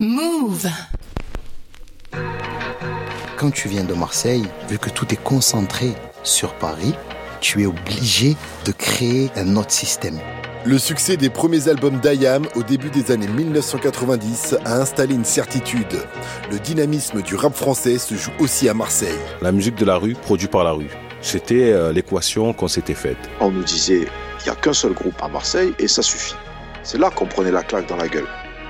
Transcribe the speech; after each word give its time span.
Move. 0.00 0.66
Quand 3.36 3.52
tu 3.52 3.68
viens 3.68 3.84
de 3.84 3.94
Marseille, 3.94 4.44
vu 4.68 4.76
que 4.76 4.90
tout 4.90 5.06
est 5.14 5.22
concentré 5.22 5.92
sur 6.24 6.54
Paris, 6.54 6.94
tu 7.40 7.62
es 7.62 7.66
obligé 7.66 8.36
de 8.64 8.72
créer 8.72 9.30
un 9.36 9.54
autre 9.56 9.70
système. 9.70 10.18
Le 10.64 10.78
succès 10.78 11.16
des 11.16 11.30
premiers 11.30 11.68
albums 11.68 12.00
d'IAM 12.00 12.44
au 12.56 12.64
début 12.64 12.90
des 12.90 13.12
années 13.12 13.28
1990 13.28 14.56
a 14.64 14.80
installé 14.80 15.14
une 15.14 15.24
certitude. 15.24 16.02
Le 16.50 16.58
dynamisme 16.58 17.22
du 17.22 17.36
rap 17.36 17.54
français 17.54 17.98
se 17.98 18.16
joue 18.16 18.32
aussi 18.40 18.68
à 18.68 18.74
Marseille. 18.74 19.20
La 19.42 19.52
musique 19.52 19.76
de 19.76 19.84
la 19.84 19.96
rue, 19.96 20.14
produit 20.14 20.48
par 20.48 20.64
la 20.64 20.72
rue. 20.72 20.90
C'était 21.20 21.72
euh, 21.72 21.92
l'équation 21.92 22.52
qu'on 22.52 22.66
s'était 22.68 22.94
faite. 22.94 23.18
On 23.40 23.52
nous 23.52 23.62
disait, 23.62 24.08
il 24.40 24.44
n'y 24.44 24.50
a 24.50 24.56
qu'un 24.56 24.72
seul 24.72 24.92
groupe 24.92 25.22
à 25.22 25.28
Marseille 25.28 25.72
et 25.78 25.86
ça 25.86 26.02
suffit. 26.02 26.34
C'est 26.82 26.98
là 26.98 27.10
qu'on 27.10 27.26
prenait 27.26 27.52
la 27.52 27.62
claque 27.62 27.88
dans 27.88 27.96
la 27.96 28.08
gueule. 28.08 28.26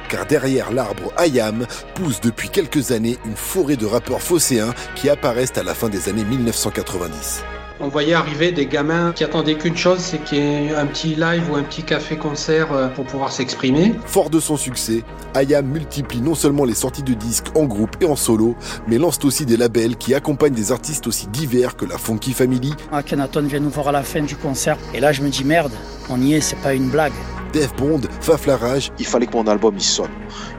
Car 0.08 0.26
derrière 0.26 0.72
l'arbre 0.72 1.12
IAM 1.24 1.66
pousse 1.94 2.20
depuis 2.20 2.48
quelques 2.48 2.90
années 2.92 3.18
une 3.24 3.36
forêt 3.36 3.76
de 3.76 3.86
rappeurs 3.86 4.22
phocéens 4.22 4.74
qui 4.94 5.08
apparaissent 5.08 5.56
à 5.56 5.62
la 5.62 5.74
fin 5.74 5.88
des 5.88 6.08
années 6.08 6.24
1990. 6.24 7.42
On 7.80 7.88
voyait 7.88 8.14
arriver 8.14 8.52
des 8.52 8.66
gamins 8.66 9.12
qui 9.12 9.24
attendaient 9.24 9.56
qu'une 9.56 9.76
chose, 9.76 9.98
c'est 9.98 10.22
qu'il 10.22 10.38
y 10.38 10.40
ait 10.40 10.74
un 10.74 10.86
petit 10.86 11.16
live 11.16 11.50
ou 11.50 11.56
un 11.56 11.64
petit 11.64 11.82
café-concert 11.82 12.72
euh, 12.72 12.88
pour 12.88 13.04
pouvoir 13.04 13.32
s'exprimer. 13.32 13.94
Fort 14.06 14.30
de 14.30 14.38
son 14.38 14.56
succès, 14.56 15.02
IAM 15.34 15.66
multiplie 15.66 16.20
non 16.20 16.36
seulement 16.36 16.64
les 16.64 16.74
sorties 16.74 17.02
de 17.02 17.14
disques 17.14 17.48
en 17.56 17.64
groupe 17.64 17.96
et 18.00 18.06
en 18.06 18.14
solo, 18.14 18.54
mais 18.86 18.96
lance 18.96 19.18
aussi 19.24 19.44
des 19.44 19.56
labels 19.56 19.96
qui 19.96 20.14
accompagnent 20.14 20.54
des 20.54 20.70
artistes 20.70 21.08
aussi 21.08 21.26
divers 21.26 21.76
que 21.76 21.84
la 21.84 21.98
Funky 21.98 22.32
Family. 22.32 22.72
Akhenaton 22.92 23.42
vient 23.42 23.60
nous 23.60 23.70
voir 23.70 23.88
à 23.88 23.92
la 23.92 24.04
fin 24.04 24.22
du 24.22 24.36
concert, 24.36 24.78
et 24.94 25.00
là 25.00 25.10
je 25.10 25.22
me 25.22 25.28
dis 25.28 25.44
merde, 25.44 25.72
on 26.08 26.20
y 26.20 26.34
est, 26.34 26.40
c'est 26.40 26.56
pas 26.56 26.74
une 26.74 26.90
blague. 26.90 27.12
Def 27.54 27.72
Bond, 27.76 28.00
Faf 28.20 28.46
la 28.46 28.56
Rage, 28.56 28.90
Il 28.98 29.06
fallait 29.06 29.26
que 29.26 29.36
mon 29.36 29.46
album 29.46 29.74
il 29.76 29.82
sonne. 29.82 30.10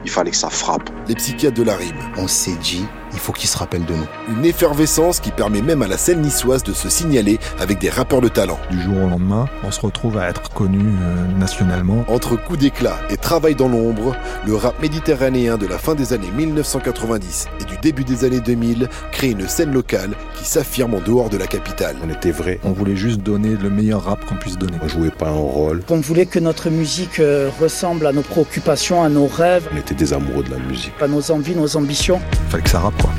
Il 0.04 0.10
fallait 0.10 0.30
que 0.30 0.36
ça 0.36 0.48
frappe. 0.48 0.88
les 1.08 1.14
psychiatres 1.14 1.56
de 1.56 1.62
la 1.62 1.76
rime. 1.76 1.94
On 2.16 2.26
s'est 2.26 2.56
dit, 2.62 2.86
il 3.12 3.18
faut 3.18 3.32
qu'ils 3.32 3.50
se 3.50 3.58
rappellent 3.58 3.84
de 3.84 3.92
nous. 3.92 4.06
Une 4.28 4.44
effervescence 4.46 5.20
qui 5.20 5.30
permet 5.30 5.60
même 5.60 5.82
à 5.82 5.88
la 5.88 5.98
scène 5.98 6.22
niçoise 6.22 6.62
de 6.62 6.72
se 6.72 6.88
signaler 6.88 7.38
avec 7.60 7.78
des 7.78 7.90
rappeurs 7.90 8.22
de 8.22 8.28
talent. 8.28 8.58
Du 8.70 8.80
jour 8.80 8.96
au 8.96 9.08
lendemain, 9.08 9.46
on 9.62 9.70
se 9.70 9.80
retrouve 9.80 10.16
à 10.16 10.28
être 10.28 10.50
connu 10.54 10.80
euh, 10.80 11.38
nationalement. 11.38 12.04
Entre 12.08 12.36
coups 12.36 12.58
d'éclat 12.60 12.96
et 13.10 13.18
travail 13.18 13.54
dans 13.54 13.68
l'ombre, 13.68 14.16
le 14.46 14.56
rap 14.56 14.80
méditerranéen 14.80 15.58
de 15.58 15.66
la 15.66 15.78
fin 15.78 15.94
des 15.94 16.14
années 16.14 16.30
1990 16.30 17.48
et 17.60 17.64
du 17.64 17.76
début 17.78 18.04
des 18.04 18.24
années 18.24 18.40
2000 18.40 18.88
crée 19.12 19.30
une 19.30 19.48
scène 19.48 19.72
locale 19.72 20.16
qui 20.34 20.44
s'affirme 20.44 20.94
en 20.94 21.00
dehors 21.00 21.28
de 21.28 21.36
la 21.36 21.46
capitale. 21.46 21.96
On 22.02 22.10
était 22.10 22.32
vrai. 22.32 22.58
On 22.64 22.72
voulait 22.72 22.96
juste 22.96 23.20
donner 23.20 23.50
le 23.50 23.70
meilleur 23.70 24.04
rap 24.04 24.24
qu'on 24.24 24.36
puisse 24.36 24.56
donner. 24.56 24.78
On 24.82 24.88
jouait 24.88 25.10
pas 25.10 25.28
un 25.28 25.32
rôle. 25.32 25.82
On 25.90 26.00
voulait 26.00 26.26
que 26.26 26.38
notre 26.38 26.70
musique 26.70 26.85
euh, 27.18 27.50
ressemble 27.60 28.06
à 28.06 28.12
nos 28.12 28.22
préoccupations, 28.22 29.02
à 29.02 29.08
nos 29.08 29.26
rêves, 29.26 29.68
On 29.72 29.76
était 29.76 29.94
des 29.94 30.12
amoureux 30.12 30.44
de 30.44 30.50
la 30.50 30.58
musique. 30.58 30.92
à 31.00 31.08
nos 31.08 31.30
envies, 31.30 31.54
nos 31.56 31.76
ambitions. 31.76 32.20
Fallait 32.48 32.62
que 32.62 32.70
ça 32.70 32.78
rappe 32.80 33.00
quoi. 33.00 33.10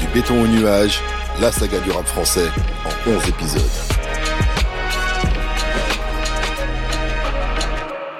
Du 0.00 0.06
béton 0.14 0.42
au 0.42 0.46
nuage, 0.46 1.00
la 1.40 1.50
saga 1.50 1.78
du 1.80 1.90
rap 1.90 2.06
français 2.06 2.46
en 2.84 3.10
11 3.10 3.28
épisodes. 3.28 3.62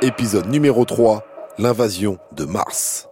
Épisode 0.03 0.49
numéro 0.49 0.85
3, 0.85 1.23
l'invasion 1.59 2.19
de 2.33 2.45
Mars. 2.45 3.12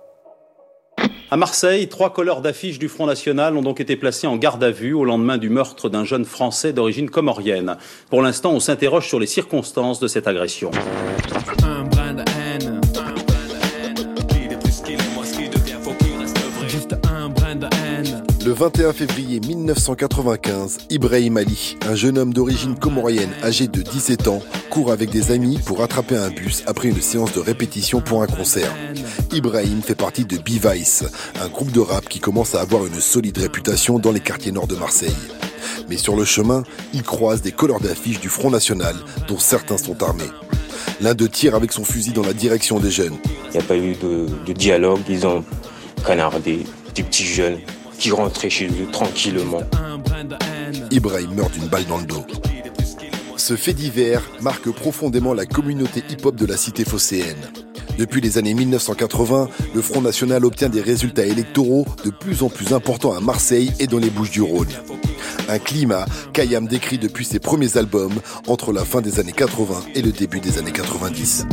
À 1.32 1.36
Marseille, 1.36 1.88
trois 1.88 2.12
colleurs 2.12 2.40
d'affiches 2.40 2.80
du 2.80 2.88
Front 2.88 3.06
National 3.06 3.56
ont 3.56 3.62
donc 3.62 3.80
été 3.80 3.94
placés 3.94 4.26
en 4.26 4.36
garde 4.36 4.64
à 4.64 4.72
vue 4.72 4.94
au 4.94 5.04
lendemain 5.04 5.38
du 5.38 5.48
meurtre 5.48 5.88
d'un 5.88 6.04
jeune 6.04 6.24
Français 6.24 6.72
d'origine 6.72 7.08
comorienne. 7.08 7.76
Pour 8.08 8.20
l'instant, 8.20 8.50
on 8.50 8.58
s'interroge 8.58 9.06
sur 9.06 9.20
les 9.20 9.28
circonstances 9.28 10.00
de 10.00 10.08
cette 10.08 10.26
agression. 10.26 10.72
Le 18.50 18.56
21 18.56 18.92
février 18.92 19.38
1995, 19.38 20.78
Ibrahim 20.90 21.36
Ali, 21.36 21.76
un 21.88 21.94
jeune 21.94 22.18
homme 22.18 22.34
d'origine 22.34 22.76
comorienne 22.76 23.30
âgé 23.44 23.68
de 23.68 23.80
17 23.80 24.26
ans, 24.26 24.42
court 24.70 24.90
avec 24.90 25.10
des 25.10 25.30
amis 25.30 25.60
pour 25.64 25.84
attraper 25.84 26.16
un 26.16 26.30
bus 26.30 26.64
après 26.66 26.88
une 26.88 27.00
séance 27.00 27.32
de 27.32 27.38
répétition 27.38 28.00
pour 28.00 28.24
un 28.24 28.26
concert. 28.26 28.74
Ibrahim 29.32 29.82
fait 29.82 29.94
partie 29.94 30.24
de 30.24 30.36
B-Vice, 30.36 31.04
un 31.40 31.46
groupe 31.46 31.70
de 31.70 31.78
rap 31.78 32.08
qui 32.08 32.18
commence 32.18 32.56
à 32.56 32.60
avoir 32.60 32.86
une 32.86 33.00
solide 33.00 33.38
réputation 33.38 34.00
dans 34.00 34.10
les 34.10 34.18
quartiers 34.18 34.50
nord 34.50 34.66
de 34.66 34.74
Marseille. 34.74 35.14
Mais 35.88 35.96
sur 35.96 36.16
le 36.16 36.24
chemin, 36.24 36.64
il 36.92 37.04
croise 37.04 37.42
des 37.42 37.52
colleurs 37.52 37.78
d'affiches 37.78 38.18
du 38.18 38.28
Front 38.28 38.50
National, 38.50 38.96
dont 39.28 39.38
certains 39.38 39.78
sont 39.78 40.02
armés. 40.02 40.24
L'un 41.00 41.14
d'eux 41.14 41.28
tire 41.28 41.54
avec 41.54 41.70
son 41.70 41.84
fusil 41.84 42.10
dans 42.10 42.26
la 42.26 42.32
direction 42.32 42.80
des 42.80 42.90
jeunes. 42.90 43.16
Il 43.44 43.52
n'y 43.52 43.58
a 43.58 43.62
pas 43.68 43.76
eu 43.76 43.94
de, 43.94 44.26
de 44.44 44.52
dialogue. 44.52 45.02
Ils 45.08 45.24
ont 45.24 45.44
canardé 46.04 46.64
des 46.96 47.04
petits 47.04 47.26
jeunes 47.26 47.58
qui 48.00 48.10
rentraient 48.10 48.50
chez 48.50 48.66
eux 48.66 48.90
tranquillement. 48.90 49.62
Ibrahim 50.90 51.34
meurt 51.34 51.52
d'une 51.52 51.68
balle 51.68 51.84
dans 51.84 51.98
le 51.98 52.06
dos. 52.06 52.26
Ce 53.36 53.56
fait 53.56 53.74
divers 53.74 54.22
marque 54.40 54.70
profondément 54.70 55.34
la 55.34 55.44
communauté 55.44 56.02
hip-hop 56.08 56.34
de 56.34 56.46
la 56.46 56.56
cité 56.56 56.84
phocéenne. 56.84 57.36
Depuis 57.98 58.22
les 58.22 58.38
années 58.38 58.54
1980, 58.54 59.48
le 59.74 59.82
Front 59.82 60.00
National 60.00 60.46
obtient 60.46 60.70
des 60.70 60.80
résultats 60.80 61.26
électoraux 61.26 61.84
de 62.04 62.10
plus 62.10 62.42
en 62.42 62.48
plus 62.48 62.72
importants 62.72 63.12
à 63.12 63.20
Marseille 63.20 63.70
et 63.78 63.86
dans 63.86 63.98
les 63.98 64.10
Bouches 64.10 64.30
du 64.30 64.40
Rhône. 64.40 64.72
Un 65.50 65.58
climat 65.58 66.06
qu'Ayam 66.32 66.66
décrit 66.66 66.96
depuis 66.96 67.26
ses 67.26 67.38
premiers 67.38 67.76
albums 67.76 68.14
entre 68.46 68.72
la 68.72 68.86
fin 68.86 69.02
des 69.02 69.20
années 69.20 69.32
80 69.32 69.74
et 69.94 70.00
le 70.00 70.12
début 70.12 70.40
des 70.40 70.58
années 70.58 70.72
90. 70.72 71.46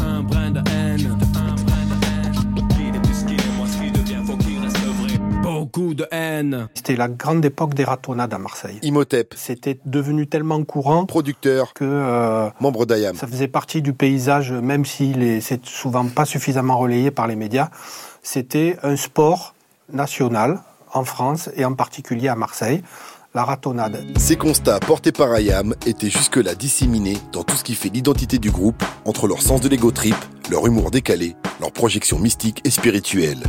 Beaucoup 5.68 5.94
de 5.94 6.08
haine. 6.12 6.70
C'était 6.76 6.96
la 6.96 7.10
grande 7.10 7.44
époque 7.44 7.74
des 7.74 7.84
ratonnades 7.84 8.34
à 8.34 8.38
Marseille. 8.38 8.80
Imhotep, 8.84 9.34
C'était 9.36 9.78
devenu 9.86 10.26
tellement 10.26 10.64
courant 10.64 11.06
producteur, 11.06 11.74
que 11.74 11.84
euh, 11.84 12.50
membre 12.62 12.86
d'Ayam. 12.86 13.18
ça 13.18 13.28
faisait 13.28 13.50
partie 13.50 13.82
du 13.82 13.92
paysage, 13.92 14.54
même 14.54 14.86
si 14.86 15.14
c'est 15.42 15.66
souvent 15.66 16.06
pas 16.06 16.24
suffisamment 16.24 16.78
relayé 16.78 17.12
par 17.12 17.28
les 17.28 17.36
médias. 17.36 17.70
C'était 18.24 18.78
un 18.82 18.96
sport 18.96 19.56
national 19.92 20.62
en 20.94 21.04
France 21.04 21.50
et 21.58 21.66
en 21.66 21.74
particulier 21.74 22.30
à 22.30 22.36
Marseille, 22.36 22.82
la 23.36 23.44
ratonnade. 23.44 24.06
Ces 24.18 24.38
constats 24.38 24.80
portés 24.80 25.12
par 25.12 25.34
Ayam 25.34 25.76
étaient 25.86 26.10
jusque-là 26.10 26.56
disséminés 26.56 27.18
dans 27.34 27.44
tout 27.44 27.58
ce 27.58 27.66
qui 27.66 27.76
fait 27.76 27.90
l'identité 27.90 28.38
du 28.40 28.52
groupe, 28.52 28.82
entre 29.04 29.28
leur 29.28 29.42
sens 29.42 29.60
de 29.60 29.68
l'ego 29.68 29.92
trip, 29.92 30.16
leur 30.50 30.66
humour 30.66 30.92
décalé, 30.92 31.36
leur 31.60 31.74
projection 31.74 32.20
mystique 32.20 32.62
et 32.64 32.70
spirituelle. 32.70 33.44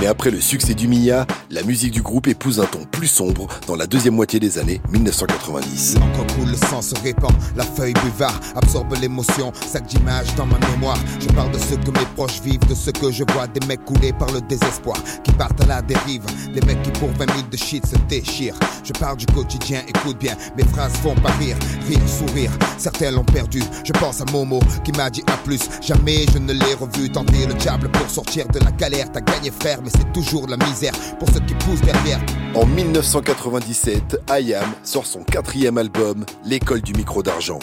Mais 0.00 0.06
après 0.06 0.30
le 0.30 0.40
succès 0.40 0.74
du 0.74 0.88
Mia, 0.88 1.26
la 1.50 1.62
musique 1.62 1.92
du 1.92 2.02
groupe 2.02 2.26
épouse 2.28 2.60
un 2.60 2.66
ton 2.66 2.84
plus 2.84 3.08
sombre 3.08 3.46
dans 3.66 3.76
la 3.76 3.86
deuxième 3.86 4.14
moitié 4.14 4.40
des 4.40 4.58
années 4.58 4.80
1990. 4.90 5.96
Encore 5.96 6.26
le 6.46 6.56
sang 6.56 6.82
se 6.82 6.94
répand, 7.02 7.32
la 7.56 7.64
feuille 7.64 7.94
buvard 8.04 8.38
absorbe 8.54 8.94
l'émotion, 9.00 9.52
sac 9.66 9.86
d'images 9.86 10.34
dans 10.36 10.46
ma 10.46 10.58
mémoire. 10.70 10.98
Je 11.20 11.28
parle 11.28 11.50
de 11.52 11.58
ce 11.58 11.74
que 11.74 11.90
mes 11.90 12.06
proches 12.14 12.40
vivent, 12.40 12.66
de 12.68 12.74
ce 12.74 12.90
que 12.90 13.10
je 13.10 13.24
vois, 13.32 13.46
des 13.46 13.64
mecs 13.66 13.84
coulés 13.84 14.12
par 14.12 14.30
le 14.32 14.40
désespoir, 14.42 14.96
qui 15.22 15.32
partent 15.32 15.60
à 15.62 15.66
la 15.66 15.82
dérive, 15.82 16.22
des 16.52 16.60
mecs 16.62 16.82
qui 16.82 16.90
pour 16.92 17.10
20 17.10 17.30
000 17.32 17.48
de 17.50 17.56
shit 17.56 17.86
se 17.86 17.96
déchirent. 18.08 18.58
Je 18.84 18.92
parle 18.92 19.16
du 19.16 19.26
quotidien, 19.26 19.82
écoute 19.88 20.18
bien, 20.18 20.36
mes 20.56 20.64
phrases 20.64 20.92
font 21.02 21.14
pas 21.14 21.32
rire, 21.32 21.56
rire, 21.88 22.00
sourire. 22.08 22.50
Certains 22.78 23.10
l'ont 23.10 23.24
perdu, 23.24 23.62
je 23.84 23.92
pense 23.92 24.20
à 24.20 24.24
Momo 24.32 24.60
qui 24.84 24.92
m'a 24.92 25.10
dit 25.10 25.22
à 25.26 25.36
plus. 25.38 25.60
Jamais 25.80 26.26
je 26.32 26.38
ne 26.38 26.52
l'ai 26.52 26.74
revu 26.74 27.10
tenter 27.10 27.46
le 27.46 27.54
diable 27.54 27.88
pour 27.90 28.08
sortir 28.08 28.46
de 28.48 28.58
la 28.58 28.70
galère. 28.72 29.10
T'as 29.12 29.20
gagné 29.20 29.50
mais 29.64 29.90
c'est 29.90 30.12
toujours 30.12 30.46
la 30.48 30.56
misère 30.56 30.92
pour 31.18 31.28
ceux 31.28 31.40
qui 31.40 31.54
poussent 31.54 31.80
derrière. 31.82 32.18
En 32.54 32.66
1997, 32.66 34.20
Ayam 34.28 34.64
sort 34.82 35.06
son 35.06 35.22
quatrième 35.22 35.78
album, 35.78 36.24
L'école 36.44 36.80
du 36.82 36.92
micro 36.94 37.22
d'argent. 37.22 37.58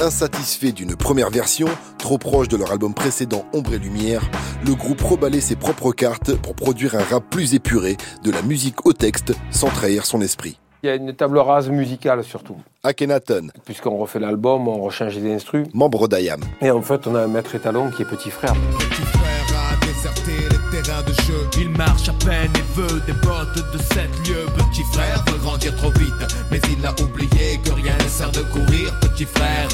Insatisfait 0.00 0.72
d'une 0.72 0.96
première 0.96 1.30
version, 1.30 1.68
trop 1.98 2.18
proche 2.18 2.48
de 2.48 2.56
leur 2.56 2.72
album 2.72 2.94
précédent 2.94 3.44
Ombre 3.52 3.74
et 3.74 3.78
Lumière, 3.78 4.22
le 4.66 4.74
groupe 4.74 5.00
reballait 5.02 5.40
ses 5.40 5.56
propres 5.56 5.92
cartes 5.92 6.34
pour 6.36 6.54
produire 6.54 6.94
un 6.96 7.02
rap 7.02 7.24
plus 7.30 7.54
épuré, 7.54 7.96
de 8.22 8.30
la 8.30 8.42
musique 8.42 8.86
au 8.86 8.92
texte, 8.92 9.32
sans 9.50 9.68
trahir 9.68 10.04
son 10.06 10.20
esprit. 10.20 10.58
Il 10.82 10.86
y 10.88 10.90
a 10.90 10.96
une 10.96 11.14
table 11.14 11.38
rase 11.38 11.68
musicale 11.70 12.22
surtout. 12.24 12.56
Akhenaton, 12.82 13.48
Puisqu'on 13.64 13.96
refait 13.96 14.18
l'album, 14.20 14.68
on 14.68 14.82
rechange 14.82 15.16
les 15.16 15.32
instrus. 15.32 15.66
membre 15.72 16.08
d'Ayam. 16.08 16.40
Et 16.60 16.70
en 16.70 16.82
fait, 16.82 17.06
on 17.06 17.14
a 17.14 17.22
un 17.22 17.28
maître 17.28 17.54
étalon 17.54 17.90
qui 17.90 18.02
est 18.02 18.06
petit 18.06 18.30
frère. 18.30 18.52
Petit 18.78 19.02
les 20.94 21.02
terrains 21.02 21.02
de 21.02 21.12
jeu. 21.22 21.48
Il 21.60 21.70
marche 21.70 22.08
à 22.08 22.12
peine 22.24 22.50
et 22.54 22.78
veut 22.78 23.00
des 23.06 23.12
bottes 23.12 23.72
de 23.72 23.78
7 23.78 24.28
lieues. 24.28 24.46
Petit 24.56 24.82
frère 24.92 25.24
veut 25.26 25.38
grandir 25.38 25.74
trop 25.76 25.90
vite, 25.90 26.12
mais 26.50 26.60
il 26.76 26.84
a 26.86 26.92
oublié 27.02 27.58
que 27.64 27.72
rien 27.72 27.94
ne 28.02 28.08
sert 28.08 28.30
de 28.30 28.40
courir. 28.40 28.94
Petit 29.00 29.24
frère, 29.24 29.68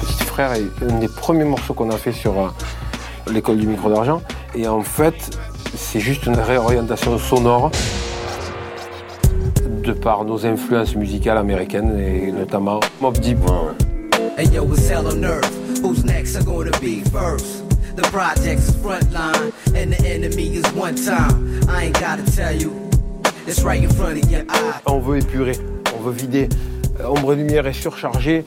Petit 0.00 0.24
frère 0.24 0.52
est 0.52 0.68
un 0.82 0.98
des 0.98 1.08
premiers 1.08 1.44
morceaux 1.44 1.74
qu'on 1.74 1.90
a 1.90 1.96
fait 1.96 2.12
sur 2.12 2.38
euh, 2.38 2.48
l'école 3.30 3.58
du 3.58 3.66
micro 3.66 3.90
d'argent. 3.90 4.22
Et 4.54 4.66
en 4.66 4.82
fait, 4.82 5.38
c'est 5.76 6.00
juste 6.00 6.26
une 6.26 6.38
réorientation 6.38 7.18
sonore 7.18 7.70
de 9.84 9.92
par 9.92 10.24
nos 10.24 10.44
influences 10.44 10.94
musicales 10.94 11.38
américaines 11.38 11.98
et 11.98 12.32
notamment 12.32 12.80
Mobb 13.00 13.18
Deep. 13.18 13.38
And 14.38 14.52
yo, 14.52 14.64
it's 14.72 14.88
hell 14.88 15.06
on 15.06 15.24
earth? 15.24 15.60
Who's 15.80 16.04
next? 16.04 16.36
Are 16.36 16.44
gonna 16.44 16.78
be 16.80 17.00
first? 17.04 17.59
On 24.86 24.98
veut 25.00 25.18
épurer, 25.18 25.56
on 25.98 26.02
veut 26.02 26.12
vider. 26.12 26.48
Euh, 27.00 27.08
Ombre 27.08 27.34
Lumière 27.34 27.66
est 27.66 27.72
surchargée. 27.72 28.44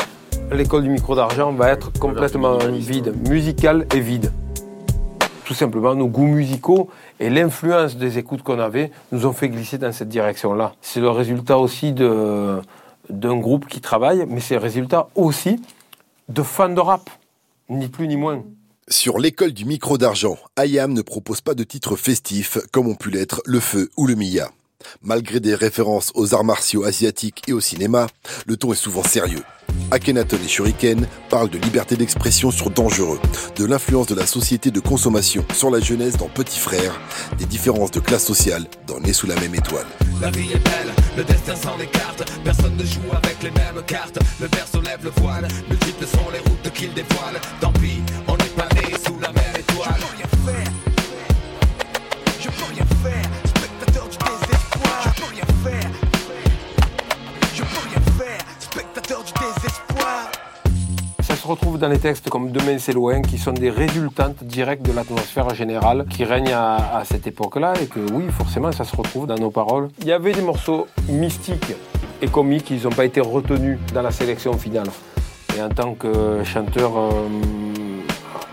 L'école 0.51 0.83
du 0.83 0.89
micro 0.89 1.15
d'argent 1.15 1.51
va 1.51 1.69
être 1.69 1.91
complètement 1.99 2.57
vide, 2.57 3.13
musicale 3.27 3.85
et 3.93 3.99
vide. 3.99 4.31
Tout 5.45 5.53
simplement, 5.53 5.93
nos 5.95 6.07
goûts 6.07 6.27
musicaux 6.27 6.89
et 7.19 7.29
l'influence 7.29 7.97
des 7.97 8.17
écoutes 8.17 8.43
qu'on 8.43 8.59
avait 8.59 8.91
nous 9.11 9.25
ont 9.25 9.33
fait 9.33 9.49
glisser 9.49 9.77
dans 9.77 9.91
cette 9.91 10.09
direction-là. 10.09 10.73
C'est 10.81 10.99
le 11.01 11.09
résultat 11.09 11.57
aussi 11.57 11.91
de- 11.91 12.61
d'un 13.09 13.35
groupe 13.37 13.67
qui 13.67 13.81
travaille, 13.81 14.25
mais 14.29 14.39
c'est 14.39 14.55
le 14.55 14.61
résultat 14.61 15.07
aussi 15.15 15.61
de 16.29 16.41
fans 16.43 16.69
de 16.69 16.79
rap, 16.79 17.09
ni 17.69 17.87
plus 17.89 18.07
ni 18.07 18.15
moins. 18.15 18.41
Sur 18.89 19.17
l'école 19.17 19.53
du 19.53 19.63
micro 19.63 19.97
d'argent, 19.97 20.37
IAM 20.59 20.91
ne 20.91 21.01
propose 21.01 21.39
pas 21.39 21.53
de 21.53 21.63
titres 21.63 21.95
festifs 21.95 22.57
comme 22.73 22.87
ont 22.87 22.95
pu 22.95 23.09
l'être 23.11 23.41
le 23.45 23.61
feu 23.61 23.89
ou 23.95 24.07
le 24.07 24.15
Mia. 24.15 24.51
Malgré 25.01 25.39
des 25.39 25.55
références 25.55 26.11
aux 26.15 26.33
arts 26.33 26.43
martiaux 26.43 26.83
asiatiques 26.83 27.43
et 27.47 27.53
au 27.53 27.61
cinéma, 27.61 28.07
le 28.45 28.57
ton 28.57 28.73
est 28.73 28.77
souvent 28.77 29.03
sérieux. 29.03 29.43
Akhenaton 29.91 30.37
et 30.43 30.49
Shuriken 30.49 31.07
parlent 31.29 31.49
de 31.49 31.57
liberté 31.59 31.95
d'expression 31.95 32.51
sur 32.51 32.69
Dangereux, 32.71 33.21
de 33.55 33.63
l'influence 33.63 34.07
de 34.07 34.15
la 34.15 34.25
société 34.25 34.69
de 34.69 34.81
consommation 34.81 35.45
sur 35.53 35.71
la 35.71 35.79
jeunesse 35.79 36.17
dans 36.17 36.27
Petit 36.27 36.59
Frère, 36.59 36.99
des 37.37 37.45
différences 37.45 37.91
de 37.91 38.01
classe 38.01 38.25
sociale 38.25 38.67
dans 38.85 38.99
Né 38.99 39.13
sous 39.13 39.27
la 39.27 39.35
même 39.35 39.55
étoile. 39.55 39.87
La 40.21 40.29
vie 40.29 40.51
est 40.51 40.59
belle, 40.59 40.93
le 41.15 41.23
destin 41.23 41.55
s'en 41.55 41.79
écarte. 41.79 42.29
Personne 42.43 42.75
ne 42.75 42.83
joue 42.83 43.11
avec 43.13 43.41
les 43.43 43.51
mêmes 43.51 43.81
cartes. 43.87 44.19
Le 44.41 44.47
berceau 44.49 44.81
lève 44.81 44.99
le 45.03 45.11
voile, 45.21 45.47
sont 46.05 46.29
les 46.33 46.39
routes 46.39 46.73
qu'il 46.73 46.93
dévoile. 46.93 47.39
Se 61.43 61.47
retrouve 61.49 61.77
dans 61.77 61.89
les 61.89 61.99
textes 61.99 62.29
comme 62.29 62.51
Demain 62.51 62.77
c'est 62.79 62.93
loin, 62.93 63.21
qui 63.21 63.37
sont 63.37 63.51
des 63.51 63.69
résultantes 63.69 64.41
directes 64.45 64.81
de 64.83 64.93
l'atmosphère 64.93 65.53
générale 65.53 66.05
qui 66.09 66.23
règne 66.23 66.53
à, 66.53 67.03
cette 67.03 67.27
époque-là, 67.27 67.73
et 67.81 67.87
que 67.87 67.99
oui, 68.13 68.23
forcément, 68.29 68.71
ça 68.71 68.85
se 68.85 68.95
retrouve 68.95 69.27
dans 69.27 69.35
nos 69.35 69.51
paroles. 69.51 69.89
Il 69.99 70.07
y 70.07 70.13
avait 70.13 70.31
des 70.31 70.41
morceaux 70.41 70.87
mystiques 71.09 71.73
et 72.21 72.27
comiques, 72.27 72.69
ils 72.69 72.83
n'ont 72.83 72.91
pas 72.91 73.03
été 73.03 73.19
retenus 73.19 73.77
dans 73.93 74.01
la 74.01 74.11
sélection 74.11 74.53
finale. 74.53 74.87
Et 75.57 75.61
en 75.61 75.67
tant 75.67 75.95
que 75.95 76.45
chanteur 76.45 76.93
euh, 76.97 77.27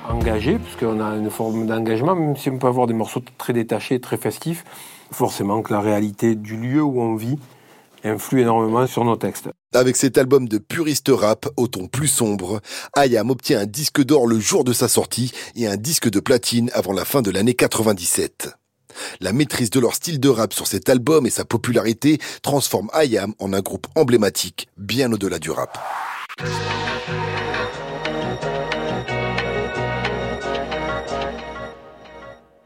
engagé, 0.09 0.59
puisqu'on 0.59 1.01
a 1.01 1.15
une 1.15 1.31
forme 1.31 1.69
d'engagement, 1.69 2.17
même 2.17 2.37
si 2.37 2.51
on 2.51 2.59
peut 2.59 2.67
avoir 2.67 2.89
des 2.89 2.95
morceaux 2.95 3.23
très 3.39 3.53
détachés, 3.53 4.01
très 4.01 4.17
festifs, 4.17 4.65
forcément 5.13 5.63
que 5.63 5.73
la 5.73 5.81
réalité 5.81 6.35
du 6.35 6.57
lieu 6.57 6.83
où 6.83 7.01
on 7.01 7.15
vit 7.15 7.39
influe 8.03 8.41
énormément 8.41 8.85
sur 8.89 9.05
nos 9.05 9.15
textes. 9.15 9.49
Avec 9.73 9.95
cet 9.95 10.19
album 10.19 10.49
de 10.49 10.59
puriste 10.59 11.13
rap 11.13 11.49
au 11.57 11.69
ton 11.69 11.87
plus 11.87 12.09
sombre, 12.09 12.61
IAM 12.97 13.31
obtient 13.31 13.61
un 13.61 13.67
disque 13.67 14.03
d'or 14.03 14.27
le 14.27 14.41
jour 14.41 14.65
de 14.65 14.73
sa 14.73 14.89
sortie 14.89 15.31
et 15.55 15.69
un 15.69 15.77
disque 15.77 16.11
de 16.11 16.19
platine 16.19 16.73
avant 16.75 16.93
la 16.93 17.05
fin 17.05 17.23
de 17.23 17.31
l'année 17.31 17.55
97. 17.55 18.49
La 19.21 19.33
maîtrise 19.33 19.71
de 19.71 19.79
leur 19.79 19.95
style 19.95 20.19
de 20.19 20.29
rap 20.29 20.53
sur 20.55 20.67
cet 20.67 20.89
album 20.89 21.25
et 21.25 21.31
sa 21.31 21.45
popularité 21.45 22.19
transforment 22.43 22.91
IAM 23.01 23.33
en 23.39 23.53
un 23.53 23.61
groupe 23.61 23.87
emblématique 23.95 24.67
bien 24.77 25.13
au-delà 25.13 25.39
du 25.39 25.53
rap. 25.53 25.79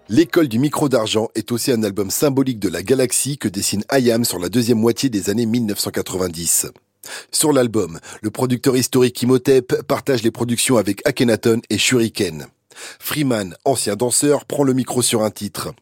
L'école 0.09 0.49
du 0.49 0.59
micro 0.59 0.89
d'argent 0.89 1.29
est 1.35 1.53
aussi 1.53 1.71
un 1.71 1.83
album 1.83 2.11
symbolique 2.11 2.61
de 2.61 2.71
la 2.71 2.83
galaxie 2.83 3.37
que 3.37 3.49
dessine 3.49 3.85
IAM 3.93 4.25
sur 4.25 4.39
la 4.39 4.49
deuxième 4.49 4.79
moitié 4.79 5.11
des 5.11 5.29
années 5.29 5.45
1990. 5.45 6.69
Sur 7.33 7.53
l'album, 7.53 7.99
le 8.23 8.31
producteur 8.31 8.77
historique 8.77 9.21
Imhotep 9.23 9.83
partage 9.83 10.23
les 10.23 10.31
productions 10.31 10.77
avec 10.77 11.06
Akhenaton 11.06 11.61
et 11.71 11.79
Shuriken. 11.79 12.47
Freeman, 12.99 13.55
ancien 13.65 13.97
danseur, 13.97 14.45
prend 14.45 14.65
le 14.65 14.73
micro 14.73 15.03
sur 15.03 15.23
un 15.23 15.31
titre. 15.31 15.73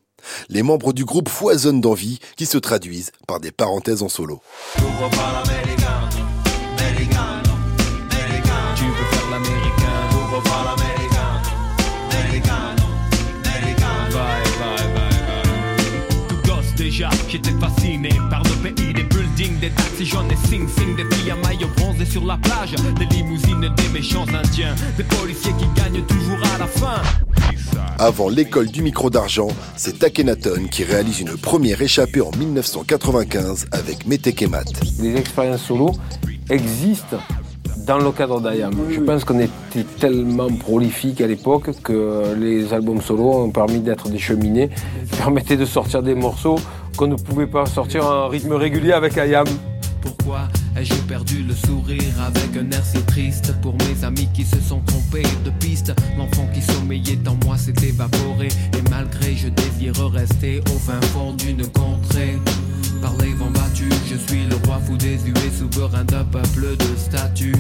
Les 0.49 0.63
membres 0.63 0.93
du 0.93 1.05
groupe 1.05 1.29
foisonnent 1.29 1.81
d'envie 1.81 2.21
qui 2.37 2.47
se 2.47 2.59
traduisent 2.59 3.13
par 3.27 3.41
des 3.41 3.51
parenthèses 3.51 4.03
en 4.03 4.09
solo. 4.09 4.41
Déjà, 16.83 17.09
j'étais 17.29 17.53
fasciné 17.61 18.09
par 18.29 18.43
le 18.43 18.71
pays 18.71 18.93
des 18.93 19.05
buildings, 19.05 19.59
des 19.61 19.71
taxis 19.71 20.07
jaunes 20.07 20.31
et 20.33 20.49
sing 20.49 20.67
sing, 20.69 20.97
des 20.97 21.05
filles 21.15 21.31
à 21.31 21.37
maillot 21.37 21.69
bronzé 21.77 22.05
sur 22.05 22.25
la 22.25 22.37
plage, 22.37 22.73
des 22.99 23.17
limousines, 23.17 23.73
des 23.77 23.89
méchants 23.93 24.27
indiens, 24.29 24.75
des 24.97 25.05
policiers 25.05 25.53
qui 25.59 25.81
gagnent 25.81 26.05
toujours 26.05 26.39
à 26.55 26.59
la 26.59 26.67
fin. 26.67 27.01
Avant 27.99 28.29
l'école 28.29 28.67
du 28.67 28.83
micro 28.83 29.11
d'argent, 29.11 29.49
c'est 29.77 30.03
Akhenaton 30.03 30.67
qui 30.71 30.83
réalise 30.83 31.21
une 31.21 31.37
première 31.37 31.81
échappée 31.81 32.21
en 32.21 32.33
1995 32.37 33.67
avec 33.71 34.07
Metek 34.07 34.43
et 34.43 34.49
Mat. 34.49 34.67
Les 34.99 35.15
expériences 35.15 35.63
solo 35.63 35.93
existent 36.51 37.19
dans 37.87 37.99
le 37.99 38.11
cadre 38.13 38.41
d'IAM. 38.41 38.73
Je 38.91 39.01
pense 39.01 39.25
qu'on 39.25 39.39
était 39.41 39.85
tellement 39.99 40.49
prolifique 40.49 41.21
à 41.21 41.27
l'époque 41.27 41.71
que 41.83 42.35
les 42.39 42.73
albums 42.73 43.01
solo 43.01 43.45
ont 43.45 43.51
permis 43.51 43.81
d'être 43.81 44.09
des 44.09 44.19
cheminées, 44.19 44.71
permettaient 45.19 45.57
de 45.57 45.65
sortir 45.65 46.03
des 46.03 46.15
morceaux 46.15 46.59
qu'on 46.97 47.07
ne 47.07 47.17
pouvait 47.17 47.47
pas 47.47 47.67
sortir 47.67 48.07
en 48.07 48.29
rythme 48.29 48.53
régulier 48.53 48.93
avec 48.93 49.17
IAM. 49.17 49.47
Pourquoi 50.01 50.49
ai-je 50.77 50.95
perdu 51.03 51.43
le 51.43 51.55
sourire 51.55 52.13
avec 52.27 52.57
un 52.57 52.71
air 52.71 52.85
si 52.85 53.01
triste 53.03 53.55
pour 53.63 53.75
mes 53.75 54.05
amis 54.05 54.29
qui 54.35 54.45
se 54.45 54.61
sont 54.61 54.81
trompés 54.81 55.27
de 55.45 55.51
piste? 55.51 55.93
L'enfant 56.19 56.49
qui 56.53 56.61
sommeillait 56.61 57.19
en 57.29 57.37
moi 57.47 57.57
s'est 57.57 57.75
évaporé 57.87 58.49
et 58.49 58.91
malgré 58.91 59.35
je 59.35 59.49
désire 59.49 59.95
rester 60.13 60.61
au 60.75 60.79
fin 60.79 61.01
fond 61.13 61.33
d'une 61.35 61.67
contrée 61.69 62.39
par 63.03 63.13
les 63.21 63.33
vents 63.33 63.51
battus. 63.51 63.93
Je 64.09 64.17
suis 64.17 64.45
le 64.47 64.57
roi 64.65 64.79
fou 64.79 64.97
des 64.97 65.19
huées, 65.19 65.51
souverain 65.59 66.05
d'un 66.05 66.25
peuple 66.25 66.77
de 66.79 66.97
statues. 66.97 67.55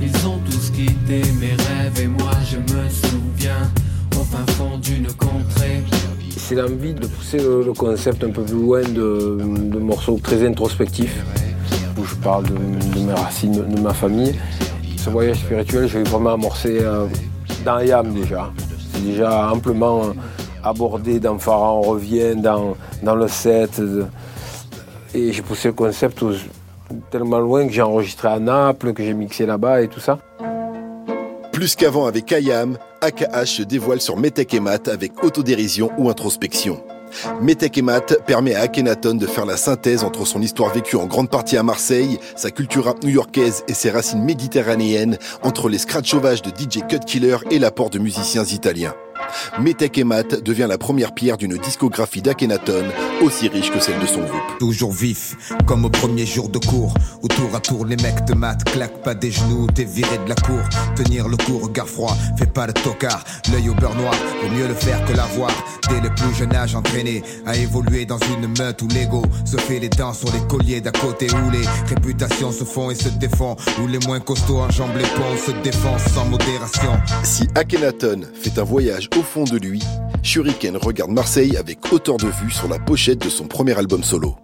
Ils 0.00 0.14
ont 0.26 0.38
tous 0.44 0.70
quitté 0.70 1.22
mes 1.40 1.54
rêves 1.64 2.00
et 2.02 2.06
moi 2.06 2.32
je 2.48 2.58
me 2.58 2.88
souviens 2.88 3.70
au 4.14 4.22
fin 4.22 4.44
fond 4.52 4.78
d'une 4.78 5.06
contrée. 5.14 5.82
C'est 6.36 6.56
l'envie 6.56 6.92
de 6.92 7.06
pousser 7.06 7.38
le 7.38 7.72
concept 7.72 8.22
un 8.24 8.30
peu 8.30 8.42
plus 8.42 8.60
loin 8.60 8.82
de, 8.82 9.38
de 9.40 9.78
morceaux 9.78 10.20
très 10.22 10.46
introspectifs 10.46 11.24
où 11.98 12.04
je 12.04 12.14
parle 12.16 12.44
de, 12.44 12.54
de 12.54 13.06
mes 13.06 13.14
racines, 13.14 13.52
de, 13.52 13.62
de 13.62 13.80
ma 13.80 13.94
famille. 13.94 14.34
Ce 14.96 15.10
voyage 15.10 15.38
spirituel, 15.38 15.88
je 15.88 15.98
vais 15.98 16.04
vraiment 16.04 16.34
amorcer 16.34 16.78
euh, 16.80 17.06
dans 17.64 17.80
Yam 17.80 18.12
déjà. 18.12 18.50
C'est 18.92 19.04
déjà 19.04 19.50
amplement 19.52 20.04
euh, 20.04 20.12
abordé 20.62 21.20
dans 21.20 21.38
Pharaon 21.38 21.80
revient, 21.82 22.36
dans, 22.36 22.76
dans 23.02 23.14
le 23.14 23.28
7 23.28 23.80
et 25.14 25.32
j'ai 25.32 25.42
poussé 25.42 25.68
le 25.68 25.74
concept 25.74 26.24
tellement 27.10 27.38
loin 27.38 27.66
que 27.66 27.72
j'ai 27.72 27.82
enregistré 27.82 28.28
à 28.28 28.38
Naples, 28.38 28.92
que 28.92 29.02
j'ai 29.02 29.14
mixé 29.14 29.46
là-bas 29.46 29.82
et 29.82 29.88
tout 29.88 30.00
ça. 30.00 30.18
Plus 31.52 31.74
qu'avant 31.76 32.06
avec 32.06 32.30
IAM, 32.30 32.78
AKH 33.02 33.46
se 33.46 33.62
dévoile 33.62 34.00
sur 34.00 34.16
Metek 34.16 34.54
et 34.54 34.60
Mat 34.60 34.88
avec 34.88 35.22
autodérision 35.22 35.90
ou 35.98 36.08
introspection. 36.08 36.82
Metek 37.40 37.78
et 37.78 37.82
Mat 37.82 38.16
permet 38.26 38.54
à 38.54 38.62
Akhenaton 38.62 39.14
de 39.14 39.26
faire 39.26 39.44
la 39.44 39.56
synthèse 39.58 40.02
entre 40.02 40.26
son 40.26 40.40
histoire 40.40 40.72
vécue 40.72 40.96
en 40.96 41.06
grande 41.06 41.28
partie 41.28 41.58
à 41.58 41.62
Marseille, 41.62 42.18
sa 42.36 42.50
culture 42.50 42.94
new-yorkaise 43.02 43.64
et 43.68 43.74
ses 43.74 43.90
racines 43.90 44.22
méditerranéennes, 44.22 45.18
entre 45.42 45.68
les 45.68 45.78
scratchs 45.78 46.10
sauvages 46.10 46.42
de 46.42 46.50
DJ 46.50 46.80
Cut 46.88 47.00
Killer 47.06 47.36
et 47.50 47.58
l'apport 47.58 47.90
de 47.90 47.98
musiciens 47.98 48.44
italiens. 48.44 48.94
Metek 49.60 49.98
et 49.98 50.04
devient 50.42 50.66
la 50.68 50.78
première 50.78 51.14
pierre 51.14 51.36
d'une 51.36 51.56
discographie 51.56 52.22
d'Akhenaton 52.22 52.84
aussi 53.22 53.48
riche 53.48 53.70
que 53.70 53.78
celle 53.78 54.00
de 54.00 54.06
son 54.06 54.20
groupe. 54.20 54.58
Toujours 54.58 54.92
vif, 54.92 55.36
comme 55.66 55.84
au 55.84 55.90
premier 55.90 56.26
jour 56.26 56.48
de 56.48 56.58
cours. 56.58 56.94
Où 57.22 57.28
tour 57.28 57.54
à 57.54 57.60
tour 57.60 57.86
les 57.86 57.96
mecs 57.96 58.24
te 58.24 58.32
matent, 58.32 58.64
claque 58.64 59.02
pas 59.02 59.14
des 59.14 59.30
genoux, 59.30 59.66
t'es 59.72 59.84
viré 59.84 60.18
de 60.18 60.28
la 60.28 60.34
cour. 60.34 60.60
Tenir 60.96 61.28
le 61.28 61.36
coup, 61.36 61.58
regard 61.58 61.88
froid, 61.88 62.16
fais 62.36 62.46
pas 62.46 62.66
le 62.66 62.72
tocard. 62.72 63.22
L'œil 63.52 63.68
au 63.68 63.74
beurre 63.74 63.94
noir, 63.94 64.14
vaut 64.42 64.50
mieux 64.50 64.66
le 64.66 64.74
faire 64.74 65.04
que 65.04 65.12
l'avoir. 65.12 65.50
Dès 65.88 66.00
le 66.00 66.12
plus 66.14 66.34
jeune 66.34 66.54
âge 66.54 66.74
entraîné 66.74 67.22
à 67.46 67.56
évoluer 67.56 68.04
dans 68.06 68.18
une 68.18 68.48
meute 68.58 68.82
où 68.82 68.88
l'ego 68.88 69.22
se 69.44 69.56
fait 69.56 69.78
les 69.78 69.88
dents 69.88 70.12
sur 70.12 70.32
les 70.32 70.40
colliers 70.48 70.80
d'à 70.80 70.92
côté. 70.92 71.26
Où 71.30 71.50
les 71.50 71.66
réputations 71.88 72.50
se 72.50 72.64
font 72.64 72.90
et 72.90 72.94
se 72.94 73.08
défont. 73.08 73.56
Où 73.82 73.86
les 73.86 73.98
moins 74.00 74.20
costauds 74.20 74.60
enjambent 74.60 74.96
les 74.96 75.02
ponts, 75.02 75.36
se 75.46 75.52
défendent 75.62 76.00
sans 76.12 76.24
modération. 76.24 76.92
Si 77.22 77.46
Akhenaton 77.54 78.22
fait 78.34 78.58
un 78.58 78.64
voyage 78.64 79.08
au 79.16 79.22
fond 79.22 79.44
de 79.44 79.58
lui, 79.58 79.82
Shuriken 80.22 80.76
regarde 80.76 81.10
Marseille 81.10 81.56
avec 81.56 81.92
hauteur 81.92 82.16
de 82.16 82.28
vue 82.28 82.50
sur 82.50 82.68
la 82.68 82.78
pochette 82.78 83.18
de 83.18 83.28
son 83.28 83.46
premier 83.46 83.76
album 83.76 84.02
solo. 84.02 84.36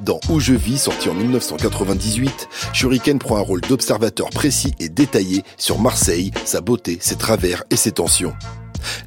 Dans 0.00 0.20
Où 0.30 0.40
je 0.40 0.54
vis, 0.54 0.78
sorti 0.78 1.08
en 1.08 1.14
1998, 1.14 2.48
Shuriken 2.72 3.18
prend 3.18 3.36
un 3.36 3.40
rôle 3.40 3.60
d'observateur 3.62 4.30
précis 4.30 4.72
et 4.78 4.88
détaillé 4.88 5.42
sur 5.56 5.80
Marseille, 5.80 6.30
sa 6.44 6.60
beauté, 6.60 6.98
ses 7.00 7.16
travers 7.16 7.64
et 7.70 7.76
ses 7.76 7.92
tensions. 7.92 8.34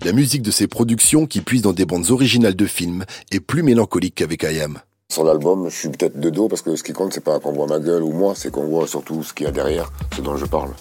La 0.03 0.12
musique 0.12 0.41
de 0.41 0.51
ses 0.51 0.67
productions, 0.67 1.25
qui 1.25 1.41
puise 1.41 1.62
dans 1.62 1.74
des 1.74 1.86
bandes 1.86 2.12
originales 2.12 2.55
de 2.55 2.65
films, 2.65 3.05
est 3.31 3.39
plus 3.39 3.63
mélancolique 3.63 4.15
qu'avec 4.15 4.43
Ayam. 4.43 4.79
Sur 5.10 5.24
l'album, 5.24 5.70
je 5.70 5.75
suis 5.75 5.89
peut-être 5.89 6.20
de 6.20 6.29
dos 6.29 6.48
parce 6.48 6.62
que 6.62 6.75
ce 6.75 6.84
qui 6.84 6.93
compte, 6.93 7.13
c'est 7.13 7.24
pas 7.24 7.39
qu'on 7.39 7.53
voit 7.53 7.67
ma 7.67 7.79
gueule 7.79 8.03
ou 8.03 8.12
moi, 8.12 8.34
c'est 8.36 8.51
qu'on 8.51 8.67
voit 8.67 8.88
surtout 8.88 9.24
ce 9.24 9.34
qu'il 9.34 9.46
y 9.46 9.50
a 9.50 9.51
derrière, 9.51 9.91
ce 10.15 10.22
dont 10.22 10.38
je 10.38 10.46
parle. 10.46 10.72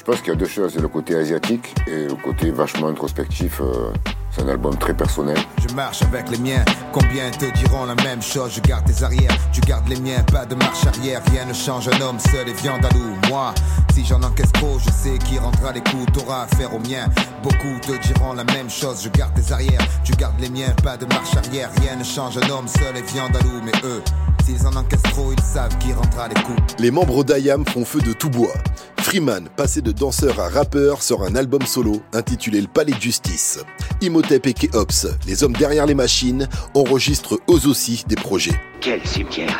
Je 0.00 0.04
pense 0.06 0.22
qu'il 0.22 0.28
y 0.28 0.32
a 0.32 0.34
deux 0.34 0.46
choses, 0.46 0.72
c'est 0.72 0.80
le 0.80 0.88
côté 0.88 1.14
asiatique 1.14 1.74
et 1.86 2.06
le 2.06 2.14
côté 2.14 2.50
vachement 2.50 2.88
introspectif. 2.88 3.60
Euh, 3.60 3.92
c'est 4.30 4.40
un 4.40 4.48
album 4.48 4.74
très 4.78 4.94
personnel. 4.94 5.36
Je 5.68 5.74
marche 5.74 6.00
avec 6.00 6.30
les 6.30 6.38
miens, 6.38 6.64
combien 6.90 7.30
te 7.30 7.44
diront 7.58 7.84
la 7.84 7.94
même 7.96 8.22
chose? 8.22 8.52
Je 8.54 8.62
garde 8.62 8.86
tes 8.86 9.04
arrières, 9.04 9.36
tu 9.52 9.60
gardes 9.60 9.86
les 9.88 10.00
miens, 10.00 10.22
pas 10.32 10.46
de 10.46 10.54
marche 10.54 10.86
arrière, 10.86 11.20
rien 11.30 11.44
ne 11.44 11.52
change, 11.52 11.86
un 11.88 12.00
homme 12.00 12.18
seul 12.18 12.48
et 12.48 12.54
viande 12.54 12.82
à 12.82 12.88
loup. 12.94 13.14
Moi, 13.28 13.52
si 13.92 14.02
j'en 14.06 14.22
encaisse 14.22 14.52
trop, 14.52 14.78
je 14.78 14.90
sais 14.90 15.18
qui 15.18 15.38
rendra 15.38 15.72
les 15.72 15.82
coups, 15.82 16.10
t'auras 16.14 16.44
affaire 16.44 16.74
aux 16.74 16.80
miens. 16.80 17.06
Beaucoup 17.42 17.78
te 17.82 17.92
diront 18.08 18.32
la 18.32 18.44
même 18.44 18.70
chose, 18.70 19.02
je 19.04 19.10
garde 19.10 19.34
tes 19.34 19.52
arrières, 19.52 19.86
tu 20.02 20.12
gardes 20.12 20.40
les 20.40 20.48
miens, 20.48 20.74
pas 20.82 20.96
de 20.96 21.04
marche 21.04 21.36
arrière, 21.36 21.68
rien 21.82 21.96
ne 21.96 22.04
change, 22.04 22.38
un 22.38 22.48
homme 22.48 22.68
seul 22.68 22.96
et 22.96 23.02
viande 23.02 23.36
à 23.36 23.42
loup. 23.42 23.60
Mais 23.62 23.72
eux, 23.84 24.02
s'ils 24.50 24.66
en 24.66 24.76
encaissent 24.76 25.02
trop, 25.02 25.32
ils 25.32 25.42
savent 25.42 25.76
qui 25.78 25.92
rendra 25.92 26.28
les 26.28 26.34
coups. 26.42 26.58
Les 26.78 26.90
membres 26.90 27.24
d'Ayam 27.24 27.64
font 27.66 27.84
feu 27.84 28.00
de 28.00 28.12
tout 28.12 28.30
bois. 28.30 28.54
Freeman, 28.98 29.48
passé 29.56 29.80
de 29.80 29.92
danseur 29.92 30.38
à 30.40 30.48
rappeur, 30.48 31.02
sort 31.02 31.24
un 31.24 31.34
album 31.34 31.62
solo 31.62 32.02
intitulé 32.12 32.60
Le 32.60 32.66
Palais 32.66 32.92
de 32.92 33.00
Justice. 33.00 33.60
Imhotep 34.00 34.46
et 34.46 34.54
Keops, 34.54 35.06
les 35.26 35.42
hommes 35.42 35.54
derrière 35.54 35.86
les 35.86 35.94
machines, 35.94 36.48
enregistrent 36.74 37.38
eux 37.48 37.66
aussi 37.68 38.04
des 38.06 38.16
projets. 38.16 38.60
Quel 38.80 39.04
cimetière 39.06 39.58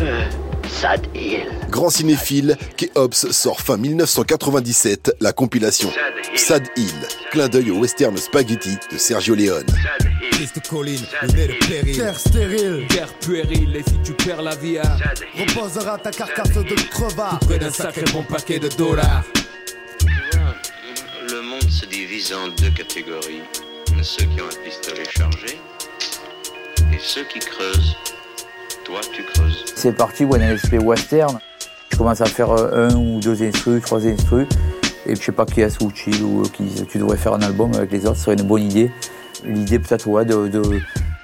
euh, 0.00 0.24
Sad 0.80 1.06
Hill. 1.14 1.46
Grand 1.70 1.90
cinéphile, 1.90 2.56
Keops 2.76 3.30
sort 3.30 3.60
fin 3.60 3.76
1997 3.76 5.16
la 5.20 5.32
compilation 5.32 5.90
Sad 6.36 6.64
Hill, 6.76 6.92
clin 7.30 7.48
d'œil 7.48 7.70
au 7.70 7.78
western 7.78 8.16
spaghetti 8.16 8.76
de 8.92 8.98
Sergio 8.98 9.34
Leone. 9.34 9.66
Piste 10.32 10.56
de 10.56 10.68
colline, 10.68 11.00
le 11.22 11.28
nez 11.28 11.46
de 11.48 11.66
péril. 11.66 11.96
Terre 11.96 12.18
stérile, 12.18 12.86
terre 12.88 13.12
puérile, 13.20 13.76
et 13.76 13.82
si 13.82 13.98
tu 14.04 14.12
perds 14.12 14.42
la 14.42 14.56
vie, 14.56 14.78
Reposera 15.38 15.98
ta 15.98 16.10
carcasse 16.10 16.50
de 16.54 16.90
crevard. 16.90 17.38
près 17.40 17.58
d'un 17.58 17.70
sacré 17.70 18.04
bon 18.12 18.22
paquet 18.24 18.58
de 18.58 18.68
dollars. 18.68 19.24
Le 21.30 21.40
monde 21.42 21.70
se 21.70 21.86
divise 21.86 22.32
en 22.32 22.48
deux 22.48 22.70
catégories. 22.70 23.42
Ceux 24.02 24.24
qui 24.26 24.40
ont 24.40 24.46
un 24.46 24.64
pistolet 24.64 25.08
chargé 25.08 25.58
et 26.92 26.98
ceux 27.00 27.24
qui 27.24 27.38
creusent. 27.38 27.96
C'est 29.76 29.92
parti, 29.92 30.24
ouais, 30.24 30.38
dans 30.38 30.46
l'aspect 30.46 30.78
western. 30.78 31.38
Je 31.90 31.96
commence 31.96 32.20
à 32.20 32.26
faire 32.26 32.50
euh, 32.50 32.88
un 32.88 32.96
ou 32.96 33.20
deux 33.20 33.42
instrus, 33.42 33.82
trois 33.82 34.06
instrus. 34.06 34.46
Et 35.06 35.14
je 35.14 35.22
sais 35.22 35.32
pas 35.32 35.44
qui 35.44 35.60
est 35.60 35.82
ou 35.82 35.90
chill 35.94 36.22
ou 36.22 36.42
euh, 36.42 36.44
qui 36.52 36.64
tu 36.88 36.98
devrais 36.98 37.16
faire 37.16 37.34
un 37.34 37.42
album 37.42 37.72
avec 37.74 37.92
les 37.92 38.06
autres, 38.06 38.16
ce 38.16 38.24
serait 38.24 38.36
une 38.36 38.46
bonne 38.48 38.62
idée. 38.62 38.90
L'idée 39.44 39.78
peut-être 39.78 40.08
de, 40.24 40.62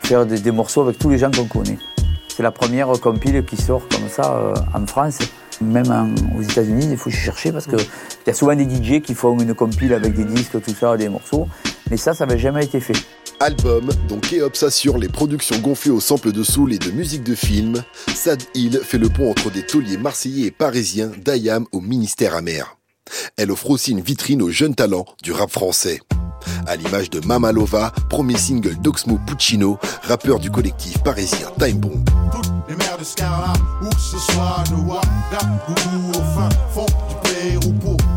faire 0.02 0.26
des, 0.26 0.50
morceaux 0.50 0.82
avec 0.82 0.98
tous 0.98 1.10
les 1.10 1.18
gens 1.18 1.30
qu'on 1.30 1.46
connaît. 1.46 1.78
C'est 2.28 2.42
la 2.42 2.50
première 2.50 2.88
compile 3.00 3.44
qui 3.44 3.56
sort 3.56 3.82
comme 3.88 4.08
ça 4.08 4.36
euh, 4.36 4.54
en 4.74 4.86
France. 4.86 5.18
Même 5.60 6.14
aux 6.38 6.42
États-Unis, 6.42 6.88
il 6.90 6.96
faut 6.96 7.10
chercher 7.10 7.52
parce 7.52 7.66
qu'il 7.66 7.78
y 8.26 8.30
a 8.30 8.32
souvent 8.32 8.54
des 8.54 8.64
DJ 8.64 9.02
qui 9.02 9.14
font 9.14 9.38
une 9.38 9.54
compile 9.54 9.92
avec 9.92 10.14
des 10.14 10.24
disques, 10.24 10.60
tout 10.62 10.74
ça, 10.74 10.96
des 10.96 11.08
morceaux. 11.10 11.48
Mais 11.90 11.98
ça, 11.98 12.14
ça 12.14 12.24
n'avait 12.24 12.38
jamais 12.38 12.64
été 12.64 12.80
fait. 12.80 12.96
Album 13.42 13.88
dont 14.06 14.20
Keops 14.20 14.62
assure 14.64 14.98
les 14.98 15.08
productions 15.08 15.58
gonflées 15.60 15.90
au 15.90 16.00
sample 16.00 16.30
de 16.30 16.42
soul 16.42 16.74
et 16.74 16.78
de 16.78 16.90
musique 16.90 17.24
de 17.24 17.34
film, 17.34 17.82
Sad 18.14 18.42
Hill 18.54 18.78
fait 18.84 18.98
le 18.98 19.08
pont 19.08 19.30
entre 19.30 19.50
des 19.50 19.64
tauliers 19.64 19.96
marseillais 19.96 20.48
et 20.48 20.50
parisiens 20.50 21.10
d'Ayam 21.24 21.64
au 21.72 21.80
ministère 21.80 22.34
amer. 22.34 22.76
Elle 23.38 23.50
offre 23.50 23.70
aussi 23.70 23.92
une 23.92 24.02
vitrine 24.02 24.42
aux 24.42 24.50
jeunes 24.50 24.74
talents 24.74 25.06
du 25.22 25.32
rap 25.32 25.50
français. 25.50 26.00
À 26.66 26.76
l'image 26.76 27.08
de 27.08 27.26
Mamalova, 27.26 27.92
premier 28.10 28.36
single 28.36 28.76
d'Oxmo 28.76 29.18
Puccino, 29.26 29.78
rappeur 30.02 30.38
du 30.38 30.50
collectif 30.50 30.98
parisien 30.98 31.50
Time 31.58 31.78
Bomb. 31.78 32.04
Les 32.68 32.76
mers 32.76 32.98
de 32.98 33.04
où 33.86 33.88
que 33.88 33.96
ce 33.96 34.18
soit 34.18 34.64
de 34.68 34.74
au 34.74 36.22
fin 36.34 36.48
du 36.48 36.54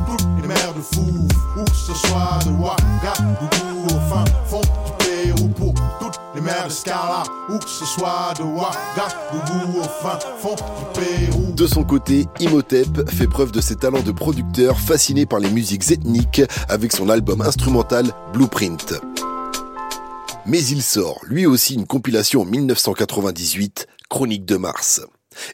toutes 0.06 0.28
les 0.42 0.48
mers 0.48 0.74
de 0.74 0.82
où 0.82 1.64
que 1.64 1.72
ce 1.72 1.94
soit 2.08 2.40
de 2.46 2.52
au 2.52 4.00
fin 4.10 4.24
du 4.26 4.93
De 11.56 11.68
son 11.68 11.84
côté, 11.84 12.26
Imhotep 12.40 13.10
fait 13.10 13.28
preuve 13.28 13.52
de 13.52 13.62
ses 13.62 13.76
talents 13.76 14.02
de 14.02 14.12
producteur 14.12 14.80
fasciné 14.80 15.26
par 15.26 15.40
les 15.40 15.50
musiques 15.50 15.92
ethniques 15.92 16.42
avec 16.70 16.92
son 16.92 17.10
album 17.10 17.42
instrumental 17.42 18.12
Blueprint. 18.34 18.94
Mais 20.46 20.64
il 20.66 20.82
sort 20.82 21.20
lui 21.24 21.46
aussi 21.46 21.76
une 21.76 21.88
compilation 21.88 22.42
en 22.42 22.46
1998, 22.46 23.88
Chronique 24.10 24.46
de 24.46 24.58
Mars. 24.58 25.02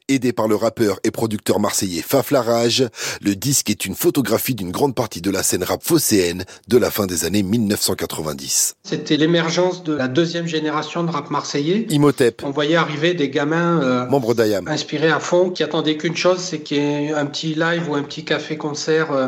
Aidé 0.07 0.33
par 0.33 0.47
le 0.47 0.55
rappeur 0.55 0.99
et 1.03 1.11
producteur 1.11 1.59
marseillais 1.59 2.01
Faflarage, 2.01 2.87
le 3.21 3.35
disque 3.35 3.69
est 3.69 3.85
une 3.85 3.95
photographie 3.95 4.55
d'une 4.55 4.71
grande 4.71 4.95
partie 4.95 5.21
de 5.21 5.31
la 5.31 5.43
scène 5.43 5.63
rap 5.63 5.83
phocéenne 5.83 6.45
de 6.67 6.77
la 6.77 6.91
fin 6.91 7.05
des 7.05 7.25
années 7.25 7.43
1990. 7.43 8.75
C'était 8.83 9.17
l'émergence 9.17 9.83
de 9.83 9.93
la 9.93 10.07
deuxième 10.07 10.47
génération 10.47 11.03
de 11.03 11.11
rap 11.11 11.29
marseillais. 11.29 11.85
Imhotep, 11.89 12.43
On 12.45 12.51
voyait 12.51 12.75
arriver 12.75 13.13
des 13.13 13.29
gamins 13.29 13.81
euh, 13.81 14.07
membre 14.07 14.33
d'Ayam. 14.33 14.67
inspirés 14.67 15.09
à 15.11 15.19
fond, 15.19 15.49
qui 15.49 15.63
attendaient 15.63 15.97
qu'une 15.97 16.15
chose, 16.15 16.39
c'est 16.39 16.59
qu'il 16.59 16.77
y 16.77 16.79
ait 16.79 17.13
un 17.13 17.25
petit 17.25 17.55
live 17.55 17.89
ou 17.89 17.95
un 17.95 18.03
petit 18.03 18.25
café-concert 18.25 19.11
euh, 19.11 19.27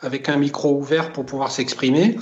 avec 0.00 0.28
un 0.28 0.36
micro 0.36 0.76
ouvert 0.76 1.12
pour 1.12 1.24
pouvoir 1.24 1.50
s'exprimer. 1.50 2.16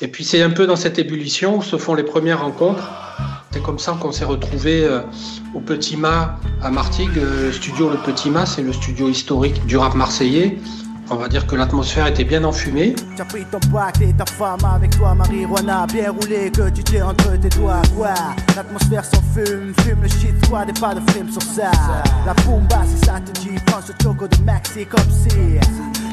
Et 0.00 0.08
puis 0.08 0.24
c'est 0.24 0.42
un 0.42 0.50
peu 0.50 0.66
dans 0.66 0.76
cette 0.76 0.98
ébullition 0.98 1.58
où 1.58 1.62
se 1.62 1.76
font 1.76 1.94
les 1.94 2.02
premières 2.02 2.40
rencontres. 2.42 2.88
C'est 3.52 3.62
comme 3.62 3.80
ça 3.80 3.96
qu'on 4.00 4.12
s'est 4.12 4.24
retrouvé 4.24 4.88
au 5.54 5.60
Petit 5.60 5.96
Mât 5.96 6.36
à 6.62 6.70
Martigues. 6.70 7.18
Euh, 7.18 7.50
studio 7.50 7.90
Le 7.90 7.96
Petit 7.96 8.30
Mât, 8.30 8.46
c'est 8.46 8.62
le 8.62 8.72
studio 8.72 9.08
historique 9.08 9.66
du 9.66 9.76
rap 9.76 9.96
marseillais. 9.96 10.58
On 11.10 11.16
va 11.16 11.26
dire 11.26 11.44
que 11.48 11.56
l'atmosphère 11.56 12.06
était 12.06 12.22
bien 12.22 12.44
enfumée. 12.44 12.94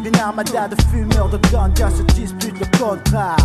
Une 0.07 0.19
armada 0.19 0.67
de 0.67 0.75
fumeurs 0.89 1.29
de 1.29 1.37
ganja 1.51 1.89
se 1.89 2.03
dispute 2.13 2.59
le 2.59 2.65
contrat. 2.77 3.35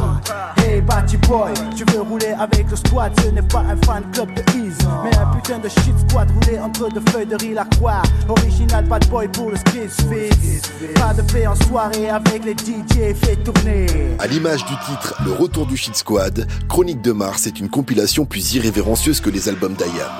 Hey, 0.59 0.81
Batty 0.81 1.17
Boy, 1.17 1.53
tu 1.77 1.85
veux 1.93 2.03
rouler 2.03 2.35
avec 2.39 2.71
le 2.71 2.77
squad, 2.77 3.13
ce 3.21 3.29
n'est 3.31 3.43
pas 3.43 3.61
un 3.61 3.77
fan 3.85 4.05
club 4.13 4.33
de 4.35 4.43
Ease, 4.57 4.79
mais 5.03 5.17
un 5.17 5.27
putain 5.35 5.59
de 5.59 5.69
shit 5.69 5.95
squad 6.09 6.31
roulé 6.31 6.59
entre 6.59 6.89
deux 6.89 7.03
feuilles 7.11 7.27
de 7.27 7.37
riz 7.37 7.55
la 7.55 7.65
croix. 7.65 8.03
Original 8.29 8.85
bad 8.85 9.09
boy 9.09 9.29
pour 9.29 9.51
le 9.51 9.57
Skills. 9.57 10.61
Pas 10.95 11.15
de 11.15 11.23
paix 11.33 11.47
en 11.47 11.55
soirée 11.55 12.11
avec 12.11 12.45
les 12.45 12.53
DJ, 12.53 13.15
fait 13.17 13.37
tourner. 13.37 13.87
À 14.19 14.27
l'image 14.27 14.65
du 14.65 14.75
titre 14.87 15.15
Le 15.25 15.33
retour 15.33 15.67
du 15.67 15.77
Shit 15.77 15.97
Squad, 15.97 16.47
Chronique 16.69 17.03
de 17.03 17.13
Mars 17.13 17.47
est 17.47 17.59
une 17.59 17.69
compilation 17.69 18.25
plus 18.25 18.55
irrévérencieuse 18.55 19.21
que 19.21 19.31
les 19.31 19.49
albums 19.49 19.75
d'Ayam. 19.75 20.11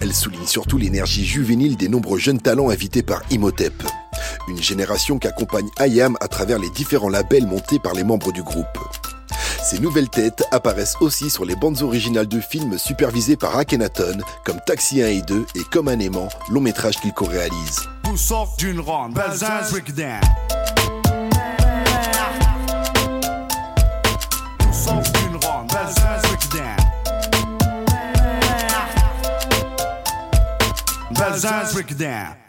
Elle 0.00 0.12
souligne 0.12 0.46
surtout 0.46 0.78
l'énergie 0.78 1.24
juvénile 1.24 1.76
des 1.76 1.88
nombreux 1.88 2.18
jeunes 2.18 2.40
talents 2.40 2.70
invités 2.70 3.02
par 3.02 3.22
Imhotep. 3.30 3.82
Une 4.48 4.62
génération 4.62 5.18
qu'accompagne 5.18 5.68
Ayam 5.78 6.16
à 6.20 6.28
travers 6.28 6.58
les 6.58 6.70
différents 6.70 7.08
labels 7.08 7.46
montés 7.46 7.78
par 7.78 7.94
les 7.94 8.04
membres 8.04 8.32
du 8.32 8.42
groupe. 8.42 8.66
Ces 9.62 9.78
nouvelles 9.78 10.08
têtes 10.08 10.42
apparaissent 10.50 10.96
aussi 11.00 11.30
sur 11.30 11.44
les 11.44 11.54
bandes 11.54 11.82
originales 11.82 12.26
de 12.26 12.40
films 12.40 12.78
supervisés 12.78 13.36
par 13.36 13.56
Akhenaton, 13.56 14.18
comme 14.44 14.58
Taxi 14.66 15.02
1 15.02 15.06
et 15.06 15.22
2 15.22 15.46
et 15.54 15.60
Comme 15.70 15.88
un 15.88 15.98
aimant, 15.98 16.28
long 16.50 16.60
métrage 16.60 16.96
qu'il 16.96 17.12
co-réalise. 17.12 17.80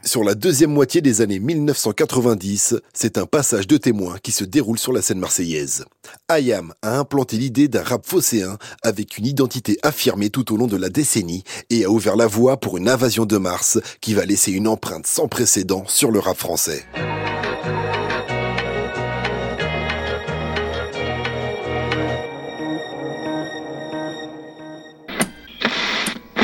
Sur 0.05 0.23
la 0.23 0.33
deuxième 0.33 0.71
moitié 0.71 1.01
des 1.01 1.19
années 1.19 1.39
1990, 1.39 2.75
c'est 2.93 3.17
un 3.17 3.25
passage 3.25 3.67
de 3.67 3.75
témoin 3.75 4.15
qui 4.23 4.31
se 4.31 4.45
déroule 4.45 4.79
sur 4.79 4.93
la 4.93 5.01
scène 5.01 5.19
marseillaise. 5.19 5.83
Ayam 6.29 6.73
a 6.81 6.97
implanté 6.97 7.35
l'idée 7.35 7.67
d'un 7.67 7.83
rap 7.83 8.05
phocéen 8.05 8.57
avec 8.81 9.17
une 9.17 9.25
identité 9.25 9.77
affirmée 9.83 10.29
tout 10.29 10.53
au 10.53 10.57
long 10.57 10.67
de 10.67 10.77
la 10.77 10.87
décennie 10.87 11.43
et 11.69 11.83
a 11.83 11.89
ouvert 11.89 12.15
la 12.15 12.27
voie 12.27 12.61
pour 12.61 12.77
une 12.77 12.87
invasion 12.87 13.25
de 13.25 13.37
Mars 13.37 13.77
qui 13.99 14.13
va 14.13 14.25
laisser 14.25 14.53
une 14.53 14.69
empreinte 14.69 15.05
sans 15.05 15.27
précédent 15.27 15.83
sur 15.87 16.09
le 16.09 16.19
rap 16.19 16.37
français. 16.37 16.85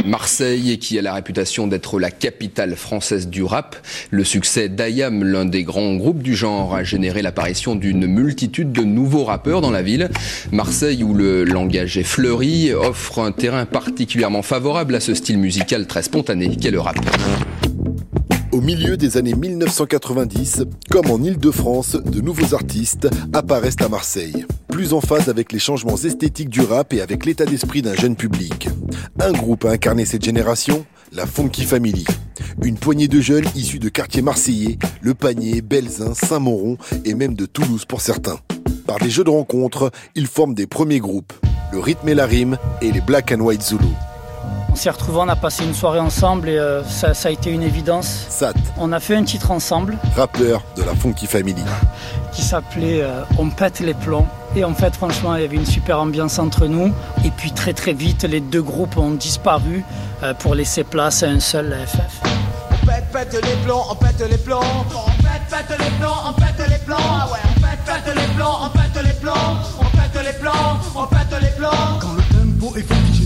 Marseille 0.07 0.79
qui 0.79 0.97
a 0.97 1.01
la 1.01 1.13
réputation 1.13 1.67
d'être 1.67 1.99
la 1.99 2.09
capitale 2.11 2.75
française 2.75 3.27
du 3.27 3.43
rap. 3.43 3.75
Le 4.09 4.23
succès 4.23 4.69
d'Ayam, 4.69 5.23
l'un 5.23 5.45
des 5.45 5.63
grands 5.63 5.95
groupes 5.95 6.23
du 6.23 6.35
genre, 6.35 6.73
a 6.73 6.83
généré 6.83 7.21
l'apparition 7.21 7.75
d'une 7.75 8.07
multitude 8.07 8.71
de 8.71 8.83
nouveaux 8.83 9.25
rappeurs 9.25 9.61
dans 9.61 9.71
la 9.71 9.81
ville. 9.81 10.09
Marseille, 10.51 11.03
où 11.03 11.13
le 11.13 11.43
langage 11.43 11.97
est 11.97 12.03
fleuri, 12.03 12.73
offre 12.73 13.19
un 13.19 13.31
terrain 13.31 13.65
particulièrement 13.65 14.41
favorable 14.41 14.95
à 14.95 14.99
ce 14.99 15.13
style 15.13 15.37
musical 15.37 15.87
très 15.87 16.03
spontané 16.03 16.55
qu'est 16.55 16.71
le 16.71 16.79
rap. 16.79 16.97
Au 18.54 18.62
milieu 18.62 18.96
des 18.96 19.18
années 19.18 19.34
1990, 19.34 20.63
comme 20.89 21.12
en 21.12 21.22
Île-de-France, 21.22 21.98
de 21.98 22.22
nouveaux 22.22 22.56
artistes 22.56 23.10
apparaissent 23.34 23.82
à 23.82 23.89
Marseille, 23.89 24.46
plus 24.70 24.94
en 24.94 25.01
phase 25.01 25.27
avec 25.27 25.51
les 25.51 25.60
changements 25.60 25.98
esthétiques 25.98 26.50
du 26.50 26.62
rap 26.62 26.94
et 26.94 27.01
avec 27.01 27.25
l'état 27.25 27.46
d'esprit 27.46 27.82
d'un 27.82 27.94
jeune 27.94 28.16
public. 28.16 28.70
Un 29.20 29.34
groupe 29.34 29.66
a 29.66 29.72
incarné 29.72 30.06
cette 30.06 30.24
génération, 30.24 30.86
la 31.12 31.25
Funky 31.25 31.63
Family. 31.63 32.06
Une 32.63 32.77
poignée 32.77 33.10
de 33.10 33.20
jeunes 33.20 33.48
issus 33.54 33.80
de 33.80 33.89
quartiers 33.89 34.22
marseillais, 34.22 34.77
Le 35.01 35.13
Panier, 35.13 35.62
Belzin, 35.62 36.13
Saint-Moron 36.13 36.77
et 37.04 37.16
même 37.16 37.36
de 37.36 37.46
Toulouse 37.46 37.84
pour 37.84 38.00
certains. 38.00 38.39
Par 38.86 39.00
des 39.00 39.10
jeux 39.10 39.25
de 39.25 39.30
rencontres, 39.30 39.92
ils 40.16 40.27
forment 40.27 40.56
des 40.56 40.68
premiers 40.68 41.00
groupes, 41.00 41.34
le 41.74 41.80
rythme 41.80 42.08
et 42.08 42.16
la 42.16 42.25
rime 42.25 42.58
et 42.82 42.94
les 42.94 43.01
Black 43.01 43.34
and 43.34 43.42
White 43.42 43.62
Zulu. 43.63 43.88
On 44.77 44.79
s'est 44.79 44.91
retrouvés, 44.91 45.17
on 45.22 45.27
a 45.27 45.36
passé 45.36 45.63
une 45.63 45.74
soirée 45.74 46.00
ensemble 46.00 46.50
et 46.50 46.60
euh, 46.60 46.84
ça, 46.84 47.15
ça 47.15 47.29
a 47.29 47.31
été 47.31 47.50
une 47.50 47.63
évidence. 47.63 48.27
Sat, 48.29 48.53
On 48.77 48.91
a 48.91 49.00
fait 49.00 49.15
un 49.15 49.24
titre 49.24 49.50
ensemble 49.50 49.98
rappeur 50.15 50.62
de 50.75 50.84
la 50.84 50.93
Funky 50.93 51.25
Family. 51.25 51.63
qui 52.31 52.43
s'appelait 52.43 53.01
euh, 53.01 53.24
On 53.39 53.50
pète 53.50 53.79
les 53.79 53.96
plombs. 53.96 54.27
Et 54.55 54.63
en 54.63 54.75
fait, 54.75 54.93
franchement, 54.93 55.34
il 55.34 55.41
y 55.41 55.46
avait 55.46 55.55
une 55.55 55.65
super 55.65 56.00
ambiance 56.00 56.38
entre 56.38 56.67
nous. 56.67 56.93
Et 57.25 57.31
puis 57.31 57.53
très 57.53 57.74
très 57.74 57.93
vite, 57.93 58.24
les 58.24 58.39
deux 58.39 58.62
groupes 58.62 58.96
ont 58.98 59.10
disparu 59.10 59.84
euh, 60.22 60.36
pour 60.36 60.53
laisser 60.53 60.84
place 60.84 61.24
à 61.24 61.29
un 61.29 61.39
seul 61.39 61.75
FF. 61.88 62.22
On 62.69 62.86
pète, 62.86 63.12
pète 63.12 63.34
les 63.34 63.65
plombs, 63.65 63.81
on 63.89 63.96
pète 63.96 64.29
les 64.29 64.38
plombs. 64.38 64.60
On 64.62 65.24
pète, 65.24 65.67
pète 65.67 65.79
les 65.79 65.89
plombs, 65.98 66.22
on 66.29 66.34
pète 66.34 66.69
les 66.69 66.86
plombs. 66.86 66.98
Ah 67.00 67.27
ouais, 67.31 67.39
on 67.50 67.62
pète, 67.62 68.03
pète 68.05 68.15
les 68.15 68.36
plombs, 68.36 68.57
on 68.63 68.69
pète 68.69 69.03
les 69.03 69.13
plombs. 69.13 69.34
On 69.79 69.98
pète 69.98 70.24
les 70.24 70.34
plombs, 70.34 70.51
on 70.96 71.07
pète 71.07 71.41
les 71.41 71.50
plombs. 71.57 72.00
Quand 72.00 72.13
le 72.13 72.22
tempo 72.22 72.77
est 72.77 73.15
suis 73.15 73.16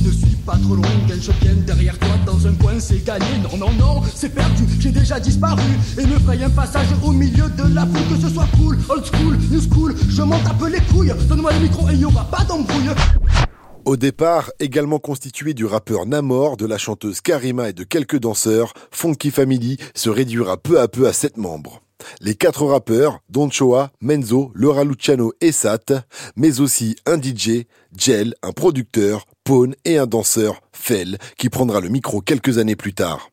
pas 0.51 0.57
trop 0.57 0.75
loin. 0.75 0.89
Quand 1.07 1.15
je 1.19 1.31
viens 1.41 1.55
derrière 1.65 1.97
toi 1.97 2.09
dans 2.25 2.47
un 2.47 2.53
coin, 2.53 2.79
c'est 2.79 3.03
gagné. 3.03 3.25
Non, 3.43 3.57
non, 3.57 3.71
non, 3.73 4.01
c'est 4.13 4.29
perdu, 4.29 4.63
j'ai 4.79 4.91
déjà 4.91 5.19
disparu. 5.19 5.61
Et 5.97 6.05
me 6.05 6.19
fraye 6.19 6.43
un 6.43 6.49
passage 6.49 6.87
au 7.03 7.11
milieu 7.11 7.47
de 7.57 7.73
la 7.73 7.85
foule. 7.85 8.17
Que 8.17 8.21
ce 8.21 8.33
soit 8.33 8.47
cool, 8.57 8.77
old 8.89 9.05
school, 9.05 9.37
new 9.49 9.61
school, 9.61 9.95
je 10.09 10.21
m'en 10.21 10.39
tape 10.39 10.67
les 10.69 10.81
couilles. 10.93 11.13
Donne-moi 11.29 11.53
le 11.53 11.59
micro 11.59 11.89
et 11.89 11.95
y 11.95 12.05
aura 12.05 12.25
pas 12.25 12.43
d'embrouille. 12.43 12.89
Au 13.85 13.97
départ, 13.97 14.51
également 14.59 14.99
constitué 14.99 15.53
du 15.53 15.65
rappeur 15.65 16.05
Namor, 16.05 16.57
de 16.57 16.65
la 16.65 16.77
chanteuse 16.77 17.21
Karima 17.21 17.69
et 17.69 17.73
de 17.73 17.83
quelques 17.83 18.19
danseurs, 18.19 18.73
Funky 18.91 19.31
Family 19.31 19.77
se 19.95 20.09
réduira 20.09 20.57
peu 20.57 20.79
à 20.79 20.87
peu 20.87 21.07
à 21.07 21.13
sept 21.13 21.37
membres. 21.37 21.81
Les 22.19 22.35
quatre 22.35 22.65
rappeurs, 22.65 23.19
Don 23.29 23.49
Choa, 23.49 23.91
Menzo, 24.01 24.51
Laura 24.53 24.83
Luciano 24.83 25.33
et 25.41 25.51
Sat, 25.51 26.05
mais 26.35 26.59
aussi 26.59 26.95
un 27.05 27.21
DJ, 27.21 27.65
Gel, 27.95 28.35
un 28.43 28.51
producteur, 28.51 29.25
Et 29.83 29.97
un 29.97 30.05
danseur, 30.05 30.61
Fel, 30.71 31.17
qui 31.37 31.49
prendra 31.49 31.81
le 31.81 31.89
micro 31.89 32.21
quelques 32.21 32.57
années 32.57 32.77
plus 32.77 32.93
tard. 32.93 33.31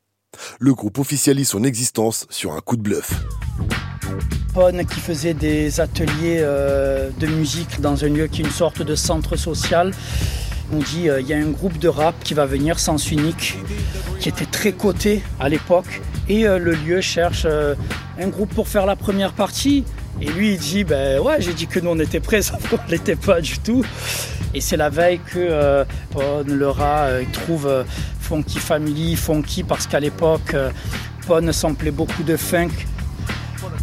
Le 0.58 0.74
groupe 0.74 0.98
officialise 0.98 1.50
son 1.50 1.62
existence 1.62 2.26
sur 2.28 2.54
un 2.54 2.60
coup 2.60 2.76
de 2.76 2.82
bluff. 2.82 3.12
Pone 4.52 4.84
qui 4.84 4.98
faisait 4.98 5.34
des 5.34 5.78
ateliers 5.78 6.38
euh, 6.40 7.10
de 7.20 7.28
musique 7.28 7.80
dans 7.80 8.04
un 8.04 8.08
lieu 8.08 8.26
qui 8.26 8.42
est 8.42 8.44
une 8.44 8.50
sorte 8.50 8.82
de 8.82 8.96
centre 8.96 9.36
social. 9.36 9.92
On 10.72 10.78
dit 10.78 11.08
euh, 11.08 11.20
il 11.20 11.28
y 11.28 11.34
a 11.34 11.36
un 11.36 11.50
groupe 11.50 11.78
de 11.78 11.88
rap 11.88 12.16
qui 12.24 12.34
va 12.34 12.46
venir, 12.46 12.80
Sens 12.80 13.12
Unique, 13.12 13.56
qui 14.18 14.28
était 14.28 14.46
très 14.46 14.72
coté 14.72 15.22
à 15.38 15.48
l'époque. 15.48 16.00
Et 16.28 16.48
euh, 16.48 16.58
le 16.58 16.72
lieu 16.72 17.00
cherche 17.00 17.46
un 17.46 18.28
groupe 18.28 18.52
pour 18.52 18.66
faire 18.66 18.86
la 18.86 18.96
première 18.96 19.34
partie. 19.34 19.84
Et 20.20 20.26
lui 20.26 20.54
il 20.54 20.58
dit 20.58 20.82
ben 20.82 21.20
ouais 21.20 21.40
j'ai 21.40 21.54
dit 21.54 21.68
que 21.68 21.78
nous 21.78 21.90
on 21.90 21.98
était 22.00 22.18
prêts, 22.18 22.42
sauf 22.42 22.68
qu'on 22.68 22.80
l'était 22.90 23.14
pas 23.14 23.40
du 23.40 23.60
tout. 23.60 23.84
Et 24.54 24.60
c'est 24.60 24.76
la 24.76 24.88
veille 24.88 25.18
que 25.18 25.38
euh, 25.38 25.84
Pone, 26.10 26.52
le 26.52 26.68
rat, 26.68 27.06
euh, 27.06 27.24
trouve 27.32 27.66
euh, 27.66 27.84
Funky 28.20 28.58
Family, 28.58 29.14
Funky, 29.16 29.62
parce 29.62 29.86
qu'à 29.86 30.00
l'époque, 30.00 30.56
Pone 31.26 31.52
samplait 31.52 31.90
beaucoup 31.90 32.22
de 32.22 32.36
funk 32.36 32.70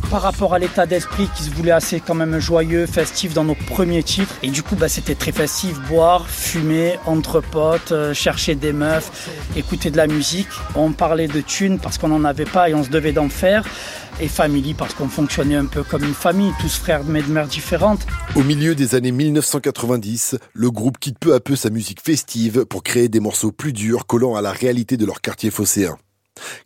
par 0.09 0.21
rapport 0.21 0.53
à 0.53 0.59
l'état 0.59 0.85
d'esprit 0.85 1.27
qui 1.35 1.43
se 1.43 1.49
voulait 1.49 1.71
assez 1.71 1.99
quand 1.99 2.15
même 2.15 2.39
joyeux, 2.39 2.85
festif 2.85 3.33
dans 3.33 3.43
nos 3.43 3.55
premiers 3.55 4.03
titres. 4.03 4.33
Et 4.43 4.49
du 4.49 4.63
coup, 4.63 4.75
bah, 4.75 4.87
c'était 4.87 5.15
très 5.15 5.31
festif, 5.31 5.79
boire, 5.89 6.27
fumer, 6.29 6.97
entre 7.05 7.41
potes, 7.41 7.91
euh, 7.91 8.13
chercher 8.13 8.55
des 8.55 8.73
meufs, 8.73 9.29
écouter 9.55 9.91
de 9.91 9.97
la 9.97 10.07
musique. 10.07 10.47
On 10.75 10.91
parlait 10.91 11.27
de 11.27 11.41
thunes 11.41 11.79
parce 11.79 11.97
qu'on 11.97 12.09
n'en 12.09 12.23
avait 12.23 12.45
pas 12.45 12.69
et 12.69 12.73
on 12.73 12.83
se 12.83 12.89
devait 12.89 13.11
d'en 13.11 13.29
faire. 13.29 13.65
Et 14.21 14.29
family 14.29 14.73
parce 14.73 14.93
qu'on 14.93 15.09
fonctionnait 15.09 15.55
un 15.55 15.65
peu 15.65 15.83
comme 15.83 16.03
une 16.03 16.13
famille, 16.13 16.53
tous 16.61 16.77
frères 16.77 17.03
mais 17.03 17.21
de 17.21 17.27
mères 17.27 17.47
différentes. 17.47 18.05
Au 18.35 18.43
milieu 18.43 18.73
des 18.73 18.95
années 18.95 19.11
1990, 19.11 20.37
le 20.53 20.71
groupe 20.71 20.99
quitte 20.99 21.19
peu 21.19 21.33
à 21.33 21.41
peu 21.41 21.57
sa 21.57 21.69
musique 21.69 22.01
festive 22.01 22.65
pour 22.65 22.83
créer 22.83 23.09
des 23.09 23.19
morceaux 23.19 23.51
plus 23.51 23.73
durs 23.73 24.05
collant 24.05 24.35
à 24.35 24.41
la 24.41 24.53
réalité 24.53 24.95
de 24.95 25.05
leur 25.05 25.19
quartier 25.19 25.51
phocéen. 25.51 25.97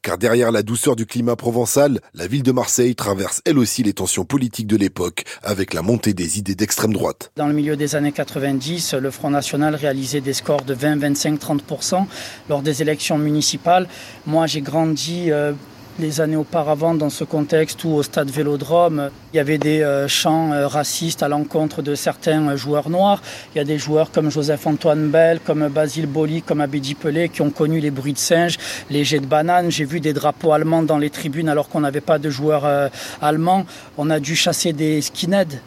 Car 0.01 0.17
derrière 0.17 0.51
la 0.51 0.63
douceur 0.63 0.95
du 0.95 1.05
climat 1.05 1.35
provençal, 1.35 1.99
la 2.13 2.27
ville 2.27 2.43
de 2.43 2.51
Marseille 2.51 2.95
traverse 2.95 3.41
elle 3.45 3.57
aussi 3.57 3.83
les 3.83 3.93
tensions 3.93 4.25
politiques 4.25 4.67
de 4.67 4.77
l'époque 4.77 5.23
avec 5.43 5.73
la 5.73 5.81
montée 5.81 6.13
des 6.13 6.39
idées 6.39 6.55
d'extrême 6.55 6.93
droite. 6.93 7.31
Dans 7.35 7.47
le 7.47 7.53
milieu 7.53 7.75
des 7.75 7.95
années 7.95 8.11
90, 8.11 8.93
le 8.95 9.11
Front 9.11 9.29
National 9.29 9.75
réalisait 9.75 10.21
des 10.21 10.33
scores 10.33 10.63
de 10.63 10.73
20, 10.73 10.97
25, 10.97 11.39
30% 11.39 12.05
lors 12.49 12.61
des 12.61 12.81
élections 12.81 13.17
municipales. 13.17 13.87
Moi, 14.25 14.47
j'ai 14.47 14.61
grandi 14.61 15.31
euh, 15.31 15.53
les 15.99 16.21
années 16.21 16.35
auparavant 16.35 16.93
dans 16.93 17.09
ce 17.09 17.23
contexte 17.23 17.83
où 17.83 17.89
au 17.89 18.03
stade 18.03 18.29
Vélodrome, 18.29 19.09
il 19.33 19.37
y 19.37 19.39
avait 19.39 19.57
des 19.57 19.81
euh, 19.81 20.07
chants 20.07 20.51
euh, 20.53 20.67
racistes 20.67 21.23
à 21.23 21.27
l'encontre 21.27 21.81
de 21.81 21.93
certains 21.95 22.49
euh, 22.49 22.57
joueurs 22.57 22.89
noirs. 22.89 23.21
Il 23.53 23.57
y 23.57 23.61
a 23.61 23.65
des 23.65 23.77
joueurs 23.77 24.11
comme 24.11 24.31
Joseph-Antoine 24.31 25.09
Bell, 25.09 25.39
comme 25.45 25.67
Basile 25.67 26.07
Boli, 26.07 26.41
comme 26.41 26.61
Abedi 26.61 26.95
Pelé 26.95 27.29
qui 27.29 27.41
ont 27.41 27.49
connu 27.49 27.79
les 27.79 27.91
bruits 27.91 28.13
de 28.13 28.17
singes, 28.17 28.57
les 28.89 29.03
jets 29.03 29.19
de 29.19 29.25
bananes. 29.25 29.69
J'ai 29.71 29.85
vu 29.85 29.99
des 29.99 30.13
drapeaux 30.13 30.53
allemands 30.53 30.83
dans 30.83 30.97
les 30.97 31.09
tribunes 31.09 31.49
alors 31.49 31.69
qu'on 31.69 31.81
n'avait 31.81 32.01
pas 32.01 32.17
de 32.17 32.29
joueurs 32.29 32.89
allemands. 33.21 33.65
On 33.97 34.09
a 34.09 34.19
dû 34.19 34.35
chasser 34.35 34.73
des 34.73 35.01
skinheads. 35.01 35.59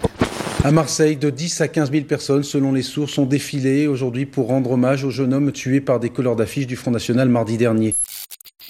À 0.64 0.70
Marseille, 0.70 1.16
de 1.16 1.28
10 1.28 1.60
à 1.60 1.68
15 1.68 1.90
000 1.90 2.04
personnes, 2.04 2.44
selon 2.44 2.72
les 2.72 2.82
sources, 2.82 3.18
ont 3.18 3.26
défilé 3.26 3.88
aujourd'hui 3.88 4.26
pour 4.26 4.46
rendre 4.48 4.70
hommage 4.70 5.04
au 5.04 5.10
jeune 5.10 5.34
homme 5.34 5.50
tué 5.50 5.80
par 5.80 5.98
des 5.98 6.10
couleurs 6.10 6.36
d'affiches 6.36 6.68
du 6.68 6.76
Front 6.76 6.92
National 6.92 7.28
mardi 7.28 7.56
dernier. 7.56 7.94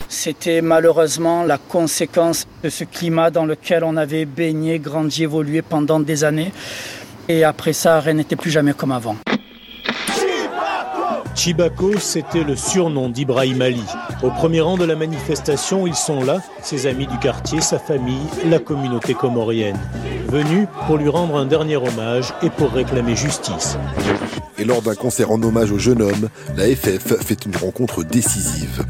C'était 0.09 0.61
malheureusement 0.61 1.43
la 1.43 1.59
conséquence 1.59 2.47
de 2.63 2.69
ce 2.69 2.85
climat 2.85 3.31
dans 3.31 3.45
lequel 3.45 3.85
on 3.85 3.97
avait 3.97 4.25
baigné, 4.25 4.79
grandi, 4.79 5.25
évolué 5.25 5.63
pendant 5.63 6.01
des 6.01 6.25
années. 6.25 6.53
Et 7.29 7.45
après 7.45 7.73
ça, 7.73 8.01
rien 8.01 8.15
n'était 8.15 8.37
plus 8.37 8.51
jamais 8.51 8.73
comme 8.73 8.93
avant. 8.93 9.17
Chibako, 11.35 11.99
c'était 11.99 12.45
le 12.45 12.55
surnom 12.55 13.09
d'Ibrahim 13.09 13.63
Ali. 13.63 13.83
Au 14.23 14.31
premier 14.31 14.61
rang 14.61 14.77
de 14.77 14.85
la 14.85 14.95
manifestation, 14.95 15.87
ils 15.87 15.95
sont 15.95 16.23
là, 16.23 16.39
ses 16.63 16.87
amis 16.87 17.07
du 17.07 17.19
quartier, 17.19 17.61
sa 17.61 17.79
famille, 17.79 18.27
la 18.45 18.59
communauté 18.59 19.15
comorienne. 19.15 19.79
Venus 20.29 20.69
pour 20.87 20.99
lui 20.99 21.09
rendre 21.09 21.37
un 21.37 21.47
dernier 21.47 21.77
hommage 21.77 22.33
et 22.43 22.51
pour 22.51 22.71
réclamer 22.71 23.17
justice. 23.17 23.77
Et 24.59 24.65
lors 24.65 24.83
d'un 24.83 24.95
concert 24.95 25.31
en 25.31 25.43
hommage 25.43 25.73
au 25.73 25.79
jeune 25.79 26.03
homme, 26.03 26.29
la 26.57 26.67
FF 26.67 27.17
fait 27.25 27.47
une 27.47 27.57
rencontre 27.57 28.05
décisive. 28.05 28.85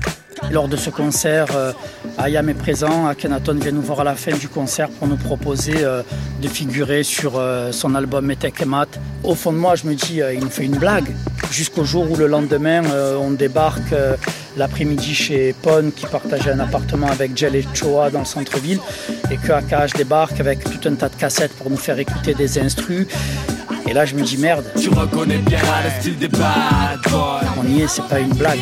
Lors 0.50 0.68
de 0.68 0.76
ce 0.76 0.90
concert, 0.90 1.46
euh, 1.54 1.72
Ayam 2.18 2.48
est 2.48 2.54
présent. 2.54 3.06
Akhenaton 3.06 3.54
vient 3.54 3.72
nous 3.72 3.80
voir 3.82 4.00
à 4.00 4.04
la 4.04 4.14
fin 4.14 4.36
du 4.36 4.48
concert 4.48 4.88
pour 4.90 5.08
nous 5.08 5.16
proposer 5.16 5.76
euh, 5.78 6.02
de 6.42 6.48
figurer 6.48 7.02
sur 7.02 7.34
euh, 7.36 7.72
son 7.72 7.94
album 7.94 8.26
Metekemat. 8.26 8.88
Au 9.22 9.34
fond 9.34 9.52
de 9.52 9.58
moi, 9.58 9.76
je 9.76 9.86
me 9.86 9.94
dis, 9.94 10.20
il 10.34 10.40
nous 10.40 10.50
fait 10.50 10.64
une 10.64 10.76
blague. 10.76 11.06
Jusqu'au 11.50 11.84
jour 11.84 12.10
où 12.10 12.16
le 12.16 12.26
lendemain, 12.26 12.82
on 13.20 13.30
débarque 13.30 13.94
l'après-midi 14.56 15.14
chez 15.14 15.54
Pon, 15.62 15.92
qui 15.94 16.06
partageait 16.06 16.50
un 16.50 16.60
appartement 16.60 17.08
avec 17.08 17.36
Jel 17.36 17.54
et 17.56 17.64
Choa 17.74 18.10
dans 18.10 18.20
le 18.20 18.24
centre-ville, 18.24 18.80
et 19.30 19.36
que 19.36 19.52
AKH 19.52 19.94
débarque 19.96 20.40
avec 20.40 20.64
tout 20.64 20.88
un 20.88 20.94
tas 20.94 21.08
de 21.10 21.14
cassettes 21.14 21.52
pour 21.52 21.70
nous 21.70 21.76
faire 21.76 21.98
écouter 21.98 22.34
des 22.34 22.58
instrus. 22.58 23.06
Et 23.86 23.92
là, 23.92 24.04
je 24.06 24.14
me 24.14 24.22
dis, 24.22 24.38
merde, 24.38 24.64
Tu 24.80 24.88
reconnais 24.88 25.38
bien 25.38 25.58
le 25.84 26.00
style 26.00 26.18
des 26.18 26.28
bad 26.28 27.00
boys. 27.10 27.40
on 27.58 27.68
y 27.68 27.82
est, 27.82 27.88
c'est 27.88 28.06
pas 28.08 28.20
une 28.20 28.34
blague. 28.34 28.60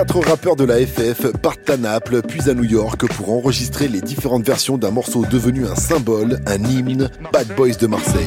Quatre 0.00 0.20
rappeurs 0.20 0.56
de 0.56 0.64
la 0.64 0.78
FF 0.78 1.30
partent 1.42 1.68
à 1.68 1.76
Naples, 1.76 2.22
puis 2.22 2.48
à 2.48 2.54
New 2.54 2.64
York 2.64 3.06
pour 3.16 3.32
enregistrer 3.32 3.86
les 3.86 4.00
différentes 4.00 4.46
versions 4.46 4.78
d'un 4.78 4.90
morceau 4.90 5.26
devenu 5.26 5.66
un 5.66 5.74
symbole, 5.74 6.40
un 6.46 6.64
hymne, 6.64 7.10
Bad 7.30 7.54
Boys 7.54 7.74
de 7.74 7.86
Marseille. 7.86 8.26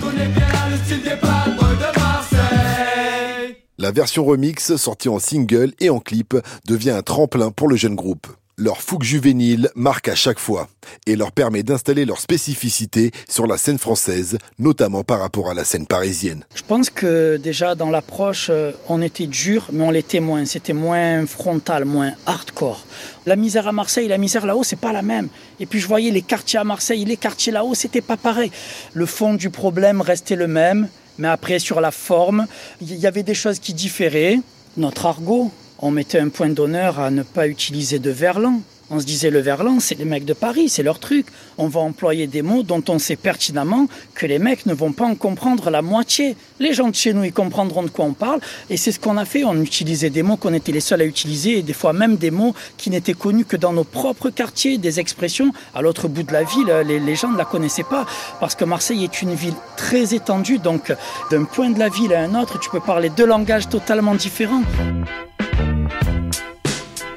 La 3.79 3.89
version 3.89 4.23
remix, 4.23 4.75
sortie 4.75 5.09
en 5.09 5.17
single 5.17 5.73
et 5.79 5.89
en 5.89 5.99
clip, 5.99 6.37
devient 6.67 6.91
un 6.91 7.01
tremplin 7.01 7.49
pour 7.49 7.67
le 7.67 7.75
jeune 7.75 7.95
groupe. 7.95 8.27
Leur 8.55 8.83
fougue 8.83 9.01
juvénile 9.01 9.71
marque 9.73 10.09
à 10.09 10.13
chaque 10.13 10.37
fois 10.37 10.69
et 11.07 11.15
leur 11.15 11.31
permet 11.31 11.63
d'installer 11.63 12.05
leur 12.05 12.19
spécificité 12.19 13.09
sur 13.27 13.47
la 13.47 13.57
scène 13.57 13.79
française, 13.79 14.37
notamment 14.59 15.03
par 15.03 15.21
rapport 15.21 15.49
à 15.49 15.55
la 15.55 15.63
scène 15.63 15.87
parisienne. 15.87 16.45
Je 16.53 16.61
pense 16.61 16.91
que 16.91 17.37
déjà 17.37 17.73
dans 17.73 17.89
l'approche, 17.89 18.51
euh, 18.51 18.71
on 18.89 19.01
était 19.01 19.25
dur, 19.25 19.69
mais 19.71 19.83
on 19.83 19.89
l'était 19.89 20.19
moins. 20.19 20.45
C'était 20.45 20.73
moins 20.73 21.25
frontal, 21.25 21.85
moins 21.85 22.11
hardcore. 22.27 22.85
La 23.25 23.35
misère 23.35 23.67
à 23.67 23.71
Marseille, 23.71 24.07
la 24.07 24.19
misère 24.19 24.45
là-haut, 24.45 24.63
c'est 24.63 24.75
pas 24.75 24.93
la 24.93 25.01
même. 25.01 25.29
Et 25.59 25.65
puis 25.65 25.79
je 25.79 25.87
voyais 25.87 26.11
les 26.11 26.21
quartiers 26.21 26.59
à 26.59 26.63
Marseille, 26.63 27.05
les 27.05 27.17
quartiers 27.17 27.51
là-haut, 27.51 27.73
c'était 27.73 28.01
pas 28.01 28.17
pareil. 28.17 28.51
Le 28.93 29.07
fond 29.07 29.33
du 29.33 29.49
problème 29.49 29.99
restait 29.99 30.35
le 30.35 30.47
même, 30.47 30.89
mais 31.17 31.27
après 31.27 31.57
sur 31.57 31.81
la 31.81 31.89
forme, 31.89 32.45
il 32.81 32.97
y 32.97 33.07
avait 33.07 33.23
des 33.23 33.33
choses 33.33 33.57
qui 33.57 33.73
différaient. 33.73 34.39
Notre 34.77 35.07
argot, 35.07 35.51
on 35.85 35.91
mettait 35.91 36.19
un 36.19 36.29
point 36.29 36.47
d'honneur 36.47 37.01
à 37.01 37.11
ne 37.11 37.23
pas 37.23 37.45
utiliser 37.45 37.99
de 37.99 38.09
verlan. 38.09 38.61
On 38.89 39.01
se 39.01 39.05
disait 39.05 39.29
le 39.29 39.39
verlan, 39.39 39.81
c'est 39.81 39.97
les 39.97 40.05
mecs 40.05 40.23
de 40.23 40.31
Paris, 40.31 40.69
c'est 40.69 40.81
leur 40.81 40.99
truc. 40.99 41.25
On 41.57 41.67
va 41.67 41.81
employer 41.81 42.25
des 42.25 42.41
mots 42.41 42.63
dont 42.63 42.83
on 42.87 42.99
sait 42.99 43.17
pertinemment 43.17 43.87
que 44.15 44.25
les 44.25 44.39
mecs 44.39 44.65
ne 44.65 44.73
vont 44.73 44.93
pas 44.93 45.03
en 45.03 45.15
comprendre 45.15 45.69
la 45.69 45.81
moitié. 45.81 46.37
Les 46.59 46.73
gens 46.73 46.87
de 46.87 46.95
chez 46.95 47.11
nous, 47.11 47.25
ils 47.25 47.33
comprendront 47.33 47.83
de 47.83 47.89
quoi 47.89 48.05
on 48.05 48.13
parle. 48.13 48.39
Et 48.69 48.77
c'est 48.77 48.93
ce 48.93 48.99
qu'on 48.99 49.17
a 49.17 49.25
fait. 49.25 49.43
On 49.43 49.61
utilisait 49.61 50.09
des 50.09 50.23
mots 50.23 50.37
qu'on 50.37 50.53
était 50.53 50.71
les 50.71 50.79
seuls 50.79 51.01
à 51.01 51.05
utiliser 51.05 51.57
et 51.57 51.63
des 51.63 51.73
fois 51.73 51.91
même 51.91 52.15
des 52.15 52.31
mots 52.31 52.55
qui 52.77 52.89
n'étaient 52.89 53.13
connus 53.13 53.43
que 53.43 53.57
dans 53.57 53.73
nos 53.73 53.83
propres 53.83 54.29
quartiers, 54.29 54.77
des 54.77 55.01
expressions. 55.01 55.51
À 55.75 55.81
l'autre 55.81 56.07
bout 56.07 56.23
de 56.23 56.31
la 56.31 56.43
ville, 56.43 56.73
les, 56.85 57.01
les 57.01 57.15
gens 57.17 57.31
ne 57.31 57.37
la 57.37 57.45
connaissaient 57.45 57.83
pas 57.83 58.05
parce 58.39 58.55
que 58.55 58.63
Marseille 58.63 59.03
est 59.03 59.21
une 59.21 59.33
ville 59.33 59.55
très 59.75 60.13
étendue. 60.13 60.59
Donc, 60.59 60.93
d'un 61.29 61.43
point 61.43 61.71
de 61.71 61.79
la 61.79 61.89
ville 61.89 62.13
à 62.13 62.21
un 62.21 62.41
autre, 62.41 62.57
tu 62.57 62.69
peux 62.69 62.79
parler 62.79 63.09
deux 63.09 63.25
langages 63.25 63.67
totalement 63.67 64.15
différents. 64.15 64.61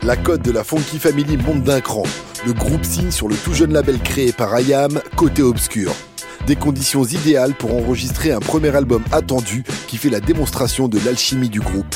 La 0.07 0.14
cote 0.14 0.42
de 0.42 0.53
la 0.53 0.62
Funky 0.62 1.01
Family 1.01 1.37
monte 1.37 1.64
d'un 1.64 1.81
cran. 1.81 2.05
Le 2.47 2.53
groupe 2.53 2.85
signe 2.85 3.11
sur 3.11 3.27
le 3.27 3.35
tout 3.35 3.53
jeune 3.55 3.73
label 3.73 3.99
créé 3.99 4.31
par 4.31 4.57
IAM, 4.61 5.01
Côté 5.16 5.42
Obscur. 5.42 5.92
Des 6.47 6.55
conditions 6.55 7.03
idéales 7.03 7.55
pour 7.55 7.75
enregistrer 7.75 8.31
un 8.31 8.38
premier 8.38 8.77
album 8.77 9.03
attendu 9.11 9.64
qui 9.88 9.97
fait 9.97 10.09
la 10.09 10.21
démonstration 10.21 10.87
de 10.87 11.01
l'alchimie 11.05 11.49
du 11.49 11.59
groupe. 11.59 11.92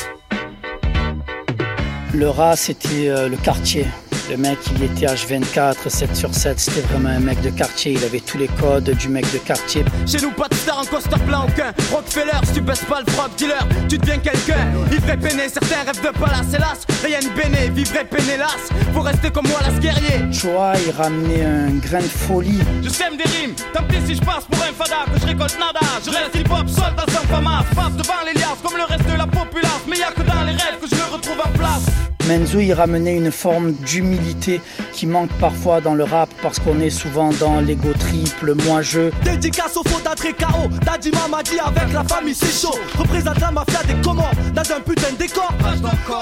Le 2.13 2.27
rat, 2.27 2.57
c'était 2.57 3.07
euh, 3.07 3.29
le 3.29 3.37
quartier. 3.37 3.85
Le 4.31 4.37
mec, 4.37 4.59
il 4.77 4.83
était 4.83 5.07
H24, 5.07 5.89
7 5.89 6.15
sur 6.15 6.33
7, 6.33 6.57
c'était 6.57 6.79
vraiment 6.87 7.09
un 7.09 7.19
mec 7.19 7.41
de 7.41 7.49
quartier, 7.49 7.91
il 7.91 8.03
avait 8.05 8.21
tous 8.21 8.37
les 8.37 8.47
codes 8.47 8.89
du 8.89 9.09
mec 9.09 9.29
de 9.33 9.37
quartier. 9.39 9.83
Chez 10.07 10.21
nous, 10.21 10.31
pas 10.31 10.47
de 10.47 10.55
star 10.55 10.79
en 10.79 10.85
costard 10.85 11.19
plein 11.19 11.41
aucun. 11.41 11.73
Rockefeller, 11.91 12.39
si 12.45 12.53
tu 12.53 12.61
baisses 12.61 12.85
pas 12.85 13.01
le 13.05 13.11
frog 13.11 13.29
dealer, 13.35 13.67
tu 13.89 13.97
deviens 13.97 14.19
quelqu'un. 14.19 14.71
Et 14.89 15.17
peiné, 15.17 15.49
certains 15.49 15.83
rêvent 15.85 16.01
de 16.01 16.17
palace, 16.17 16.47
hélas. 16.55 16.85
Rien 17.03 17.19
de 17.19 17.27
béné, 17.35 17.69
vivre 17.71 17.91
hélas. 18.33 18.69
Faut 18.93 19.01
rester 19.01 19.31
comme 19.31 19.47
moi, 19.49 19.59
las 19.65 19.77
guerrier. 19.81 20.31
Choa, 20.31 20.75
il 20.79 20.91
ramenait 20.91 21.43
un 21.43 21.71
grain 21.85 21.99
de 21.99 22.03
folie. 22.03 22.59
Je 22.81 22.87
sème 22.87 23.17
des 23.17 23.29
rimes, 23.37 23.55
tant 23.73 23.83
pis 23.83 23.97
si 24.05 24.15
je 24.15 24.21
passe 24.21 24.45
pour 24.49 24.63
un 24.63 24.71
fada, 24.71 25.11
que 25.13 25.19
je 25.19 25.27
récolte 25.27 25.59
nada. 25.59 25.85
Je 26.05 26.09
reste 26.09 26.35
hip-hop, 26.35 26.69
soldat 26.69 27.05
sans 27.09 27.27
fama. 27.27 27.65
Passe 27.75 27.97
devant 27.97 28.23
les 28.25 28.39
liasses, 28.39 28.61
comme 28.63 28.77
le 28.77 28.85
reste 28.85 29.11
de 29.11 29.17
la 29.17 29.27
populace. 29.27 29.83
Mais 29.89 29.97
y'a 29.97 30.11
que 30.11 30.21
dans 30.21 30.45
les 30.45 30.53
rêves 30.53 30.79
que 30.81 30.87
je 30.87 30.95
me 30.95 31.13
retrouve 31.13 31.41
à 31.43 31.49
place. 31.49 32.20
Menzo, 32.27 32.59
il 32.59 32.73
ramenait 32.73 33.15
une 33.15 33.31
forme 33.31 33.73
d'humilité 33.73 34.61
qui 34.93 35.07
manque 35.07 35.31
parfois 35.39 35.81
dans 35.81 35.95
le 35.95 36.03
rap 36.03 36.29
parce 36.41 36.59
qu'on 36.59 36.79
est 36.79 36.89
souvent 36.89 37.31
dans 37.39 37.59
l'ego 37.59 37.93
triple, 37.97 38.55
moi-je. 38.65 39.09
Dédicace 39.23 39.77
au 39.77 39.83
faux 39.87 39.99
très 40.15 40.33
KO. 40.33 40.67
Daddy 40.85 41.11
m'a 41.29 41.41
dit 41.43 41.59
avec 41.59 41.93
la 41.93 42.03
famille 42.03 42.35
c'est 42.35 42.51
chaud. 42.51 42.77
Représente 42.97 43.39
la 43.39 43.51
mafia 43.51 43.83
des 43.83 43.95
Comores 44.01 44.31
dans 44.53 44.61
un 44.61 44.79
putain 44.81 45.11
de 45.13 45.17
décor. 45.17 45.53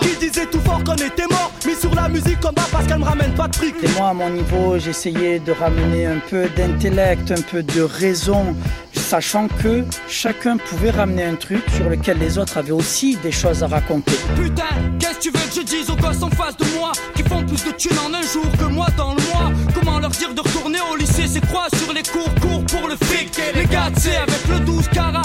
Qui 0.01 0.27
disait 0.27 0.45
tout 0.45 0.61
fort 0.61 0.83
qu'on 0.83 0.95
était 0.95 1.27
mort. 1.29 1.51
Mis 1.65 1.75
sur 1.75 1.93
la 1.95 2.07
musique 2.07 2.39
comme 2.39 2.53
parce 2.53 2.85
qu'elle 2.87 2.99
me 2.99 3.05
ramène 3.05 3.33
pas 3.33 3.47
de 3.47 3.55
fric. 3.55 3.75
Et 3.83 3.87
moi, 3.97 4.09
à 4.09 4.13
mon 4.13 4.29
niveau, 4.29 4.77
j'essayais 4.77 5.39
de 5.39 5.51
ramener 5.51 6.05
un 6.05 6.19
peu 6.29 6.47
d'intellect, 6.55 7.31
un 7.31 7.41
peu 7.41 7.63
de 7.63 7.81
raison, 7.81 8.55
sachant 8.93 9.47
que 9.47 9.83
chacun 10.07 10.57
pouvait 10.57 10.91
ramener 10.91 11.23
un 11.23 11.35
truc 11.35 11.63
sur 11.75 11.89
lequel 11.89 12.19
les 12.19 12.37
autres 12.37 12.57
avaient 12.57 12.71
aussi 12.71 13.17
des 13.17 13.31
choses 13.31 13.63
à 13.63 13.67
raconter. 13.67 14.13
Putain, 14.35 14.63
qu'est-ce 14.99 15.15
que 15.15 15.21
tu 15.21 15.31
veux 15.31 15.47
que 15.47 15.55
je 15.55 15.61
dise 15.61 15.88
aux 15.89 15.95
gosses 15.95 16.21
en 16.21 16.29
face 16.29 16.57
de 16.57 16.65
moi 16.77 16.91
Qui 17.15 17.23
font 17.23 17.43
plus 17.43 17.63
de 17.63 17.71
thunes 17.71 17.99
en 17.99 18.13
un 18.13 18.21
jour 18.21 18.45
que 18.57 18.65
moi 18.65 18.87
dans 18.97 19.13
le 19.13 19.21
mois 19.21 19.51
Comment 19.73 19.99
leur 19.99 20.11
dire 20.11 20.33
de 20.33 20.41
retourner 20.41 20.79
au 20.91 20.95
lycée 20.95 21.27
C'est 21.27 21.45
quoi 21.47 21.67
sur 21.75 21.93
les 21.93 22.03
cours, 22.03 22.33
cours 22.41 22.63
pour 22.65 22.87
le 22.87 22.95
fric? 22.95 23.39
Les 23.55 23.65
gars, 23.65 23.89
sais, 23.97 24.15
avec 24.17 24.47
le 24.49 24.59
12 24.59 24.87
carat 24.89 25.23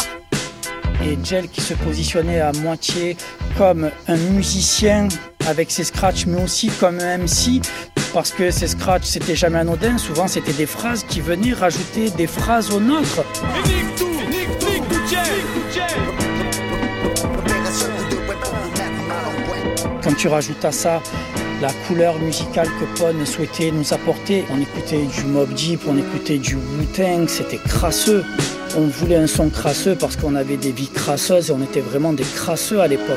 et 1.03 1.19
Gel 1.23 1.49
qui 1.49 1.61
se 1.61 1.75
positionnait 1.75 2.41
à 2.41 2.53
moitié 2.53 3.17
comme 3.59 3.91
un 4.09 4.17
musicien 4.17 5.09
avec 5.47 5.71
ses 5.71 5.85
scratchs, 5.85 6.25
mais 6.27 6.43
aussi 6.43 6.69
comme 6.81 6.99
un 6.99 7.19
MC, 7.19 7.61
parce 8.15 8.31
que 8.31 8.51
ses 8.51 8.69
scratchs, 8.69 9.05
c'était 9.05 9.37
jamais 9.37 9.59
anodin. 9.59 9.99
Souvent, 9.99 10.29
c'était 10.29 10.53
des 10.53 10.67
phrases 10.67 11.05
qui 11.05 11.21
venaient 11.21 11.53
rajouter 11.53 12.11
des 12.11 12.27
phrases 12.27 12.71
aux 12.71 12.81
nôtres. 12.81 13.23
Et 13.55 13.69
nique 13.69 13.95
tout, 13.97 14.09
nique 14.31 14.59
tout, 14.59 14.74
Quand 20.05 20.15
tu 20.15 20.29
rajoutes 20.29 20.65
à 20.65 20.71
ça 20.71 21.03
la 21.63 21.73
couleur 21.87 22.19
musicale 22.19 22.69
que 22.79 22.99
Pone 22.99 23.25
souhaitait 23.25 23.71
nous 23.71 23.95
apporter, 23.95 24.45
on 24.53 24.61
écoutait 24.61 25.07
du 25.07 25.25
Mob 25.25 25.51
Deep, 25.55 25.81
on 25.89 25.97
écoutait 25.97 26.37
du 26.37 26.57
Wu-Tang, 26.57 27.27
c'était 27.27 27.57
crasseux. 27.57 28.23
On 28.77 28.83
voulait 28.83 29.17
un 29.17 29.27
son 29.27 29.49
crasseux 29.49 29.97
parce 29.99 30.17
qu'on 30.17 30.35
avait 30.35 30.59
des 30.59 30.73
vies 30.73 30.91
crasseuses 30.91 31.49
et 31.49 31.53
on 31.53 31.63
était 31.63 31.81
vraiment 31.81 32.13
des 32.13 32.25
crasseux 32.25 32.81
à 32.81 32.87
l'époque. 32.87 33.17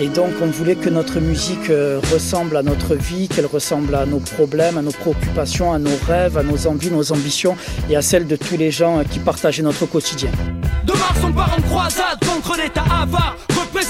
Et 0.00 0.08
donc 0.08 0.30
on 0.42 0.46
voulait 0.46 0.74
que 0.74 0.88
notre 0.88 1.20
musique 1.20 1.70
euh, 1.70 2.00
ressemble 2.12 2.56
à 2.56 2.62
notre 2.64 2.96
vie, 2.96 3.28
qu'elle 3.28 3.46
ressemble 3.46 3.94
à 3.94 4.04
nos 4.04 4.18
problèmes, 4.18 4.78
à 4.78 4.82
nos 4.82 4.90
préoccupations, 4.90 5.72
à 5.72 5.78
nos 5.78 5.96
rêves, 6.08 6.36
à 6.36 6.42
nos 6.42 6.66
envies, 6.66 6.90
nos 6.90 7.12
ambitions 7.12 7.56
et 7.88 7.94
à 7.94 8.02
celles 8.02 8.26
de 8.26 8.34
tous 8.34 8.56
les 8.56 8.72
gens 8.72 8.98
euh, 8.98 9.04
qui 9.04 9.20
partageaient 9.20 9.62
notre 9.62 9.86
quotidien. 9.86 10.30
De 10.84 10.92
Mars, 10.94 11.18
on 11.22 11.32
part 11.32 11.54
en 11.56 11.62
croisade 11.62 12.18
contre 12.26 12.56
l'état 12.56 12.84
avare. 12.90 13.36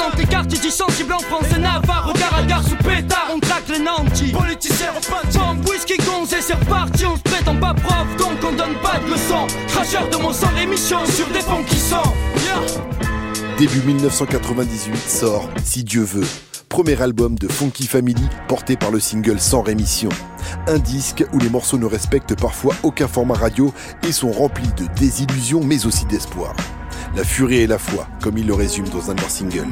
Représente 0.02 0.18
les 0.18 0.26
quartiers 0.26 0.58
du 0.58 0.70
sensible 0.70 1.12
en 1.12 1.18
France 1.18 1.46
et 1.54 1.60
Navarre. 1.60 2.08
Regard 2.12 2.34
à 2.36 2.42
gare 2.42 2.62
sous 2.62 2.76
pétard, 2.76 3.30
on 3.34 3.38
traque 3.38 3.68
les 3.68 3.78
nantis. 3.78 4.32
Politiciens 4.32 4.90
repas 4.92 5.22
de 5.24 5.70
whisky 5.70 5.96
gonze 5.98 6.32
et 6.32 6.40
c'est 6.40 6.54
reparti. 6.54 7.06
On 7.06 7.16
se 7.16 7.22
prétend 7.22 7.56
pas 7.56 7.74
prof, 7.74 8.06
donc 8.18 8.38
on 8.42 8.52
donne 8.52 8.74
pas 8.82 8.98
de 8.98 9.10
leçons. 9.10 9.46
Cracheur 9.68 10.08
de 10.08 10.16
mon 10.16 10.32
sang, 10.32 10.50
émission 10.60 10.98
sur 11.06 11.26
des 11.28 11.40
ponts 11.40 11.62
qui 11.66 11.76
sont. 11.76 12.02
Yeah. 12.44 13.56
Début 13.58 13.80
1998 13.82 14.96
sort 14.96 15.48
Si 15.62 15.84
Dieu 15.84 16.02
veut, 16.02 16.26
premier 16.68 17.00
album 17.00 17.38
de 17.38 17.46
Funky 17.46 17.86
Family 17.86 18.26
porté 18.48 18.76
par 18.76 18.90
le 18.90 18.98
single 18.98 19.38
Sans 19.38 19.62
rémission. 19.62 20.08
Un 20.66 20.78
disque 20.78 21.24
où 21.32 21.38
les 21.38 21.48
morceaux 21.48 21.78
ne 21.78 21.86
respectent 21.86 22.38
parfois 22.38 22.74
aucun 22.82 23.06
format 23.06 23.34
radio 23.34 23.72
et 24.06 24.12
sont 24.12 24.32
remplis 24.32 24.72
de 24.76 24.86
désillusions 24.98 25.62
mais 25.62 25.86
aussi 25.86 26.06
d'espoir. 26.06 26.54
La 27.14 27.25
furie 27.25 27.59
et 27.59 27.66
la 27.66 27.79
foi, 27.79 28.09
comme 28.22 28.38
il 28.38 28.46
le 28.46 28.55
résume 28.55 28.88
dans 28.88 29.11
un 29.11 29.14
de 29.14 29.20
leurs 29.20 29.31
singles. 29.31 29.68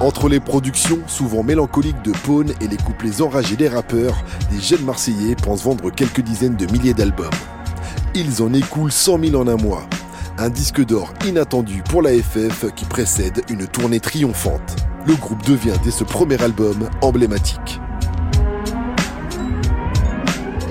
Entre 0.00 0.28
les 0.28 0.38
productions 0.38 1.00
souvent 1.08 1.42
mélancoliques 1.42 2.02
de 2.02 2.12
Pone 2.12 2.52
et 2.60 2.68
les 2.68 2.76
couplets 2.76 3.20
enragés 3.20 3.56
des 3.56 3.68
rappeurs, 3.68 4.14
les 4.52 4.60
jeunes 4.60 4.84
Marseillais 4.84 5.34
pensent 5.34 5.64
vendre 5.64 5.90
quelques 5.90 6.20
dizaines 6.20 6.54
de 6.54 6.66
milliers 6.66 6.94
d'albums. 6.94 7.28
Ils 8.14 8.40
en 8.40 8.52
écoulent 8.54 8.92
100 8.92 9.18
000 9.30 9.42
en 9.42 9.48
un 9.48 9.56
mois. 9.56 9.82
Un 10.38 10.50
disque 10.50 10.84
d'or 10.84 11.12
inattendu 11.26 11.82
pour 11.82 12.00
la 12.00 12.10
FF 12.12 12.72
qui 12.76 12.84
précède 12.84 13.42
une 13.48 13.66
tournée 13.66 13.98
triomphante. 13.98 14.76
Le 15.04 15.16
groupe 15.16 15.44
devient 15.44 15.76
dès 15.82 15.90
ce 15.90 16.04
premier 16.04 16.40
album 16.40 16.88
emblématique. 17.02 17.80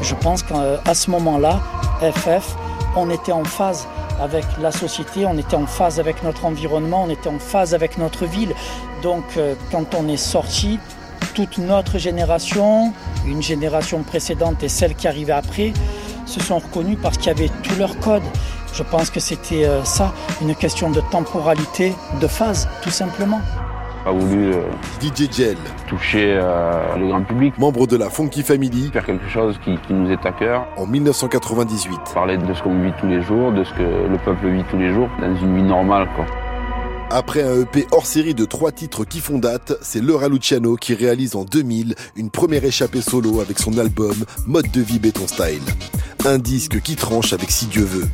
Je 0.02 0.16
pense 0.16 0.42
qu'à 0.42 0.94
ce 0.94 1.12
moment-là, 1.12 1.60
FF, 2.00 2.56
on 2.96 3.10
était 3.10 3.34
en 3.34 3.44
phase 3.44 3.88
avec 4.20 4.46
la 4.62 4.72
société, 4.72 5.26
on 5.26 5.38
était 5.38 5.56
en 5.56 5.66
phase 5.66 6.00
avec 6.00 6.24
notre 6.24 6.46
environnement, 6.46 7.04
on 7.04 7.10
était 7.10 7.30
en 7.30 7.40
phase 7.40 7.74
avec 7.74 7.98
notre 7.98 8.26
ville. 8.26 8.54
Donc 9.04 9.24
euh, 9.38 9.56
quand 9.72 9.96
on 9.96 10.08
est 10.08 10.18
sorti, 10.18 10.80
toute 11.34 11.58
notre 11.58 11.98
génération, 11.98 12.94
une 13.26 13.44
génération 13.44 14.04
précédente 14.04 14.64
et 14.64 14.70
celle 14.70 14.96
qui 14.96 15.08
arrivait 15.08 15.34
après, 15.34 15.74
se 16.26 16.40
sont 16.40 16.60
reconnus 16.60 16.98
parce 17.02 17.18
qu'il 17.18 17.28
y 17.28 17.30
avait 17.32 17.52
tous 17.64 17.76
leurs 17.78 17.98
codes. 18.00 18.24
Je 18.74 18.84
pense 18.84 19.10
que 19.10 19.20
c'était 19.20 19.66
euh, 19.66 19.84
ça, 19.84 20.14
une 20.42 20.56
question 20.56 20.90
de 20.92 21.02
temporalité, 21.02 21.94
de 22.22 22.28
phase, 22.28 22.68
tout 22.82 22.92
simplement. 22.92 23.42
Voulu 24.12 24.54
euh, 24.54 24.62
DJ 25.02 25.30
Gel, 25.32 25.58
toucher 25.88 26.38
euh, 26.38 26.96
le 26.98 27.08
grand 27.08 27.24
public, 27.24 27.58
membre 27.58 27.88
de 27.88 27.98
la 27.98 28.10
Funky 28.10 28.42
Family, 28.42 28.90
faire 28.92 29.06
quelque 29.06 29.28
chose 29.28 29.60
qui, 29.64 29.78
qui 29.86 29.94
nous 29.94 30.10
est 30.12 30.26
à 30.26 30.32
cœur, 30.32 30.66
en 30.78 30.86
1998. 30.86 32.00
parler 32.14 32.38
de 32.38 32.54
ce 32.54 32.64
qu'on 32.64 32.82
vit 32.82 32.94
tous 33.00 33.08
les 33.08 33.22
jours, 33.22 33.52
de 33.52 33.64
ce 33.64 33.74
que 33.74 33.82
le 33.82 34.18
peuple 34.24 34.48
vit 34.48 34.64
tous 34.72 34.78
les 34.78 34.94
jours, 34.94 35.10
dans 35.20 35.36
une 35.36 35.56
vie 35.56 35.64
normale 35.64 36.08
quoi. 36.16 36.26
Après 37.10 37.42
un 37.42 37.62
EP 37.62 37.88
hors 37.92 38.06
série 38.06 38.34
de 38.34 38.44
trois 38.44 38.74
titres 38.74 39.06
qui 39.06 39.20
font 39.20 39.40
date, 39.40 39.74
c'est 39.82 40.02
Laura 40.02 40.28
Luciano 40.28 40.76
qui 40.76 40.94
réalise 40.94 41.36
en 41.36 41.46
2000 41.46 41.96
une 42.18 42.30
première 42.30 42.66
échappée 42.66 43.02
solo 43.02 43.40
avec 43.40 43.60
son 43.60 43.78
album 43.78 44.16
Mode 44.46 44.70
de 44.72 44.82
vie 44.82 45.00
béton 45.00 45.26
style. 45.26 45.62
Un 46.26 46.38
disque 46.38 46.82
qui 46.82 46.98
tranche 46.98 47.32
avec 47.32 47.50
Si 47.50 47.68
Dieu 47.68 47.84
veut. 47.84 48.08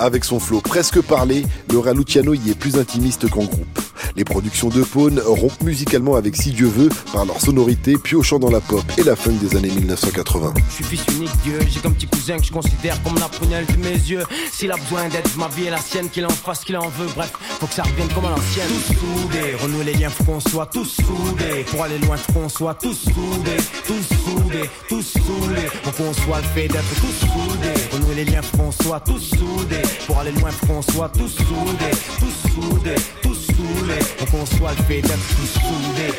Avec 0.00 0.24
son 0.24 0.40
flow 0.40 0.62
presque 0.62 1.02
parlé, 1.02 1.44
Laura 1.70 1.92
Luciano 1.92 2.32
y 2.32 2.50
est 2.50 2.54
plus 2.54 2.78
intimiste 2.78 3.28
qu'en 3.28 3.44
groupe. 3.44 3.78
Les 4.16 4.24
productions 4.24 4.70
de 4.70 4.82
Pone 4.82 5.20
rompent 5.24 5.62
musicalement 5.62 6.16
avec 6.16 6.36
Si 6.36 6.52
Dieu 6.52 6.68
veut 6.68 6.88
par 7.12 7.26
leur 7.26 7.38
sonorité 7.38 7.98
piochant 7.98 8.38
dans 8.38 8.50
la 8.50 8.60
pop 8.60 8.82
et 8.96 9.02
la 9.02 9.14
funk 9.14 9.34
des 9.42 9.56
années 9.56 9.68
1980. 9.68 10.54
Je 10.68 10.74
suis 10.74 10.84
fils 10.84 11.04
unique 11.14 11.30
Dieu, 11.44 11.58
j'ai 11.68 11.80
comme 11.80 11.94
petit 11.94 12.06
cousin 12.06 12.38
que 12.38 12.44
je 12.44 12.50
considère 12.50 13.00
comme 13.02 13.16
la 13.18 13.28
prunelle 13.28 13.66
de 13.66 13.76
mes 13.76 13.92
yeux. 13.92 14.24
S'il 14.50 14.72
a 14.72 14.76
besoin 14.76 15.08
d'aide, 15.08 15.28
ma 15.36 15.48
vie 15.48 15.66
est 15.66 15.70
la 15.70 15.78
sienne, 15.78 16.08
qu'il 16.08 16.24
en 16.24 16.30
fasse, 16.30 16.64
qu'il 16.64 16.78
en 16.78 16.88
veut, 16.88 17.06
bref, 17.14 17.32
faut 17.60 17.66
que 17.66 17.74
ça 17.74 17.82
revienne 17.82 18.08
comme 18.14 18.24
à 18.24 18.30
l'ancienne. 18.30 18.68
Tous 18.68 18.94
soudés, 18.94 19.54
renouer 19.62 19.84
les 19.84 19.94
liens, 19.94 20.08
faut 20.08 20.24
qu'on 20.24 20.40
soit 20.40 20.66
tous 20.66 20.96
soudés. 20.96 21.64
Pour 21.70 21.84
aller 21.84 21.98
loin, 21.98 22.16
faut 22.16 22.32
qu'on 22.32 22.48
soit 22.48 22.74
tous 22.74 22.94
soudés, 22.94 23.62
tous 23.86 24.02
soudés, 24.24 24.70
tous 24.88 25.02
soudés. 25.02 25.68
Faut 25.82 26.02
qu'on 26.02 26.12
soit 26.14 26.38
le 26.38 26.48
fait 26.54 26.68
d'être 26.68 26.94
tous 27.00 27.26
soudés. 27.26 27.89
Renouer 28.10 28.24
les 28.24 28.30
liens, 28.30 28.40
soit 28.82 29.00
tous 29.00 29.20
soudés. 29.20 29.82
Pour 30.06 30.18
aller 30.18 30.32
loin, 30.32 30.50
soit 30.82 31.08
tous 31.10 31.28
soudés, 31.28 31.96
tous 32.18 32.50
soudés, 32.50 32.94
tous 33.22 33.34
soudés. 33.34 34.04
Faut 34.18 34.36
qu'on 34.36 34.46
soit 34.46 34.72
le 34.78 34.84
fait 34.84 35.02
d'être 35.02 35.36
tous 35.36 35.60
soudés. 35.60 36.14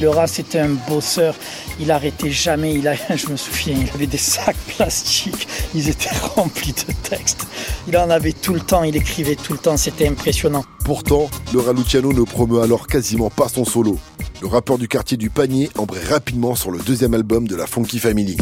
Le 0.00 0.08
rat, 0.10 0.26
c'était 0.26 0.60
un 0.60 0.76
bosseur. 0.88 1.34
Il 1.80 1.90
arrêtait 1.90 2.30
jamais. 2.30 2.74
Il 2.74 2.88
a, 2.88 2.94
je 3.16 3.28
me 3.28 3.36
souviens, 3.36 3.76
il 3.80 3.90
avait 3.94 4.06
des 4.06 4.18
sacs 4.18 4.56
plastiques. 4.76 5.48
Ils 5.74 5.88
étaient 5.88 6.14
remplis 6.36 6.72
de 6.72 6.92
textes. 7.08 7.46
Il 7.86 7.96
en 7.96 8.10
avait 8.10 8.32
tout 8.32 8.54
le 8.54 8.60
temps. 8.60 8.82
Il 8.82 8.96
écrivait 8.96 9.36
tout 9.36 9.52
le 9.52 9.58
temps. 9.58 9.76
C'était 9.76 10.08
impressionnant. 10.08 10.64
Pourtant, 10.84 11.30
Laura 11.54 11.72
Luciano 11.72 12.12
ne 12.12 12.22
promeut 12.22 12.60
alors 12.60 12.86
quasiment 12.86 13.30
pas 13.30 13.48
son 13.48 13.64
solo. 13.64 13.98
Le 14.40 14.46
rappeur 14.46 14.78
du 14.78 14.88
quartier 14.88 15.16
du 15.16 15.30
panier 15.30 15.70
embraye 15.76 16.04
rapidement 16.04 16.54
sur 16.54 16.70
le 16.70 16.78
deuxième 16.80 17.14
album 17.14 17.48
de 17.48 17.56
la 17.56 17.66
Funky 17.66 17.98
Family. 17.98 18.36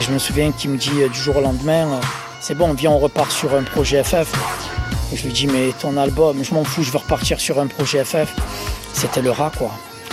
Je 0.00 0.10
me 0.12 0.18
souviens 0.18 0.50
qu'il 0.50 0.70
me 0.70 0.76
dit 0.78 1.02
euh, 1.02 1.08
du 1.08 1.18
jour 1.18 1.36
au 1.36 1.40
lendemain, 1.40 1.86
euh, 1.92 2.00
c'est 2.40 2.54
bon, 2.54 2.72
viens, 2.72 2.90
on 2.90 2.98
repart 2.98 3.30
sur 3.30 3.54
un 3.54 3.62
projet 3.62 4.02
FF. 4.02 4.32
Et 5.12 5.16
je 5.16 5.24
lui 5.24 5.32
dis, 5.32 5.46
mais 5.46 5.72
ton 5.78 5.96
album, 5.96 6.42
je 6.42 6.54
m'en 6.54 6.64
fous, 6.64 6.82
je 6.82 6.90
veux 6.90 6.98
repartir 6.98 7.38
sur 7.38 7.60
un 7.60 7.66
projet 7.66 8.04
FF. 8.04 8.34
C'était 8.92 9.22
le 9.22 9.30
rat, 9.30 9.52
quoi. 9.56 9.70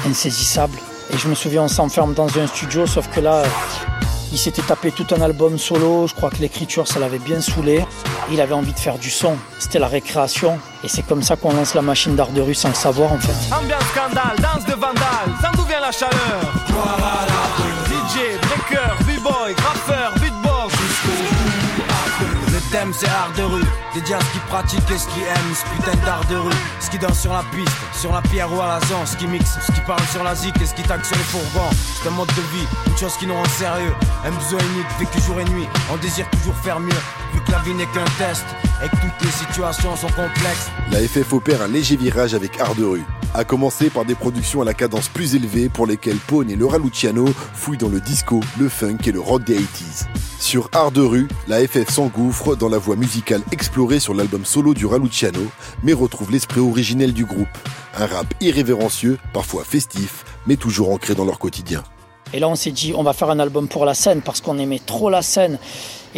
Insaisissable. 0.08 0.78
Et 1.14 1.18
je 1.18 1.28
me 1.28 1.36
souviens, 1.36 1.64
on 1.64 1.68
s'enferme 1.68 2.14
dans 2.14 2.38
un 2.38 2.48
studio, 2.48 2.86
sauf 2.86 3.08
que 3.10 3.22
là, 3.22 3.36
euh, 3.36 3.46
il 4.34 4.38
s'était 4.38 4.62
tapé 4.62 4.92
tout 4.92 5.08
un 5.16 5.22
album 5.22 5.58
solo. 5.58 6.06
Je 6.06 6.14
crois 6.14 6.30
que 6.30 6.38
l'écriture, 6.38 6.86
ça 6.88 7.00
l'avait 7.00 7.20
bien 7.20 7.40
saoulé. 7.40 7.86
Il 8.30 8.42
avait 8.42 8.54
envie 8.54 8.74
de 8.74 8.80
faire 8.80 8.98
du 8.98 9.10
son. 9.10 9.38
C'était 9.58 9.80
la 9.80 9.88
récréation. 9.88 10.60
Et 10.84 10.90
c'est 10.90 11.04
comme 11.04 11.24
ça 11.24 11.38
qu'on 11.38 11.54
lance 11.54 11.74
la 11.76 11.82
machine 11.82 12.16
d'art 12.16 12.32
de 12.32 12.42
rue 12.42 12.56
sans 12.56 12.70
le 12.70 12.76
savoir, 12.76 13.14
en 13.14 13.20
fait. 13.20 13.56
Ambiance 13.56 13.84
scandale, 13.94 14.36
danse 14.38 14.66
de 14.66 14.74
vandale, 14.74 15.32
sans 15.42 15.52
d'où 15.56 15.66
vient 15.66 15.80
la 15.80 15.92
chaleur 15.92 16.42
DJ, 17.88 18.38
breaker, 18.42 18.96
b-boy, 19.06 19.56
C'est 22.94 23.10
art 23.10 23.32
de 23.36 23.44
rue, 23.44 23.64
dédié 23.94 24.16
à 24.16 24.20
ce 24.22 24.32
qui 24.32 24.40
pratique 24.48 24.90
et 24.92 24.98
ce 24.98 25.08
qui 25.08 25.22
aime, 25.22 25.54
ce 25.54 25.64
putain 25.76 25.98
d'art 26.06 26.24
de 26.30 26.36
rue. 26.36 26.56
Ce 26.80 26.90
qui 26.90 26.98
danse 26.98 27.20
sur 27.20 27.34
la 27.34 27.44
piste, 27.52 27.76
sur 27.94 28.14
la 28.14 28.22
pierre 28.22 28.52
ou 28.52 28.62
à 28.62 28.68
la 28.68 28.80
zone, 28.88 29.06
ce 29.06 29.18
qui 29.18 29.28
mixe, 29.28 29.58
ce 29.66 29.72
qui 29.72 29.82
parle 29.82 30.02
sur 30.12 30.24
la 30.24 30.34
zik 30.36 30.60
et 30.62 30.66
ce 30.66 30.74
qui 30.74 30.84
tague 30.84 31.04
sur 31.04 31.18
les 31.18 31.24
fourgons. 31.24 31.70
C'est 31.72 32.08
un 32.08 32.12
mode 32.12 32.30
de 32.30 32.58
vie, 32.58 32.68
une 32.88 32.98
chose 32.98 33.18
qui 33.18 33.28
nous 33.28 33.36
rend 33.36 33.46
sérieux. 33.46 33.94
Un 34.26 34.32
besoin 34.32 34.60
unique, 34.74 34.88
vécu 35.00 35.22
jour 35.22 35.40
et 35.40 35.46
nuit, 35.46 35.68
on 35.92 35.98
désire 35.98 36.30
toujours 36.30 36.56
faire 36.56 36.80
mieux. 36.80 37.02
Que 37.46 37.52
la 37.52 37.60
vie 37.60 37.74
n'est 37.74 37.86
qu'un 37.86 38.06
test 38.18 38.46
et 38.84 38.90
que 38.90 38.96
toutes 38.96 39.26
les 39.26 39.32
situations 39.32 39.96
sont 39.96 40.08
complexes. 40.08 40.70
La 40.92 41.00
FF 41.00 41.34
opère 41.34 41.62
un 41.62 41.68
léger 41.68 41.96
virage 41.96 42.34
avec 42.34 42.60
Art 42.60 42.76
de 42.76 42.84
rue. 42.84 43.04
À 43.34 43.44
commencer 43.44 43.90
par 43.90 44.06
des 44.06 44.16
productions 44.16 44.62
à 44.62 44.66
la 44.66 44.74
cadence 44.74 45.08
plus 45.08 45.36
élevée 45.36 45.70
pour 45.70 45.86
lesquelles 45.86 46.18
Pone 46.18 46.50
et 46.50 46.56
Laura 46.56 46.78
Luciano 46.78 47.26
fouillent 47.54 47.78
dans 47.78 47.90
le 47.90 48.02
disco, 48.02 48.40
le 48.60 48.70
funk 48.70 48.98
et 49.06 49.12
le 49.12 49.20
rock 49.20 49.44
des 49.44 49.60
80s. 49.60 50.08
Sur 50.40 50.70
Art 50.74 50.92
de 50.92 51.02
rue, 51.02 51.28
la 51.48 51.66
FF 51.66 51.90
s'engouffre 51.90 52.56
dans 52.56 52.70
la 52.70 52.78
voie 52.78 52.96
musicale 52.96 53.42
explorée 53.52 54.00
sur 54.00 54.14
l'album 54.14 54.44
solo 54.44 54.74
du 54.74 54.86
Raluciano, 54.86 55.46
mais 55.84 55.94
retrouve 55.94 56.32
l'esprit 56.32 56.62
originel 56.62 57.14
du 57.14 57.26
groupe. 57.26 57.48
Un 57.98 58.08
rap 58.08 58.34
irrévérencieux, 58.42 59.18
parfois 59.34 59.64
festif, 59.64 60.26
mais 60.48 60.56
toujours 60.56 60.92
ancré 60.92 61.16
dans 61.16 61.26
leur 61.26 61.40
quotidien. 61.40 61.84
Et 62.34 62.40
là, 62.40 62.50
on 62.50 62.56
s'est 62.56 62.72
dit, 62.72 62.94
on 62.96 63.04
va 63.04 63.14
faire 63.14 63.30
un 63.30 63.40
album 63.40 63.68
pour 63.68 63.86
la 63.86 63.94
scène 63.94 64.22
parce 64.22 64.42
qu'on 64.42 64.58
aimait 64.58 64.82
trop 64.86 65.10
la 65.10 65.22
scène. 65.22 65.60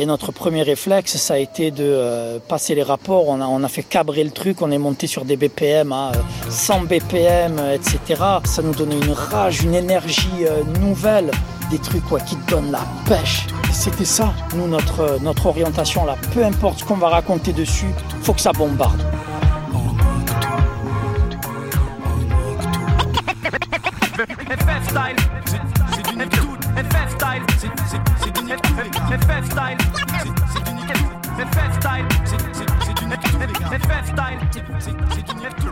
Et 0.01 0.05
notre 0.05 0.31
premier 0.31 0.63
réflexe, 0.63 1.17
ça 1.17 1.33
a 1.33 1.37
été 1.37 1.71
de 1.71 1.83
euh, 1.83 2.39
passer 2.39 2.73
les 2.73 2.83
rapports. 2.83 3.27
On 3.27 3.41
a, 3.41 3.45
on 3.45 3.61
a 3.65 3.67
fait 3.67 3.83
cabrer 3.83 4.23
le 4.23 4.31
truc. 4.31 4.61
On 4.61 4.71
est 4.71 4.77
monté 4.77 5.07
sur 5.07 5.25
des 5.25 5.35
BPM 5.35 5.91
à 5.91 6.11
euh, 6.15 6.49
100 6.49 6.83
BPM, 6.83 7.59
etc. 7.73 8.23
Ça 8.45 8.61
nous 8.61 8.73
donnait 8.73 8.95
une 8.95 9.11
rage, 9.11 9.61
une 9.61 9.75
énergie 9.75 10.45
euh, 10.45 10.63
nouvelle. 10.79 11.31
Des 11.69 11.79
trucs 11.79 12.05
quoi, 12.05 12.21
qui 12.21 12.37
te 12.37 12.51
donnent 12.51 12.71
la 12.71 12.85
pêche. 13.09 13.45
C'était 13.73 14.05
ça, 14.05 14.33
nous, 14.55 14.69
notre, 14.69 15.01
euh, 15.01 15.17
notre 15.21 15.47
orientation 15.47 16.05
là. 16.05 16.15
Peu 16.33 16.45
importe 16.45 16.79
ce 16.79 16.85
qu'on 16.85 16.95
va 16.95 17.09
raconter 17.09 17.51
dessus, 17.51 17.93
faut 18.21 18.31
que 18.33 18.39
ça 18.39 18.53
bombarde. 18.53 19.03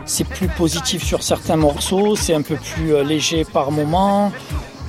C'est 0.06 0.24
plus 0.28 0.48
positif 0.48 1.04
sur 1.04 1.22
certains 1.22 1.56
morceaux, 1.56 2.16
c'est 2.16 2.34
un 2.34 2.42
peu 2.42 2.56
plus 2.56 2.94
euh, 2.94 3.04
léger 3.04 3.44
par 3.44 3.70
moment. 3.70 4.32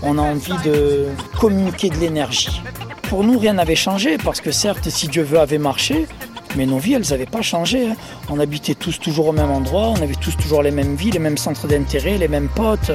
On 0.02 0.18
a 0.18 0.22
envie 0.22 0.58
de 0.66 1.08
communiquer 1.40 1.90
de 1.90 1.98
l'énergie. 1.98 2.62
Pour 3.04 3.24
nous, 3.24 3.38
rien 3.38 3.54
n'avait 3.54 3.76
changé 3.76 4.18
parce 4.18 4.40
que 4.40 4.52
certes, 4.52 4.90
si 4.90 5.08
Dieu 5.08 5.24
veut, 5.24 5.40
avait 5.40 5.58
marché, 5.58 6.08
mais 6.56 6.66
nos 6.66 6.78
vies, 6.78 6.94
elles 6.94 7.10
n'avaient 7.10 7.26
pas 7.26 7.42
changé. 7.42 7.90
hein. 7.90 7.96
On 8.30 8.40
habitait 8.40 8.76
tous 8.76 9.00
toujours 9.00 9.28
au 9.28 9.32
même 9.34 9.52
endroit, 9.52 9.90
on 9.90 10.02
avait 10.02 10.16
tous 10.16 10.38
toujours 10.38 10.64
les 10.64 10.72
mêmes 10.72 10.96
vies, 10.96 11.12
les 11.12 11.20
mêmes 11.20 11.38
centres 11.38 11.68
d'intérêt, 11.68 12.18
les 12.18 12.28
mêmes 12.28 12.50
potes. 12.50 12.92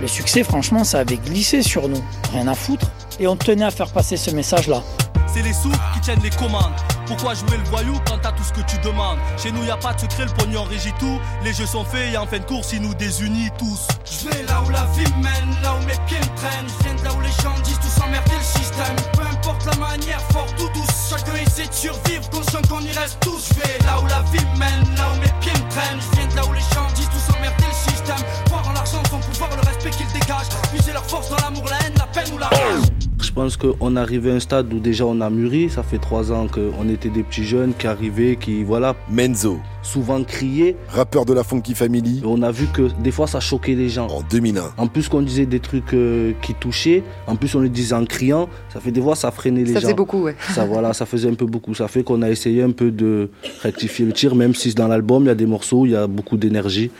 Le 0.00 0.06
succès, 0.06 0.42
franchement, 0.44 0.82
ça 0.84 1.00
avait 1.00 1.18
glissé 1.18 1.62
sur 1.62 1.88
nous. 1.88 2.02
Rien 2.32 2.48
à 2.48 2.54
foutre. 2.54 2.90
Et 3.18 3.26
on 3.26 3.36
tenait 3.36 3.66
à 3.66 3.70
faire 3.70 3.90
passer 3.90 4.16
ce 4.16 4.30
message-là. 4.30 4.82
C'est 5.26 5.42
les 5.42 5.52
sous 5.52 5.70
qui 5.94 6.00
tiennent 6.00 6.22
les 6.22 6.30
commandes. 6.30 6.72
Pourquoi 7.06 7.34
jouer 7.34 7.58
le 7.58 7.68
voyou 7.68 7.94
quand 8.06 8.18
t'as 8.22 8.32
tout 8.32 8.42
ce 8.42 8.52
que 8.52 8.66
tu 8.66 8.78
demandes? 8.78 9.18
Chez 9.36 9.52
nous 9.52 9.64
y 9.64 9.70
a 9.70 9.76
pas 9.76 9.92
de 9.92 10.00
secret, 10.00 10.24
le 10.24 10.32
pognon 10.32 10.64
régit 10.64 10.92
tout. 10.98 11.20
Les 11.44 11.52
jeux 11.52 11.66
sont 11.66 11.84
faits 11.84 12.14
et 12.14 12.16
en 12.16 12.26
fin 12.26 12.38
de 12.38 12.44
course, 12.44 12.72
ils 12.72 12.80
nous 12.80 12.94
désunissent 12.94 13.52
tous. 13.58 13.88
Je 14.04 14.28
vais 14.28 14.42
là 14.44 14.62
où 14.66 14.70
la 14.70 14.86
vie 14.94 15.12
mène, 15.16 15.54
là 15.62 15.74
où 15.74 15.86
mes 15.86 15.98
pieds 16.06 16.18
me 16.18 16.36
traînent. 16.36 16.66
Je 16.66 16.84
viens 16.84 16.94
de 16.94 17.04
là 17.04 17.10
où 17.12 17.20
les 17.20 17.42
gens 17.42 17.54
disent 17.62 17.78
tous 17.78 18.02
emmerder 18.02 18.36
le 18.38 18.60
système? 18.60 18.96
Peu 19.42 19.48
importe 19.48 19.66
la 19.66 19.76
manière, 19.76 20.20
fort 20.32 20.46
ou 20.58 20.68
douce. 20.74 21.10
Chacun 21.10 21.34
essaie 21.34 21.66
de 21.66 21.72
survivre, 21.72 22.28
conscient 22.30 22.60
qu'on 22.68 22.80
y 22.80 22.92
reste 22.92 23.18
tous. 23.20 23.48
Je 23.48 23.54
vais 23.54 23.78
là 23.84 24.00
où 24.00 24.06
la 24.06 24.22
vie 24.32 24.44
mène, 24.58 24.94
là 24.96 25.08
où 25.14 25.20
mes 25.20 25.32
pieds 25.40 25.52
me 25.52 25.70
traînent. 25.70 26.00
Je 26.00 26.16
viens 26.16 26.26
de 26.28 26.36
là 26.36 26.46
où 26.46 26.52
les 26.52 26.60
gens 26.60 26.86
disent 26.94 27.08
tous 27.08 27.36
emmerder 27.36 27.64
le 27.66 27.90
système. 27.90 28.24
Croire 28.46 28.68
en 28.68 28.72
l'argent, 28.72 29.02
son 29.10 29.18
pouvoir, 29.18 29.50
le 29.50 29.66
respect 29.68 29.90
qu'ils 29.90 30.12
dégagent. 30.12 30.48
Puiser 30.72 30.92
leur 30.92 31.04
force 31.04 31.28
dans 31.30 31.36
l'amour, 31.36 31.64
la 31.68 31.86
haine, 31.86 31.94
la 31.96 32.06
peine 32.06 32.32
ou 32.34 32.38
la 32.38 32.48
rage. 32.48 32.99
Je 33.22 33.32
pense 33.32 33.56
qu'on 33.56 33.96
arrivait 33.96 34.30
à 34.30 34.34
un 34.34 34.40
stade 34.40 34.72
où 34.72 34.78
déjà 34.78 35.04
on 35.04 35.20
a 35.20 35.28
mûri. 35.30 35.68
Ça 35.68 35.82
fait 35.82 35.98
trois 35.98 36.32
ans 36.32 36.46
qu'on 36.48 36.88
était 36.88 37.10
des 37.10 37.22
petits 37.22 37.44
jeunes 37.44 37.74
qui 37.78 37.86
arrivaient, 37.86 38.36
qui, 38.36 38.64
voilà. 38.64 38.96
Menzo. 39.10 39.58
Souvent 39.82 40.22
criaient. 40.24 40.76
Rappeur 40.88 41.24
de 41.26 41.32
la 41.34 41.44
Funky 41.44 41.74
Family. 41.74 42.22
On 42.24 42.42
a 42.42 42.50
vu 42.50 42.66
que 42.66 42.88
des 43.02 43.10
fois 43.10 43.26
ça 43.26 43.40
choquait 43.40 43.74
les 43.74 43.88
gens. 43.88 44.06
En 44.08 44.22
2001. 44.22 44.72
En 44.78 44.86
plus 44.88 45.08
qu'on 45.08 45.22
disait 45.22 45.46
des 45.46 45.60
trucs 45.60 45.92
euh, 45.94 46.32
qui 46.42 46.54
touchaient, 46.54 47.02
en 47.26 47.36
plus 47.36 47.54
on 47.54 47.60
le 47.60 47.68
disait 47.68 47.94
en 47.94 48.04
criant, 48.04 48.48
ça 48.72 48.80
fait 48.80 48.90
des 48.90 49.00
fois 49.00 49.14
ça 49.16 49.30
freinait 49.30 49.64
les 49.64 49.72
Ça 49.72 49.74
gens. 49.74 49.80
faisait 49.82 49.94
beaucoup, 49.94 50.22
ouais. 50.22 50.36
Ça, 50.54 50.64
voilà, 50.64 50.92
ça 50.92 51.06
faisait 51.06 51.28
un 51.28 51.34
peu 51.34 51.46
beaucoup. 51.46 51.74
Ça 51.74 51.88
fait 51.88 52.02
qu'on 52.02 52.22
a 52.22 52.30
essayé 52.30 52.62
un 52.62 52.72
peu 52.72 52.90
de 52.90 53.30
rectifier 53.62 54.06
le 54.06 54.12
tir, 54.12 54.34
même 54.34 54.54
si 54.54 54.74
dans 54.74 54.88
l'album 54.88 55.24
il 55.24 55.26
y 55.26 55.30
a 55.30 55.34
des 55.34 55.46
morceaux, 55.46 55.86
il 55.86 55.92
y 55.92 55.96
a 55.96 56.06
beaucoup 56.06 56.36
d'énergie. 56.36 56.90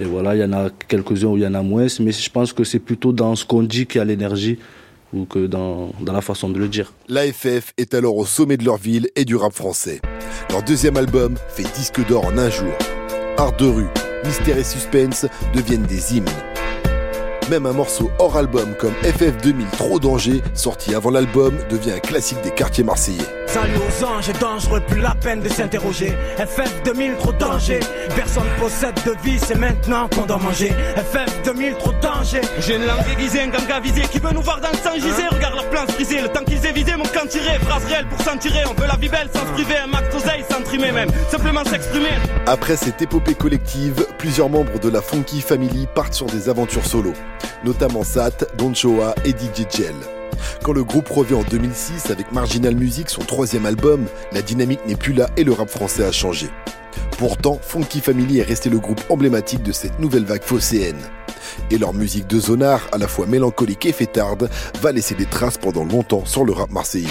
Et 0.00 0.04
voilà, 0.04 0.34
il 0.34 0.40
y 0.40 0.44
en 0.44 0.52
a 0.52 0.68
quelques-uns 0.88 1.26
où 1.28 1.36
il 1.36 1.42
y 1.42 1.46
en 1.46 1.52
a 1.54 1.62
moins, 1.62 1.86
mais 2.00 2.12
je 2.12 2.30
pense 2.30 2.52
que 2.54 2.64
c'est 2.64 2.78
plutôt 2.78 3.12
dans 3.12 3.34
ce 3.36 3.44
qu'on 3.44 3.62
dit 3.62 3.86
qu'il 3.86 3.98
y 3.98 4.02
a 4.02 4.04
l'énergie 4.04 4.58
ou 5.12 5.24
que 5.24 5.46
dans, 5.46 5.92
la 6.06 6.20
façon 6.20 6.48
de 6.48 6.58
le 6.58 6.68
dire. 6.68 6.92
L'AFF 7.08 7.72
est 7.76 7.94
alors 7.94 8.16
au 8.16 8.26
sommet 8.26 8.56
de 8.56 8.64
leur 8.64 8.76
ville 8.76 9.08
et 9.16 9.24
du 9.24 9.36
rap 9.36 9.52
français. 9.52 10.00
Leur 10.50 10.62
deuxième 10.62 10.96
album 10.96 11.36
fait 11.48 11.70
disque 11.74 12.06
d'or 12.06 12.26
en 12.26 12.38
un 12.38 12.50
jour. 12.50 12.72
Art 13.36 13.56
de 13.56 13.66
rue, 13.66 13.88
mystère 14.24 14.58
et 14.58 14.64
suspense 14.64 15.26
deviennent 15.54 15.86
des 15.86 16.16
hymnes. 16.16 16.49
Même 17.50 17.66
un 17.66 17.72
morceau 17.72 18.12
hors 18.20 18.36
album 18.36 18.76
comme 18.78 18.94
FF 19.02 19.36
2000 19.42 19.66
Trop 19.70 19.98
Danger, 19.98 20.40
sorti 20.54 20.94
avant 20.94 21.10
l'album, 21.10 21.58
devient 21.68 21.94
un 21.94 21.98
classique 21.98 22.40
des 22.42 22.52
quartiers 22.52 22.84
marseillais. 22.84 23.26
Salut 23.48 23.72
aux 23.74 24.04
anges, 24.04 24.30
dangereux, 24.38 24.80
plus 24.86 25.00
la 25.00 25.16
peine 25.16 25.40
de 25.40 25.48
s'interroger. 25.48 26.12
FF 26.38 26.82
2000, 26.84 27.16
trop 27.16 27.32
danger. 27.32 27.80
Personne 28.14 28.46
possède 28.60 28.94
de 29.04 29.16
vie, 29.24 29.40
c'est 29.40 29.58
maintenant 29.58 30.08
qu'on 30.08 30.26
doit 30.26 30.38
manger. 30.38 30.68
FF 30.68 31.42
2000, 31.44 31.74
trop 31.74 31.90
danger. 32.00 32.40
J'ai 32.60 32.76
une 32.76 32.86
langue 32.86 33.02
aiguisée, 33.12 33.40
un 33.40 33.48
ganga 33.48 33.80
visé 33.80 34.02
qui 34.02 34.20
veut 34.20 34.32
nous 34.32 34.42
voir 34.42 34.60
dans 34.60 34.70
le 34.70 34.76
sang 34.76 34.94
gisé. 34.94 35.26
Regarde 35.32 35.56
leur 35.56 35.68
plan 35.70 35.84
briser, 35.86 36.20
le 36.20 36.28
temps 36.28 36.44
qu'ils 36.44 36.64
aient 36.64 36.72
visé 36.72 36.94
mon 36.94 37.02
camp 37.02 37.26
tiré. 37.28 37.58
Phrase 37.62 37.84
réelle 37.86 38.06
pour 38.06 38.20
s'en 38.20 38.36
tirer, 38.36 38.62
on 38.70 38.80
veut 38.80 38.86
la 38.86 38.96
vie 38.96 39.08
belle 39.08 39.28
sans 39.34 39.40
se 39.40 39.52
priver. 39.54 39.78
Un 39.78 39.88
max 39.88 40.14
d'oseille 40.14 40.44
sans 40.48 40.62
trimer 40.62 40.92
même, 40.92 41.10
simplement 41.28 41.64
s'exprimer. 41.64 42.10
Après 42.46 42.76
cette 42.76 43.02
épopée 43.02 43.34
collective, 43.34 44.06
plusieurs 44.18 44.48
membres 44.48 44.78
de 44.78 44.88
la 44.88 45.02
Funky 45.02 45.40
Family 45.40 45.88
partent 45.92 46.14
sur 46.14 46.26
des 46.26 46.48
aventures 46.48 46.86
solo, 46.86 47.12
notamment 47.64 48.04
Sat, 48.04 48.46
Don 48.56 48.74
Choa 48.74 49.14
et 49.24 49.30
DJ 49.30 49.66
Gel. 49.70 49.94
Quand 50.62 50.72
le 50.72 50.84
groupe 50.84 51.08
revient 51.08 51.34
en 51.34 51.42
2006 51.42 52.10
avec 52.10 52.32
Marginal 52.32 52.74
Music, 52.74 53.10
son 53.10 53.22
troisième 53.22 53.66
album, 53.66 54.06
la 54.32 54.42
dynamique 54.42 54.86
n'est 54.86 54.96
plus 54.96 55.12
là 55.12 55.28
et 55.36 55.44
le 55.44 55.52
rap 55.52 55.68
français 55.68 56.04
a 56.04 56.12
changé. 56.12 56.48
Pourtant, 57.18 57.58
Funky 57.60 58.00
Family 58.00 58.38
est 58.38 58.44
resté 58.44 58.70
le 58.70 58.78
groupe 58.78 59.02
emblématique 59.10 59.62
de 59.62 59.72
cette 59.72 59.98
nouvelle 59.98 60.24
vague 60.24 60.42
phocéenne. 60.42 61.00
Et 61.70 61.78
leur 61.78 61.92
musique 61.92 62.26
de 62.26 62.38
zonard, 62.40 62.88
à 62.92 62.98
la 62.98 63.08
fois 63.08 63.26
mélancolique 63.26 63.86
et 63.86 63.92
fêtarde, 63.92 64.48
va 64.80 64.92
laisser 64.92 65.14
des 65.14 65.26
traces 65.26 65.58
pendant 65.58 65.84
longtemps 65.84 66.24
sur 66.24 66.44
le 66.44 66.52
rap 66.52 66.70
marseillais. 66.70 67.08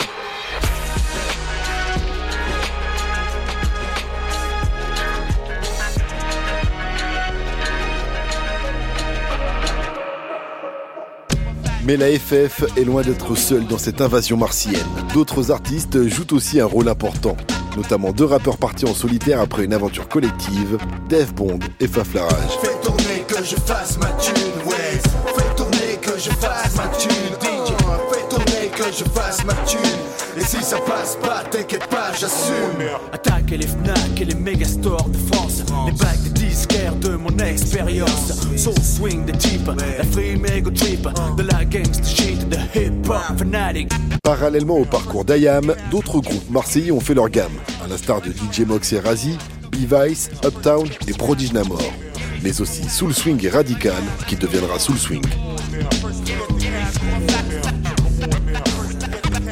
Mais 11.85 11.95
la 11.95 12.07
FF 12.07 12.63
est 12.77 12.83
loin 12.83 13.01
d'être 13.01 13.35
seule 13.35 13.65
dans 13.65 13.77
cette 13.77 14.01
invasion 14.01 14.37
martienne. 14.37 14.85
D'autres 15.13 15.51
artistes 15.51 16.07
jouent 16.07 16.33
aussi 16.33 16.59
un 16.59 16.65
rôle 16.65 16.89
important, 16.89 17.37
notamment 17.77 18.11
deux 18.11 18.25
rappeurs 18.25 18.57
partis 18.57 18.85
en 18.85 18.93
solitaire 18.93 19.39
après 19.39 19.63
une 19.63 19.73
aventure 19.73 20.07
collective, 20.09 20.77
Def 21.07 21.33
Bond 21.33 21.59
et 21.79 21.87
Faflarage. 21.87 22.59
Fais 22.61 22.79
tourner 22.83 23.23
que 23.27 23.43
je 23.43 23.55
fasse 23.55 23.97
ma 23.97 24.07
thune, 24.21 24.35
ouais. 24.65 24.99
Fais 25.35 25.55
tourner 25.55 25.97
que 26.01 26.17
je 26.17 26.29
fasse 26.31 26.75
ma 26.75 26.87
thune, 26.97 27.11
DJ. 27.39 27.71
Fais 28.11 28.27
tourner 28.29 28.69
que 28.75 28.83
je 28.91 29.03
fasse 29.05 29.45
ma 29.45 29.53
thune. 29.65 29.79
Et 30.37 30.41
si 30.41 30.63
ça 30.63 30.77
passe 30.77 31.17
pas, 31.21 31.43
t'inquiète 31.49 31.87
pas, 31.87 32.11
j'assume. 32.11 32.87
Attaquer 33.11 33.57
les 33.57 33.67
FNAC 33.67 34.21
et 34.21 34.25
les 34.25 34.35
megastores 34.35 35.09
de 35.09 35.17
France. 35.33 35.63
Les 35.85 35.91
bacs 35.93 36.21
des 36.23 36.45
disquaires 36.47 36.95
de 36.95 37.15
mon 37.15 37.35
expérience. 37.39 38.33
Soul 38.55 38.73
swing 38.81 39.25
des 39.25 39.37
types, 39.37 39.67
la 39.67 40.03
free 40.11 40.37
mega 40.37 40.69
trip. 40.71 41.07
De 41.35 41.43
Parallèlement 44.24 44.78
au 44.78 44.86
parcours 44.86 45.26
d'Ayam, 45.26 45.74
d'autres 45.89 46.19
groupes 46.19 46.50
marseillais 46.52 46.91
ont 46.91 47.00
fait 47.00 47.15
leur 47.15 47.30
gamme, 47.30 47.52
à 47.84 47.88
l'instar 47.88 48.22
de 48.22 48.32
DJ 48.32 48.67
Mox 48.67 48.93
et 48.93 49.00
Razi, 49.00 49.36
B-Vice, 49.72 50.30
Uptown 50.45 50.88
et 51.08 51.13
Prodige 51.13 51.52
Namor. 51.54 51.82
Mais 52.43 52.62
aussi 52.62 52.84
Soul 52.88 53.13
Swing 53.13 53.43
et 53.43 53.50
Radical, 53.50 54.04
qui 54.28 54.36
deviendra 54.36 54.78
Soul 54.78 54.98
Swing. 54.98 55.24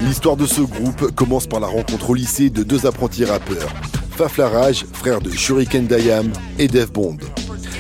L'histoire 0.04 0.38
de 0.38 0.46
ce 0.46 0.62
groupe 0.62 1.12
commence 1.16 1.48
par 1.48 1.60
la 1.60 1.68
rencontre 1.68 2.12
au 2.12 2.14
lycée 2.14 2.52
de 2.52 2.62
deux 2.62 2.86
apprentis 2.86 3.26
rappeurs, 3.26 3.74
Faflarage, 4.12 4.86
frère 4.94 5.20
de 5.20 5.32
Shuriken 5.32 5.88
Dayam, 5.88 6.32
et 6.60 6.68
Def 6.68 6.92
Bond. 6.92 7.18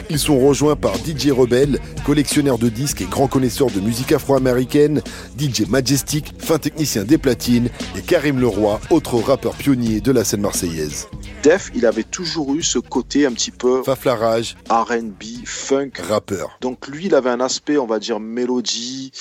Ils 0.10 0.20
sont 0.20 0.40
rejoints 0.40 0.78
par 0.78 0.96
DJ 0.96 1.32
Rebel, 1.32 1.80
collectionneur 2.06 2.58
de 2.58 2.70
disques 2.70 3.02
et 3.02 3.06
grand 3.06 3.28
connaisseur 3.28 3.70
de 3.70 3.82
musique 3.82 4.14
afro-américaine, 4.14 5.02
DJ 5.38 5.68
Majestic, 5.68 6.34
fin 6.40 6.58
technicien 6.58 7.04
des 7.04 7.18
platines, 7.18 7.70
et 7.98 8.02
Karim 8.02 8.40
Leroy, 8.40 8.80
autre 8.90 9.16
rappeur 9.18 9.54
pionnier 9.56 10.00
de 10.00 10.12
la 10.14 10.24
scène 10.24 10.42
marseillaise. 10.42 11.08
Def, 11.44 11.72
il 11.76 11.86
avait 11.86 12.04
toujours 12.04 12.56
eu 12.56 12.64
ce 12.64 12.80
côté 12.80 13.26
un 13.26 13.34
petit 13.34 13.52
peu 13.52 13.84
Faflarage, 13.84 14.56
R&B, 14.70 15.46
funk, 15.46 15.92
rappeur. 16.08 16.58
Donc 16.62 16.88
lui, 16.88 17.08
il 17.08 17.16
avait 17.16 17.30
un 17.30 17.42
aspect, 17.42 17.78
on 17.78 17.86
va 17.86 18.00
dire, 18.00 18.22
mélodie 18.22 19.12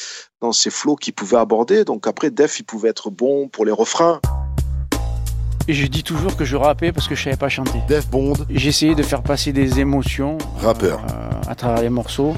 dans 0.41 0.53
ses 0.53 0.71
flots 0.71 0.97
qu'il 0.97 1.15
pouvait 1.15 1.39
aborder. 1.39 1.85
Donc 1.85 2.07
après, 2.07 2.31
Def, 2.31 2.61
il 2.61 2.65
pouvait 2.65 2.91
être 2.91 3.11
bon 3.11 3.49
pour 3.49 3.65
les 3.65 3.73
refrains. 3.73 4.21
Et 5.69 5.75
je 5.75 5.87
dis 5.87 6.03
toujours 6.05 6.37
que 6.37 6.45
je 6.45 6.57
rappais 6.57 6.93
parce 6.93 7.09
que 7.09 7.15
je 7.17 7.25
savais 7.25 7.37
pas 7.37 7.49
chanter. 7.49 7.79
Def 7.89 8.09
Bond, 8.09 8.35
J'essayais 8.51 8.95
de 8.95 9.03
faire 9.03 9.23
passer 9.23 9.53
des 9.53 9.81
émotions 9.81 10.39
rappeur. 10.63 11.01
euh, 11.11 11.31
à 11.51 11.55
travers 11.57 11.83
les 11.83 11.89
morceaux, 11.91 12.37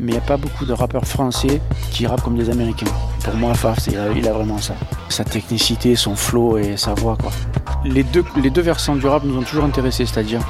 mais 0.00 0.12
il 0.12 0.14
n'y 0.14 0.18
a 0.18 0.22
pas 0.22 0.38
beaucoup 0.38 0.64
de 0.64 0.72
rappeurs 0.72 1.04
français 1.04 1.60
qui 1.90 2.06
rappent 2.06 2.22
comme 2.22 2.38
des 2.38 2.48
Américains. 2.48 2.86
Pour 3.22 3.34
moi, 3.34 3.52
Faf, 3.54 3.80
c'est- 3.80 3.92
il 3.92 3.98
a, 3.98 4.10
il 4.12 4.26
a 4.28 4.32
vraiment 4.32 4.58
ça. 4.58 4.74
Sa 5.10 5.24
technicité, 5.24 5.94
son 5.94 6.16
flow 6.16 6.56
et 6.56 6.76
sa 6.78 6.94
voix. 6.94 7.18
Quoi. 7.20 7.32
Les, 7.84 8.02
deux, 8.02 8.24
les 8.42 8.48
deux 8.50 8.62
versants 8.62 8.96
du 8.96 9.06
rap 9.06 9.24
nous 9.24 9.36
ont 9.38 9.42
toujours 9.42 9.64
intéressés, 9.64 10.06
c'est-à-dire 10.06 10.40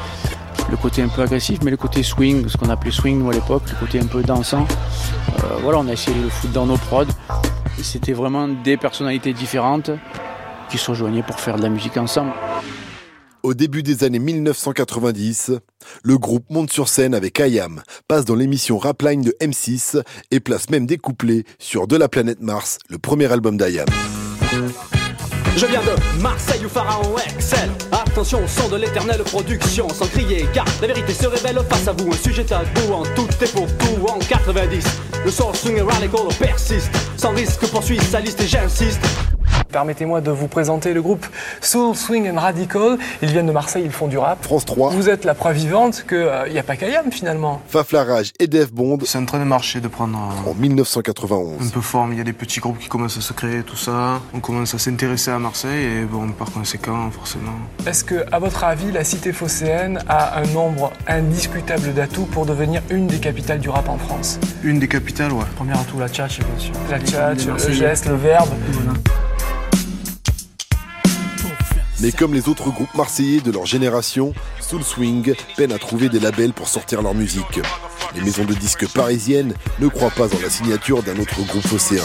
le 0.71 0.77
côté 0.77 1.03
un 1.03 1.09
peu 1.09 1.23
agressif, 1.23 1.59
mais 1.65 1.71
le 1.73 1.77
côté 1.77 2.05
swing, 2.05 2.49
ce 2.49 2.57
qu'on 2.57 2.71
appelait 2.71 2.93
swing 2.93 3.19
nous 3.19 3.31
à 3.31 3.35
l'époque, 3.35 3.65
le 3.71 3.77
côté 3.85 3.99
un 3.99 4.07
peu 4.07 4.23
dansant. 4.23 4.67
Euh, 5.41 5.57
voilà, 5.63 5.79
on 5.81 5.89
a 5.89 5.93
essayé 5.93 6.17
de 6.17 6.23
le 6.23 6.29
foutre 6.31 6.53
dans 6.53 6.67
nos 6.67 6.77
prods. 6.77 7.05
C'était 7.83 8.13
vraiment 8.13 8.47
des 8.49 8.77
personnalités 8.77 9.33
différentes 9.33 9.91
qui 10.71 10.79
se 10.79 10.91
rejoignaient 10.91 11.23
pour 11.23 11.41
faire 11.41 11.57
de 11.57 11.63
la 11.63 11.69
musique 11.69 11.97
ensemble. 11.97 12.33
Au 13.43 13.53
début 13.53 13.83
des 13.83 14.05
années 14.05 14.19
1990, 14.19 15.53
le 16.03 16.19
groupe 16.19 16.49
monte 16.49 16.73
sur 16.73 16.89
scène 16.89 17.15
avec 17.15 17.39
Ayam, 17.41 17.83
passe 18.09 18.25
dans 18.25 18.35
l'émission 18.35 18.79
Rapline 18.79 19.21
de 19.21 19.37
M6 19.39 20.03
et 20.31 20.41
place 20.41 20.71
même 20.71 20.87
des 20.87 20.97
couplets 20.97 21.45
sur 21.59 21.87
De 21.87 21.97
la 21.97 22.09
planète 22.09 22.41
Mars, 22.41 22.79
le 22.89 22.97
premier 22.97 23.31
album 23.31 23.59
d'Ayam. 23.59 23.87
Je 25.57 25.67
viens 25.67 25.83
de 25.83 26.23
Marseille 26.23 26.65
ou 26.65 26.69
Pharaon 26.69 27.15
Excel. 27.19 27.71
Attention 27.93 28.43
au 28.43 28.49
son 28.49 28.69
de 28.71 28.77
l'éternelle 28.77 29.23
production, 29.23 29.89
sans 29.89 30.07
crier, 30.07 30.47
car 30.53 30.65
la 30.81 30.89
vérité 30.89 31.13
se 31.13 31.27
révèle 31.27 31.61
face 31.69 31.87
à 31.87 31.93
vous. 31.93 32.11
Un 32.11 32.17
sujet 32.17 32.45
tabou 32.45 32.93
en 32.93 33.05
tout 33.15 33.29
et 33.41 33.49
pour 33.49 33.67
tout 33.77 34.07
en 34.09 34.19
90. 34.19 34.85
Le 35.25 35.77
et 35.77 35.81
radical 35.83 36.21
persiste, 36.41 36.91
sans 37.17 37.35
risque 37.35 37.67
poursuit 37.71 38.01
sa 38.01 38.21
liste 38.21 38.41
et 38.41 38.49
j'insiste. 38.49 39.01
Permettez-moi 39.75 40.21
de 40.21 40.31
vous 40.31 40.47
présenter 40.47 40.95
le 40.95 41.03
groupe 41.03 41.27
Soul 41.61 41.97
Swing 41.97 42.31
and 42.31 42.39
Radical. 42.39 42.97
Ils 43.23 43.31
viennent 43.31 43.49
de 43.49 43.51
Marseille, 43.51 43.83
ils 43.85 43.91
font 43.91 44.07
du 44.07 44.17
rap. 44.17 44.41
France 44.45 44.65
3. 44.67 44.91
Vous 44.91 45.09
êtes 45.11 45.25
la 45.25 45.35
preuve 45.35 45.57
vivante 45.57 46.05
qu'il 46.09 46.53
n'y 46.53 46.61
a 46.61 46.63
pas 46.63 46.77
qu'Ayam 46.77 47.11
finalement. 47.11 47.61
Faflarage 47.67 48.31
et 48.39 48.47
Def 48.47 48.73
Bond 48.73 48.99
C'est 49.05 49.19
en 49.19 49.25
train 49.25 49.41
de 49.41 49.45
marcher, 49.45 49.81
de 49.81 49.89
prendre 49.89 50.17
un, 50.17 50.49
en 50.49 50.55
1991. 50.55 51.67
un 51.67 51.71
peu 51.71 51.81
forme. 51.81 52.13
Il 52.13 52.19
y 52.19 52.21
a 52.21 52.25
des 52.25 52.33
petits 52.33 52.61
groupes 52.61 52.79
qui 52.79 52.89
commencent 52.89 53.19
à 53.19 53.21
se 53.21 53.33
créer, 53.33 53.65
tout 53.65 53.75
ça. 53.77 54.21
On 54.33 54.39
commence 54.39 54.77
à 54.77 54.79
s'intéresser 54.79 55.33
à 55.33 55.41
Marseille 55.41 56.03
et 56.03 56.05
bon, 56.05 56.29
par 56.29 56.53
conséquent, 56.53 57.11
forcément. 57.11 57.51
Est-ce 57.85 58.05
que, 58.05 58.25
à 58.31 58.39
votre 58.39 58.63
avis, 58.63 58.93
la 58.93 59.03
cité 59.03 59.33
phocéenne 59.33 59.99
a 60.09 60.39
un 60.39 60.47
nombre 60.55 60.93
indiscutable 61.09 61.93
d'atouts 61.95 62.27
pour 62.27 62.47
devenir 62.47 62.81
une 62.91 63.09
des 63.09 63.19
capitales 63.19 63.59
du 63.59 63.71
rap 63.71 63.89
en 63.89 63.99
France? 63.99 64.39
Une 64.63 64.79
des 64.79 64.87
capitales, 64.87 65.33
ouais. 65.33 65.43
Premier 65.57 65.73
atout, 65.73 65.99
la 65.99 66.09
tchatch, 66.09 66.39
bien 66.39 66.59
sûr. 66.59 66.73
La 66.93 66.99
Les 66.99 67.07
tchatch, 67.07 67.67
le 67.67 67.73
geste, 67.73 68.07
le 68.07 68.15
verbe. 68.15 68.51
Mais 72.05 72.13
comme 72.13 72.35
les 72.35 72.51
autres 72.51 72.69
groupes 72.69 72.95
marseillais 72.95 73.41
de 73.41 73.51
leur 73.51 73.65
génération, 73.65 74.35
Soul 74.61 74.85
Swing 74.85 75.35
peine 75.57 75.73
à 75.73 75.79
trouver 75.79 76.11
des 76.11 76.21
labels 76.21 76.53
pour 76.53 76.69
sortir 76.69 77.01
leur 77.01 77.15
musique. 77.15 77.63
Les 78.15 78.21
maisons 78.21 78.45
de 78.45 78.53
disques 78.53 78.87
parisiennes 78.93 79.55
ne 79.81 79.89
croient 79.89 80.11
pas 80.11 80.27
en 80.27 80.39
la 80.43 80.51
signature 80.51 81.03
d'un 81.03 81.19
autre 81.19 81.41
groupe 81.47 81.67
phocéen. 81.67 82.05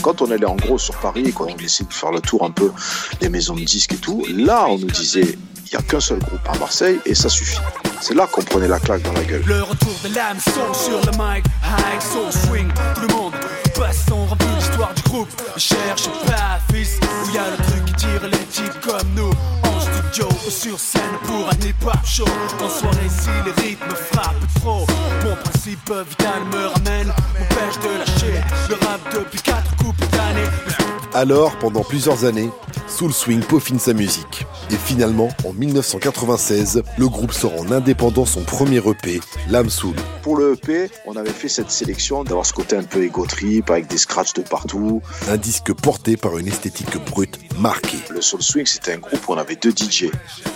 Quand 0.00 0.22
on 0.22 0.30
allait 0.30 0.46
en 0.46 0.54
gros 0.54 0.78
sur 0.78 0.94
Paris, 0.98 1.32
quand 1.34 1.48
on 1.50 1.56
essayait 1.56 1.88
de 1.88 1.92
faire 1.92 2.12
le 2.12 2.20
tour 2.20 2.44
un 2.44 2.52
peu 2.52 2.70
des 3.18 3.30
maisons 3.30 3.56
de 3.56 3.64
disques 3.64 3.94
et 3.94 3.96
tout, 3.96 4.24
là, 4.32 4.66
on 4.68 4.78
nous 4.78 4.86
disait, 4.86 5.36
il 5.64 5.70
n'y 5.72 5.76
a 5.76 5.82
qu'un 5.82 5.98
seul 5.98 6.20
groupe 6.20 6.48
à 6.48 6.56
Marseille 6.58 7.00
et 7.04 7.16
ça 7.16 7.28
suffit. 7.28 7.58
C'est 8.00 8.14
là 8.14 8.26
qu'on 8.26 8.42
prenait 8.42 8.68
la 8.68 8.78
claque 8.78 9.02
dans 9.02 9.12
la 9.12 9.24
gueule. 9.24 9.42
Le 9.46 9.62
retour 9.62 9.94
de 10.04 10.14
l'âme 10.14 10.38
son 10.38 10.74
sur 10.74 11.00
le 11.00 11.12
mic, 11.12 11.44
high 11.64 12.00
soul 12.00 12.32
swing, 12.32 12.68
tout 12.94 13.00
le 13.02 13.14
monde 13.14 13.32
passe 13.74 14.06
son 14.08 14.26
rempli 14.26 14.46
l'histoire 14.56 14.94
du 14.94 15.02
groupe. 15.02 15.28
Ne 15.54 15.60
cherche 15.60 16.08
pas, 16.26 16.58
fils, 16.72 16.98
où 17.02 17.34
y 17.34 17.38
a 17.38 17.50
le 17.50 17.56
truc 17.56 17.84
qui 17.86 17.94
tire 17.94 18.28
les 18.30 18.44
types 18.46 18.80
comme 18.80 19.08
nous. 19.14 19.30
En 19.64 19.80
studio 19.80 20.28
ou 20.46 20.50
sur 20.50 20.78
scène 20.78 21.02
pour 21.24 21.48
un 21.48 21.66
hip-hop 21.66 22.04
show. 22.04 22.24
En 22.62 22.68
soirée, 22.68 23.08
si 23.08 23.30
les 23.44 23.62
rythmes 23.62 23.94
frappent 24.12 24.34
trop, 24.60 24.86
mon 25.24 25.36
principe 25.36 25.92
vital 26.08 26.44
me 26.52 26.66
ramène, 26.66 27.08
m'empêche 27.08 27.78
de 27.82 27.98
lâcher 27.98 28.42
le 28.68 28.74
rap 28.86 29.00
depuis 29.12 29.40
quatre 29.40 29.74
coupes 29.76 30.10
d'années. 30.12 30.75
Alors, 31.16 31.56
pendant 31.60 31.82
plusieurs 31.82 32.26
années, 32.26 32.50
Soul 32.88 33.10
Swing 33.10 33.40
peaufine 33.40 33.78
sa 33.78 33.94
musique. 33.94 34.44
Et 34.70 34.76
finalement, 34.76 35.28
en 35.46 35.54
1996, 35.54 36.82
le 36.98 37.08
groupe 37.08 37.32
sort 37.32 37.58
en 37.58 37.70
indépendant 37.72 38.26
son 38.26 38.42
premier 38.42 38.86
EP, 38.86 39.20
L'âme 39.48 39.70
Soul. 39.70 39.94
Pour 40.20 40.36
le 40.36 40.52
EP, 40.52 40.90
on 41.06 41.16
avait 41.16 41.30
fait 41.30 41.48
cette 41.48 41.70
sélection 41.70 42.22
d'avoir 42.22 42.44
ce 42.44 42.52
côté 42.52 42.76
un 42.76 42.82
peu 42.82 43.02
ego 43.02 43.24
trip 43.24 43.70
avec 43.70 43.86
des 43.86 43.96
scratchs 43.96 44.34
de 44.34 44.42
partout. 44.42 45.00
Un 45.30 45.38
disque 45.38 45.72
porté 45.72 46.18
par 46.18 46.36
une 46.36 46.48
esthétique 46.48 46.98
brute 47.06 47.38
marquée. 47.58 47.96
Le 48.10 48.20
Soul 48.20 48.42
Swing, 48.42 48.66
c'était 48.66 48.92
un 48.92 48.98
groupe 48.98 49.26
où 49.26 49.32
on 49.32 49.38
avait 49.38 49.56
deux 49.56 49.70
DJ. 49.70 50.10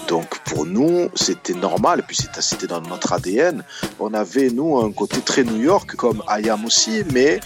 Donc 0.09 0.41
pour 0.41 0.67
nous, 0.67 1.09
c'était 1.15 1.55
normal, 1.55 2.01
et 2.01 2.03
puis 2.03 2.19
c'était 2.41 2.67
dans 2.67 2.83
notre 2.83 3.15
ADN. 3.15 3.65
On 3.99 4.13
avait, 4.13 4.51
nous, 4.51 4.77
un 4.79 4.93
côté 4.93 5.21
très 5.21 5.45
New 5.45 5.63
York, 5.63 5.95
comme 5.95 6.23
Ayam 6.27 6.67
aussi, 6.67 7.03
mais 7.15 7.41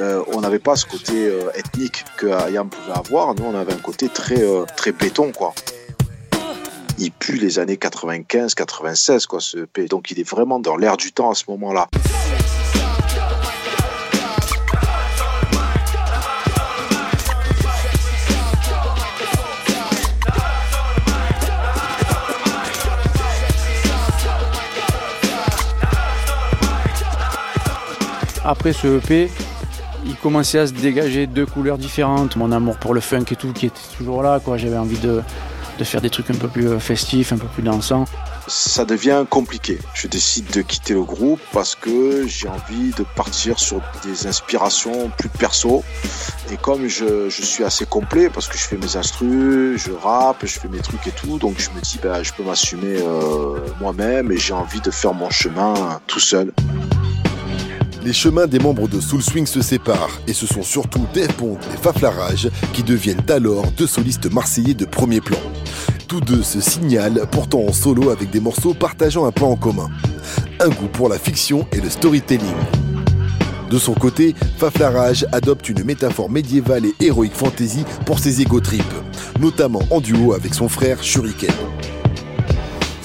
euh, 0.00 0.22
on 0.32 0.42
n'avait 0.42 0.58
pas 0.58 0.76
ce 0.76 0.86
côté 0.86 1.26
euh, 1.26 1.50
ethnique 1.54 2.04
que 2.16 2.26
Pouvait 2.52 2.92
avoir. 2.94 3.34
Nous, 3.34 3.44
on 3.44 3.54
avait 3.54 3.72
un 3.72 3.78
côté 3.78 4.10
très, 4.10 4.42
euh, 4.42 4.66
très 4.76 4.92
béton, 4.92 5.32
quoi. 5.32 5.54
Il 6.98 7.10
pue 7.10 7.38
les 7.38 7.58
années 7.58 7.78
95, 7.78 8.54
96, 8.54 9.26
quoi, 9.26 9.40
ce 9.40 9.64
EP. 9.64 9.86
Donc 9.86 10.10
il 10.10 10.20
est 10.20 10.28
vraiment 10.28 10.60
dans 10.60 10.76
l'air 10.76 10.98
du 10.98 11.12
temps 11.12 11.30
à 11.30 11.34
ce 11.34 11.44
moment-là. 11.48 11.88
Après 28.44 28.74
ce 28.74 28.98
EP, 28.98 29.30
il 30.04 30.16
commençait 30.16 30.58
à 30.58 30.66
se 30.66 30.72
dégager 30.72 31.26
deux 31.26 31.46
couleurs 31.46 31.78
différentes. 31.78 32.36
Mon 32.36 32.52
amour 32.52 32.76
pour 32.76 32.94
le 32.94 33.00
funk 33.00 33.24
et 33.30 33.36
tout 33.36 33.52
qui 33.52 33.66
était 33.66 33.80
toujours 33.96 34.22
là. 34.22 34.40
Quoi. 34.40 34.56
J'avais 34.56 34.78
envie 34.78 34.98
de, 34.98 35.22
faire 35.82 36.00
des 36.00 36.10
trucs 36.10 36.30
un 36.30 36.34
peu 36.34 36.46
plus 36.46 36.68
euh, 36.68 36.78
festifs, 36.78 37.32
un 37.32 37.38
peu 37.38 37.48
plus 37.48 37.62
dansants. 37.64 38.04
Ça 38.46 38.84
devient 38.84 39.24
compliqué. 39.28 39.80
Je 39.94 40.06
décide 40.06 40.48
de 40.52 40.62
quitter 40.62 40.94
le 40.94 41.02
groupe 41.02 41.40
parce 41.52 41.74
que 41.74 42.24
j'ai 42.28 42.46
envie 42.46 42.90
de 42.96 43.04
partir 43.16 43.58
sur 43.58 43.80
des 44.04 44.28
inspirations 44.28 45.10
plus 45.18 45.28
perso. 45.28 45.82
Et 46.52 46.56
comme 46.56 46.86
je, 46.86 47.28
suis 47.30 47.64
assez 47.64 47.84
complet 47.84 48.30
parce 48.30 48.46
que 48.46 48.56
je 48.56 48.62
fais 48.62 48.76
mes 48.76 48.96
instrus, 48.96 49.82
je 49.82 49.90
rappe, 49.90 50.44
je 50.44 50.60
fais 50.60 50.68
mes 50.68 50.80
trucs 50.80 51.04
et 51.06 51.12
tout, 51.12 51.38
donc 51.38 51.58
je 51.58 51.70
me 51.70 51.80
dis 51.80 51.98
ben, 52.00 52.22
je 52.22 52.32
peux 52.32 52.44
m'assumer 52.44 52.98
euh, 53.00 53.58
moi-même 53.80 54.30
et 54.30 54.36
j'ai 54.36 54.54
envie 54.54 54.80
de 54.80 54.90
faire 54.92 55.14
mon 55.14 55.30
chemin 55.30 56.00
tout 56.06 56.20
seul. 56.20 56.52
Les 58.04 58.12
chemins 58.12 58.48
des 58.48 58.58
membres 58.58 58.88
de 58.88 59.00
Soul 59.00 59.22
Swing 59.22 59.46
se 59.46 59.62
séparent 59.62 60.20
et 60.26 60.32
ce 60.32 60.44
sont 60.44 60.64
surtout 60.64 61.06
Dave 61.14 61.30
et 61.72 61.76
Faflarage 61.80 62.50
qui 62.72 62.82
deviennent 62.82 63.22
alors 63.28 63.70
deux 63.76 63.86
solistes 63.86 64.30
marseillais 64.32 64.74
de 64.74 64.84
premier 64.84 65.20
plan. 65.20 65.38
Tous 66.08 66.20
deux 66.20 66.42
se 66.42 66.60
signalent 66.60 67.26
pourtant 67.30 67.60
en 67.60 67.72
solo 67.72 68.10
avec 68.10 68.30
des 68.30 68.40
morceaux 68.40 68.74
partageant 68.74 69.24
un 69.24 69.30
point 69.30 69.48
en 69.48 69.56
commun. 69.56 69.88
Un 70.58 70.68
goût 70.70 70.88
pour 70.92 71.08
la 71.08 71.18
fiction 71.18 71.64
et 71.70 71.80
le 71.80 71.88
storytelling. 71.88 72.56
De 73.70 73.78
son 73.78 73.94
côté, 73.94 74.34
Faflarage 74.58 75.24
adopte 75.30 75.68
une 75.68 75.84
métaphore 75.84 76.28
médiévale 76.28 76.86
et 76.86 76.94
héroïque 77.06 77.36
fantasy 77.36 77.84
pour 78.04 78.18
ses 78.18 78.42
ego 78.42 78.60
trips, 78.60 78.82
notamment 79.40 79.82
en 79.90 80.00
duo 80.00 80.34
avec 80.34 80.54
son 80.54 80.68
frère 80.68 81.02
Shuriken. 81.04 81.54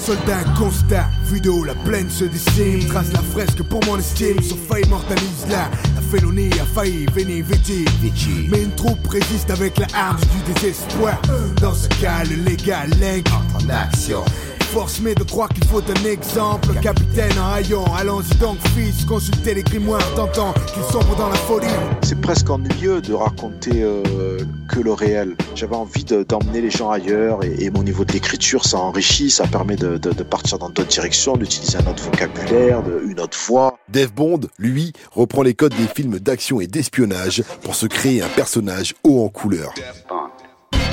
Soldat 0.08 0.42
constat, 0.56 1.10
vidéo, 1.24 1.64
la 1.64 1.74
plaine 1.74 2.08
se 2.08 2.24
dessine. 2.24 2.82
Trace 2.88 3.12
la 3.12 3.20
fresque 3.20 3.62
pour 3.62 3.84
mon 3.84 3.98
estime, 3.98 4.40
son 4.42 4.56
faille 4.56 4.88
mortalise 4.88 5.46
là 5.50 5.68
La 5.96 6.00
félonie 6.00 6.50
a 6.58 6.64
failli 6.64 7.04
venir 7.14 7.44
vite 7.44 7.70
Mais 8.48 8.62
une 8.62 8.74
troupe 8.74 9.06
résiste 9.06 9.50
avec 9.50 9.76
la 9.76 9.86
arme 9.94 10.16
du 10.18 10.54
désespoir. 10.54 11.20
Dans 11.60 11.74
ce 11.74 11.88
cas, 12.00 12.24
le 12.24 12.36
légal 12.36 12.88
en 13.54 13.68
action 13.68 14.24
Force 14.72 15.00
mais 15.00 15.14
de 15.14 15.22
croire 15.24 15.48
qu'il 15.48 15.64
faut 15.64 15.80
un 15.80 16.04
exemple 16.04 16.74
Capitaine 16.82 17.32
en 17.38 17.52
haillon, 17.52 17.84
allons-y 17.96 18.34
donc 18.36 18.58
fils 18.76 19.04
Consultez 19.06 19.54
les 19.54 19.62
grimoires, 19.62 20.02
tentant 20.14 20.52
qu'ils 20.52 20.82
sombrent 20.92 21.16
dans 21.16 21.28
la 21.30 21.36
folie 21.36 21.66
C'est 22.02 22.20
presque 22.20 22.50
ennuyeux 22.50 23.00
de 23.00 23.14
raconter 23.14 23.82
euh, 23.82 24.38
que 24.68 24.80
le 24.80 24.92
réel. 24.92 25.36
J'avais 25.54 25.74
envie 25.76 26.04
de- 26.04 26.22
d'emmener 26.22 26.60
les 26.60 26.70
gens 26.70 26.90
ailleurs 26.90 27.42
et, 27.44 27.64
et 27.64 27.70
mon 27.70 27.82
niveau 27.82 28.04
de 28.04 28.12
l'écriture, 28.12 28.64
ça 28.66 28.76
enrichit, 28.78 29.30
ça 29.30 29.46
permet 29.46 29.76
de, 29.76 29.96
de- 29.96 30.12
de 30.12 30.22
partir 30.22 30.58
dans 30.58 30.68
d'autres 30.68 30.88
directions, 30.88 31.36
d'utiliser 31.36 31.78
un 31.78 31.86
autre 31.90 32.02
vocabulaire, 32.04 32.82
de- 32.82 33.02
une 33.08 33.20
autre 33.20 33.38
voix. 33.46 33.78
Dave 33.88 34.12
Bond, 34.12 34.40
lui, 34.58 34.92
reprend 35.12 35.42
les 35.42 35.54
codes 35.54 35.74
des 35.76 35.86
films 35.88 36.18
d'action 36.18 36.60
et 36.60 36.66
d'espionnage 36.66 37.42
pour 37.62 37.74
se 37.74 37.86
créer 37.86 38.22
un 38.22 38.28
personnage 38.28 38.94
haut 39.02 39.24
en 39.24 39.28
couleur. 39.28 39.72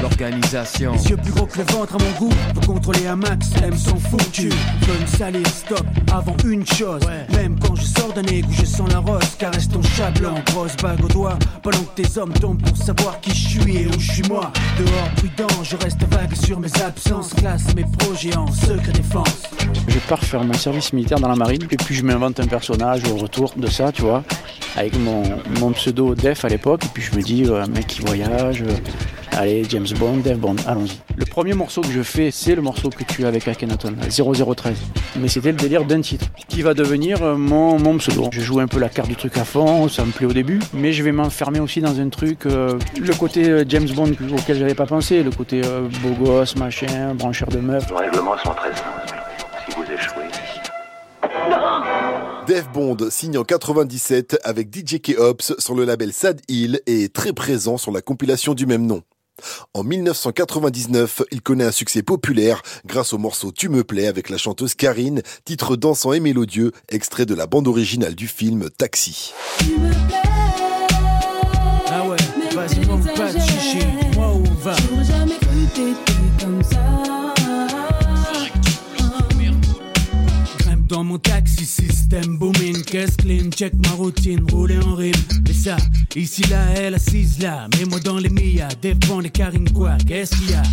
L'organisation. 0.01 0.93
Les 0.93 1.09
yeux 1.09 1.17
plus 1.17 1.31
gros 1.31 1.45
que 1.45 1.57
le 1.59 1.65
ventre 1.65 1.95
à 1.95 1.97
mon 1.97 2.11
goût. 2.19 2.33
Faut 2.53 2.73
contrôler 2.73 3.07
un 3.07 3.15
max, 3.15 3.47
M 3.63 3.75
sont 3.77 3.97
foutus. 3.97 4.53
Veux 4.81 4.99
me 4.99 5.07
salir, 5.07 5.47
stop, 5.47 5.85
avant 6.13 6.35
une 6.45 6.65
chose. 6.65 7.01
Même 7.33 7.57
quand 7.59 7.75
je 7.75 7.83
sors 7.83 8.13
d'un 8.13 8.23
égout, 8.23 8.51
je 8.51 8.65
sens 8.65 8.91
la 8.91 8.99
rose. 8.99 9.35
Caresse 9.37 9.69
ton 9.69 9.81
chat 9.81 10.11
blanc, 10.19 10.35
grosse 10.47 10.75
bague 10.77 11.03
au 11.03 11.07
doigt. 11.07 11.37
Pendant 11.63 11.79
que 11.79 12.01
tes 12.01 12.19
hommes 12.19 12.33
tombent 12.33 12.61
pour 12.61 12.77
savoir 12.77 13.19
qui 13.21 13.31
je 13.31 13.49
suis 13.49 13.77
et 13.77 13.87
où 13.87 13.99
je 13.99 14.11
suis 14.11 14.23
moi. 14.29 14.51
Dehors, 14.77 15.09
prudent, 15.17 15.63
je 15.63 15.75
reste 15.77 16.03
vague 16.11 16.35
sur 16.35 16.59
mes 16.59 16.73
absences. 16.81 17.33
Classe 17.33 17.73
mes 17.75 17.85
projets 17.97 18.35
en 18.35 18.51
secret 18.51 18.91
défense. 18.93 19.43
Je 19.87 19.99
pars 19.99 20.23
faire 20.23 20.43
mon 20.43 20.53
service 20.53 20.93
militaire 20.93 21.19
dans 21.19 21.29
la 21.29 21.35
marine 21.35 21.63
et 21.71 21.77
puis 21.77 21.95
je 21.95 22.03
m'invente 22.03 22.39
un 22.39 22.47
personnage 22.47 23.01
au 23.11 23.15
retour 23.15 23.53
de 23.55 23.67
ça, 23.67 23.91
tu 23.91 24.01
vois, 24.01 24.23
avec 24.75 24.97
mon, 24.99 25.23
mon 25.59 25.71
pseudo 25.71 26.15
Def 26.15 26.45
à 26.45 26.49
l'époque. 26.49 26.85
Et 26.85 26.89
puis 26.93 27.03
je 27.03 27.15
me 27.15 27.21
dis, 27.21 27.43
euh, 27.45 27.65
mec 27.67 27.87
qui 27.87 28.01
voyage, 28.01 28.61
euh, 28.61 28.75
allez, 29.31 29.63
James 29.69 29.84
Bond, 29.93 30.17
Def 30.17 30.37
Bond, 30.37 30.55
allons-y. 30.67 30.99
Le 31.15 31.25
premier 31.25 31.53
morceau 31.53 31.81
que 31.81 31.91
je 31.91 32.01
fais, 32.01 32.31
c'est 32.31 32.55
le 32.55 32.61
morceau 32.61 32.89
que 32.89 33.03
tu 33.03 33.25
as 33.25 33.27
avec 33.27 33.47
Akhenaton, 33.47 33.95
0013. 34.09 34.75
Mais 35.19 35.27
c'était 35.27 35.51
le 35.51 35.57
délire 35.57 35.85
d'un 35.85 36.01
titre 36.01 36.25
qui 36.47 36.61
va 36.61 36.73
devenir 36.73 37.21
euh, 37.23 37.35
mon, 37.35 37.79
mon 37.79 37.97
pseudo. 37.97 38.29
Je 38.31 38.41
joue 38.41 38.59
un 38.59 38.67
peu 38.67 38.79
la 38.79 38.89
carte 38.89 39.07
du 39.07 39.15
truc 39.15 39.37
à 39.37 39.45
fond, 39.45 39.87
ça 39.87 40.03
me 40.05 40.11
plaît 40.11 40.25
au 40.25 40.33
début, 40.33 40.59
mais 40.73 40.93
je 40.93 41.03
vais 41.03 41.11
m'enfermer 41.11 41.59
aussi 41.59 41.81
dans 41.81 41.99
un 41.99 42.09
truc, 42.09 42.45
euh, 42.45 42.77
le 42.99 43.13
côté 43.13 43.49
euh, 43.49 43.63
James 43.67 43.89
Bond 43.89 44.11
auquel 44.37 44.57
j'avais 44.57 44.75
pas 44.75 44.85
pensé, 44.85 45.23
le 45.23 45.31
côté 45.31 45.61
euh, 45.65 45.87
beau 46.01 46.25
gosse, 46.25 46.55
machin, 46.55 47.13
brancheur 47.13 47.49
de 47.49 47.59
meuf. 47.59 47.89
Le 47.89 47.95
règlement 47.95 48.37
sont 48.37 48.53
très 48.53 48.73
simples. 48.73 49.05
Si 49.67 49.75
vous 49.75 49.83
échouez, 49.83 50.23
Dave 52.47 52.67
Bond 52.73 52.97
signe 53.09 53.37
en 53.37 53.43
97 53.43 54.39
avec 54.43 54.73
DJ 54.73 54.99
K-Ops 55.01 55.55
sur 55.57 55.73
le 55.73 55.83
label 55.83 56.13
Sad 56.13 56.41
Hill 56.47 56.79
et 56.85 57.05
est 57.05 57.13
très 57.13 57.33
présent 57.33 57.77
sur 57.77 57.91
la 57.91 58.01
compilation 58.01 58.53
du 58.53 58.67
même 58.67 58.85
nom. 58.85 59.01
En 59.73 59.83
1999, 59.83 61.23
il 61.31 61.41
connaît 61.41 61.65
un 61.65 61.71
succès 61.71 62.01
populaire 62.01 62.61
grâce 62.85 63.13
au 63.13 63.17
morceau 63.17 63.51
Tu 63.51 63.69
me 63.69 63.83
plais 63.83 64.07
avec 64.07 64.29
la 64.29 64.37
chanteuse 64.37 64.75
Karine, 64.75 65.21
titre 65.43 65.75
dansant 65.75 66.13
et 66.13 66.19
mélodieux, 66.19 66.71
extrait 66.89 67.25
de 67.25 67.35
la 67.35 67.47
bande 67.47 67.67
originale 67.67 68.15
du 68.15 68.27
film 68.27 68.69
Taxi. 68.69 69.33
Ah 71.87 72.07
ouais, 72.07 72.17
vas-y, 72.53 72.85
mon 72.85 72.97
pas 72.97 73.31
de 73.31 73.39
chichi, 73.39 73.85
moi 74.15 74.33
où 74.33 74.43
va 74.61 74.75
J'aurais 74.89 75.03
jamais 75.03 75.37
cru 75.39 75.65
t'étais 75.73 76.45
comme 76.45 76.63
ça. 76.63 77.04
Dans 80.87 81.03
mon 81.03 81.17
taxi, 81.17 81.65
système 81.65 82.37
booming, 82.37 82.83
caisse 82.83 83.17
clean, 83.17 83.49
check 83.49 83.73
ma 83.85 83.91
routine, 83.91 84.45
rouler 84.51 84.77
en 84.77 84.95
rime. 84.95 85.13
Mais 85.45 85.53
ça, 85.53 85.77
ici 86.15 86.43
là, 86.43 86.59
elle 86.75 86.95
assise 86.95 87.41
là, 87.41 87.67
mets-moi 87.77 87.99
dans 87.99 88.17
les 88.17 88.29
millas, 88.29 88.69
dépend 88.81 89.21
des 89.21 89.29
carines 89.29 89.69
quoi, 89.71 89.97
qu'est-ce 90.07 90.35
qu'il 90.35 90.51
y 90.51 90.53
a? 90.53 90.63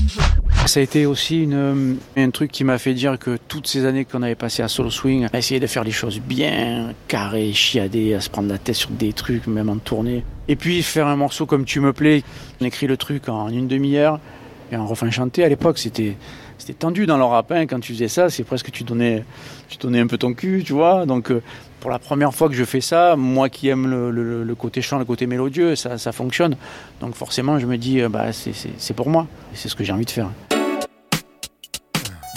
Ça 0.67 0.81
a 0.81 0.83
été 0.83 1.07
aussi 1.07 1.43
une, 1.43 1.97
un 2.17 2.31
truc 2.31 2.53
qui 2.53 2.65
m'a 2.65 2.79
fait 2.79 2.95
dire 2.95 3.19
que 3.19 3.39
toutes 3.49 3.67
ces 3.67 3.85
années 3.85 4.05
qu'on 4.05 4.23
avait 4.23 4.35
passées 4.35 4.63
à 4.63 4.69
Soul 4.69 4.91
Swing, 4.91 5.27
à 5.33 5.39
essayer 5.39 5.61
de 5.61 5.67
faire 5.67 5.85
les 5.85 5.91
choses 5.91 6.21
bien 6.21 6.93
carrées, 7.09 7.53
chiadées, 7.53 8.15
à 8.15 8.21
se 8.21 8.31
prendre 8.31 8.49
la 8.49 8.59
tête 8.59 8.77
sur 8.77 8.91
des 8.91 9.13
trucs, 9.13 9.47
même 9.47 9.69
en 9.69 9.77
tournée. 9.77 10.25
Et 10.49 10.57
puis 10.57 10.83
faire 10.83 11.07
un 11.07 11.17
morceau 11.17 11.47
comme 11.47 11.65
Tu 11.65 11.81
me 11.81 11.93
plais, 11.93 12.23
on 12.61 12.65
écrit 12.65 12.87
le 12.87 12.97
truc 12.97 13.29
en 13.29 13.49
une 13.49 13.69
demi-heure, 13.69 14.21
et 14.71 14.75
un 14.75 14.85
refrain 14.85 15.11
chanté. 15.11 15.45
À 15.45 15.49
l'époque, 15.49 15.79
c'était 15.79 16.17
c'était 16.63 16.75
tendu 16.75 17.07
dans 17.07 17.17
le 17.17 17.25
rap, 17.25 17.51
hein. 17.51 17.67
quand 17.67 17.81
tu 17.81 17.93
faisais 17.93 18.07
ça, 18.07 18.31
c'est 18.31 18.45
presque 18.45 18.71
tu 18.71 18.85
donnais, 18.85 19.25
tu 19.69 19.79
donnais 19.79 19.99
un 19.99 20.07
peu 20.07 20.17
ton 20.17 20.33
cul, 20.33 20.63
tu 20.65 20.73
vois. 20.73 21.07
Donc 21.07 21.33
euh, 21.33 21.43
pour 21.81 21.91
la 21.91 21.99
première 21.99 22.33
fois 22.33 22.49
que 22.49 22.55
je 22.55 22.63
fais 22.63 22.81
ça, 22.81 23.17
moi 23.17 23.49
qui 23.49 23.67
aime 23.67 23.91
le, 23.91 24.55
côté 24.55 24.81
chant, 24.81 25.01
le 25.01 25.05
côté 25.05 25.27
mélodieux, 25.27 25.75
ça, 25.75 26.13
fonctionne. 26.13 26.55
Donc 27.01 27.17
forcément, 27.17 27.59
je 27.59 27.67
me 27.67 27.77
dis, 27.77 28.01
euh, 28.01 28.09
bah, 28.09 28.27
c'est- 28.33 28.95
pour 28.95 29.11
moi, 29.11 29.27
c'est 29.55 29.69
ce 29.69 29.75
que 29.75 29.83
j'ai 29.83 29.93
envie 29.93 30.05
de 30.05 30.11
faire. 30.13 30.29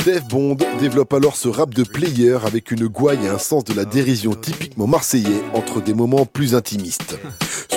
Dave 0.03 0.27
Bond 0.27 0.57
développe 0.79 1.13
alors 1.13 1.35
ce 1.35 1.47
rap 1.47 1.71
de 1.75 1.83
player 1.83 2.37
avec 2.45 2.71
une 2.71 2.87
gouaille 2.87 3.25
et 3.25 3.27
un 3.27 3.37
sens 3.37 3.63
de 3.63 3.75
la 3.75 3.85
dérision 3.85 4.33
typiquement 4.33 4.87
marseillais 4.87 5.43
entre 5.53 5.81
des 5.81 5.93
moments 5.93 6.25
plus 6.25 6.55
intimistes. 6.55 7.19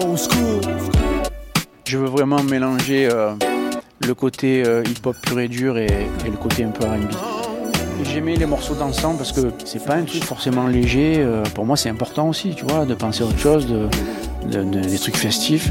Old 0.00 0.18
school. 0.18 0.60
Je 1.84 1.98
veux 1.98 2.06
vraiment 2.08 2.42
mélanger 2.42 3.08
euh, 3.10 3.32
le 4.06 4.14
côté 4.14 4.62
euh, 4.66 4.82
hip-hop 4.86 5.16
pur 5.26 5.40
et 5.40 5.48
dur 5.48 5.76
et, 5.78 5.86
et 5.86 6.30
le 6.30 6.36
côté 6.36 6.64
un 6.64 6.70
peu 6.70 6.84
R&B. 6.86 7.10
J'aimais 8.04 8.36
les 8.36 8.46
morceaux 8.46 8.74
dansants 8.74 9.14
parce 9.16 9.32
que 9.32 9.40
c'est 9.64 9.84
pas 9.84 9.94
un 9.94 10.04
truc 10.04 10.24
forcément 10.24 10.66
léger. 10.66 11.16
euh, 11.18 11.42
pour 11.54 11.66
moi, 11.66 11.76
c'est 11.76 11.90
important 11.90 12.28
aussi, 12.28 12.54
tu 12.54 12.64
vois, 12.64 12.86
de 12.86 12.94
penser 12.94 13.22
à 13.22 13.26
autre 13.26 13.38
chose, 13.38 13.66
de, 13.66 13.88
de- 14.50 14.64
de- 14.64 14.80
des 14.80 14.98
trucs 14.98 15.16
festifs. 15.16 15.70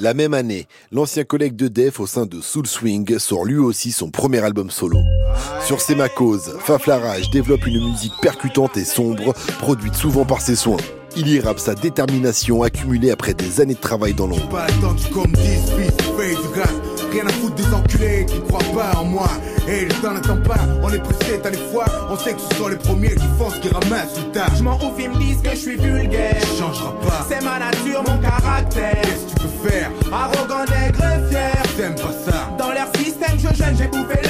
La 0.00 0.12
même 0.12 0.34
année, 0.34 0.66
l'ancien 0.90 1.22
collègue 1.22 1.54
de 1.54 1.68
Def 1.68 2.00
au 2.00 2.06
sein 2.08 2.26
de 2.26 2.40
Soul 2.40 2.66
Swing 2.66 3.16
sort 3.18 3.44
lui 3.44 3.58
aussi 3.58 3.92
son 3.92 4.10
premier 4.10 4.40
album 4.40 4.68
solo. 4.68 4.98
Sur 5.64 5.80
C'est 5.80 5.94
ma 5.94 6.08
cause, 6.08 6.56
Faflarage 6.58 7.30
développe 7.30 7.64
une 7.66 7.88
musique 7.88 8.12
percutante 8.20 8.76
et 8.76 8.84
sombre, 8.84 9.34
produite 9.60 9.94
souvent 9.94 10.24
par 10.24 10.40
ses 10.40 10.56
soins. 10.56 10.78
Il 11.16 11.28
y 11.28 11.38
rappe 11.38 11.60
sa 11.60 11.76
détermination 11.76 12.64
accumulée 12.64 13.12
après 13.12 13.34
des 13.34 13.60
années 13.60 13.74
de 13.74 13.80
travail 13.80 14.14
dans 14.14 14.26
l'ombre. 14.26 14.66
Pas 17.14 17.20
attendu 17.20 17.22
comme 17.22 17.22
10 17.22 17.22
fils, 17.22 17.22
fais 17.22 17.22
du 17.22 17.22
grâce. 17.22 17.22
Rien 17.22 17.26
à 17.26 17.32
foutre 17.32 17.54
des 17.54 17.74
enculés 17.74 18.26
qui 18.26 18.40
croient 18.42 18.74
pas 18.74 18.98
en 18.98 19.04
moi. 19.04 19.28
Et 19.68 19.84
le 19.84 19.94
temps 19.94 20.12
n'attend 20.12 20.36
pas, 20.36 20.60
on 20.82 20.90
est 20.90 20.98
pressé, 20.98 21.40
t'as 21.42 21.50
des 21.50 21.58
fois. 21.72 21.84
On 22.10 22.16
sait 22.16 22.34
que 22.34 22.40
ce 22.40 22.56
sont 22.56 22.68
les 22.68 22.76
premiers 22.76 23.14
qui 23.14 23.26
font 23.38 23.50
ce 23.50 23.60
qui 23.60 23.68
ramassent 23.68 24.18
le 24.18 24.32
tard. 24.32 24.50
Je 24.56 24.62
m'en 24.62 24.76
ouf, 24.76 24.94
ils 24.98 25.10
me 25.10 25.16
disent 25.18 25.42
que 25.42 25.50
je 25.50 25.56
suis 25.56 25.76
vulgaire. 25.76 26.40
Changera 26.58 26.92
pas. 27.00 27.26
C'est 27.28 27.42
ma 27.42 27.58
nature, 27.58 28.02
mon 28.06 28.18
caractère. 28.18 29.02
Qu'est-ce 29.02 29.34
que 29.34 29.40
tu 29.40 29.46
peux 29.46 29.68
faire? 29.68 29.90
Arrogant, 30.12 30.64
nègre 30.64 31.28
fier. 31.30 31.62
T'aimes 31.76 31.96
pas 31.96 32.14
ça 32.30 32.50
Dans 32.58 32.72
leur 32.72 32.88
système, 32.96 33.38
je 33.38 33.54
gêne, 33.54 33.76
j'ai 33.76 33.88
bouffé 33.88 34.23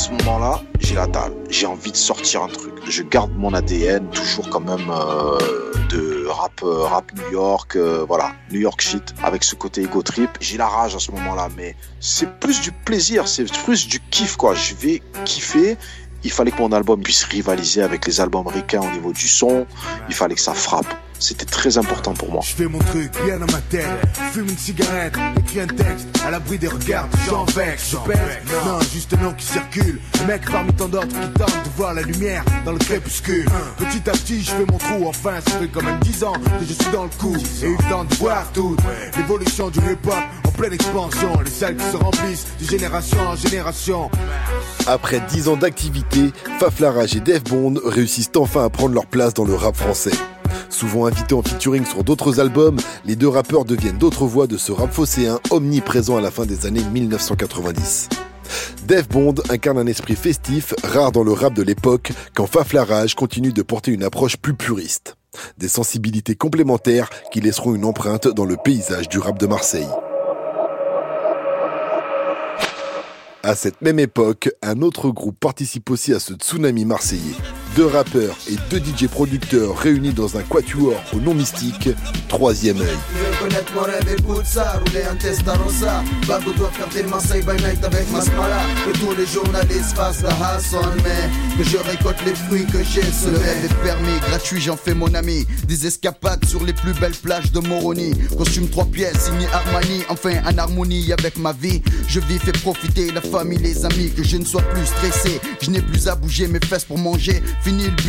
ce 0.00 0.10
moment-là, 0.12 0.62
j'ai 0.80 0.94
la 0.94 1.06
dalle. 1.06 1.34
J'ai 1.50 1.66
envie 1.66 1.92
de 1.92 1.96
sortir 1.96 2.42
un 2.42 2.48
truc. 2.48 2.72
Je 2.88 3.02
garde 3.02 3.32
mon 3.36 3.52
ADN, 3.52 4.08
toujours 4.08 4.48
quand 4.48 4.60
même 4.60 4.88
euh, 4.88 5.38
de 5.90 6.26
rap, 6.26 6.62
euh, 6.62 6.84
rap 6.84 7.12
New 7.14 7.32
York, 7.32 7.76
euh, 7.76 8.06
voilà, 8.08 8.32
New 8.50 8.60
York 8.60 8.80
shit, 8.80 9.14
avec 9.22 9.44
ce 9.44 9.54
côté 9.54 9.82
ego 9.82 10.02
trip. 10.02 10.30
J'ai 10.40 10.56
la 10.56 10.68
rage 10.68 10.94
à 10.94 10.98
ce 10.98 11.12
moment-là, 11.12 11.48
mais 11.54 11.76
c'est 12.00 12.40
plus 12.40 12.62
du 12.62 12.72
plaisir, 12.72 13.28
c'est 13.28 13.44
plus 13.64 13.88
du 13.88 14.00
kiff, 14.00 14.36
quoi. 14.36 14.54
Je 14.54 14.74
vais 14.74 15.02
kiffer. 15.26 15.76
Il 16.24 16.32
fallait 16.32 16.50
que 16.50 16.62
mon 16.62 16.72
album 16.72 17.02
puisse 17.02 17.24
rivaliser 17.24 17.82
avec 17.82 18.06
les 18.06 18.22
albums 18.22 18.46
ricains 18.46 18.80
au 18.80 18.90
niveau 18.92 19.12
du 19.12 19.28
son. 19.28 19.66
Il 20.08 20.14
fallait 20.14 20.34
que 20.34 20.40
ça 20.40 20.54
frappe. 20.54 20.94
C'était 21.20 21.44
très 21.44 21.76
important 21.76 22.14
pour 22.14 22.32
moi. 22.32 22.40
Je 22.42 22.54
fais 22.54 22.66
mon 22.66 22.78
truc 22.78 23.12
bien 23.26 23.38
dans 23.38 23.52
ma 23.52 23.60
tête. 23.60 23.86
Fume 24.32 24.48
une 24.48 24.56
cigarette, 24.56 25.14
écris 25.38 25.60
un 25.60 25.66
texte. 25.66 26.08
À 26.26 26.30
l'abri 26.30 26.58
des 26.58 26.68
regards, 26.68 27.08
j'en 27.28 27.44
vexe. 27.44 27.90
Je 27.90 27.96
pèse. 28.10 28.18
Non, 28.64 28.80
juste 28.92 29.12
un 29.12 29.22
nom 29.22 29.32
qui 29.34 29.44
circule. 29.44 30.00
Un 30.22 30.26
mec 30.26 30.50
parmi 30.50 30.72
tant 30.72 30.88
d'autres 30.88 31.08
qui 31.08 31.38
tentent 31.38 31.64
de 31.64 31.70
voir 31.76 31.92
la 31.92 32.02
lumière 32.02 32.42
dans 32.64 32.72
le 32.72 32.78
crépuscule. 32.78 33.46
Petit 33.76 34.08
à 34.08 34.12
petit, 34.12 34.42
je 34.42 34.50
fais 34.50 34.64
mon 34.66 34.78
trou. 34.78 35.06
Enfin, 35.06 35.40
ça 35.46 35.58
fait 35.58 35.68
quand 35.68 35.82
même 35.82 36.00
10 36.00 36.24
ans 36.24 36.32
que 36.32 36.64
je 36.66 36.72
suis 36.72 36.90
dans 36.90 37.04
le 37.04 37.10
coup. 37.10 37.36
Et 37.62 37.66
eu 37.66 37.76
le 37.76 37.90
temps 37.90 38.04
de 38.04 38.14
voir 38.14 38.50
tout. 38.54 38.74
L'évolution 39.18 39.68
du 39.68 39.78
hip-hop 39.80 40.14
en 40.46 40.50
pleine 40.52 40.72
expansion. 40.72 41.38
Les 41.44 41.50
salles 41.50 41.76
qui 41.76 41.84
se 41.84 41.96
remplissent 41.96 42.46
de 42.58 42.66
génération 42.66 43.20
en 43.20 43.36
génération. 43.36 44.10
Après 44.86 45.20
10 45.20 45.48
ans 45.48 45.56
d'activité, 45.58 46.32
Faflarage 46.58 47.14
et 47.14 47.20
Def 47.20 47.44
Bond 47.44 47.74
réussissent 47.84 48.30
enfin 48.36 48.64
à 48.64 48.70
prendre 48.70 48.94
leur 48.94 49.06
place 49.06 49.34
dans 49.34 49.44
le 49.44 49.54
rap 49.54 49.76
français. 49.76 50.12
Souvent 50.70 51.06
invités 51.06 51.34
en 51.34 51.42
featuring 51.42 51.84
sur 51.84 52.04
d'autres 52.04 52.40
albums, 52.40 52.78
les 53.04 53.16
deux 53.16 53.28
rappeurs 53.28 53.64
deviennent 53.64 53.98
d'autres 53.98 54.24
voix 54.24 54.46
de 54.46 54.56
ce 54.56 54.72
rap 54.72 54.92
phocéen 54.92 55.40
omniprésent 55.50 56.16
à 56.16 56.20
la 56.20 56.30
fin 56.30 56.46
des 56.46 56.64
années 56.64 56.84
1990. 56.84 58.08
Def 58.86 59.08
Bond 59.08 59.34
incarne 59.50 59.78
un 59.78 59.86
esprit 59.86 60.16
festif, 60.16 60.74
rare 60.82 61.12
dans 61.12 61.24
le 61.24 61.32
rap 61.32 61.54
de 61.54 61.62
l'époque, 61.62 62.12
quand 62.34 62.46
Faflarage 62.46 63.14
continue 63.14 63.52
de 63.52 63.62
porter 63.62 63.90
une 63.90 64.04
approche 64.04 64.36
plus 64.36 64.54
puriste. 64.54 65.16
Des 65.58 65.68
sensibilités 65.68 66.34
complémentaires 66.34 67.10
qui 67.32 67.40
laisseront 67.40 67.74
une 67.74 67.84
empreinte 67.84 68.28
dans 68.28 68.44
le 68.44 68.56
paysage 68.56 69.08
du 69.08 69.18
rap 69.18 69.38
de 69.38 69.46
Marseille. 69.46 69.88
À 73.42 73.54
cette 73.54 73.80
même 73.80 73.98
époque, 73.98 74.50
un 74.62 74.82
autre 74.82 75.10
groupe 75.10 75.38
participe 75.40 75.90
aussi 75.90 76.12
à 76.12 76.20
ce 76.20 76.34
tsunami 76.34 76.84
marseillais. 76.84 77.36
Deux 77.80 77.86
rappeurs 77.86 78.36
et 78.46 78.56
deux 78.68 78.78
DJ 78.78 79.08
producteurs 79.08 79.74
réunis 79.74 80.12
dans 80.12 80.36
un 80.36 80.42
quatuor 80.42 81.02
au 81.14 81.16
nom 81.18 81.32
mystique, 81.32 81.88
Troisième 82.28 82.78
œil. 82.78 82.86
Que 88.84 88.98
tous 88.98 89.14
les 89.16 89.26
journalistes 89.26 89.96
fassent 89.96 90.22
la 90.22 90.28
Hassan 90.50 90.94
Mais 91.58 91.64
je 91.64 91.78
récolte 91.78 92.18
les 92.26 92.34
fruits 92.34 92.66
que 92.66 92.84
j'ai 92.84 93.00
rêve 93.00 93.64
est 93.64 93.82
permis, 93.82 94.18
gratuit 94.28 94.60
j'en 94.60 94.76
fais 94.76 94.94
mon 94.94 95.14
ami 95.14 95.46
Des 95.66 95.86
escapades 95.86 96.44
sur 96.44 96.62
les 96.64 96.74
plus 96.74 96.92
belles 96.92 97.12
plages 97.12 97.50
de 97.50 97.60
Moroni 97.60 98.12
Costume 98.36 98.68
trois 98.68 98.84
pièces, 98.84 99.24
signé 99.24 99.46
Armani 99.52 100.02
Enfin 100.10 100.42
en 100.46 100.58
harmonie 100.58 101.12
avec 101.12 101.38
ma 101.38 101.52
vie 101.52 101.82
Je 102.08 102.20
vis, 102.20 102.38
fais 102.38 102.52
profiter 102.52 103.10
la 103.10 103.22
famille, 103.22 103.58
les 103.58 103.84
amis 103.86 104.10
Que 104.14 104.22
je 104.22 104.36
ne 104.36 104.44
sois 104.44 104.62
plus 104.62 104.86
stressé 104.86 105.40
Je 105.62 105.70
n'ai 105.70 105.80
plus 105.80 106.08
à 106.08 106.14
bouger 106.14 106.46
mes 106.46 106.60
fesses 106.60 106.84
pour 106.84 106.98
manger 106.98 107.42
Fini 107.70 107.84
le 107.84 108.06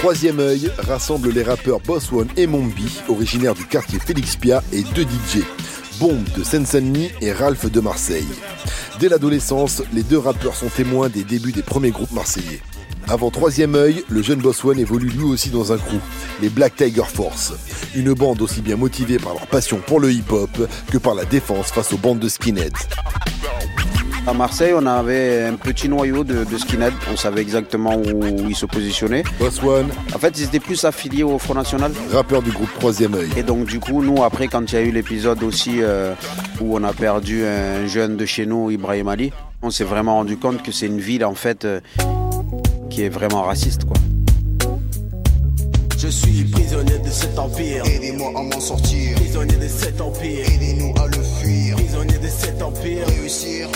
Troisième 0.00 0.40
œil 0.40 0.72
rassemble 0.78 1.30
les 1.30 1.44
rappeurs 1.44 1.78
Boss 1.78 2.10
One 2.10 2.26
et 2.36 2.48
Mombi, 2.48 3.00
originaires 3.08 3.54
du 3.54 3.64
quartier 3.66 4.00
Félix 4.00 4.34
Pia, 4.34 4.64
et 4.72 4.82
deux 4.82 5.04
DJ, 5.04 5.44
Bombe 6.00 6.24
de 6.36 6.42
Seine-Saint-Denis 6.42 7.12
et 7.20 7.30
Ralph 7.30 7.70
de 7.70 7.78
Marseille. 7.78 8.26
Dès 8.98 9.08
l'adolescence, 9.08 9.80
les 9.92 10.02
deux 10.02 10.18
rappeurs 10.18 10.56
sont 10.56 10.66
témoins 10.66 11.08
des 11.08 11.22
débuts 11.22 11.52
des 11.52 11.62
premiers 11.62 11.92
groupes 11.92 12.10
marseillais. 12.10 12.60
Avant 13.06 13.30
Troisième 13.30 13.76
œil, 13.76 14.02
le 14.08 14.20
jeune 14.20 14.40
Boss 14.40 14.64
One 14.64 14.80
évolue 14.80 15.10
lui 15.10 15.22
aussi 15.22 15.50
dans 15.50 15.72
un 15.72 15.78
crew, 15.78 16.00
les 16.42 16.48
Black 16.48 16.74
Tiger 16.74 17.04
Force. 17.06 17.52
Une 17.94 18.12
bande 18.12 18.42
aussi 18.42 18.60
bien 18.60 18.74
motivée 18.74 19.20
par 19.20 19.34
leur 19.34 19.46
passion 19.46 19.80
pour 19.86 20.00
le 20.00 20.10
hip-hop 20.10 20.50
que 20.90 20.98
par 20.98 21.14
la 21.14 21.24
défense 21.24 21.70
face 21.70 21.92
aux 21.92 21.98
bandes 21.98 22.18
de 22.18 22.28
skinheads. 22.28 22.88
À 24.26 24.32
Marseille, 24.32 24.72
on 24.74 24.86
avait 24.86 25.44
un 25.44 25.54
petit 25.54 25.86
noyau 25.86 26.24
de, 26.24 26.44
de 26.44 26.58
skinhead. 26.58 26.94
On 27.12 27.16
savait 27.16 27.42
exactement 27.42 27.94
où 27.96 28.48
ils 28.48 28.56
se 28.56 28.64
positionnaient. 28.64 29.22
Boss 29.38 29.62
One. 29.62 29.88
En 30.14 30.18
fait, 30.18 30.38
ils 30.38 30.44
étaient 30.44 30.60
plus 30.60 30.82
affiliés 30.84 31.22
au 31.22 31.38
Front 31.38 31.52
National. 31.54 31.92
Rappeur 32.10 32.40
du 32.40 32.50
groupe 32.50 32.72
Troisième 32.78 33.14
œil. 33.14 33.28
Et 33.36 33.42
donc, 33.42 33.66
du 33.66 33.80
coup, 33.80 34.02
nous, 34.02 34.24
après, 34.24 34.48
quand 34.48 34.72
il 34.72 34.74
y 34.74 34.78
a 34.78 34.80
eu 34.80 34.92
l'épisode 34.92 35.42
aussi 35.42 35.82
euh, 35.82 36.14
où 36.58 36.74
on 36.74 36.82
a 36.84 36.94
perdu 36.94 37.44
un 37.44 37.86
jeune 37.86 38.16
de 38.16 38.24
chez 38.24 38.46
nous, 38.46 38.70
Ibrahim 38.70 39.08
Ali, 39.08 39.30
on 39.60 39.70
s'est 39.70 39.84
vraiment 39.84 40.14
rendu 40.14 40.38
compte 40.38 40.62
que 40.62 40.72
c'est 40.72 40.86
une 40.86 41.00
ville, 41.00 41.24
en 41.26 41.34
fait, 41.34 41.66
euh, 41.66 41.80
qui 42.88 43.02
est 43.02 43.10
vraiment 43.10 43.42
raciste, 43.42 43.84
quoi. 43.84 43.96
Je 45.98 46.08
suis 46.08 46.44
prisonnier 46.44 46.98
de 46.98 47.10
cet 47.10 47.38
empire. 47.38 47.84
Aidez-moi 47.84 48.30
à 48.36 48.42
m'en 48.42 48.60
sortir. 48.60 49.16
Prisonnier 49.16 49.56
de 49.56 49.68
cet 49.68 50.00
empire. 50.00 50.46
Aidez-nous 50.46 50.94
à 51.02 51.06
le 51.08 51.22
fuir. 51.22 51.76
Prisonnier 51.76 52.18
de 52.18 52.28
cet 52.28 52.62
empire. 52.62 53.06
Réussir. 53.06 53.68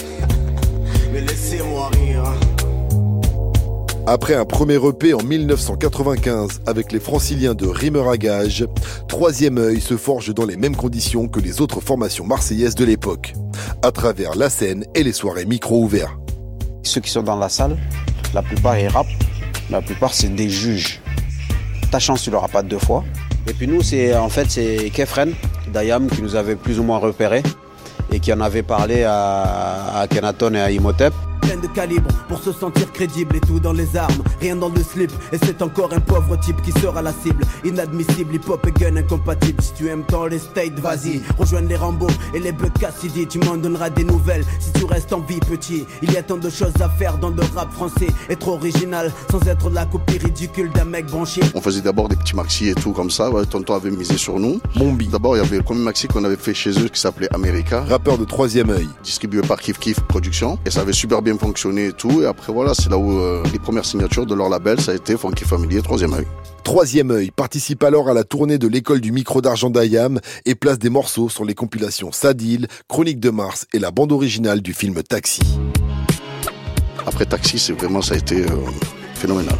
Laissez-moi 1.50 1.88
rire. 1.94 2.24
Après 4.06 4.34
un 4.34 4.44
premier 4.44 4.74
EP 4.74 5.14
en 5.14 5.22
1995 5.22 6.60
avec 6.66 6.92
les 6.92 7.00
franciliens 7.00 7.54
de 7.54 7.66
Rimeur 7.66 8.10
à 8.10 8.18
Gage, 8.18 8.66
Troisième 9.08 9.56
œil 9.56 9.80
se 9.80 9.96
forge 9.96 10.34
dans 10.34 10.44
les 10.44 10.58
mêmes 10.58 10.76
conditions 10.76 11.26
que 11.26 11.40
les 11.40 11.62
autres 11.62 11.80
formations 11.80 12.26
marseillaises 12.26 12.74
de 12.74 12.84
l'époque, 12.84 13.32
à 13.82 13.92
travers 13.92 14.34
la 14.34 14.50
scène 14.50 14.84
et 14.94 15.02
les 15.02 15.14
soirées 15.14 15.46
micro 15.46 15.82
ouverts. 15.82 16.18
Ceux 16.82 17.00
qui 17.00 17.10
sont 17.10 17.22
dans 17.22 17.36
la 17.36 17.48
salle, 17.48 17.78
la 18.34 18.42
plupart 18.42 18.78
ils 18.78 18.88
rappent, 18.88 19.06
la 19.70 19.80
plupart 19.80 20.12
c'est 20.12 20.34
des 20.34 20.50
juges. 20.50 21.00
Ta 21.90 21.98
chance, 21.98 22.24
tu 22.24 22.30
l'auras 22.30 22.48
pas 22.48 22.62
deux 22.62 22.78
fois. 22.78 23.04
Et 23.46 23.54
puis 23.54 23.66
nous, 23.66 23.80
c'est 23.80 24.14
en 24.14 24.28
fait 24.28 24.50
c'est 24.50 24.90
Kefren, 24.90 25.32
Dayam 25.72 26.08
qui 26.08 26.20
nous 26.20 26.36
avait 26.36 26.56
plus 26.56 26.78
ou 26.78 26.82
moins 26.82 26.98
repéré 26.98 27.42
et 28.12 28.20
qui 28.20 28.34
en 28.34 28.40
avait 28.42 28.62
parlé 28.62 29.04
à, 29.04 30.00
à 30.00 30.06
Kenaton 30.08 30.52
et 30.52 30.60
à 30.60 30.70
Imhotep. 30.70 31.14
De 31.48 31.66
calibre 31.66 32.10
pour 32.28 32.40
se 32.42 32.52
sentir 32.52 32.92
crédible 32.92 33.36
et 33.36 33.40
tout 33.40 33.58
dans 33.58 33.72
les 33.72 33.96
armes, 33.96 34.22
rien 34.38 34.54
dans 34.54 34.68
le 34.68 34.82
slip. 34.82 35.10
Et 35.32 35.38
c'est 35.38 35.62
encore 35.62 35.92
un 35.94 35.98
pauvre 35.98 36.36
type 36.36 36.60
qui 36.60 36.72
sera 36.72 37.00
la 37.00 37.12
cible. 37.12 37.42
Inadmissible, 37.64 38.34
hip 38.34 38.48
hop 38.48 38.66
et 38.66 38.72
gun 38.72 38.96
incompatible. 38.96 39.60
Si 39.62 39.72
tu 39.72 39.88
aimes 39.88 40.04
tant 40.06 40.26
les 40.26 40.38
states, 40.38 40.78
vas-y, 40.78 41.22
rejoigne 41.38 41.66
les 41.66 41.76
Rambo 41.76 42.06
et 42.34 42.38
les 42.38 42.52
Buck 42.52 42.74
Cassidy. 42.78 43.26
Tu 43.26 43.38
m'en 43.38 43.56
donneras 43.56 43.88
des 43.88 44.04
nouvelles 44.04 44.44
si 44.60 44.72
tu 44.72 44.84
restes 44.84 45.12
en 45.14 45.20
vie 45.20 45.40
petit. 45.40 45.86
Il 46.02 46.12
y 46.12 46.18
a 46.18 46.22
tant 46.22 46.36
de 46.36 46.50
choses 46.50 46.74
à 46.80 46.88
faire 46.90 47.16
dans 47.16 47.30
le 47.30 47.42
rap 47.56 47.72
français. 47.72 48.08
Être 48.28 48.48
original 48.48 49.10
sans 49.30 49.40
être 49.48 49.70
la 49.70 49.86
copie 49.86 50.18
ridicule 50.18 50.70
d'un 50.70 50.84
mec 50.84 51.06
branché. 51.06 51.40
On 51.54 51.62
faisait 51.62 51.80
d'abord 51.80 52.08
des 52.08 52.16
petits 52.16 52.36
maxi 52.36 52.68
et 52.68 52.74
tout 52.74 52.92
comme 52.92 53.10
ça. 53.10 53.30
Ouais, 53.30 53.46
tonton 53.46 53.74
avait 53.74 53.90
misé 53.90 54.18
sur 54.18 54.38
nous. 54.38 54.60
Mombi. 54.76 55.08
D'abord, 55.08 55.36
il 55.36 55.40
y 55.40 55.46
avait 55.46 55.56
le 55.56 55.62
premier 55.62 55.80
maxi 55.80 56.08
qu'on 56.08 56.24
avait 56.24 56.36
fait 56.36 56.54
chez 56.54 56.78
eux 56.78 56.88
qui 56.88 57.00
s'appelait 57.00 57.34
America. 57.34 57.82
Rappeur 57.84 58.18
de 58.18 58.26
Troisième 58.26 58.68
œil. 58.68 58.88
Distribué 59.02 59.40
par 59.40 59.58
Kif 59.58 59.78
Kif 59.78 60.00
Production. 60.00 60.58
Et 60.66 60.70
ça 60.70 60.82
avait 60.82 60.92
super 60.92 61.22
bien 61.22 61.28
bien 61.28 61.37
fonctionné 61.38 61.86
et 61.86 61.92
tout. 61.92 62.22
Et 62.22 62.26
après, 62.26 62.52
voilà, 62.52 62.74
c'est 62.74 62.90
là 62.90 62.98
où 62.98 63.18
euh, 63.18 63.42
les 63.52 63.58
premières 63.58 63.84
signatures 63.84 64.26
de 64.26 64.34
leur 64.34 64.48
label, 64.48 64.80
ça 64.80 64.92
a 64.92 64.94
été 64.94 65.16
Funky 65.16 65.44
Family 65.44 65.78
et 65.78 65.82
Troisième 65.82 66.12
œil. 66.12 66.26
Troisième 66.64 67.10
œil 67.10 67.30
participe 67.30 67.82
alors 67.82 68.08
à 68.08 68.14
la 68.14 68.24
tournée 68.24 68.58
de 68.58 68.68
l'école 68.68 69.00
du 69.00 69.12
micro 69.12 69.40
d'argent 69.40 69.70
d'Ayam 69.70 70.20
et 70.44 70.54
place 70.54 70.78
des 70.78 70.90
morceaux 70.90 71.28
sur 71.28 71.44
les 71.44 71.54
compilations 71.54 72.12
Sadil, 72.12 72.66
Chronique 72.88 73.20
de 73.20 73.30
Mars 73.30 73.66
et 73.72 73.78
la 73.78 73.90
bande 73.90 74.12
originale 74.12 74.60
du 74.60 74.74
film 74.74 75.02
Taxi. 75.02 75.40
Après 77.06 77.24
Taxi, 77.24 77.58
c'est 77.58 77.72
vraiment, 77.72 78.02
ça 78.02 78.14
a 78.14 78.18
été 78.18 78.42
euh, 78.42 78.48
phénoménal. 79.14 79.56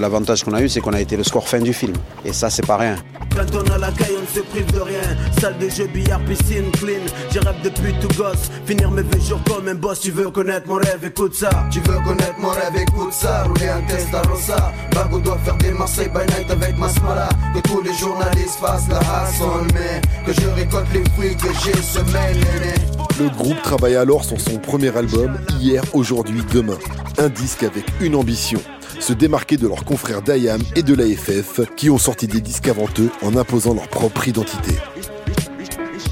L'avantage 0.00 0.44
qu'on 0.44 0.54
a 0.54 0.62
eu, 0.62 0.68
c'est 0.70 0.80
qu'on 0.80 0.94
a 0.94 1.00
été 1.00 1.14
le 1.14 1.24
score 1.24 1.46
fin 1.46 1.58
du 1.58 1.74
film. 1.74 1.92
Et 2.24 2.32
ça, 2.32 2.48
c'est 2.48 2.64
pas 2.66 2.78
rien. 2.78 2.96
Quand 3.36 3.44
on 3.54 3.70
a 3.70 3.76
la 3.76 3.92
caille, 3.92 4.14
on 4.16 4.22
ne 4.22 4.26
se 4.26 4.40
prive 4.40 4.72
de 4.72 4.80
rien. 4.80 5.02
Salle 5.38 5.58
de 5.58 5.68
jeu, 5.68 5.86
billard, 5.92 6.20
piscine, 6.20 6.70
clean. 6.72 7.04
J'ai 7.30 7.40
rêve 7.40 7.60
depuis 7.62 7.92
tout 8.00 8.08
gosse. 8.16 8.50
Finir 8.64 8.90
mes 8.90 9.02
vieux 9.02 9.20
jours 9.20 9.40
comme 9.46 9.68
un 9.68 9.74
boss. 9.74 10.00
Tu 10.00 10.10
veux 10.10 10.30
connaître 10.30 10.66
mon 10.68 10.76
rêve, 10.76 11.04
écoute 11.04 11.34
ça. 11.34 11.50
Tu 11.70 11.80
veux 11.80 11.98
connaître 12.02 12.38
mon 12.38 12.48
rêve, 12.48 12.76
écoute 12.80 13.12
ça. 13.12 13.44
Rouler 13.44 13.68
un 13.68 13.82
Testarossa. 13.82 14.72
Bago 14.94 15.18
doit 15.20 15.38
faire 15.44 15.58
des 15.58 15.72
Marseille 15.72 16.08
by 16.08 16.20
night 16.34 16.50
avec 16.50 16.78
Masmala. 16.78 17.28
Que 17.54 17.60
tous 17.60 17.82
les 17.82 17.92
journalistes 17.92 18.58
fassent 18.58 18.88
la 18.88 19.00
hassle, 19.00 19.66
mais 19.74 20.00
que 20.24 20.32
je 20.32 20.48
récolte 20.48 20.88
les 20.94 21.04
fruits 21.10 21.36
que 21.36 21.48
j'ai 21.62 21.82
semé, 21.82 22.32
néné. 22.32 22.74
Le 23.20 23.28
groupe 23.36 23.60
travaille 23.62 23.96
alors 23.96 24.24
sur 24.24 24.40
son 24.40 24.56
premier 24.56 24.96
album, 24.96 25.38
Hier, 25.58 25.82
Aujourd'hui, 25.92 26.42
Demain. 26.54 26.78
Un 27.18 27.28
disque 27.28 27.64
avec 27.64 27.84
une 28.00 28.14
ambition 28.14 28.60
se 29.00 29.12
démarquer 29.12 29.56
de 29.56 29.66
leurs 29.66 29.84
confrères 29.84 30.22
d'IAM 30.22 30.60
et 30.76 30.82
de 30.82 30.94
l'AFF 30.94 31.60
qui 31.76 31.90
ont 31.90 31.98
sorti 31.98 32.26
des 32.26 32.40
disques 32.40 32.68
avant 32.68 32.88
eux 32.98 33.10
en 33.22 33.36
imposant 33.36 33.74
leur 33.74 33.88
propre 33.88 34.28
identité. 34.28 34.74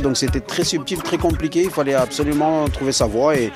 Donc 0.03 0.17
c'était 0.17 0.41
très 0.41 0.65
subtil, 0.65 0.99
très 0.99 1.19
compliqué, 1.19 1.65
il 1.65 1.71
fallait 1.71 1.95
absolument 1.95 2.69
trouver 2.69 2.93
sa 2.93 3.07
voie 3.07 3.37
et, 3.37 3.51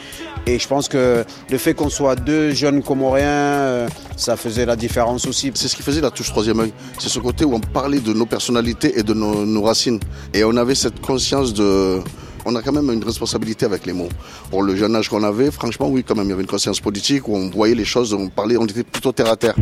et 0.47 0.59
je 0.59 0.66
pense 0.66 0.89
que 0.89 1.24
le 1.51 1.59
fait 1.59 1.74
qu'on 1.74 1.89
soit 1.89 2.16
deux 2.16 2.51
jeunes 2.51 2.83
Comoriens, 2.83 3.26
euh, 3.26 3.89
ça 4.16 4.37
faisait 4.37 4.66
la 4.66 4.74
différence 4.74 5.26
aussi. 5.26 5.53
C'est 5.55 5.68
ce 5.68 5.76
qui 5.76 5.83
faisait 5.83 6.01
la 6.01 6.11
touche 6.11 6.30
troisième 6.30 6.59
œil. 6.61 6.72
C'est 6.99 7.09
ce 7.09 7.20
côté 7.20 7.45
où 7.45 7.55
on 7.55 7.61
parlait 7.61 8.01
de 8.01 8.12
nos 8.12 8.26
personnalités 8.26 8.99
et 8.99 9.05
de 9.05 9.14
nos, 9.14 9.47
nos 9.47 9.62
racines. 9.62 10.01
Et 10.35 10.43
on 10.43 10.57
avait 10.57 10.74
cette 10.74 11.01
conscience 11.01 11.55
de, 11.55 12.01
on 12.45 12.55
a 12.57 12.62
quand 12.62 12.72
même 12.72 12.90
une 12.90 13.05
responsabilité 13.05 13.64
avec 13.64 13.86
les 13.86 13.93
mots. 13.93 14.09
Pour 14.51 14.62
le 14.62 14.76
jeune 14.76 14.95
âge 14.97 15.09
qu'on 15.09 15.22
avait, 15.22 15.51
franchement, 15.51 15.88
oui, 15.88 16.05
quand 16.05 16.14
même, 16.14 16.26
il 16.26 16.30
y 16.30 16.32
avait 16.32 16.43
une 16.43 16.49
conscience 16.49 16.80
politique 16.80 17.28
où 17.28 17.36
on 17.36 17.51
voyait 17.51 17.74
les 17.74 17.84
choses, 17.84 18.12
on 18.12 18.28
parlait, 18.28 18.57
on 18.57 18.66
était 18.66 18.84
plutôt 18.84 19.12
terre 19.12 19.30
à 19.30 19.36
terre. 19.36 19.55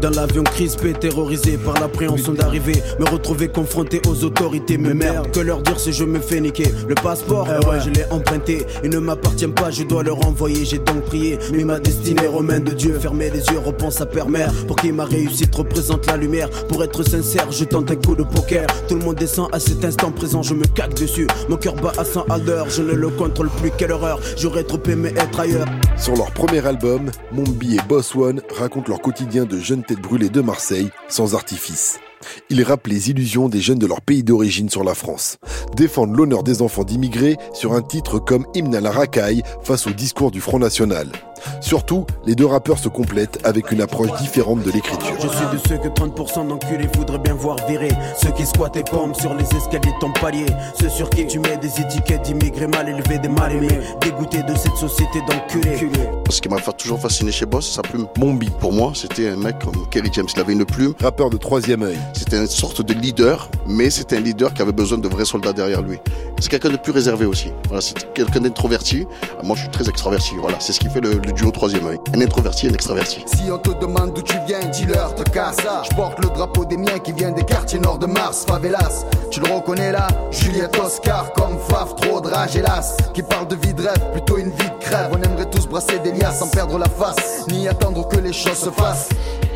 Dans 0.00 0.10
l'avion 0.10 0.44
crispé, 0.44 0.92
terrorisé 0.92 1.58
par 1.58 1.74
l'appréhension 1.80 2.32
d'arriver, 2.32 2.80
me 3.00 3.04
retrouver 3.08 3.48
confronté 3.48 4.00
aux 4.08 4.22
autorités, 4.22 4.78
mais 4.78 4.94
merde, 4.94 5.28
que 5.32 5.40
leur 5.40 5.60
dire 5.60 5.80
si 5.80 5.92
je 5.92 6.04
me 6.04 6.20
fais 6.20 6.40
niquer 6.40 6.70
Le 6.86 6.94
passeport, 6.94 7.48
eh 7.48 7.66
ouais, 7.66 7.80
je 7.84 7.90
l'ai 7.90 8.04
emprunté, 8.10 8.64
il 8.84 8.90
ne 8.90 8.98
m'appartient 9.00 9.48
pas, 9.48 9.72
je 9.72 9.82
dois 9.82 10.04
le 10.04 10.12
renvoyer, 10.12 10.64
j'ai 10.64 10.78
donc 10.78 11.02
prié, 11.06 11.36
mais 11.52 11.64
ma 11.64 11.80
destinée 11.80 12.28
romaine 12.28 12.62
de 12.62 12.72
Dieu, 12.72 12.96
fermer 13.00 13.28
les 13.30 13.44
yeux, 13.46 13.58
repense 13.58 14.00
à 14.00 14.06
Père 14.06 14.28
Mère, 14.28 14.52
pour 14.68 14.76
qui 14.76 14.92
ma 14.92 15.04
réussite 15.04 15.52
représente 15.52 16.06
la 16.06 16.16
lumière, 16.16 16.48
pour 16.68 16.84
être 16.84 17.02
sincère, 17.02 17.50
je 17.50 17.64
tente 17.64 17.90
un 17.90 17.96
coup 17.96 18.14
de 18.14 18.22
poker, 18.22 18.68
tout 18.86 18.94
le 18.94 19.04
monde 19.04 19.16
descend 19.16 19.48
à 19.52 19.58
cet 19.58 19.84
instant 19.84 20.12
présent, 20.12 20.44
je 20.44 20.54
me 20.54 20.64
caque 20.64 20.94
dessus, 20.94 21.26
mon 21.48 21.56
cœur 21.56 21.74
bat 21.74 21.92
à 21.98 22.04
100 22.04 22.26
à 22.30 22.38
l'heure, 22.38 22.70
je 22.70 22.82
ne 22.82 22.92
le 22.92 23.08
contrôle 23.08 23.50
plus, 23.50 23.72
quelle 23.76 23.90
horreur, 23.90 24.20
j'aurais 24.36 24.62
trop 24.62 24.80
aimé 24.88 25.12
être 25.16 25.40
ailleurs. 25.40 25.66
Sur 25.96 26.14
leur 26.14 26.30
premier 26.30 26.64
album, 26.64 27.10
Mombi 27.32 27.76
et 27.76 27.80
Boss 27.88 28.14
One 28.14 28.40
racontent 28.56 28.90
leur 28.90 29.00
quotidien 29.00 29.44
de 29.44 29.58
jeunes 29.58 29.82
têtes 29.88 30.02
brûlées 30.02 30.28
de 30.28 30.42
Marseille, 30.42 30.90
sans 31.08 31.34
artifice. 31.34 31.98
Ils 32.50 32.62
rappent 32.62 32.86
les 32.86 33.10
illusions 33.10 33.48
des 33.48 33.60
jeunes 33.60 33.78
de 33.78 33.86
leur 33.86 34.00
pays 34.00 34.22
d'origine 34.22 34.68
sur 34.68 34.84
la 34.84 34.94
France, 34.94 35.38
défendent 35.76 36.16
l'honneur 36.16 36.42
des 36.42 36.62
enfants 36.62 36.84
d'immigrés 36.84 37.36
sur 37.52 37.72
un 37.72 37.82
titre 37.82 38.18
comme 38.18 38.46
Hymne 38.54 38.74
à 38.74 38.80
la 38.80 38.90
racaille 38.90 39.42
face 39.62 39.86
au 39.86 39.90
discours 39.90 40.30
du 40.30 40.40
Front 40.40 40.58
National. 40.58 41.08
Surtout, 41.60 42.06
les 42.26 42.34
deux 42.34 42.46
rappeurs 42.46 42.78
se 42.78 42.88
complètent 42.88 43.38
avec 43.44 43.70
une 43.72 43.80
approche 43.80 44.12
différente 44.20 44.62
de 44.62 44.70
l'écriture. 44.70 45.14
Je 45.20 45.28
suis 45.28 45.46
de 45.52 45.58
ceux 45.68 45.78
que 45.78 45.88
30% 45.88 46.48
d'enculés 46.48 46.88
voudraient 46.96 47.18
bien 47.18 47.34
voir 47.34 47.56
virer. 47.68 47.92
Ceux 48.16 48.30
qui 48.32 48.46
squattent 48.46 48.76
et 48.76 48.84
pompent 48.84 49.16
sur 49.16 49.34
les 49.34 49.44
escaliers 49.44 49.92
de 49.92 50.00
ton 50.00 50.12
palier. 50.12 50.46
Ceux 50.80 50.88
sur 50.88 51.10
qui 51.10 51.26
tu 51.26 51.38
mets 51.38 51.56
des 51.56 51.80
étiquettes 51.80 52.22
d'immigrés 52.22 52.66
mal 52.66 52.88
élevés, 52.88 53.18
des 53.18 53.28
mal 53.28 53.52
aimés. 53.52 53.80
Dégoûtés 54.00 54.42
de 54.42 54.54
cette 54.56 54.76
société 54.76 55.20
d'enculés. 55.28 55.88
Ce 56.30 56.40
qui 56.40 56.48
m'a 56.48 56.58
toujours 56.60 57.00
fasciné 57.00 57.32
chez 57.32 57.46
Boss, 57.46 57.68
c'est 57.68 57.76
sa 57.76 57.82
plume. 57.82 58.06
Mombi. 58.18 58.50
Pour 58.60 58.72
moi, 58.72 58.92
c'était 58.94 59.28
un 59.28 59.36
mec 59.36 59.58
comme 59.60 59.88
Kerry 59.90 60.10
James. 60.12 60.26
Il 60.34 60.40
avait 60.40 60.52
une 60.52 60.64
plume. 60.64 60.94
Rappeur 61.00 61.30
de 61.30 61.36
troisième 61.36 61.82
œil. 61.82 61.98
C'était 62.12 62.38
une 62.38 62.46
sorte 62.46 62.82
de 62.82 62.92
leader, 62.94 63.48
mais 63.66 63.90
c'était 63.90 64.16
un 64.16 64.20
leader 64.20 64.52
qui 64.52 64.62
avait 64.62 64.72
besoin 64.72 64.98
de 64.98 65.08
vrais 65.08 65.24
soldats 65.24 65.52
derrière 65.52 65.82
lui. 65.82 65.98
C'est 66.40 66.48
quelqu'un 66.48 66.70
de 66.70 66.76
plus 66.76 66.92
réservé 66.92 67.26
aussi. 67.26 67.52
Voilà, 67.66 67.80
c'est 67.80 68.12
quelqu'un 68.12 68.40
d'introverti. 68.40 69.06
Moi, 69.42 69.56
je 69.56 69.62
suis 69.62 69.70
très 69.70 69.88
extraverti. 69.88 70.34
Voilà, 70.40 70.58
c'est 70.60 70.72
ce 70.72 70.80
qui 70.80 70.88
fait 70.88 71.00
le, 71.00 71.16
duo 71.16 71.50
troisième 71.50 71.86
œil. 71.86 71.98
Un 72.14 72.20
introverti 72.20 72.68
un 72.68 72.72
extraverti. 72.72 73.24
Si 73.26 73.50
on 73.50 73.58
te 73.58 73.70
demande 73.80 74.14
d'où 74.14 74.22
tu 74.22 74.36
viens, 74.46 74.60
dis-leur 74.60 75.14
te 75.14 75.28
casse. 75.30 75.58
Je 75.90 75.96
porte 75.96 76.18
le 76.20 76.28
drapeau 76.28 76.64
des 76.64 76.76
miens 76.76 76.98
qui 76.98 77.12
vient 77.12 77.32
des 77.32 77.44
quartiers 77.44 77.80
nord 77.80 77.98
de 77.98 78.06
Mars, 78.06 78.44
favelas. 78.46 79.04
Tu 79.30 79.40
le 79.40 79.52
reconnais 79.52 79.92
là 79.92 80.06
Juliette 80.30 80.78
Oscar, 80.78 81.32
comme 81.32 81.58
Faf, 81.68 81.96
trop 81.96 82.20
de 82.20 82.28
rage 82.28 82.56
hélas. 82.56 82.96
Qui 83.14 83.22
parle 83.22 83.48
de 83.48 83.56
vie 83.56 83.74
de 83.74 83.82
rêve, 83.82 84.12
plutôt 84.12 84.38
une 84.38 84.50
vie 84.50 84.70
de 84.70 84.84
crève. 84.84 85.10
On 85.12 85.22
aimerait 85.22 85.50
tous 85.50 85.66
brasser 85.66 85.98
des 85.98 86.12
liasses 86.12 86.38
sans 86.38 86.48
perdre 86.48 86.78
la 86.78 86.88
face, 86.88 87.46
ni 87.48 87.68
attendre 87.68 88.06
que 88.08 88.18
les 88.18 88.32
choses 88.32 88.58
se 88.58 88.70
fassent. 88.70 89.08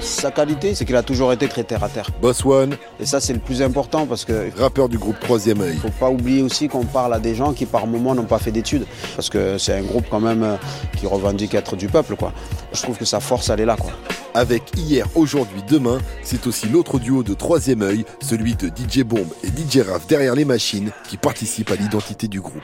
Sa 0.02 0.32
qualité, 0.32 0.74
c'est 0.74 0.84
qu'il 0.84 0.96
a 0.96 1.02
toujours 1.04 1.32
été 1.32 1.46
très 1.46 1.62
terre 1.62 1.84
à 1.84 1.88
terre. 1.88 2.10
Boss 2.20 2.44
One. 2.44 2.76
Et 2.98 3.06
ça, 3.06 3.20
c'est 3.20 3.32
le 3.32 3.38
plus 3.38 3.62
important 3.62 4.04
parce 4.04 4.24
que. 4.24 4.50
Rappeur 4.58 4.88
du 4.88 4.98
groupe 4.98 5.18
Troisième 5.20 5.60
œil. 5.60 5.76
Faut 5.76 5.90
pas 5.90 6.10
oublier 6.10 6.42
aussi 6.42 6.66
qu'on 6.66 6.84
parle 6.84 7.14
à 7.14 7.20
des 7.20 7.36
gens 7.36 7.52
qui, 7.52 7.66
par 7.66 7.86
moment, 7.86 8.12
n'ont 8.12 8.24
pas 8.24 8.40
fait 8.40 8.50
d'études. 8.50 8.84
Parce 9.14 9.30
que 9.30 9.58
c'est 9.58 9.74
un 9.74 9.82
groupe, 9.82 10.06
quand 10.10 10.20
même, 10.20 10.42
euh, 10.42 10.56
qui 10.98 11.06
revendique 11.06 11.54
être 11.54 11.76
du 11.76 11.86
peuple, 11.86 12.16
quoi. 12.16 12.32
Je 12.72 12.82
trouve 12.82 12.98
que 12.98 13.04
sa 13.04 13.20
force, 13.20 13.48
elle 13.48 13.60
est 13.60 13.64
là, 13.64 13.76
quoi. 13.76 13.92
Avec 14.34 14.76
Hier, 14.76 15.06
Aujourd'hui, 15.14 15.62
Demain, 15.68 15.98
c'est 16.24 16.48
aussi 16.48 16.68
l'autre 16.68 16.98
duo 16.98 17.22
de 17.22 17.34
Troisième 17.34 17.82
œil, 17.82 18.04
celui 18.20 18.56
de 18.56 18.68
DJ 18.68 19.04
Bomb 19.04 19.26
et 19.44 19.48
DJ 19.48 19.86
Raf 19.86 20.08
derrière 20.08 20.34
les 20.34 20.44
machines, 20.44 20.90
qui 21.08 21.16
participent 21.16 21.70
à 21.70 21.76
l'identité 21.76 22.26
du 22.26 22.40
groupe. 22.40 22.62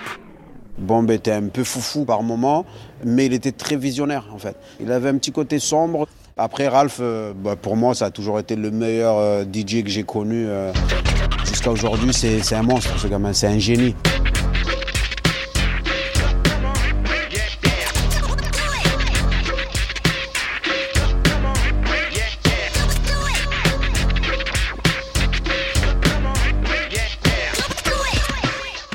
Bomb 0.78 1.10
était 1.10 1.32
un 1.32 1.48
peu 1.48 1.64
foufou 1.64 2.04
par 2.04 2.22
moment, 2.22 2.64
mais 3.04 3.26
il 3.26 3.32
était 3.32 3.52
très 3.52 3.76
visionnaire 3.76 4.26
en 4.32 4.38
fait. 4.38 4.56
Il 4.80 4.92
avait 4.92 5.08
un 5.08 5.18
petit 5.18 5.32
côté 5.32 5.58
sombre. 5.58 6.08
Après 6.40 6.68
Ralph, 6.68 6.98
euh, 7.00 7.32
bah, 7.34 7.56
pour 7.60 7.76
moi, 7.76 7.94
ça 7.94 8.06
a 8.06 8.10
toujours 8.10 8.38
été 8.38 8.54
le 8.54 8.70
meilleur 8.70 9.16
euh, 9.18 9.42
DJ 9.44 9.82
que 9.82 9.90
j'ai 9.90 10.04
connu. 10.04 10.46
euh, 10.46 10.72
Jusqu'à 11.44 11.70
aujourd'hui, 11.70 12.12
c'est 12.12 12.40
c'est 12.44 12.54
un 12.54 12.62
monstre 12.62 12.96
ce 12.98 13.08
gamin, 13.08 13.32
c'est 13.32 13.48
un 13.48 13.58
génie. 13.58 13.96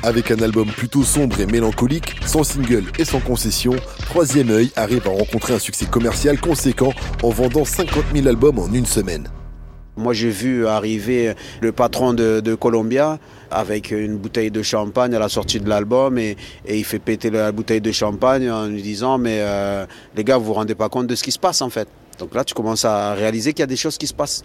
Avec 0.04 0.30
un 0.30 0.38
album 0.40 0.68
plutôt 0.68 1.02
sombre 1.02 1.40
et 1.40 1.46
mélancolique, 1.46 2.14
sans 2.26 2.44
single 2.44 2.84
et 2.98 3.06
sans 3.06 3.20
concession, 3.20 3.72
Troisième 4.04 4.50
œil 4.50 4.70
arrive 4.76 5.06
à 5.06 5.10
rencontrer 5.10 5.54
un 5.54 5.58
succès 5.58 5.86
commercial 5.86 6.38
conséquent 6.38 6.92
en 7.22 7.30
vendant 7.30 7.64
50 7.64 8.04
000 8.14 8.28
albums 8.28 8.58
en 8.58 8.70
une 8.70 8.84
semaine. 8.84 9.30
Moi, 9.96 10.12
j'ai 10.12 10.28
vu 10.28 10.66
arriver 10.66 11.32
le 11.62 11.72
patron 11.72 12.12
de, 12.12 12.54
Columbia 12.54 13.18
avec 13.50 13.92
une 13.92 14.18
bouteille 14.18 14.50
de 14.50 14.62
champagne 14.62 15.14
à 15.14 15.18
la 15.18 15.30
sortie 15.30 15.58
de 15.58 15.70
l'album 15.70 16.18
et, 16.18 16.36
et 16.66 16.76
il 16.76 16.84
fait 16.84 16.98
péter 16.98 17.30
la 17.30 17.50
bouteille 17.50 17.80
de 17.80 17.92
champagne 17.92 18.50
en 18.50 18.66
lui 18.66 18.82
disant 18.82 19.16
Mais 19.16 19.38
euh, 19.40 19.86
les 20.14 20.22
gars, 20.22 20.36
vous 20.36 20.44
vous 20.44 20.52
rendez 20.52 20.74
pas 20.74 20.90
compte 20.90 21.06
de 21.06 21.14
ce 21.14 21.22
qui 21.22 21.32
se 21.32 21.38
passe 21.38 21.62
en 21.62 21.70
fait. 21.70 21.88
Donc 22.18 22.34
là, 22.34 22.44
tu 22.44 22.52
commences 22.52 22.84
à 22.84 23.14
réaliser 23.14 23.54
qu'il 23.54 23.60
y 23.60 23.62
a 23.62 23.68
des 23.68 23.76
choses 23.76 23.96
qui 23.96 24.06
se 24.06 24.14
passent. 24.14 24.44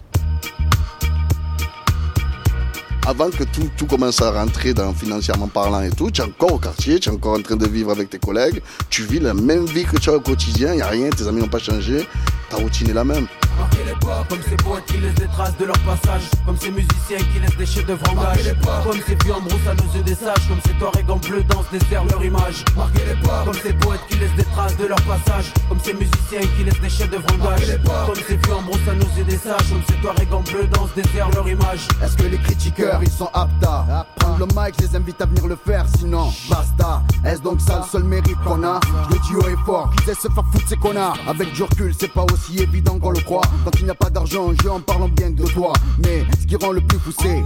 Avant 3.10 3.28
que 3.28 3.42
tout, 3.42 3.68
tout 3.76 3.86
commence 3.86 4.22
à 4.22 4.30
rentrer 4.30 4.72
dans 4.72 4.94
financièrement 4.94 5.48
parlant 5.48 5.82
et 5.82 5.90
tout, 5.90 6.12
tu 6.12 6.20
es 6.20 6.24
encore 6.24 6.52
au 6.52 6.58
quartier, 6.58 7.00
tu 7.00 7.08
es 7.08 7.12
encore 7.12 7.36
en 7.36 7.42
train 7.42 7.56
de 7.56 7.66
vivre 7.66 7.90
avec 7.90 8.08
tes 8.08 8.20
collègues, 8.20 8.62
tu 8.88 9.02
vis 9.02 9.18
la 9.18 9.34
même 9.34 9.66
vie 9.66 9.82
que 9.82 9.96
tu 9.96 10.10
as 10.10 10.14
au 10.14 10.20
quotidien, 10.20 10.74
il 10.74 10.76
n'y 10.76 10.82
a 10.82 10.86
rien, 10.86 11.10
tes 11.10 11.26
amis 11.26 11.40
n'ont 11.40 11.48
pas 11.48 11.58
changé, 11.58 12.06
ta 12.50 12.58
routine 12.58 12.88
est 12.88 12.94
la 12.94 13.02
même. 13.02 13.26
Marquez 13.60 13.84
les 13.84 14.06
pas 14.06 14.24
comme 14.28 14.42
ces 14.42 14.56
poètes 14.56 14.86
qui 14.86 14.96
laissent 14.98 15.14
des 15.14 15.28
traces 15.28 15.56
de 15.58 15.64
leur 15.66 15.78
passage. 15.80 16.22
Comme 16.46 16.56
ces 16.56 16.70
musiciens 16.70 17.18
qui 17.18 17.40
laissent 17.40 17.56
des 17.56 17.66
chefs-d'œuvre 17.66 18.10
en 18.10 18.22
gage 18.22 18.56
Comme 18.84 19.00
ces 19.06 19.14
vieux 19.22 19.34
en 19.34 19.40
brousse 19.40 19.66
à 19.68 19.74
nos 19.74 19.92
yeux 19.94 20.02
des 20.02 20.14
sages. 20.14 20.48
Comme 20.48 20.60
ces 20.66 20.72
touaregs 20.78 21.10
en 21.10 21.16
bleu 21.16 21.42
dans 21.44 21.62
ce 21.62 21.78
désert 21.78 22.04
leur 22.06 22.24
image. 22.24 22.64
Marquez 22.76 23.04
les 23.06 23.28
pas. 23.28 23.42
Comme 23.44 23.54
ces 23.54 23.72
poètes 23.74 24.00
qui 24.08 24.18
laissent 24.18 24.36
des 24.36 24.44
traces 24.44 24.76
de 24.76 24.86
leur 24.86 25.02
passage. 25.02 25.52
Comme 25.68 25.80
ces 25.80 25.94
musiciens 25.94 26.40
qui 26.56 26.64
laissent 26.64 26.80
des 26.80 26.88
chefs-d'œuvre 26.88 27.26
en 27.34 27.44
gage 27.44 27.78
Comme 28.06 28.22
ces 28.26 28.36
vieux 28.36 28.54
en 28.54 28.62
brousse 28.62 28.88
à 28.88 28.94
nos 28.94 29.10
yeux 29.16 29.24
des 29.24 29.38
sages. 29.38 29.68
Comme 29.68 29.82
ces 29.88 29.94
touaregs 30.00 30.32
en 30.32 30.40
bleu 30.40 30.66
dans 30.72 30.88
ce 30.88 31.00
désert 31.02 31.30
leur 31.30 31.48
image. 31.48 31.88
Est-ce 32.02 32.16
que 32.16 32.24
les 32.24 32.38
critiqueurs 32.38 33.00
ils 33.02 33.10
sont 33.10 33.30
aptes 33.34 33.64
à 33.64 34.06
prendre 34.16 34.38
le 34.38 34.46
mic, 34.46 34.74
je 34.78 34.86
les 34.86 34.96
invite 34.96 35.20
à 35.20 35.26
venir 35.26 35.46
le 35.46 35.56
faire, 35.56 35.84
sinon 35.98 36.32
basta. 36.48 37.02
Est-ce 37.24 37.42
donc 37.42 37.60
ça 37.60 37.78
le 37.78 37.90
seul 37.90 38.04
mérite 38.04 38.38
qu'on 38.44 38.62
a? 38.62 38.80
Le 39.10 39.18
duo 39.28 39.42
est 39.48 39.66
fort, 39.66 39.90
qui 39.96 40.04
sait 40.04 40.14
se 40.14 40.28
faire 40.28 40.44
foutre 40.52 40.68
ces 40.68 40.76
connards. 40.76 41.18
Avec 41.28 41.52
du 41.52 41.62
recul, 41.62 41.94
c'est 41.98 42.12
pas 42.12 42.24
aussi 42.32 42.58
évident 42.58 42.98
qu'on 42.98 43.10
le 43.10 43.20
croit. 43.20 43.42
Quand 43.64 43.70
il 43.78 43.84
n'y 43.84 43.90
a 43.90 43.94
pas 43.94 44.10
d'argent 44.10 44.46
en 44.48 44.54
jeu 44.62 44.70
en 44.70 44.80
parlant 44.80 45.08
bien 45.08 45.30
de 45.30 45.44
toi. 45.44 45.72
Mais 45.98 46.24
ce 46.40 46.46
qui 46.46 46.56
rend 46.56 46.72
le 46.72 46.80
plus 46.80 46.98
poussé, 46.98 47.42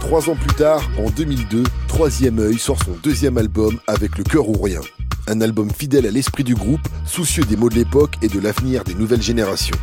Trois 0.00 0.30
ans 0.30 0.36
plus 0.36 0.54
tard, 0.54 0.82
en 0.98 1.10
2002, 1.10 1.64
Troisième 1.88 2.38
œil 2.38 2.58
sort 2.58 2.78
son 2.82 2.92
deuxième 3.02 3.36
album 3.36 3.78
avec 3.86 4.16
Le 4.16 4.24
cœur 4.24 4.48
ou 4.48 4.60
rien. 4.60 4.80
Un 5.26 5.40
album 5.42 5.70
fidèle 5.70 6.06
à 6.06 6.10
l'esprit 6.10 6.44
du 6.44 6.54
groupe, 6.54 6.80
soucieux 7.04 7.44
des 7.44 7.56
mots 7.56 7.68
de 7.68 7.74
l'époque 7.74 8.14
et 8.22 8.28
de 8.28 8.40
l'avenir 8.40 8.84
des 8.84 8.94
nouvelles 8.94 9.20
générations. 9.20 9.76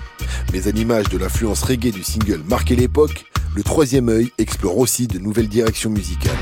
Mais 0.52 0.68
à 0.68 0.72
l'image 0.72 1.10
de 1.10 1.18
l'influence 1.20 1.62
reggae 1.62 1.92
du 1.92 2.04
single 2.04 2.42
marqué 2.48 2.76
l'époque, 2.76 3.26
le 3.56 3.62
troisième 3.62 4.10
œil 4.10 4.32
explore 4.38 4.78
aussi 4.78 5.08
de 5.08 5.20
nouvelles 5.20 5.48
directions 5.48 5.92
musicales. 5.92 6.36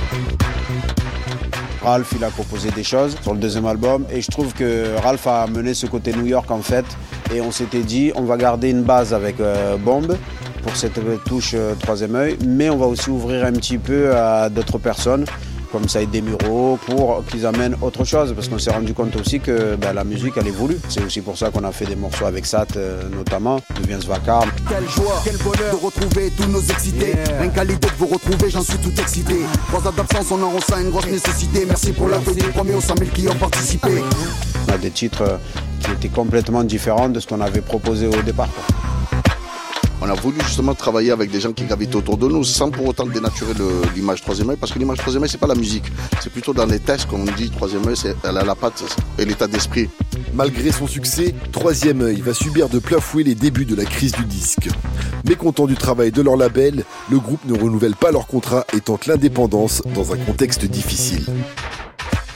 Ralph, 1.82 2.14
il 2.16 2.24
a 2.24 2.30
proposé 2.30 2.72
des 2.72 2.84
choses 2.84 3.18
sur 3.22 3.34
le 3.34 3.40
deuxième 3.40 3.66
album 3.66 4.06
et 4.10 4.22
je 4.22 4.32
trouve 4.32 4.54
que 4.54 4.96
Ralph 5.02 5.28
a 5.28 5.46
mené 5.48 5.74
ce 5.74 5.86
côté 5.86 6.14
New 6.14 6.26
York 6.26 6.50
en 6.50 6.62
fait. 6.62 6.86
Et 7.32 7.42
on 7.42 7.52
s'était 7.52 7.82
dit, 7.82 8.12
on 8.16 8.24
va 8.24 8.38
garder 8.38 8.70
une 8.70 8.84
base 8.84 9.14
avec 9.14 9.40
euh, 9.40 9.78
Bomb 9.78 10.16
pour 10.62 10.76
cette 10.76 11.00
touche 11.26 11.54
euh, 11.56 11.76
troisième 11.76 12.16
œil, 12.16 12.38
mais 12.46 12.70
on 12.70 12.78
va 12.78 12.86
aussi 12.88 13.10
ouvrir 13.10 13.46
un 13.46 13.52
petit 13.54 13.78
peu 13.78 14.16
à 14.16 14.50
d'autres 14.50 14.78
personnes 14.78 15.26
comme 15.74 15.90
Saïd 15.90 16.12
Demuro 16.12 16.78
pour 16.86 17.26
qu'ils 17.26 17.48
amènent 17.48 17.76
autre 17.82 18.06
chose 18.06 18.34
parce 18.36 18.48
qu'on 18.48 18.60
s'est 18.60 18.72
rendu 18.72 18.94
compte 18.94 19.16
aussi 19.16 19.40
que 19.40 19.76
ben, 19.76 19.92
la 19.92 20.04
musique 20.04 20.34
elle 20.38 20.48
évolue. 20.48 20.78
C'est 20.88 21.04
aussi 21.04 21.22
pour 21.22 21.36
ça 21.36 21.50
qu'on 21.50 21.64
a 21.64 21.72
fait 21.72 21.86
des 21.86 21.96
morceaux 21.96 22.26
avec 22.26 22.46
Sat 22.46 22.68
euh, 22.78 23.10
notamment, 23.10 23.56
de 23.56 23.92
Vince 23.92 24.06
Vacarme. 24.06 24.52
Quelle 24.70 24.88
joie, 24.88 25.20
quel 25.26 25.38
bonheur 25.38 25.72
de 25.72 25.84
retrouver 25.84 26.32
tous 26.38 26.46
nos 26.46 26.62
excités. 26.62 27.14
Qu'à 27.56 27.64
l'idée 27.64 27.88
de 27.88 27.94
vous 27.98 28.06
retrouver, 28.06 28.52
j'en 28.52 28.62
suis 28.62 28.78
tout 28.78 28.94
excité. 29.00 29.36
Trois 29.70 29.88
ans 29.88 29.94
d'absence, 29.96 30.32
on 30.32 30.42
en 30.44 30.52
ressent 30.52 30.80
une 30.80 30.92
grosse 30.92 31.08
nécessité. 31.08 31.66
Merci 31.68 31.92
pour 31.92 32.08
la 32.08 32.20
venue, 32.20 32.44
premier 32.54 32.76
aux 32.76 32.82
100 32.82 32.96
000 33.00 33.10
qui 33.12 33.28
ont 33.28 33.36
participé. 33.36 33.90
On 34.68 34.74
a 34.74 34.78
des 34.78 34.92
titres 34.92 35.24
euh, 35.24 35.38
qui 35.80 35.92
étaient 35.92 36.10
complètement 36.10 36.64
différents 36.64 37.10
de 37.10 37.20
ce 37.20 37.26
qu'on 37.26 37.42
avait 37.42 37.62
proposé 37.62 38.06
au 38.06 38.22
départ. 38.22 38.50
quoi. 38.54 39.03
On 40.06 40.10
a 40.10 40.16
voulu 40.16 40.38
justement 40.42 40.76
travailler 40.76 41.12
avec 41.12 41.32
des 41.32 41.40
gens 41.40 41.54
qui 41.54 41.64
gravitent 41.64 41.96
autour 41.96 42.18
de 42.18 42.28
nous 42.28 42.44
sans 42.44 42.70
pour 42.70 42.88
autant 42.88 43.06
dénaturer 43.06 43.54
l'image 43.96 44.22
troisième 44.22 44.50
œil 44.50 44.58
parce 44.60 44.74
que 44.74 44.80
l'image 44.80 44.98
troisième 44.98 45.24
œil 45.24 45.30
c'est 45.30 45.38
pas 45.38 45.48
la 45.48 45.56
musique, 45.56 45.86
c'est 46.22 46.30
plutôt 46.30 46.54
dans 46.54 46.66
les 46.66 46.80
tests 46.80 47.06
qu'on 47.08 47.24
dit 47.24 47.50
troisième 47.50 47.88
œil, 47.88 47.96
c'est 47.96 48.14
elle 48.26 48.38
a 48.38 48.44
la 48.44 48.54
patte 48.54 48.84
et 49.18 49.24
l'état 49.24 49.48
d'esprit. 49.48 49.90
Malgré 50.34 50.74
son 50.74 50.88
succès, 50.88 51.34
Troisième 51.54 52.02
œil 52.02 52.20
va 52.20 52.34
subir 52.34 52.68
de 52.68 52.80
plein 52.80 53.00
fouet 53.00 53.24
les 53.24 53.36
débuts 53.36 53.66
de 53.66 53.76
la 53.76 53.86
crise 53.86 54.12
du 54.12 54.26
disque. 54.26 54.70
Mécontent 55.24 55.68
du 55.68 55.76
travail 55.76 56.12
de 56.12 56.22
leur 56.22 56.36
label, 56.36 56.84
le 57.10 57.20
groupe 57.20 57.46
ne 57.46 57.54
renouvelle 57.54 57.96
pas 57.96 58.12
leur 58.12 58.28
contrat 58.28 58.66
et 58.76 58.82
tente 58.82 59.06
l'indépendance 59.06 59.82
dans 59.94 60.12
un 60.14 60.18
contexte 60.18 60.66
difficile. 60.66 61.26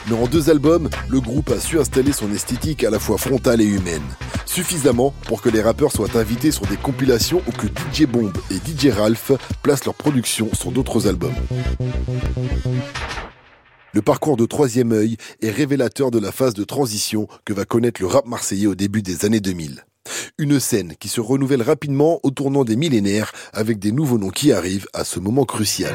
Mais 0.08 0.16
en 0.16 0.26
deux 0.26 0.48
albums, 0.48 0.88
le 1.10 1.20
groupe 1.20 1.50
a 1.50 1.60
su 1.60 1.78
installer 1.78 2.12
son 2.12 2.32
esthétique 2.32 2.82
à 2.82 2.90
la 2.90 2.98
fois 2.98 3.18
frontale 3.18 3.60
et 3.60 3.66
humaine. 3.66 4.02
Suffisamment 4.46 5.12
pour 5.26 5.42
que 5.42 5.50
les 5.50 5.60
rappeurs 5.60 5.92
soient 5.92 6.16
invités 6.16 6.50
sur 6.50 6.66
des 6.66 6.76
compilations 6.76 7.42
ou 7.46 7.52
que 7.52 7.66
DJ 7.66 8.06
Bomb 8.06 8.32
et 8.50 8.54
DJ 8.54 8.88
Ralph 8.90 9.32
placent 9.62 9.84
leur 9.84 9.94
production 9.94 10.48
sur 10.54 10.72
d'autres 10.72 11.06
albums. 11.08 11.34
Le 13.92 14.02
parcours 14.02 14.36
de 14.36 14.46
Troisième 14.46 14.92
œil 14.92 15.16
est 15.42 15.50
révélateur 15.50 16.10
de 16.10 16.18
la 16.18 16.32
phase 16.32 16.54
de 16.54 16.64
transition 16.64 17.28
que 17.44 17.52
va 17.52 17.66
connaître 17.66 18.00
le 18.00 18.06
rap 18.06 18.26
marseillais 18.26 18.66
au 18.66 18.74
début 18.74 19.02
des 19.02 19.26
années 19.26 19.40
2000. 19.40 19.84
Une 20.38 20.58
scène 20.58 20.94
qui 20.98 21.08
se 21.08 21.20
renouvelle 21.20 21.62
rapidement 21.62 22.20
au 22.22 22.30
tournant 22.30 22.64
des 22.64 22.76
millénaires 22.76 23.32
avec 23.52 23.78
des 23.78 23.92
nouveaux 23.92 24.18
noms 24.18 24.30
qui 24.30 24.52
arrivent 24.52 24.88
à 24.94 25.04
ce 25.04 25.20
moment 25.20 25.44
crucial. 25.44 25.94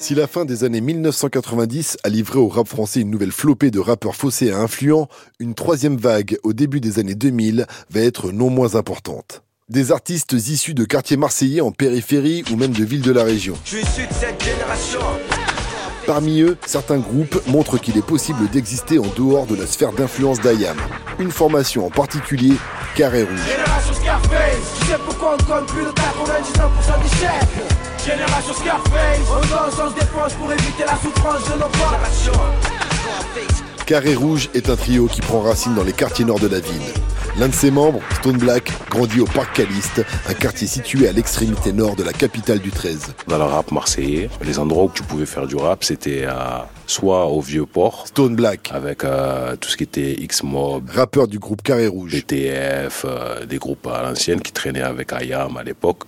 Si 0.00 0.14
la 0.14 0.26
fin 0.26 0.46
des 0.46 0.64
années 0.64 0.80
1990 0.80 1.98
a 2.04 2.08
livré 2.08 2.38
au 2.38 2.48
rap 2.48 2.66
français 2.66 3.00
une 3.00 3.10
nouvelle 3.10 3.32
flopée 3.32 3.70
de 3.70 3.78
rappeurs 3.78 4.16
faussés 4.16 4.46
et 4.46 4.52
influents, 4.52 5.08
une 5.38 5.54
troisième 5.54 5.98
vague 5.98 6.38
au 6.42 6.54
début 6.54 6.80
des 6.80 6.98
années 6.98 7.14
2000 7.14 7.66
va 7.90 8.00
être 8.00 8.32
non 8.32 8.48
moins 8.48 8.76
importante. 8.76 9.42
Des 9.68 9.92
artistes 9.92 10.32
issus 10.32 10.72
de 10.72 10.86
quartiers 10.86 11.18
marseillais 11.18 11.60
en 11.60 11.70
périphérie 11.70 12.44
ou 12.50 12.56
même 12.56 12.72
de 12.72 12.82
villes 12.82 13.02
de 13.02 13.12
la 13.12 13.24
région. 13.24 13.54
Je 13.66 13.76
suis 13.76 13.80
issu 13.80 14.06
de 14.06 14.14
cette 14.14 14.42
génération. 14.42 15.00
Parmi 16.06 16.40
eux, 16.40 16.56
certains 16.64 16.98
groupes 16.98 17.38
montrent 17.46 17.76
qu'il 17.76 17.98
est 17.98 18.04
possible 18.04 18.48
d'exister 18.48 18.98
en 18.98 19.06
dehors 19.18 19.46
de 19.46 19.54
la 19.54 19.66
sphère 19.66 19.92
d'influence 19.92 20.40
d'Ayam. 20.40 20.78
Une 21.18 21.30
formation 21.30 21.84
en 21.84 21.90
particulier, 21.90 22.54
Carré 22.96 23.24
Rouge. 23.24 23.38
Génération 28.10 28.54
Scarface, 28.54 29.18
tu 29.18 29.24
sais 29.24 29.30
pourquoi 29.36 29.66
on 29.66 29.70
compte 29.70 29.70
plus 29.70 29.70
de 29.70 29.70
99% 29.70 29.70
des 29.70 29.70
chefs 29.70 29.70
Génération 29.70 29.70
Scarface, 29.70 29.70
on 29.70 29.70
danse, 29.70 29.74
on 29.78 29.90
se 29.90 29.94
défonce 29.94 30.34
pour 30.34 30.52
éviter 30.52 30.84
la 30.84 30.96
souffrance 30.96 31.44
de 31.44 31.52
nos 31.58 31.72
générations. 31.72 32.32
Carré 33.86 34.14
Rouge 34.14 34.48
est 34.54 34.68
un 34.68 34.76
trio 34.76 35.06
qui 35.06 35.20
prend 35.20 35.40
racine 35.40 35.74
dans 35.74 35.84
les 35.84 35.92
quartiers 35.92 36.24
nord 36.24 36.40
de 36.40 36.48
la 36.48 36.58
ville. 36.60 36.82
L'un 37.38 37.48
de 37.48 37.54
ses 37.54 37.70
membres, 37.70 38.00
Stone 38.16 38.36
Black, 38.38 38.72
grandit 38.90 39.20
au 39.20 39.24
Parc 39.26 39.54
Caliste, 39.54 40.04
un 40.28 40.34
quartier 40.34 40.66
situé 40.66 41.08
à 41.08 41.12
l'extrémité 41.12 41.72
nord 41.72 41.94
de 41.94 42.02
la 42.02 42.12
capitale 42.12 42.58
du 42.58 42.70
13. 42.70 43.14
Dans 43.28 43.38
le 43.38 43.44
rap 43.44 43.70
marseillais, 43.70 44.28
les 44.42 44.58
endroits 44.58 44.84
où 44.84 44.90
tu 44.92 45.04
pouvais 45.04 45.26
faire 45.26 45.46
du 45.46 45.54
rap, 45.54 45.84
c'était 45.84 46.24
euh, 46.24 46.58
soit 46.86 47.26
au 47.26 47.40
vieux 47.40 47.66
port, 47.66 48.08
Stone 48.08 48.34
Black, 48.34 48.70
avec 48.72 49.04
euh, 49.04 49.54
tout 49.56 49.68
ce 49.68 49.76
qui 49.76 49.84
était 49.84 50.14
X-Mob, 50.14 50.90
rappeur 50.90 51.28
du 51.28 51.38
groupe 51.38 51.62
Carré 51.62 51.86
Rouge, 51.86 52.12
BTF, 52.12 53.04
euh, 53.04 53.46
des 53.46 53.58
groupes 53.58 53.86
à 53.86 54.02
l'ancienne 54.02 54.40
qui 54.40 54.52
traînaient 54.52 54.82
avec 54.82 55.12
Ayam 55.12 55.56
à 55.56 55.62
l'époque, 55.62 56.02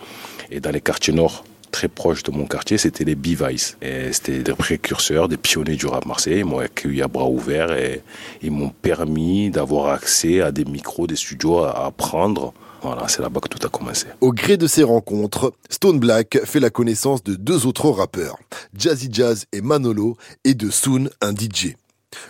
et 0.51 0.59
dans 0.59 0.71
les 0.71 0.81
quartiers 0.81 1.15
nord 1.15 1.45
très 1.73 1.89
proches 1.89 2.23
de 2.23 2.31
mon 2.31 2.47
quartier, 2.47 2.79
c'était 2.79 3.05
les 3.05 3.17
B-Vice. 3.17 3.77
Et 3.83 4.13
c'était 4.13 4.45
des 4.45 4.53
précurseurs, 4.53 5.27
des 5.27 5.37
pionniers 5.37 5.75
du 5.75 5.87
rap 5.87 6.07
marseillais. 6.07 6.41
Ils 6.41 6.45
m'ont 6.45 6.61
accueilli 6.61 7.03
à 7.03 7.09
bras 7.09 7.29
ouverts 7.29 7.73
et 7.73 8.03
ils 8.43 8.53
m'ont 8.53 8.69
permis 8.71 9.51
d'avoir 9.51 9.89
accès 9.93 10.41
à 10.41 10.53
des 10.53 10.65
micros, 10.65 11.09
des 11.09 11.17
studios 11.17 11.65
à 11.65 11.87
apprendre. 11.87 12.55
Voilà, 12.83 13.09
c'est 13.09 13.23
là-bas 13.23 13.41
que 13.41 13.49
tout 13.49 13.65
a 13.67 13.71
commencé. 13.71 14.07
Au 14.21 14.33
gré 14.33 14.57
de 14.57 14.67
ces 14.67 14.83
rencontres, 14.83 15.53
Stone 15.71 15.99
Black 15.99 16.39
fait 16.45 16.61
la 16.61 16.71
connaissance 16.71 17.23
de 17.23 17.35
deux 17.35 17.67
autres 17.67 17.89
rappeurs, 17.91 18.39
Jazzy 18.77 19.09
Jazz 19.11 19.47
et 19.53 19.61
Manolo, 19.61 20.17
et 20.45 20.55
de 20.55 20.69
Soon, 20.69 21.09
un 21.21 21.33
DJ. 21.33 21.75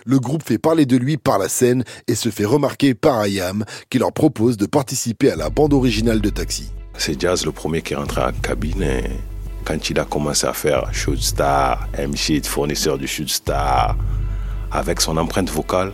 Le 0.05 0.19
groupe 0.19 0.43
fait 0.43 0.59
parler 0.59 0.85
de 0.85 0.95
lui 0.95 1.17
par 1.17 1.39
la 1.39 1.49
scène 1.49 1.83
et 2.07 2.15
se 2.15 2.29
fait 2.29 2.45
remarquer 2.45 2.93
par 2.93 3.19
Ayam, 3.19 3.65
qui 3.89 3.97
leur 3.97 4.13
propose 4.13 4.55
de 4.57 4.67
participer 4.67 5.31
à 5.31 5.35
la 5.35 5.49
bande 5.49 5.73
originale 5.73 6.21
de 6.21 6.29
Taxi. 6.29 6.71
C'est 6.97 7.19
Jazz 7.19 7.45
le 7.45 7.51
premier 7.51 7.81
qui 7.81 7.93
est 7.93 7.97
rentré 7.97 8.21
en 8.21 8.31
cabine 8.31 8.83
et 8.83 9.03
quand 9.63 9.89
il 9.89 9.99
a 9.99 10.05
commencé 10.05 10.45
à 10.47 10.53
faire 10.53 10.93
Shoot 10.93 11.19
Star, 11.19 11.87
M-Shit, 11.97 12.45
fournisseur 12.45 12.97
du 12.97 13.07
Shoot 13.07 13.29
Star, 13.29 13.95
avec 14.71 15.01
son 15.01 15.17
empreinte 15.17 15.49
vocale, 15.49 15.91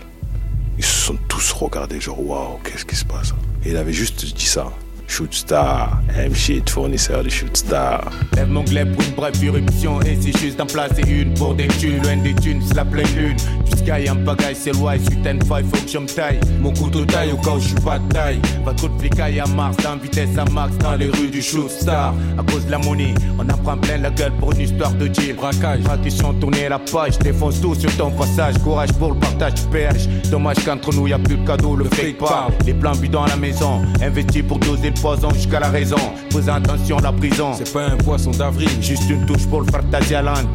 ils 0.78 0.84
se 0.84 1.08
sont 1.08 1.18
tous 1.28 1.52
regardés, 1.52 2.00
genre 2.00 2.26
waouh, 2.26 2.60
qu'est-ce 2.64 2.86
qui 2.86 2.96
se 2.96 3.06
passe? 3.06 3.34
Et 3.64 3.72
il 3.72 3.78
avait 3.78 3.94
juste 3.94 4.26
dit 4.26 4.46
ça. 4.46 4.72
Shoot 5.10 5.34
Star, 5.34 6.02
M-Shit, 6.16 6.70
fournisseur 6.70 7.24
du 7.24 7.30
Shoot 7.32 7.58
Star. 7.58 8.10
Lève 8.36 8.48
mon 8.48 8.64
glaive 8.64 8.94
pour 8.94 9.04
une 9.04 9.16
brève 9.16 9.44
irruption 9.44 10.00
Et 10.04 10.18
c'est 10.22 10.38
juste 10.38 10.58
d'en 10.58 10.68
placer 10.68 11.02
une 11.10 11.34
pour 11.34 11.56
des 11.56 11.68
thunes 11.68 12.02
Loin 12.04 12.18
des 12.18 12.34
thunes, 12.36 12.62
c'est 12.66 12.76
la 12.76 12.86
pleine 12.86 13.08
lune. 13.18 13.36
Jusqu'à 13.66 13.96
un 13.96 14.16
pagaille, 14.18 14.56
c'est 14.56 14.72
loin 14.72 14.98
Suite 14.98 15.26
and 15.28 15.44
five, 15.46 15.66
faut 15.66 15.84
que 15.84 15.92
je 15.92 15.98
me 15.98 16.06
taille. 16.08 16.40
Mon 16.62 16.72
couteau 16.74 17.04
taille 17.06 17.32
au 17.32 17.38
cas 17.38 17.52
où 17.52 17.60
je 17.60 17.70
suis 17.70 17.76
pas 17.76 17.98
de 18.00 18.14
taille. 18.14 18.40
Va 18.64 18.74
trop 18.74 18.88
de 18.88 19.00
flicaille 19.00 19.40
à 19.40 19.48
Mars 19.48 19.76
Dans 19.84 19.98
vitesse 19.98 20.38
à 20.38 20.46
max 20.46 20.78
dans 20.78 20.96
les 20.96 21.08
rues 21.08 21.30
du 21.30 21.42
Shoot 21.42 21.70
Star 21.70 22.14
À 22.38 22.44
cause 22.44 22.66
de 22.66 22.72
la 22.72 22.78
monnaie, 22.78 23.16
on 23.38 23.50
en 23.50 23.58
prend 23.58 23.78
plein 23.78 23.98
la 23.98 24.12
gueule 24.12 24.34
Pour 24.40 24.54
une 24.54 24.62
histoire 24.62 24.92
de 24.92 25.08
deal, 25.08 25.36
braquage 25.36 25.82
Tradition, 25.84 26.34
tourner 26.36 26.70
la 26.70 26.80
page 26.80 27.18
Défonce 27.20 27.60
tout 27.60 27.76
sur 27.76 27.96
ton 27.98 28.12
passage. 28.12 28.58
Courage 28.60 28.94
pour 28.94 29.14
le 29.14 29.20
partage 29.20 29.66
péage 29.72 30.08
Dommage 30.30 30.64
qu'entre 30.64 30.94
nous 30.94 31.08
y 31.08 31.14
a 31.14 31.20
plus 31.20 31.38
de 31.38 31.48
cadeau 31.48 31.76
Le 31.76 31.86
fake 31.86 32.20
pas, 32.20 32.48
les 32.66 32.74
plans 32.74 32.96
bidons 32.96 33.24
à 33.24 33.30
la 33.30 33.38
maison 33.38 33.82
Investi 34.02 34.44
pour 34.44 34.60
doser 34.60 34.92
le 34.92 34.99
poison 35.02 35.30
jusqu'à 35.34 35.60
la 35.60 35.70
raison. 35.70 35.98
Faisant 36.32 36.54
attention 36.54 36.98
la 37.00 37.12
prison. 37.12 37.54
C'est 37.58 37.72
pas 37.72 37.86
un 37.86 37.98
poisson 37.98 38.32
d'avril. 38.32 38.70
Juste 38.82 39.10
une 39.10 39.26
touche 39.26 39.48
pour 39.48 39.62
le 39.62 39.68
partager 39.68 40.16
à 40.16 40.22
l'âne 40.22 40.48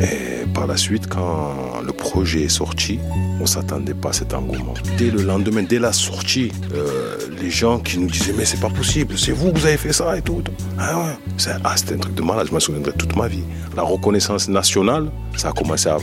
Et 0.00 0.46
par 0.54 0.66
la 0.66 0.76
suite, 0.76 1.06
quand 1.08 1.80
le 1.84 1.92
projet 1.92 2.42
est 2.42 2.48
sorti, 2.48 2.98
on 3.40 3.46
s'attendait 3.46 3.94
pas 3.94 4.10
à 4.10 4.12
cet 4.12 4.34
engouement. 4.34 4.74
Dès 4.98 5.10
le 5.10 5.22
lendemain, 5.22 5.62
dès 5.62 5.78
la 5.78 5.92
sortie, 5.92 6.52
euh, 6.74 7.16
les 7.40 7.50
gens 7.50 7.78
qui 7.78 7.98
nous 7.98 8.08
disaient 8.08 8.34
mais 8.36 8.44
c'est 8.44 8.60
pas 8.60 8.70
possible, 8.70 9.18
c'est 9.18 9.32
vous, 9.32 9.50
vous 9.54 9.66
avez 9.66 9.76
fait 9.76 9.92
ça 9.92 10.16
et 10.16 10.22
tout. 10.22 10.42
Ah 10.78 10.98
ouais, 10.98 11.12
c'est- 11.38 11.50
ah, 11.64 11.74
un 11.92 11.98
truc 11.98 12.14
de 12.14 12.22
malade, 12.22 12.46
je 12.48 12.52
m'en 12.52 12.60
souviendrai 12.60 12.92
toute 12.92 13.16
ma 13.16 13.28
vie. 13.28 13.44
La 13.76 13.82
reconnaissance 13.82 14.48
nationale, 14.48 15.10
ça 15.36 15.48
a 15.48 15.52
commencé 15.52 15.88
à, 15.88 15.98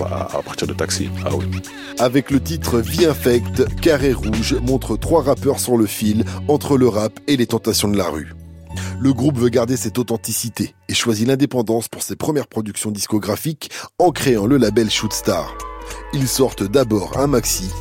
partir 0.46 0.68
de 0.68 0.74
Taxi. 0.74 1.10
Ah 1.26 1.30
oui. 1.36 1.46
Avec 2.00 2.32
le 2.32 2.40
titre 2.40 2.80
Vie 2.80 3.06
Infect, 3.06 3.64
Carré 3.82 4.14
Rouge 4.14 4.56
montre 4.66 4.96
trois 4.98 5.24
rappeurs 5.24 5.60
sur 5.60 5.78
le 5.78 5.86
fil 5.86 6.24
entre 6.48 6.78
le 6.78 6.88
rap 6.88 7.20
et 7.28 7.38
les 7.38 7.48
tentations 7.48 7.88
de 7.88 7.98
la 7.98 8.10
rue. 8.10 8.34
Le 9.00 9.14
groupe 9.14 9.38
veut 9.38 9.50
garder 9.50 9.78
cette 9.78 9.98
authenticité 10.00 10.76
et 10.90 10.94
choisit 10.94 11.28
l'indépendance 11.28 11.88
pour 11.88 12.04
ses 12.04 12.16
premières 12.16 12.48
productions 12.48 12.92
discographiques 12.92 13.72
en 14.00 14.12
créant 14.12 14.46
le 14.46 14.58
label 14.58 14.90
Shootstar. 14.90 15.56
Ils 16.14 16.28
sortent 16.28 16.64
d'abord 16.64 17.18
un 17.18 17.28
maxi, 17.28 17.72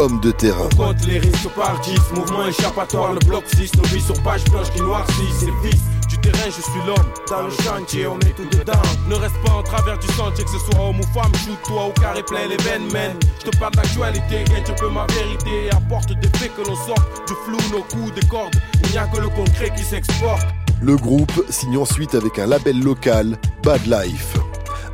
Homme 0.00 0.18
de 0.20 0.30
terrain. 0.30 0.68
Contre 0.78 1.06
les 1.06 1.18
risques 1.18 1.50
par 1.54 1.78
10, 1.80 1.92
mouvement 2.14 2.46
échappatoire, 2.46 3.12
le 3.12 3.18
bloc 3.26 3.44
6, 3.54 3.74
nos 3.76 3.82
vies 3.82 4.00
sur 4.00 4.18
page 4.22 4.42
blanche 4.44 4.70
qui 4.70 4.80
noircissent, 4.80 5.40
c'est 5.40 5.68
vice. 5.68 5.82
Du 6.08 6.16
terrain, 6.18 6.46
je 6.46 6.62
suis 6.62 6.80
l'homme, 6.86 7.06
dans 7.28 7.42
le 7.42 7.50
chantier, 7.50 8.06
on 8.06 8.18
est 8.20 8.34
tout 8.34 8.48
dedans. 8.56 8.80
Ne 9.08 9.14
reste 9.16 9.34
pas 9.44 9.52
en 9.52 9.62
travers 9.62 9.98
du 9.98 10.06
sentier, 10.08 10.44
que 10.44 10.50
ce 10.50 10.58
soit 10.58 10.80
homme 10.80 11.00
ou 11.00 11.02
femme, 11.12 11.30
shoot-toi 11.44 11.84
au 11.88 11.92
carré 12.00 12.22
plein 12.22 12.46
les 12.48 12.56
veines, 12.64 12.90
man. 12.92 13.14
Je 13.44 13.50
te 13.50 13.58
parle 13.58 13.74
d'actualité, 13.74 14.44
gagne, 14.44 14.64
tu 14.64 14.72
peux 14.72 14.88
ma 14.88 15.06
vérité. 15.08 15.70
Apporte 15.70 16.18
des 16.18 16.38
faits 16.38 16.56
que 16.56 16.66
l'on 16.66 16.76
sort, 16.76 17.04
du 17.26 17.34
flou, 17.44 17.58
nos 17.70 17.82
coups, 17.82 18.14
des 18.14 18.26
cordes. 18.26 18.56
Il 18.82 18.92
n'y 18.92 18.98
a 18.98 19.06
que 19.06 19.20
le 19.20 19.28
concret 19.28 19.70
qui 19.76 19.84
s'exporte. 19.84 20.46
Le 20.80 20.96
groupe 20.96 21.44
signe 21.50 21.76
ensuite 21.76 22.14
avec 22.14 22.38
un 22.38 22.46
label 22.46 22.82
local, 22.82 23.36
Bad 23.62 23.84
Life. 23.86 24.34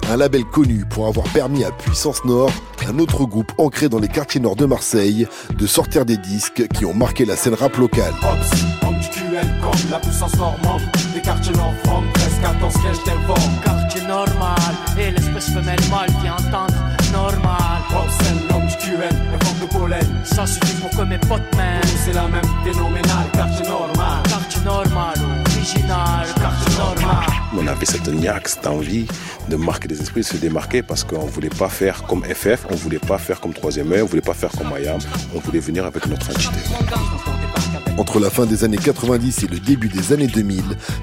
Un 0.08 0.16
label 0.16 0.44
connu 0.44 0.84
pour 0.84 1.08
avoir 1.08 1.26
permis 1.30 1.64
à 1.64 1.72
Puissance 1.72 2.24
Nord, 2.24 2.50
un 2.88 2.98
autre 3.00 3.24
groupe 3.24 3.50
ancré 3.58 3.88
dans 3.88 3.98
les 3.98 4.06
quartiers 4.06 4.40
nord 4.40 4.54
de 4.54 4.64
Marseille, 4.64 5.26
de 5.58 5.66
sortir 5.66 6.04
des 6.04 6.16
disques 6.16 6.68
qui 6.68 6.84
ont 6.84 6.94
marqué 6.94 7.24
la 7.24 7.34
scène 7.34 7.54
rap 7.54 7.76
locale. 7.76 8.14
Ops, 8.22 8.62
homme 8.86 8.98
du 9.00 9.08
QL 9.08 9.46
comme 9.60 9.90
la 9.90 9.98
puissance 9.98 10.36
normande 10.36 10.82
Des 11.12 11.20
quartiers 11.20 11.54
nord 11.54 11.74
from 11.84 12.04
13 12.14 12.32
14 12.40 12.72
sièges 12.74 13.04
d'informe 13.04 13.52
Quartier 13.64 14.02
normal 14.02 14.56
et 14.96 15.10
l'espèce 15.10 15.50
femelle 15.50 15.80
mâle 15.90 16.10
qui 16.22 16.30
entendent 16.30 16.76
normal. 17.12 17.62
Du 18.66 18.76
QL, 18.76 19.14
de 19.60 19.66
pollen. 19.66 20.20
Ça 20.24 20.46
suffit 20.46 20.80
pour 20.80 20.90
que 20.90 21.02
mes 21.02 21.18
potes 21.18 21.54
m'aiment. 21.56 21.82
C'est 22.04 22.12
la 22.12 22.28
même 22.28 22.42
phénoménale, 22.64 23.26
quartier 23.32 23.66
normal. 23.66 24.22
Quartier 24.28 24.62
normal, 24.62 25.14
original, 25.56 26.26
quartier 26.40 26.78
normal 26.78 27.35
On 27.58 27.66
avait 27.66 27.86
cette 27.86 28.08
niaque, 28.08 28.48
cette 28.48 28.66
envie 28.66 29.06
de 29.48 29.56
marquer 29.56 29.88
des 29.88 30.00
esprits, 30.00 30.20
de 30.20 30.26
se 30.26 30.36
démarquer 30.36 30.82
parce 30.82 31.04
qu'on 31.04 31.24
ne 31.24 31.30
voulait 31.30 31.48
pas 31.48 31.68
faire 31.68 32.02
comme 32.04 32.22
FF, 32.22 32.66
on 32.70 32.74
ne 32.74 32.78
voulait 32.78 32.98
pas 32.98 33.18
faire 33.18 33.40
comme 33.40 33.54
Troisième 33.54 33.90
œil, 33.92 34.02
on 34.02 34.04
ne 34.04 34.10
voulait 34.10 34.22
pas 34.22 34.34
faire 34.34 34.50
comme 34.50 34.68
Mayam, 34.68 34.98
on 35.34 35.38
voulait 35.38 35.60
venir 35.60 35.86
avec 35.86 36.06
notre 36.06 36.30
entité. 36.30 36.60
Entre 37.98 38.20
la 38.20 38.28
fin 38.28 38.44
des 38.44 38.62
années 38.62 38.76
90 38.76 39.44
et 39.44 39.46
le 39.46 39.58
début 39.58 39.88
des 39.88 40.12
années 40.12 40.26
2000, 40.26 40.62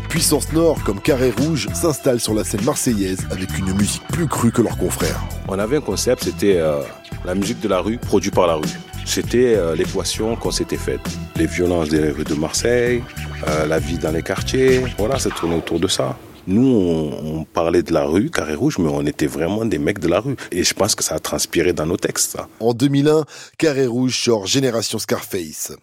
Puissance 0.10 0.54
Nord 0.54 0.84
comme 0.84 1.01
Carré 1.01 1.34
Rouge 1.36 1.68
s'installe 1.74 2.20
sur 2.20 2.36
la 2.36 2.43
scène 2.43 2.64
marseillaise 2.64 3.26
avec 3.32 3.58
une 3.58 3.74
musique 3.74 4.04
plus 4.10 4.28
crue 4.28 4.51
que 4.51 4.62
leurs 4.62 4.78
confrères. 4.78 5.20
On 5.47 5.58
avait 5.58 5.78
un 5.78 5.82
concept, 5.82 6.26
c'était 6.26 6.58
euh, 6.58 6.82
la 7.26 7.34
musique 7.34 7.60
de 7.62 7.68
la 7.68 7.80
rue, 7.80 7.97
produite 7.97 8.36
par 8.36 8.45
la 8.45 8.56
rue. 8.56 8.70
C'était 9.06 9.56
euh, 9.56 9.76
l'équation 9.76 10.36
qu'on 10.36 10.51
s'était 10.51 10.78
faite. 10.78 11.01
Les 11.36 11.47
violences 11.47 11.89
des 11.89 12.10
rues 12.10 12.24
de 12.24 12.36
Marseille, 12.36 13.04
euh, 13.47 13.66
la 13.66 13.80
vie 13.80 13.97
dans 13.97 14.12
les 14.12 14.22
quartiers, 14.22 14.84
voilà, 14.97 15.18
ça 15.18 15.32
tournait 15.32 15.58
autour 15.58 15.80
de 15.80 15.88
ça. 15.88 16.16
Nous, 16.48 16.68
on, 16.68 17.46
parlait 17.46 17.84
de 17.84 17.94
la 17.94 18.06
rue, 18.06 18.30
Carré 18.30 18.56
Rouge, 18.56 18.78
mais 18.78 18.89
on 18.89 19.06
était 19.06 19.28
vraiment 19.28 19.66
des 19.66 19.78
mecs 19.78 20.00
de 20.00 20.08
la 20.08 20.20
rue. 20.20 20.36
Et 20.52 20.64
je 20.64 20.74
pense 20.74 20.96
que 20.96 21.04
ça 21.04 21.16
a 21.16 21.20
transpiré 21.20 21.74
dans 21.74 21.86
nos 21.86 21.98
textes. 21.98 22.38
En 22.60 22.74
2001, 22.74 23.26
Carré 23.58 23.86
Rouge 23.86 24.24
sort 24.24 24.46
Génération 24.48 25.00
Scarface. 25.00 25.74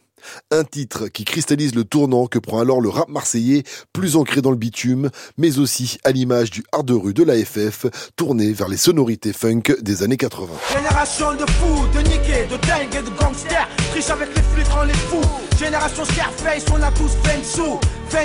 Un 0.50 0.64
titre 0.64 1.08
qui 1.08 1.24
cristallise 1.24 1.74
le 1.74 1.84
tournant 1.84 2.26
que 2.26 2.38
prend 2.38 2.60
alors 2.60 2.80
le 2.80 2.88
rap 2.88 3.08
marseillais, 3.08 3.62
plus 3.92 4.16
ancré 4.16 4.42
dans 4.42 4.50
le 4.50 4.56
bitume, 4.56 5.10
mais 5.38 5.58
aussi 5.58 5.98
à 6.04 6.12
l'image 6.12 6.50
du 6.50 6.64
hard 6.72 6.86
de 6.86 6.94
rue 6.94 7.14
de 7.14 7.22
la 7.22 7.34
FF, 7.36 7.86
tourné 8.16 8.52
vers 8.52 8.68
les 8.68 8.76
sonorités 8.76 9.32
funk 9.32 9.62
des 9.80 10.02
années 10.02 10.16
80. 10.16 10.46
Génération 10.76 11.32
de 11.32 11.46
fous, 11.50 11.86
de 11.94 12.00
niqués, 12.00 12.46
de 12.50 12.56
dingues 12.66 12.94
et 12.98 13.02
de 13.02 13.16
gangsters. 13.18 13.68
Triche 13.92 14.10
avec 14.10 14.28
les 14.34 14.42
flics, 14.42 14.68
rend 14.68 14.84
les 14.84 14.94
fous. 14.94 15.28
Génération 15.58 16.04
Scarface, 16.04 16.64
on 16.72 16.82
a 16.82 16.90
tous 16.92 17.12
fait 17.22 17.44
sous. 17.44 17.78
De 18.10 18.16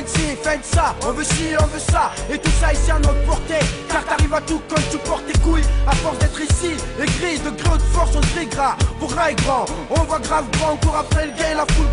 ça, 0.63 0.95
on 1.03 1.11
veut 1.11 1.23
ci, 1.23 1.53
on 1.59 1.65
veut 1.67 1.79
ça. 1.79 2.11
Et 2.33 2.39
tout 2.39 2.49
ça 2.59 2.73
ici 2.73 2.89
à 2.89 2.97
notre 2.97 3.23
portée. 3.25 3.63
Car 3.87 4.03
t'arrives 4.03 4.33
à 4.33 4.41
tout 4.41 4.59
quand 4.67 4.81
tu 4.89 4.97
portes 4.97 5.25
tes 5.27 5.39
couilles. 5.39 5.61
À 5.85 5.93
force 5.95 6.17
d'être 6.17 6.41
ici, 6.41 6.71
écrit 6.99 7.37
de 7.37 7.51
grande 7.61 7.81
force 7.93 8.15
on 8.15 8.21
se 8.21 8.45
grand 8.49 8.73
Pour 8.99 9.09
grand, 9.09 9.65
on 9.91 10.03
voit 10.05 10.19
grave 10.19 10.45
grand 10.53 10.73
On 10.73 10.77
court 10.77 10.95
après 10.97 11.27
le 11.27 11.33
gay, 11.33 11.53
la 11.55 11.65
foule 11.73 11.84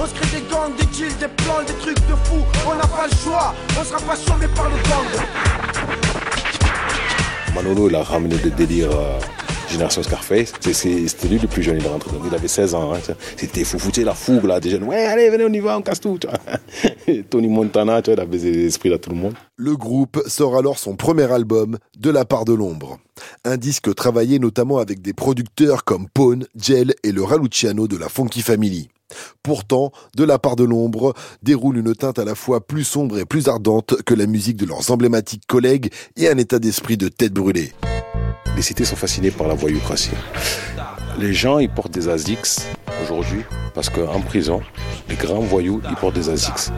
On 0.00 0.06
se 0.06 0.14
crée 0.14 0.40
des 0.40 0.46
gangs, 0.50 0.74
des 0.76 0.86
kills, 0.86 1.14
des 1.20 1.28
plans, 1.28 1.62
des 1.66 1.72
trucs 1.74 1.96
de 2.08 2.14
fou 2.24 2.44
On 2.66 2.74
n'a 2.74 2.86
pas 2.86 3.06
le 3.06 3.16
choix, 3.16 3.54
on 3.78 3.84
sera 3.84 3.98
pas 4.00 4.16
sauvé 4.16 4.46
par 4.54 4.68
le 4.68 4.76
gang 4.76 5.24
Manolo, 7.54 7.88
il 7.88 7.94
a 7.94 8.02
ramené 8.02 8.36
des 8.36 8.50
délires 8.50 8.90
euh, 8.90 9.20
Génération 9.70 10.02
Scarface. 10.02 10.52
C'était 10.60 11.28
lui 11.28 11.38
le 11.38 11.46
plus 11.46 11.62
jeune, 11.62 11.78
il 11.78 11.84
est 11.84 11.88
rentré. 11.88 12.10
Il 12.26 12.34
avait 12.34 12.48
16 12.48 12.74
ans. 12.74 12.92
Hein, 12.94 12.98
C'était 13.36 13.64
fou, 13.64 13.78
foutu 13.78 14.02
la 14.02 14.14
fougue 14.14 14.44
là, 14.44 14.58
des 14.60 14.70
jeunes. 14.70 14.84
Ouais, 14.84 15.04
allez, 15.04 15.30
venez, 15.30 15.44
on 15.44 15.52
y 15.52 15.60
va, 15.60 15.78
on 15.78 15.82
casse 15.82 16.00
tout. 16.00 16.18
tu 16.18 16.26
vois. 16.26 17.22
Tony 17.30 17.48
Montana, 17.48 18.02
tu 18.02 18.10
vois, 18.10 18.14
il 18.14 18.20
a 18.20 18.26
baisé 18.26 18.50
l'esprit 18.52 18.92
à 18.92 18.98
tout 18.98 19.10
le 19.10 19.16
monde. 19.16 19.34
Le 19.56 19.76
groupe 19.76 20.20
sort 20.26 20.56
alors 20.56 20.78
son 20.78 20.96
premier 20.96 21.30
album, 21.30 21.78
De 21.98 22.10
la 22.10 22.24
part 22.24 22.44
de 22.44 22.52
l'ombre. 22.52 22.98
Un 23.44 23.56
disque 23.56 23.94
travaillé 23.94 24.38
notamment 24.40 24.78
avec 24.78 25.00
des 25.00 25.12
producteurs 25.12 25.84
comme 25.84 26.08
Pone, 26.08 26.46
Gel 26.56 26.94
et 27.04 27.12
le 27.12 27.22
Raluciano 27.22 27.86
de 27.86 27.96
la 27.96 28.08
Funky 28.08 28.42
Family. 28.42 28.88
Pourtant, 29.42 29.92
De 30.16 30.24
la 30.24 30.38
part 30.38 30.56
de 30.56 30.64
l'ombre 30.64 31.14
déroule 31.42 31.78
une 31.78 31.94
teinte 31.94 32.18
à 32.18 32.24
la 32.24 32.34
fois 32.34 32.66
plus 32.66 32.84
sombre 32.84 33.18
et 33.18 33.24
plus 33.24 33.48
ardente 33.48 34.02
que 34.04 34.14
la 34.14 34.26
musique 34.26 34.56
de 34.56 34.66
leurs 34.66 34.90
emblématiques 34.90 35.46
collègues 35.46 35.92
et 36.16 36.28
un 36.28 36.38
état 36.38 36.58
d'esprit 36.58 36.96
de 36.96 37.08
tête 37.08 37.32
brûlée. 37.32 37.72
Les 38.56 38.62
cités 38.62 38.84
sont 38.84 38.96
fascinées 38.96 39.30
par 39.30 39.48
la 39.48 39.54
voyoucratie. 39.54 40.10
Les 41.18 41.32
gens, 41.32 41.58
ils 41.58 41.68
portent 41.70 41.92
des 41.92 42.08
ASICS 42.08 42.68
aujourd'hui 43.02 43.42
parce 43.74 43.90
qu'en 43.90 44.20
prison, 44.20 44.60
les 45.08 45.16
grands 45.16 45.40
voyous, 45.40 45.80
ils 45.88 45.96
portent 45.96 46.14
des 46.14 46.28
ASICS. 46.28 46.70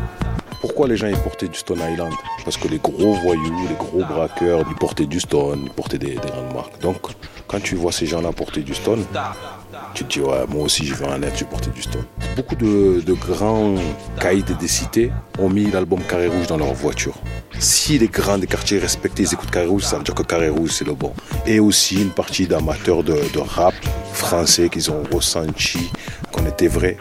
Pourquoi 0.60 0.88
les 0.88 0.96
gens 0.96 1.06
ils 1.06 1.16
portaient 1.18 1.48
du 1.48 1.58
Stone 1.58 1.80
Island? 1.92 2.12
Parce 2.44 2.56
que 2.56 2.68
les 2.68 2.78
gros 2.78 3.12
voyous, 3.12 3.68
les 3.68 3.76
gros 3.76 4.04
braqueurs, 4.04 4.64
ils 4.68 4.76
portaient 4.76 5.06
du 5.06 5.20
Stone, 5.20 5.60
ils 5.64 5.70
portaient 5.70 5.98
des, 5.98 6.14
des 6.14 6.16
grandes 6.16 6.54
marques. 6.54 6.80
Donc, 6.80 6.96
quand 7.46 7.62
tu 7.62 7.76
vois 7.76 7.92
ces 7.92 8.06
gens-là 8.06 8.32
porter 8.32 8.62
du 8.62 8.74
Stone, 8.74 9.04
tu 9.96 10.04
te 10.04 10.12
dis, 10.12 10.20
moi 10.20 10.64
aussi 10.64 10.84
je 10.84 10.94
vais 10.94 11.06
en 11.06 11.22
être, 11.22 11.34
je 11.34 11.44
vais 11.44 11.50
porter 11.50 11.70
du 11.70 11.80
Stone. 11.80 12.04
Beaucoup 12.36 12.54
de, 12.54 13.12
grands 13.14 13.76
caïds 14.20 14.44
des 14.60 14.68
cités 14.68 15.10
ont 15.38 15.48
mis 15.48 15.70
l'album 15.70 16.00
Carré 16.02 16.26
Rouge 16.26 16.46
dans 16.46 16.58
leur 16.58 16.74
voiture. 16.74 17.14
Si 17.58 17.98
les 17.98 18.08
grands 18.08 18.36
des 18.36 18.46
quartiers 18.46 18.78
respectés 18.78 19.22
ils 19.22 19.32
écoutent 19.32 19.50
Carré 19.50 19.66
Rouge, 19.66 19.84
ça 19.84 19.96
veut 19.96 20.04
dire 20.04 20.14
que 20.14 20.22
Carré 20.22 20.50
Rouge 20.50 20.70
c'est 20.70 20.86
le 20.86 20.92
bon. 20.92 21.14
Et 21.46 21.60
aussi 21.60 22.02
une 22.02 22.10
partie 22.10 22.46
d'amateurs 22.46 23.02
de, 23.02 23.14
de 23.32 23.38
rap 23.38 23.74
français 24.12 24.68
qu'ils 24.68 24.90
ont 24.90 25.02
ressenti 25.10 25.90
qu'on 26.30 26.44
était 26.44 26.68
vrai, 26.68 26.98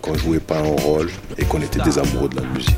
qu'on 0.00 0.14
jouait 0.14 0.38
pas 0.38 0.58
un 0.58 0.76
rôle 0.82 1.10
et 1.36 1.44
qu'on 1.44 1.60
était 1.60 1.80
des 1.82 1.98
amoureux 1.98 2.28
de 2.28 2.36
la 2.36 2.46
musique. 2.46 2.76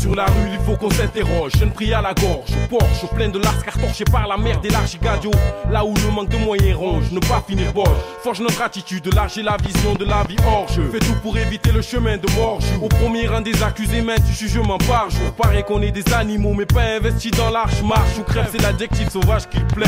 Sur 0.00 0.14
la 0.14 0.24
rue, 0.24 0.48
il 0.50 0.58
faut 0.64 0.78
qu'on 0.78 0.88
s'interroge. 0.88 1.52
Je 1.58 1.64
ne 1.66 1.70
prie 1.70 1.92
à 1.92 2.00
la 2.00 2.14
gorge. 2.14 2.48
Porsche, 2.70 3.06
plein 3.14 3.28
de 3.28 3.38
larces 3.38 3.62
cartorchées 3.62 4.04
par 4.10 4.26
la 4.26 4.38
mer 4.38 4.58
des 4.62 4.70
largigadio. 4.70 5.30
Là 5.70 5.84
où 5.84 5.92
le 5.94 6.10
manque 6.10 6.30
de 6.30 6.38
moyens 6.38 6.74
ronge, 6.74 7.12
ne 7.12 7.20
pas 7.20 7.44
finir 7.46 7.70
boche. 7.74 7.88
Forge 8.22 8.40
notre 8.40 8.62
attitude, 8.62 9.12
larger 9.14 9.42
la 9.42 9.58
vision 9.62 9.94
de 9.94 10.06
la 10.06 10.22
vie 10.24 10.36
hors 10.46 10.66
jeu. 10.68 10.88
Fais 10.90 11.00
tout 11.00 11.14
pour 11.22 11.36
éviter 11.36 11.70
le 11.70 11.82
chemin 11.82 12.16
de 12.16 12.30
mort. 12.34 12.60
Au 12.80 12.88
premier 12.88 13.26
rang 13.26 13.42
des 13.42 13.62
accusés, 13.62 14.00
main 14.00 14.16
du 14.16 14.32
jugement 14.32 14.78
par 14.78 15.10
jour. 15.10 15.32
Paraît 15.36 15.64
qu'on 15.64 15.82
est 15.82 15.92
des 15.92 16.14
animaux, 16.14 16.54
mais 16.54 16.66
pas 16.66 16.96
investis 16.96 17.32
dans 17.32 17.50
l'arche. 17.50 17.82
Marche 17.82 18.18
ou 18.18 18.22
crève, 18.22 18.48
c'est 18.50 18.62
l'adjectif 18.62 19.10
sauvage 19.10 19.50
qui 19.50 19.60
plaît. 19.74 19.86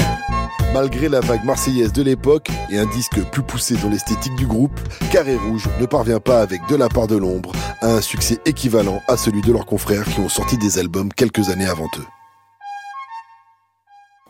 Malgré 0.74 1.08
la 1.08 1.20
vague 1.20 1.44
marseillaise 1.44 1.92
de 1.92 2.02
l'époque 2.02 2.48
et 2.70 2.78
un 2.78 2.86
disque 2.86 3.20
plus 3.30 3.42
poussé 3.42 3.76
dans 3.76 3.90
l'esthétique 3.90 4.34
du 4.36 4.46
groupe, 4.46 4.78
Carré 5.10 5.36
Rouge 5.36 5.68
ne 5.80 5.86
parvient 5.86 6.20
pas 6.20 6.40
avec 6.40 6.60
De 6.68 6.76
la 6.76 6.88
part 6.88 7.06
de 7.06 7.16
l'ombre 7.16 7.52
à 7.82 7.88
un 7.88 8.00
succès 8.00 8.38
équivalent 8.46 9.02
à 9.08 9.16
celui 9.16 9.42
de 9.42 9.52
leurs 9.52 9.66
confrères 9.66 10.01
qui 10.04 10.20
ont 10.20 10.28
sorti 10.28 10.56
des 10.58 10.78
albums 10.78 11.12
quelques 11.12 11.50
années 11.50 11.66
avant 11.66 11.88
eux. 11.98 12.06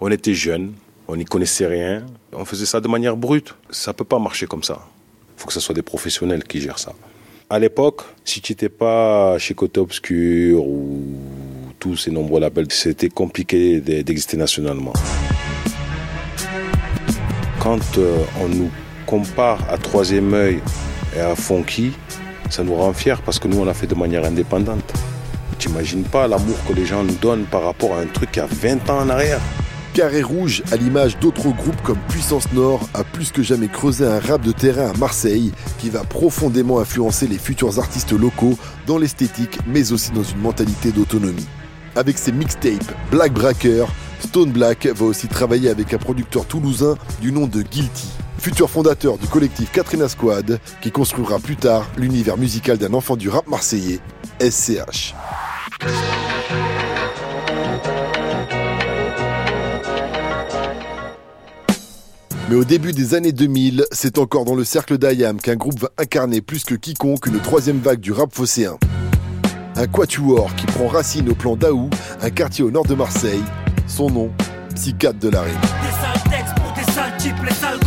On 0.00 0.10
était 0.10 0.34
jeunes, 0.34 0.74
on 1.08 1.16
n'y 1.16 1.24
connaissait 1.24 1.66
rien, 1.66 2.04
on 2.32 2.44
faisait 2.44 2.66
ça 2.66 2.80
de 2.80 2.88
manière 2.88 3.16
brute. 3.16 3.54
Ça 3.70 3.92
peut 3.92 4.04
pas 4.04 4.18
marcher 4.18 4.46
comme 4.46 4.62
ça. 4.62 4.86
Il 5.36 5.40
faut 5.40 5.46
que 5.46 5.52
ce 5.52 5.60
soit 5.60 5.74
des 5.74 5.82
professionnels 5.82 6.44
qui 6.44 6.60
gèrent 6.60 6.78
ça. 6.78 6.92
À 7.50 7.58
l'époque, 7.58 8.02
si 8.24 8.40
tu 8.40 8.52
n'étais 8.52 8.68
pas 8.68 9.38
chez 9.38 9.54
Côté 9.54 9.78
Obscur 9.78 10.64
ou 10.66 11.02
tous 11.78 11.96
ces 11.96 12.10
nombreux 12.10 12.40
labels, 12.40 12.70
c'était 12.70 13.10
compliqué 13.10 13.80
d'exister 13.80 14.36
nationalement. 14.36 14.94
Quand 17.60 17.98
euh, 17.98 18.24
on 18.40 18.48
nous 18.48 18.70
compare 19.06 19.60
à 19.70 19.78
Troisième 19.78 20.32
œil 20.34 20.60
et 21.14 21.20
à 21.20 21.36
Funky, 21.36 21.92
ça 22.50 22.64
nous 22.64 22.74
rend 22.74 22.92
fiers 22.92 23.22
parce 23.24 23.38
que 23.38 23.48
nous, 23.48 23.58
on 23.58 23.64
l'a 23.64 23.74
fait 23.74 23.86
de 23.86 23.94
manière 23.94 24.24
indépendante. 24.24 24.92
T'imagines 25.62 26.02
pas 26.02 26.26
l'amour 26.26 26.56
que 26.66 26.72
les 26.72 26.84
gens 26.84 27.04
nous 27.04 27.14
donnent 27.14 27.44
par 27.44 27.62
rapport 27.62 27.94
à 27.94 28.00
un 28.00 28.06
truc 28.06 28.32
qui 28.32 28.40
a 28.40 28.46
20 28.46 28.90
ans 28.90 28.98
en 28.98 29.08
arrière. 29.08 29.38
Carré 29.94 30.20
Rouge, 30.20 30.64
à 30.72 30.76
l'image 30.76 31.16
d'autres 31.20 31.50
groupes 31.50 31.80
comme 31.84 32.00
Puissance 32.08 32.52
Nord, 32.52 32.88
a 32.94 33.04
plus 33.04 33.30
que 33.30 33.44
jamais 33.44 33.68
creusé 33.68 34.04
un 34.04 34.18
rap 34.18 34.42
de 34.42 34.50
terrain 34.50 34.90
à 34.90 34.98
Marseille 34.98 35.52
qui 35.78 35.88
va 35.88 36.02
profondément 36.02 36.80
influencer 36.80 37.28
les 37.28 37.38
futurs 37.38 37.78
artistes 37.78 38.10
locaux 38.10 38.58
dans 38.88 38.98
l'esthétique 38.98 39.60
mais 39.68 39.92
aussi 39.92 40.10
dans 40.10 40.24
une 40.24 40.40
mentalité 40.40 40.90
d'autonomie. 40.90 41.46
Avec 41.94 42.18
ses 42.18 42.32
mixtapes 42.32 42.92
Black 43.12 43.32
Bracker, 43.32 43.86
Stone 44.18 44.50
Black 44.50 44.86
va 44.86 45.04
aussi 45.04 45.28
travailler 45.28 45.70
avec 45.70 45.94
un 45.94 45.98
producteur 45.98 46.44
toulousain 46.44 46.96
du 47.20 47.30
nom 47.30 47.46
de 47.46 47.62
Guilty, 47.62 48.08
futur 48.42 48.68
fondateur 48.68 49.18
du 49.18 49.28
collectif 49.28 49.70
Katrina 49.70 50.08
Squad 50.08 50.58
qui 50.80 50.90
construira 50.90 51.38
plus 51.38 51.54
tard 51.54 51.88
l'univers 51.96 52.36
musical 52.36 52.76
d'un 52.76 52.92
enfant 52.92 53.14
du 53.14 53.28
rap 53.28 53.46
marseillais, 53.46 54.00
SCH. 54.40 55.14
Mais 62.50 62.56
au 62.56 62.64
début 62.64 62.90
des 62.90 63.14
années 63.14 63.30
2000, 63.30 63.86
c'est 63.92 64.18
encore 64.18 64.44
dans 64.44 64.56
le 64.56 64.64
cercle 64.64 64.98
d'Ayam 64.98 65.40
qu'un 65.40 65.54
groupe 65.54 65.78
va 65.78 65.90
incarner 65.96 66.40
plus 66.40 66.64
que 66.64 66.74
quiconque 66.74 67.26
une 67.26 67.38
troisième 67.38 67.78
vague 67.78 68.00
du 68.00 68.10
rap 68.10 68.34
phocéen. 68.34 68.76
Un 69.76 69.86
quatuor 69.86 70.52
qui 70.56 70.66
prend 70.66 70.88
racine 70.88 71.28
au 71.28 71.36
plan 71.36 71.54
d'Aou, 71.54 71.88
un 72.20 72.30
quartier 72.30 72.64
au 72.64 72.72
nord 72.72 72.86
de 72.86 72.94
Marseille. 72.94 73.42
Son 73.86 74.10
nom, 74.10 74.32
Psychiatre 74.74 75.20
de 75.20 75.28
la 75.28 75.42
rime. 75.42 75.54
Des 75.60 76.60
pour 76.60 76.72
des 76.72 76.92
sales 76.92 77.16
types, 77.18 77.44
les 77.44 77.54
sales 77.54 77.78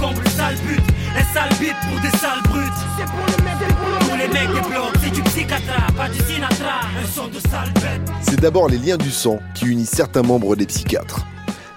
sales 1.35 1.49
buts. 1.49 1.55
Un 1.55 1.59
sale 1.59 1.59
beat 1.59 1.75
pour 1.89 2.01
des 2.01 2.17
sales 2.17 2.43
brutes. 2.43 2.81
C'est 2.97 3.05
pour 3.05 3.25
les 3.27 3.43
mecs 3.43 3.59
des 3.59 3.73
blocs. 3.73 3.99
Pour 4.07 4.17
les 4.17 4.27
mecs 4.27 4.63
des 4.63 4.69
blocs, 4.69 4.93
c'est 5.03 5.11
du 5.11 5.21
psychiatra, 5.23 5.87
pas 5.95 6.09
du 6.09 6.19
sinatra. 6.19 6.79
Un 7.01 7.07
son 7.07 7.27
de 7.27 7.39
sale 7.39 7.71
bête. 7.75 8.11
C'est 8.21 8.39
d'abord 8.39 8.69
les 8.69 8.77
liens 8.77 8.97
du 8.97 9.11
sang 9.11 9.39
qui 9.53 9.65
unissent 9.65 9.91
certains 9.91 10.23
membres 10.23 10.55
des 10.55 10.65
psychiatres. 10.65 11.25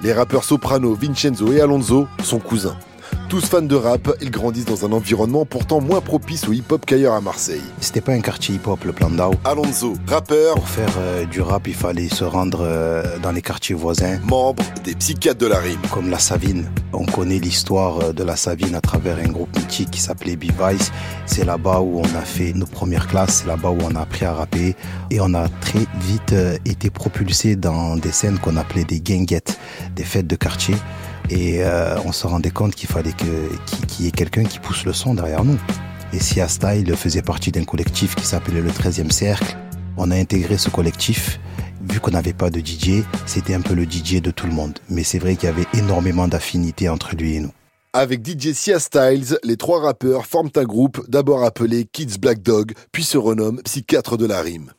Les 0.00 0.12
rappeurs 0.12 0.44
soprano 0.44 0.94
Vincenzo 0.94 1.52
et 1.52 1.60
Alonso 1.60 2.06
sont 2.22 2.38
cousins. 2.38 2.76
Tous 3.28 3.44
fans 3.44 3.60
de 3.60 3.76
rap, 3.76 4.10
ils 4.22 4.30
grandissent 4.30 4.64
dans 4.64 4.86
un 4.86 4.92
environnement 4.92 5.44
pourtant 5.44 5.82
moins 5.82 6.00
propice 6.00 6.48
au 6.48 6.52
hip-hop 6.54 6.86
qu'ailleurs 6.86 7.12
à 7.12 7.20
Marseille. 7.20 7.60
C'était 7.78 8.00
pas 8.00 8.12
un 8.12 8.22
quartier 8.22 8.54
hip-hop, 8.54 8.82
le 8.84 8.94
plan 8.94 9.10
d'Ao. 9.10 9.34
Alonso, 9.44 9.96
rappeur. 10.06 10.54
Pour 10.54 10.66
faire 10.66 10.94
euh, 10.96 11.26
du 11.26 11.42
rap, 11.42 11.68
il 11.68 11.74
fallait 11.74 12.08
se 12.08 12.24
rendre 12.24 12.60
euh, 12.62 13.18
dans 13.18 13.30
les 13.30 13.42
quartiers 13.42 13.74
voisins. 13.74 14.18
Membre 14.24 14.64
des 14.82 14.94
psychiatres 14.94 15.40
de 15.40 15.46
la 15.46 15.58
rime. 15.58 15.78
Comme 15.90 16.08
la 16.08 16.18
Savine. 16.18 16.70
On 16.94 17.04
connaît 17.04 17.38
l'histoire 17.38 18.00
euh, 18.00 18.12
de 18.14 18.24
la 18.24 18.34
Savine 18.34 18.74
à 18.74 18.80
travers 18.80 19.18
un 19.18 19.28
groupe 19.28 19.54
mythique 19.58 19.90
qui 19.90 20.00
s'appelait 20.00 20.36
B-Vice. 20.36 20.90
C'est 21.26 21.44
là-bas 21.44 21.80
où 21.80 22.00
on 22.00 22.16
a 22.16 22.22
fait 22.22 22.54
nos 22.54 22.64
premières 22.64 23.08
classes, 23.08 23.42
c'est 23.42 23.46
là-bas 23.46 23.68
où 23.68 23.78
on 23.82 23.94
a 23.94 24.00
appris 24.00 24.24
à 24.24 24.32
rapper. 24.32 24.74
Et 25.10 25.20
on 25.20 25.34
a 25.34 25.48
très 25.60 25.84
vite 26.00 26.34
été 26.64 26.88
propulsé 26.88 27.56
dans 27.56 27.96
des 27.96 28.10
scènes 28.10 28.38
qu'on 28.38 28.56
appelait 28.56 28.84
des 28.84 29.00
guinguettes, 29.00 29.58
des 29.94 30.04
fêtes 30.04 30.26
de 30.26 30.36
quartier. 30.36 30.76
Et 31.30 31.62
euh, 31.62 31.98
on 32.04 32.12
se 32.12 32.26
rendait 32.26 32.50
compte 32.50 32.74
qu'il 32.74 32.88
fallait 32.88 33.12
qu'il 33.12 34.04
y 34.04 34.08
ait 34.08 34.12
quelqu'un 34.12 34.44
qui 34.44 34.58
pousse 34.58 34.84
le 34.84 34.92
son 34.92 35.14
derrière 35.14 35.44
nous. 35.44 35.58
Et 36.12 36.20
Sia 36.20 36.48
Style 36.48 36.94
faisait 36.96 37.22
partie 37.22 37.52
d'un 37.52 37.64
collectif 37.64 38.14
qui 38.14 38.24
s'appelait 38.24 38.62
le 38.62 38.70
13e 38.70 39.10
Cercle. 39.10 39.56
On 39.96 40.10
a 40.10 40.16
intégré 40.16 40.56
ce 40.56 40.70
collectif. 40.70 41.38
Vu 41.82 42.00
qu'on 42.00 42.10
n'avait 42.10 42.32
pas 42.32 42.50
de 42.50 42.60
DJ, 42.60 43.02
c'était 43.26 43.54
un 43.54 43.60
peu 43.60 43.74
le 43.74 43.84
DJ 43.84 44.22
de 44.22 44.30
tout 44.30 44.46
le 44.46 44.52
monde. 44.52 44.78
Mais 44.88 45.04
c'est 45.04 45.18
vrai 45.18 45.36
qu'il 45.36 45.48
y 45.48 45.52
avait 45.52 45.66
énormément 45.74 46.28
d'affinités 46.28 46.88
entre 46.88 47.14
lui 47.14 47.36
et 47.36 47.40
nous. 47.40 47.52
Avec 47.92 48.26
DJ 48.26 48.52
Sia 48.52 48.78
Styles, 48.78 49.38
les 49.42 49.56
trois 49.56 49.80
rappeurs 49.80 50.26
forment 50.26 50.50
un 50.56 50.64
groupe 50.64 51.04
d'abord 51.08 51.44
appelé 51.44 51.86
Kids 51.90 52.18
Black 52.20 52.42
Dog, 52.42 52.72
puis 52.92 53.02
se 53.02 53.16
renomment 53.16 53.60
Psychiatre 53.64 54.16
de 54.16 54.26
la 54.26 54.40
Rime. 54.40 54.72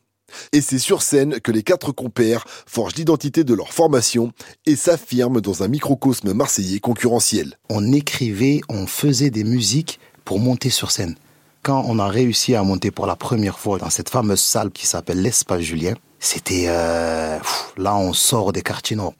Et 0.51 0.61
c'est 0.61 0.79
sur 0.79 1.01
scène 1.01 1.39
que 1.39 1.51
les 1.51 1.63
quatre 1.63 1.91
compères 1.91 2.45
forgent 2.65 2.95
l'identité 2.95 3.43
de 3.43 3.53
leur 3.53 3.73
formation 3.73 4.31
et 4.65 4.75
s'affirment 4.75 5.41
dans 5.41 5.63
un 5.63 5.67
microcosme 5.67 6.33
marseillais 6.33 6.79
concurrentiel. 6.79 7.55
On 7.69 7.91
écrivait, 7.91 8.61
on 8.69 8.87
faisait 8.87 9.29
des 9.29 9.43
musiques 9.43 9.99
pour 10.25 10.39
monter 10.39 10.69
sur 10.69 10.91
scène. 10.91 11.15
Quand 11.63 11.83
on 11.87 11.99
a 11.99 12.07
réussi 12.07 12.55
à 12.55 12.63
monter 12.63 12.91
pour 12.91 13.05
la 13.05 13.15
première 13.15 13.59
fois 13.59 13.77
dans 13.79 13.89
cette 13.89 14.09
fameuse 14.09 14.39
salle 14.39 14.71
qui 14.71 14.87
s'appelle 14.87 15.21
l'Espace 15.21 15.61
Julien, 15.61 15.93
c'était 16.19 16.65
euh, 16.67 17.37
là 17.77 17.95
on 17.95 18.13
sort 18.13 18.53
des 18.53 18.61
quartiers. 18.61 18.97
On 18.99 19.13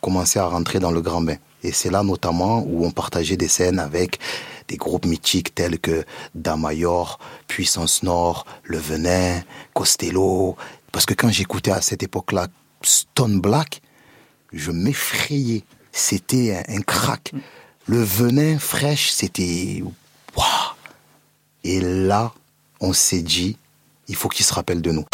commençait 0.00 0.38
à 0.38 0.46
rentrer 0.46 0.80
dans 0.80 0.90
le 0.90 1.00
grand 1.00 1.22
bain. 1.22 1.36
Et 1.62 1.72
c'est 1.72 1.90
là 1.90 2.02
notamment 2.02 2.64
où 2.66 2.84
on 2.84 2.90
partageait 2.90 3.36
des 3.36 3.48
scènes 3.48 3.78
avec 3.78 4.18
des 4.70 4.76
groupes 4.76 5.04
mythiques 5.04 5.52
tels 5.52 5.80
que 5.80 6.04
Damayor, 6.36 7.18
Puissance 7.48 8.04
Nord, 8.04 8.46
Le 8.62 8.78
Venin, 8.78 9.42
Costello. 9.74 10.56
Parce 10.92 11.06
que 11.06 11.14
quand 11.14 11.28
j'écoutais 11.28 11.72
à 11.72 11.80
cette 11.80 12.04
époque-là 12.04 12.46
Stone 12.82 13.40
Black, 13.40 13.82
je 14.52 14.70
m'effrayais. 14.70 15.64
C'était 15.90 16.62
un, 16.68 16.82
crack. 16.82 17.32
Le 17.86 18.00
Venin 18.00 18.60
fraîche, 18.60 19.10
c'était... 19.10 19.82
Waouh 20.36 20.46
Et 21.64 21.80
là, 21.80 22.32
on 22.80 22.92
s'est 22.92 23.22
dit, 23.22 23.56
il 24.06 24.14
faut 24.14 24.28
qu'il 24.28 24.46
se 24.46 24.54
rappelle 24.54 24.80
de 24.80 24.92
nous. 24.92 25.04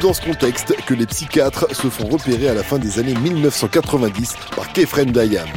Dans 0.00 0.14
ce 0.14 0.22
contexte 0.22 0.74
que 0.86 0.94
les 0.94 1.06
psychiatres 1.06 1.74
se 1.74 1.88
font 1.88 2.08
repérer 2.08 2.48
à 2.48 2.54
la 2.54 2.62
fin 2.62 2.78
des 2.78 2.98
années 2.98 3.14
1990 3.14 4.34
par 4.56 4.72
Kefren 4.72 5.12
Dayam. 5.12 5.48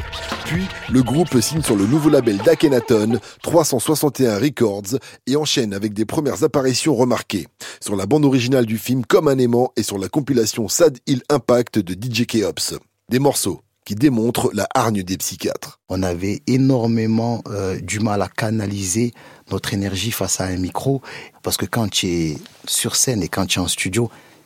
Puis, 0.45 0.65
le 0.91 1.01
groupe 1.01 1.39
signe 1.39 1.61
sur 1.61 1.77
le 1.77 1.85
nouveau 1.85 2.09
label 2.09 2.37
d'Akhenaton, 2.37 3.19
361 3.41 4.39
Records, 4.39 4.99
et 5.27 5.35
enchaîne 5.37 5.73
avec 5.73 5.93
des 5.93 6.05
premières 6.05 6.43
apparitions 6.43 6.95
remarquées. 6.95 7.47
Sur 7.79 7.95
la 7.95 8.05
bande 8.05 8.25
originale 8.25 8.65
du 8.65 8.77
film 8.77 9.05
Comme 9.05 9.29
un 9.29 9.37
aimant 9.37 9.71
et 9.77 9.83
sur 9.83 9.97
la 9.97 10.09
compilation 10.09 10.67
Sad 10.67 10.97
Hill 11.07 11.21
Impact 11.29 11.79
de 11.79 11.93
DJ 11.93 12.25
Keops. 12.25 12.75
Des 13.09 13.19
morceaux 13.19 13.61
qui 13.85 13.95
démontrent 13.95 14.51
la 14.53 14.67
hargne 14.73 15.03
des 15.03 15.17
psychiatres. 15.17 15.79
On 15.89 16.03
avait 16.03 16.41
énormément 16.47 17.43
euh, 17.49 17.79
du 17.79 17.99
mal 17.99 18.21
à 18.21 18.27
canaliser 18.27 19.13
notre 19.51 19.73
énergie 19.73 20.11
face 20.11 20.41
à 20.41 20.45
un 20.45 20.57
micro, 20.57 21.01
parce 21.43 21.57
que 21.57 21.65
quand 21.65 21.89
tu 21.89 22.07
es 22.07 22.37
sur 22.65 22.95
scène 22.95 23.21
et 23.21 23.27
quand 23.27 23.45
tu 23.45 23.59
es 23.59 23.61
en 23.61 23.67
studio, 23.67 24.09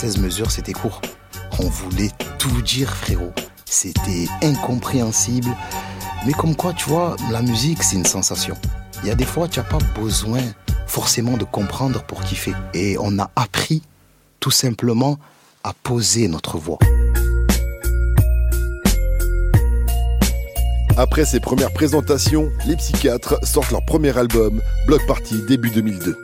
16 0.00 0.16
mesures, 0.16 0.50
c'était 0.50 0.72
court. 0.72 1.02
On 1.58 1.68
voulait 1.68 2.08
tout 2.38 2.62
dire, 2.62 2.88
frérot. 2.88 3.34
C'était 3.66 4.28
incompréhensible. 4.42 5.54
Mais 6.24 6.32
comme 6.32 6.56
quoi, 6.56 6.72
tu 6.72 6.88
vois, 6.88 7.16
la 7.30 7.42
musique, 7.42 7.82
c'est 7.82 7.96
une 7.96 8.06
sensation. 8.06 8.56
Il 9.02 9.08
y 9.08 9.12
a 9.12 9.14
des 9.14 9.26
fois, 9.26 9.46
tu 9.46 9.58
n'as 9.58 9.66
pas 9.66 9.76
besoin 10.00 10.40
forcément 10.86 11.36
de 11.36 11.44
comprendre 11.44 12.02
pour 12.04 12.22
kiffer. 12.22 12.54
Et 12.72 12.96
on 12.98 13.18
a 13.18 13.30
appris 13.36 13.82
tout 14.40 14.50
simplement 14.50 15.18
à 15.64 15.74
poser 15.74 16.28
notre 16.28 16.56
voix. 16.56 16.78
Après 20.96 21.26
ces 21.26 21.40
premières 21.40 21.74
présentations, 21.74 22.48
les 22.66 22.76
psychiatres 22.76 23.36
sortent 23.42 23.70
leur 23.70 23.84
premier 23.84 24.16
album, 24.16 24.62
Block 24.86 25.06
Party, 25.06 25.42
début 25.46 25.68
2002. 25.68 26.16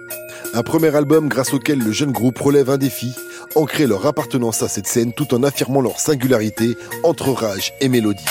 Un 0.54 0.62
premier 0.62 0.96
album 0.96 1.28
grâce 1.28 1.52
auquel 1.52 1.80
le 1.80 1.92
jeune 1.92 2.12
groupe 2.12 2.38
relève 2.38 2.70
un 2.70 2.78
défi, 2.78 3.14
ancrer 3.56 3.86
leur 3.86 4.06
appartenance 4.06 4.62
à 4.62 4.68
cette 4.68 4.86
scène 4.86 5.12
tout 5.12 5.34
en 5.34 5.42
affirmant 5.42 5.80
leur 5.80 5.98
singularité 5.98 6.76
entre 7.02 7.30
rage 7.30 7.72
et 7.80 7.88
mélodie. 7.88 8.24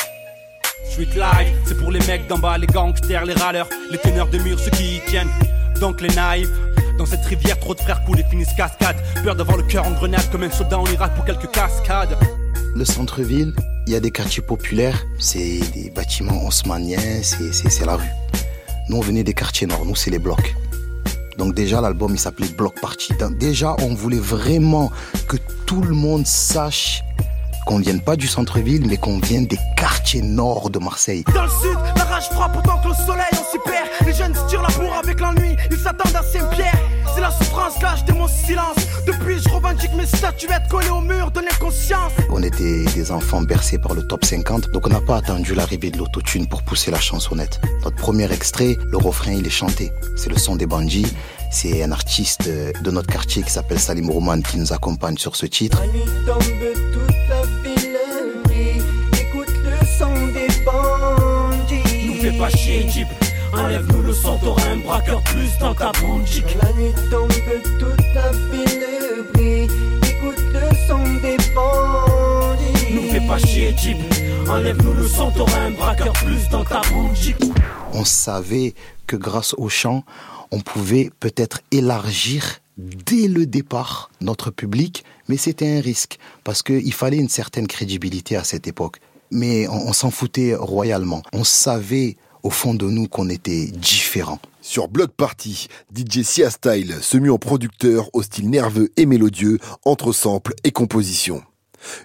Street 0.91 1.07
life, 1.15 1.53
c'est 1.65 1.78
pour 1.78 1.91
les 1.91 1.99
mecs 2.05 2.28
d'en 2.28 2.38
bas, 2.38 2.57
les 2.57 2.67
gangsters, 2.67 3.26
les 3.26 3.34
râleurs, 3.34 3.67
les 3.91 3.97
teneurs 3.97 4.28
de 4.28 4.38
murs, 4.38 4.59
ceux 4.59 4.71
qui 4.71 4.97
y 4.97 4.99
tiennent. 5.07 5.32
Donc 5.82 6.01
les 6.01 6.13
naïfs, 6.15 6.51
dans 6.97 7.05
cette 7.05 7.26
rivière, 7.26 7.59
trop 7.59 7.73
de 7.73 7.82
frères 7.82 8.03
coulent 8.05 8.19
et 8.19 8.23
finissent 8.23 8.53
cascade. 8.55 8.95
Peur 9.23 9.36
d'avoir 9.36 9.57
le 9.57 9.63
cœur 9.63 9.86
en 9.88 9.91
grenade 9.91 10.30
comme 10.32 10.43
un 10.43 10.51
soldat 10.51 10.80
en 10.80 10.86
Irak 10.86 11.15
pour 11.15 11.26
quelques 11.26 11.51
cascades. 11.51 12.15
Le 12.76 12.86
centre-ville, 12.86 13.53
il 13.88 13.93
y 13.93 13.95
a 13.95 13.99
des 13.99 14.11
quartiers 14.11 14.43
populaires, 14.43 15.05
c'est 15.19 15.59
des 15.73 15.89
bâtiments 15.89 16.45
haussmanniens, 16.45 17.21
c'est 17.23 17.86
la 17.86 17.95
rue. 17.95 18.11
Nous, 18.89 18.97
on 18.97 19.01
venait 19.01 19.23
des 19.23 19.34
quartiers 19.34 19.65
nord, 19.67 19.86
nous, 19.86 19.95
c'est 19.95 20.11
les 20.11 20.19
blocs. 20.19 20.55
Donc 21.38 21.53
déjà, 21.53 21.81
l'album, 21.81 22.11
il 22.13 22.19
s'appelait 22.19 22.47
Block 22.47 22.79
Party. 22.79 23.13
Déjà, 23.39 23.75
on 23.79 23.93
voulait 23.93 24.19
vraiment 24.19 24.91
que 25.27 25.38
tout 25.65 25.81
le 25.81 25.93
monde 25.93 26.25
sache 26.25 27.03
qu'on 27.65 27.79
vienne 27.79 28.01
pas 28.01 28.15
du 28.15 28.27
centre-ville, 28.27 28.86
mais 28.88 28.97
qu'on 28.97 29.19
vienne 29.19 29.47
des 29.47 29.59
quartiers 29.75 30.21
nord 30.21 30.69
de 30.69 30.79
Marseille. 30.79 31.23
Dans 31.33 31.43
le 31.43 31.49
sud, 31.49 31.77
la 31.95 32.03
rage 32.03 32.29
frappe 32.29 32.57
autant 32.57 32.79
que 32.81 32.89
le 32.89 32.93
soleil, 32.93 33.25
Les 34.05 34.13
jeunes 34.13 34.36
se 34.36 34.47
tirent 34.47 34.61
la 34.61 34.70
bourre 34.70 34.97
avec 35.03 35.20
l'ennui, 35.20 35.55
ils 35.72 35.78
s'attendent 35.78 36.16
à 36.16 36.24
Saint-Pierre. 36.24 36.80
C'est 37.13 37.22
la 37.22 37.32
souffrance, 37.32 37.82
lâche 37.82 38.03
de 38.05 38.13
mon 38.13 38.28
silence. 38.28 38.76
Depuis, 39.07 39.39
je 39.39 39.49
revendique 39.49 39.93
mes 39.93 40.05
statuettes 40.05 40.68
collées 40.70 40.89
au 40.89 41.01
mur 41.01 41.32
de 41.32 41.39
l'inconscience. 41.39 42.11
On 42.30 42.43
était 42.43 42.84
des 42.93 43.11
enfants 43.11 43.41
bercés 43.41 43.78
par 43.78 43.93
le 43.93 44.05
top 44.05 44.26
50, 44.26 44.72
donc 44.72 44.86
on 44.88 44.89
n'a 44.89 44.99
pas 44.99 45.18
attendu 45.18 45.55
l'arrivée 45.55 45.91
de 45.91 45.97
l'autotune 45.97 46.47
pour 46.47 46.63
pousser 46.63 46.91
la 46.91 46.99
chansonnette. 46.99 47.61
Notre 47.84 47.95
premier 47.95 48.32
extrait, 48.32 48.78
le 48.91 48.97
refrain, 48.97 49.32
il 49.32 49.47
est 49.47 49.49
chanté. 49.49 49.91
C'est 50.18 50.30
le 50.30 50.38
son 50.38 50.55
des 50.55 50.66
bandits. 50.66 51.07
C'est 51.51 51.84
un 51.84 51.91
artiste 51.93 52.49
de 52.49 52.91
notre 52.91 53.07
quartier 53.07 53.43
qui 53.43 53.51
s'appelle 53.51 53.80
Salim 53.80 54.09
Roman 54.09 54.41
qui 54.41 54.57
nous 54.57 54.74
accompagne 54.74 55.18
sur 55.18 55.36
ce 55.36 55.45
titre. 55.45 55.80
La 55.80 55.88
nuit 55.88 56.03
tombe, 56.26 56.43
toute 56.91 57.30
la 57.30 57.41
ville 57.63 57.97
brille. 58.43 58.82
Écoute 59.13 59.55
le 59.63 59.86
son 59.97 60.13
des 60.34 60.63
bandits. 60.66 62.07
Nous 62.07 62.22
fais 62.22 62.38
pas 62.38 62.49
chier, 62.49 62.89
Jeep. 62.89 63.07
Enlève-nous 63.58 64.01
le 64.01 64.14
son, 64.14 64.38
t'auras 64.38 64.70
un 64.70 64.78
braqueur 64.78 65.22
plus 65.24 65.58
dans 65.60 65.74
ta 65.74 65.91
boutique. 65.93 66.58
La 66.62 66.74
nuit 66.74 66.93
tombe, 67.10 67.32
toute 67.80 68.06
la 68.14 68.32
ville 68.51 69.24
brille. 69.34 69.68
Écoute 70.03 70.43
le 70.53 70.88
son 70.88 71.03
des 71.22 71.38
bandits. 71.53 72.93
Nous 72.93 73.10
fais 73.12 73.26
pas 73.26 73.38
chier, 73.39 73.74
Jeep. 73.78 73.97
Enlève-nous 74.49 74.93
le 74.93 75.08
son, 75.08 75.32
t'auras 75.32 75.60
un 75.60 75.72
braqueur 75.72 76.14
plus 76.14 76.49
dans 76.49 76.64
ta 76.66 76.82
bouche. 76.82 77.34
On 77.93 78.03
savait 78.03 78.74
que 79.08 79.16
grâce 79.16 79.53
au 79.58 79.70
chant, 79.70 80.03
on 80.51 80.60
pouvait 80.60 81.10
peut-être 81.20 81.62
élargir 81.72 82.60
dès 82.78 83.28
le 83.30 83.45
départ 83.45 84.10
notre 84.20 84.51
public, 84.51 85.06
mais 85.30 85.38
c'était 85.38 85.78
un 85.78 85.82
risque 85.82 86.20
parce 86.43 86.62
qu'il 86.62 86.93
fallait 86.93 87.18
une 87.18 87.30
certaine 87.30 87.68
crédibilité 87.68 88.36
à 88.36 88.43
cette 88.43 88.68
époque. 88.68 88.99
Mais 89.32 89.68
on, 89.70 89.88
on 89.88 89.93
s'en 89.93 90.12
foutait 90.12 90.56
royalement. 90.56 91.24
On 91.32 91.43
savait 91.43 92.18
au 92.45 92.51
fond 92.51 92.75
de 92.75 92.85
nous 92.85 93.07
qu'on 93.07 93.27
était 93.27 93.65
différents. 93.65 94.39
Sur 94.61 94.87
Block 94.87 95.11
Party, 95.17 95.67
DJ 95.95 96.21
Sia 96.21 96.51
Style 96.51 96.95
se 97.01 97.17
mit 97.17 97.31
en 97.31 97.39
producteur 97.39 98.07
au 98.13 98.21
style 98.21 98.51
nerveux 98.51 98.91
et 98.97 99.07
mélodieux 99.07 99.57
entre 99.83 100.13
samples 100.13 100.53
et 100.63 100.71
compositions. 100.71 101.41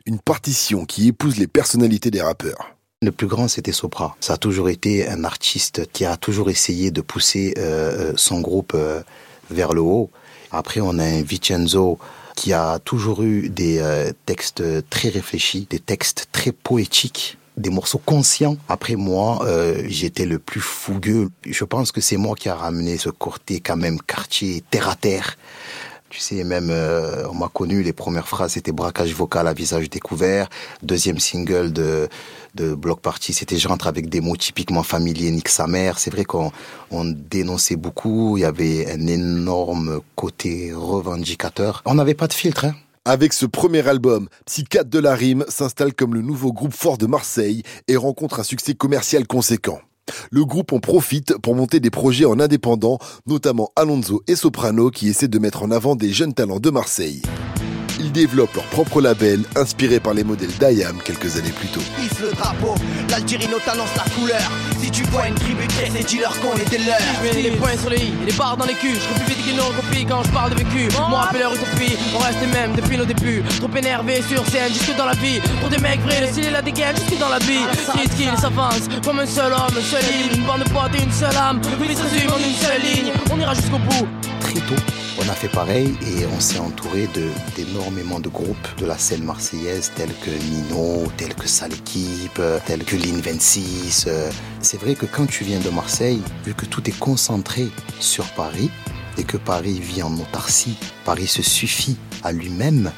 Une 0.07 0.18
partition 0.18 0.86
qui 0.86 1.09
épouse 1.09 1.36
les 1.36 1.47
personnalités 1.47 2.11
des 2.11 2.22
rappeurs. 2.22 2.74
Le 3.03 3.12
plus 3.12 3.26
grand, 3.26 3.49
c'était 3.49 3.72
Sopra. 3.72 4.16
Ça 4.20 4.34
a 4.34 4.36
toujours 4.38 4.70
été 4.70 5.07
un 5.07 5.24
artiste 5.24 5.93
qui 5.93 6.07
a 6.07 6.16
toujours 6.16 6.49
essayé 6.49 6.91
de 6.91 7.03
pousser 7.03 7.53
euh, 7.59 8.14
son 8.16 8.41
groupe 8.41 8.72
euh, 8.74 9.03
vers 9.51 9.74
le 9.74 9.82
haut. 9.82 10.11
Après, 10.53 10.80
on 10.80 10.99
a 10.99 11.05
un 11.05 11.22
Vincenzo 11.22 11.99
qui 12.34 12.55
a 12.55 12.78
toujours 12.78 13.22
eu 13.22 13.51
des 13.51 13.78
euh, 13.78 14.11
textes 14.24 14.62
très 14.88 15.11
réfléchis, 15.11 15.66
des 15.68 15.80
textes 15.80 16.28
très 16.32 16.53
poétiques 16.53 17.36
des 17.57 17.71
morceaux 17.71 18.01
conscients. 18.05 18.57
Après 18.69 18.97
moi, 18.97 19.45
euh, 19.45 19.83
j'étais 19.87 20.27
le 20.27 20.39
plus 20.39 20.61
fougueux. 20.61 21.29
Je 21.47 21.65
pense 21.65 21.93
que 21.93 22.01
c'est 22.01 22.17
moi 22.17 22.35
qui 22.35 22.49
a 22.49 22.55
ramené 22.55 22.97
ce 22.97 23.11
côté 23.11 23.61
quand 23.61 23.77
même 23.77 24.01
quartier 24.01 24.63
terre 24.71 24.89
à 24.89 24.97
terre. 24.97 25.37
Tu 26.11 26.19
sais, 26.19 26.43
même 26.43 26.71
euh, 26.71 27.29
on 27.31 27.35
m'a 27.35 27.49
connu, 27.49 27.85
les 27.85 27.93
premières 27.93 28.27
phrases 28.27 28.55
c'était 28.55 28.73
braquage 28.73 29.15
vocal 29.15 29.47
à 29.47 29.53
visage 29.53 29.89
découvert. 29.89 30.49
Deuxième 30.83 31.21
single 31.21 31.73
de 31.73 32.09
de 32.57 32.75
Block 32.75 33.01
Party, 33.01 33.33
c'était 33.33 33.57
je 33.57 33.69
rentre 33.69 33.87
avec 33.87 34.09
des 34.09 34.21
mots 34.21 34.37
typiquement 34.37 34.83
familiers, 34.83 35.31
nique 35.31 35.49
sa 35.49 35.69
mère. 35.69 36.01
C'est 36.01 36.11
vrai 36.11 36.25
qu'on 36.25 36.51
on 36.91 37.05
dénonçait 37.05 37.77
beaucoup, 37.77 38.37
il 38.37 38.41
y 38.41 38.45
avait 38.45 38.91
un 38.91 39.07
énorme 39.07 40.01
côté 40.17 40.73
revendicateur. 40.75 41.81
On 41.85 41.95
n'avait 41.95 42.15
pas 42.15 42.27
de 42.27 42.33
filtre, 42.33 42.65
hein. 42.65 42.75
Avec 43.11 43.33
ce 43.33 43.45
premier 43.45 43.89
album, 43.89 44.29
Psychiatre 44.47 44.89
de 44.89 45.01
la 45.01 45.17
Rime 45.17 45.45
s'installe 45.49 45.95
comme 45.95 46.15
le 46.15 46.23
nouveau 46.23 46.53
groupe 46.53 46.73
fort 46.73 46.97
de 46.97 47.07
Marseille 47.07 47.65
et 47.89 47.97
rencontre 47.97 48.39
un 48.39 48.45
succès 48.45 48.75
commercial 48.75 49.27
conséquent. 49.27 49.81
Le 50.31 50.45
groupe 50.45 50.73
en 50.73 50.79
profite 50.79 51.37
pour 51.39 51.57
monter 51.57 51.81
des 51.81 51.91
projets 51.91 52.25
en 52.25 52.39
indépendant, 52.39 53.01
notamment 53.27 53.73
Alonso 53.75 54.23
et 54.29 54.37
Soprano 54.37 54.93
qui 54.93 55.09
essaient 55.09 55.27
de 55.27 55.41
mettre 55.41 55.65
en 55.65 55.73
avant 55.73 55.97
des 55.97 56.13
jeunes 56.13 56.35
talents 56.35 56.61
de 56.61 56.71
Marseille. 56.71 57.21
Ils 58.01 58.13
développent 58.13 58.55
leur 58.55 58.65
propre 58.65 59.03
label, 59.03 59.45
inspiré 59.57 60.01
par 60.01 60.15
les 60.15 60.25
modèles 60.25 60.57
d'Ayam 60.59 60.97
quelques 61.05 61.37
années 61.37 61.53
plus 61.53 61.69
tôt. 61.69 61.83
Hisse 62.01 62.19
le 62.21 62.33
drapeau, 62.33 62.75
l'Algérie 63.11 63.49
nous 63.53 63.59
t'annonce 63.59 63.95
la 63.95 64.05
couleur. 64.15 64.51
Si 64.81 64.91
tu 64.91 65.03
vois 65.13 65.29
une 65.29 65.35
tribu 65.35 65.65
et 65.65 66.05
dis-leur 66.05 66.33
qu'on 66.41 66.55
des 66.57 66.79
leurs. 66.79 66.97
Je 67.23 67.37
mets 67.37 67.43
les 67.43 67.51
points 67.51 67.77
sur 67.77 67.91
les 67.91 67.99
i 67.99 68.13
et 68.23 68.31
les 68.31 68.33
barres 68.33 68.57
dans 68.57 68.65
les 68.65 68.75
culs. 68.75 68.97
Je 68.97 69.23
plus 69.23 69.35
vite 69.35 69.45
qu'ils 69.45 69.57
n'ont 69.57 69.71
copie 69.77 70.07
quand 70.07 70.25
je 70.25 70.31
parle 70.31 70.51
de 70.51 70.57
vécu. 70.57 70.89
Moi, 71.11 71.19
rappelle 71.19 71.43
leur 71.43 71.55
utopie, 71.55 71.95
on 72.15 72.19
reste 72.21 72.41
les 72.41 72.47
mêmes 72.47 72.75
depuis 72.75 72.97
nos 72.97 73.05
débuts. 73.05 73.43
Trop 73.59 73.77
énervé 73.77 74.23
sur 74.23 74.47
scène, 74.47 74.73
jusque 74.73 74.97
dans 74.97 75.05
la 75.07 75.15
vie. 75.15 75.41
Pour 75.61 75.69
des 75.69 75.79
mecs 75.79 76.01
vrais, 76.01 76.23
le 76.23 76.29
style 76.29 76.47
et 76.47 76.51
la 76.51 76.63
dégaine, 76.63 76.97
jusque 76.97 77.21
dans 77.21 77.29
la 77.29 77.39
vie. 77.41 77.67
Street 77.83 78.09
kill 78.17 78.33
s'avance 78.41 78.89
comme 79.05 79.21
un 79.21 79.27
seul 79.27 79.53
homme, 79.53 79.77
une 79.77 79.85
seule 79.85 80.05
ligne. 80.05 80.41
Une 80.41 80.47
bande 80.47 80.65
de 80.65 80.71
potes 80.71 80.95
et 80.99 81.05
une 81.05 81.13
seule 81.13 81.37
âme. 81.37 81.61
Le 81.79 81.95
se 81.95 82.03
résume 82.03 82.33
en 82.33 82.39
une 82.39 82.57
seule 82.57 82.81
ligne. 82.81 83.13
On 83.31 83.39
ira 83.39 83.53
jusqu'au 83.53 83.79
bout. 83.79 84.09
Très 84.41 84.55
tôt, 84.55 84.81
on 85.21 85.29
a 85.29 85.35
fait 85.35 85.49
pareil 85.49 85.95
et 86.03 86.27
on 86.27 86.41
s'est 86.41 86.59
entouré 86.59 87.09
d'énormément 87.57 88.21
de 88.21 88.29
groupes 88.29 88.68
de 88.79 88.87
la 88.87 88.97
scène 88.97 89.25
marseillaise 89.25 89.93
tels 89.95 90.14
que 90.25 90.31
Nino, 90.31 91.05
tels 91.16 91.35
que 91.35 91.49
Sale 91.49 91.75
Équipe, 91.75 92.41
tels 92.66 92.85
que 92.85 92.97
Lin 92.97 93.21
26. 93.21 94.09
C'est 94.61 94.81
vrai 94.81 94.95
que 94.95 95.07
quand 95.07 95.27
tu 95.27 95.45
viens 95.45 95.61
de 95.61 95.71
Marseille, 95.71 96.23
vu 96.45 96.55
que 96.55 96.64
tout 96.66 96.89
est 96.89 96.99
concentré 96.99 97.68
sur 97.99 98.25
Paris 98.33 98.71
et 99.18 99.25
que 99.25 99.37
Paris 99.37 99.81
vit 99.81 100.03
en 100.03 100.14
autarcie, 100.14 100.77
Paris 101.05 101.27
se 101.27 101.43
suffit 101.43 101.97
à 102.23 102.33
lui-même, 102.33 102.91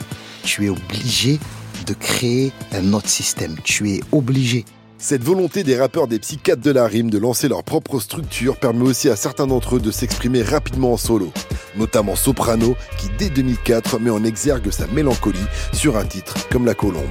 tu 0.44 0.66
es 0.66 0.68
obligé 0.68 1.38
de 1.86 1.94
créer 1.94 2.52
un 2.72 2.92
autre 2.92 3.08
système. 3.08 3.56
Tu 3.64 3.90
es 3.92 4.00
obligé. 4.12 4.64
Cette 5.02 5.24
volonté 5.24 5.64
des 5.64 5.76
rappeurs 5.76 6.06
des 6.06 6.20
psychiatres 6.20 6.62
de 6.62 6.70
la 6.70 6.86
rime 6.86 7.10
de 7.10 7.18
lancer 7.18 7.48
leur 7.48 7.64
propre 7.64 7.98
structure 7.98 8.56
permet 8.56 8.84
aussi 8.84 9.08
à 9.08 9.16
certains 9.16 9.48
d'entre 9.48 9.74
eux 9.74 9.80
de 9.80 9.90
s'exprimer 9.90 10.44
rapidement 10.44 10.92
en 10.92 10.96
solo, 10.96 11.32
notamment 11.76 12.14
Soprano 12.14 12.76
qui 12.98 13.08
dès 13.18 13.28
2004 13.28 13.98
met 13.98 14.10
en 14.10 14.22
exergue 14.22 14.70
sa 14.70 14.86
mélancolie 14.86 15.44
sur 15.72 15.96
un 15.96 16.04
titre 16.04 16.36
comme 16.50 16.66
La 16.66 16.74
Colombe. 16.74 17.02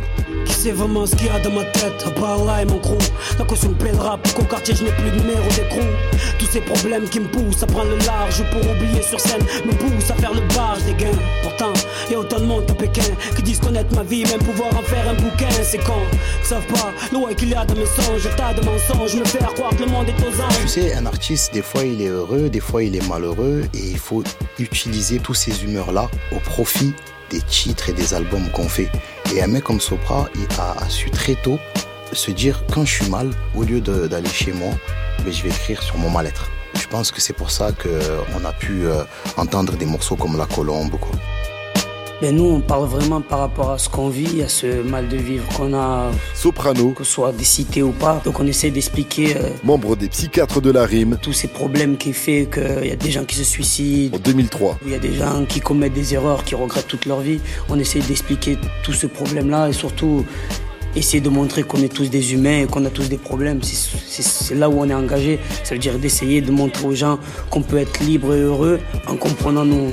Qui 0.45 0.53
sait 0.53 0.71
vraiment 0.71 1.05
ce 1.05 1.17
qu'il 1.17 1.27
y 1.27 1.29
a 1.31 1.39
dans 1.41 1.51
ma 1.51 1.65
tête? 1.65 2.05
Part 2.15 2.45
là 2.45 2.61
et 2.61 2.65
mon 2.65 2.79
crew. 2.79 2.97
La 3.37 3.43
caution 3.43 3.69
me 3.69 3.75
plaît 3.75 3.91
le 3.91 3.97
rap 3.97 4.25
Qu'au 4.33 4.43
quartier 4.43 4.73
je 4.73 4.85
n'ai 4.85 4.91
plus 4.91 5.11
de 5.11 5.17
numéro 5.17 5.47
d'écrou. 5.49 5.85
Tous 6.39 6.45
ces 6.45 6.61
problèmes 6.61 7.09
qui 7.09 7.19
me 7.19 7.27
poussent 7.27 7.61
à 7.61 7.67
prendre 7.67 7.89
le 7.89 7.97
large 8.05 8.41
Pour 8.51 8.61
oublier 8.61 9.01
sur 9.01 9.19
scène 9.19 9.41
Me 9.65 9.73
poussent 9.73 10.11
à 10.11 10.15
faire 10.15 10.33
le 10.33 10.41
barge 10.55 10.83
des 10.83 10.93
gains. 10.93 11.19
Pourtant 11.43 11.73
y 12.09 12.15
a 12.15 12.19
autant 12.19 12.39
de 12.39 12.45
monde 12.45 12.63
à 12.69 12.73
Pékin 12.73 13.03
Qui 13.35 13.43
disent 13.43 13.59
connaître 13.59 13.93
ma 13.95 14.03
vie 14.03 14.23
Même 14.25 14.39
pouvoir 14.39 14.69
en 14.75 14.81
faire 14.81 15.07
un 15.09 15.13
bouquin. 15.13 15.49
C'est 15.63 15.79
quand? 15.79 16.03
Savent 16.43 16.65
pas 16.67 16.91
l'eau 17.11 17.27
qu'il 17.37 17.49
y 17.49 17.55
a 17.55 17.65
dans 17.65 17.80
mes 17.81 17.87
Me 19.21 19.53
croire 19.55 19.75
que 19.75 19.83
le 19.83 19.87
monde 19.87 20.07
est 20.07 20.61
Tu 20.61 20.67
sais, 20.67 20.93
un 20.93 21.05
artiste, 21.05 21.53
des 21.53 21.61
fois 21.61 21.83
il 21.83 22.01
est 22.01 22.09
heureux, 22.09 22.49
des 22.49 22.59
fois 22.59 22.83
il 22.83 22.95
est 22.95 23.07
malheureux 23.07 23.63
Et 23.73 23.89
il 23.91 23.97
faut 23.97 24.23
utiliser 24.59 25.19
tous 25.19 25.33
ces 25.33 25.63
humeurs-là 25.63 26.09
au 26.31 26.39
profit 26.39 26.93
des 27.31 27.41
titres 27.41 27.89
et 27.89 27.93
des 27.93 28.13
albums 28.13 28.49
qu'on 28.51 28.67
fait. 28.67 28.89
Et 29.33 29.41
un 29.41 29.47
mec 29.47 29.63
comme 29.63 29.79
Sopra, 29.79 30.27
il 30.35 30.47
a, 30.59 30.89
su 30.89 31.09
très 31.09 31.35
tôt 31.35 31.57
se 32.13 32.29
dire 32.29 32.63
quand 32.71 32.85
je 32.85 33.01
suis 33.01 33.09
mal, 33.09 33.31
au 33.55 33.63
lieu 33.63 33.79
d'aller 33.81 34.29
chez 34.29 34.51
moi, 34.51 34.71
ben, 35.23 35.31
je 35.31 35.43
vais 35.43 35.49
écrire 35.49 35.81
sur 35.81 35.97
mon 35.97 36.09
mal-être. 36.09 36.51
Je 36.75 36.87
pense 36.87 37.11
que 37.11 37.21
c'est 37.21 37.33
pour 37.33 37.51
ça 37.51 37.71
qu'on 37.71 38.45
a 38.45 38.51
pu 38.51 38.85
euh, 38.85 39.03
entendre 39.37 39.73
des 39.77 39.85
morceaux 39.85 40.17
comme 40.17 40.37
La 40.37 40.45
Colombe. 40.45 40.99
Quoi. 40.99 41.13
Nous, 42.29 42.45
on 42.45 42.59
parle 42.59 42.85
vraiment 42.87 43.19
par 43.19 43.39
rapport 43.39 43.71
à 43.71 43.77
ce 43.79 43.89
qu'on 43.89 44.09
vit, 44.09 44.43
à 44.43 44.47
ce 44.47 44.83
mal 44.83 45.07
de 45.07 45.17
vivre 45.17 45.47
qu'on 45.57 45.73
a. 45.73 46.11
Soprano. 46.35 46.91
Que 46.91 47.03
ce 47.03 47.11
soit 47.13 47.31
des 47.31 47.43
cités 47.43 47.81
ou 47.81 47.91
pas. 47.91 48.21
Donc 48.23 48.39
on 48.39 48.45
essaie 48.45 48.69
d'expliquer. 48.69 49.35
Euh, 49.37 49.49
Membre 49.63 49.95
des 49.95 50.07
psychiatres 50.07 50.61
de 50.61 50.69
la 50.69 50.85
rime. 50.85 51.17
Tous 51.21 51.33
ces 51.33 51.47
problèmes 51.47 51.97
qui 51.97 52.13
fait 52.13 52.47
qu'il 52.53 52.87
y 52.87 52.91
a 52.91 52.95
des 52.95 53.09
gens 53.09 53.23
qui 53.23 53.35
se 53.35 53.43
suicident. 53.43 54.17
En 54.17 54.19
2003. 54.19 54.77
Il 54.85 54.91
y 54.91 54.95
a 54.95 54.99
des 54.99 55.13
gens 55.13 55.45
qui 55.49 55.61
commettent 55.61 55.93
des 55.93 56.13
erreurs, 56.13 56.43
qui 56.43 56.53
regrettent 56.53 56.87
toute 56.87 57.05
leur 57.07 57.21
vie. 57.21 57.39
On 57.69 57.79
essaie 57.79 57.99
d'expliquer 57.99 58.57
tout 58.83 58.93
ce 58.93 59.07
problème-là 59.07 59.69
et 59.69 59.73
surtout 59.73 60.23
essayer 60.95 61.21
de 61.21 61.29
montrer 61.29 61.63
qu'on 61.63 61.81
est 61.81 61.93
tous 61.93 62.09
des 62.09 62.33
humains 62.33 62.61
et 62.63 62.65
qu'on 62.67 62.85
a 62.85 62.89
tous 62.89 63.09
des 63.09 63.17
problèmes. 63.17 63.61
C'est 63.63 64.55
là 64.55 64.69
où 64.69 64.79
on 64.79 64.89
est 64.89 64.93
engagé. 64.93 65.39
Ça 65.63 65.73
veut 65.73 65.79
dire 65.79 65.97
d'essayer 65.97 66.41
de 66.41 66.51
montrer 66.51 66.85
aux 66.85 66.95
gens 66.95 67.17
qu'on 67.49 67.61
peut 67.63 67.77
être 67.77 67.99
libre 68.01 68.35
et 68.35 68.41
heureux 68.41 68.79
en 69.07 69.15
comprenant 69.15 69.65
nos, 69.65 69.87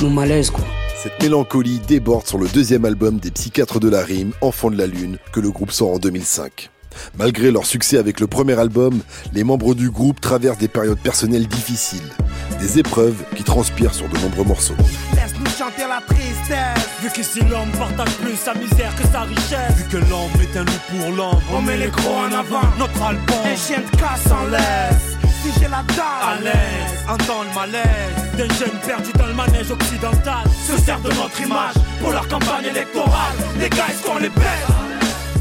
nos 0.00 0.10
malaises. 0.10 0.50
Quoi. 0.50 0.64
Cette 1.06 1.22
mélancolie 1.22 1.78
déborde 1.86 2.26
sur 2.26 2.36
le 2.36 2.48
deuxième 2.48 2.84
album 2.84 3.20
des 3.20 3.30
Psychiatres 3.30 3.78
de 3.78 3.88
la 3.88 4.02
Rime, 4.02 4.32
Enfants 4.40 4.72
de 4.72 4.76
la 4.76 4.88
Lune, 4.88 5.18
que 5.32 5.38
le 5.38 5.52
groupe 5.52 5.70
sort 5.70 5.92
en 5.92 5.98
2005. 6.00 6.68
Malgré 7.16 7.52
leur 7.52 7.64
succès 7.64 7.96
avec 7.96 8.18
le 8.18 8.26
premier 8.26 8.58
album, 8.58 8.98
les 9.32 9.44
membres 9.44 9.76
du 9.76 9.88
groupe 9.88 10.20
traversent 10.20 10.58
des 10.58 10.66
périodes 10.66 10.98
personnelles 10.98 11.46
difficiles, 11.46 12.10
des 12.58 12.80
épreuves 12.80 13.22
qui 13.36 13.44
transpirent 13.44 13.94
sur 13.94 14.08
de 14.08 14.18
nombreux 14.18 14.42
morceaux. 14.42 14.74
Laisse-nous 15.14 15.46
chanter 15.46 15.86
la 15.88 16.02
tristesse 16.08 16.88
Vu 17.00 17.08
que 17.10 17.22
si 17.22 17.38
l'homme 17.38 17.70
partage 17.78 18.16
plus 18.16 18.34
sa 18.34 18.54
misère 18.54 18.92
que 18.96 19.06
sa 19.06 19.20
richesse 19.20 19.76
Vu 19.76 19.84
que 19.84 19.98
l'homme 19.98 20.32
est 20.42 20.58
un 20.58 20.64
loup 20.64 20.72
pour 20.90 21.12
l'homme 21.12 21.40
On 21.52 21.62
met 21.62 21.76
les 21.76 21.88
crocs 21.88 22.16
en 22.16 22.32
avant 22.32 22.68
Notre 22.80 23.00
album 23.00 23.36
Un 23.44 23.54
chien 23.54 23.78
de 23.78 23.96
casse 23.96 24.32
en 24.32 24.46
laisse 24.50 25.25
j'ai 25.58 25.68
la 25.68 25.82
dalle. 25.82 26.22
À 26.22 26.40
l'aise, 26.40 27.04
entend 27.08 27.42
le 27.42 27.54
malaise. 27.54 28.16
D'un 28.36 28.54
jeune 28.54 28.78
perdu 28.86 29.12
dans 29.18 29.26
le 29.26 29.34
manège 29.34 29.70
occidental 29.70 30.44
Se 30.66 30.76
sert 30.78 31.00
de 31.00 31.08
notre 31.08 31.40
image 31.40 31.74
pour 32.00 32.10
leur 32.10 32.26
campagne 32.28 32.66
électorale. 32.66 33.34
Les 33.58 33.68
gars, 33.70 33.86
est-ce 33.90 34.02
qu'on 34.02 34.18
les 34.18 34.28
baisse 34.28 34.68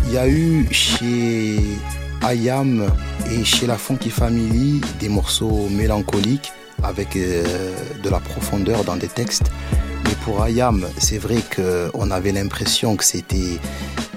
Il 0.08 0.14
y 0.14 0.18
a 0.18 0.28
eu 0.28 0.68
chez 0.72 1.60
Ayam 2.24 2.88
et 3.32 3.43
chez 3.43 3.68
la 3.68 3.78
Funky 3.78 4.10
Family 4.10 4.82
des 4.99 5.10
morceaux 5.10 5.68
mélancoliques 5.70 6.51
avec 6.84 7.15
euh, 7.15 7.73
de 8.03 8.09
la 8.09 8.19
profondeur 8.19 8.84
dans 8.84 8.95
des 8.95 9.07
textes. 9.07 9.51
Mais 10.05 10.15
pour 10.23 10.43
Ayam, 10.43 10.86
c'est 10.97 11.17
vrai 11.17 11.38
qu'on 11.55 12.11
avait 12.11 12.32
l'impression 12.32 12.95
que 12.95 13.04
c'était 13.04 13.59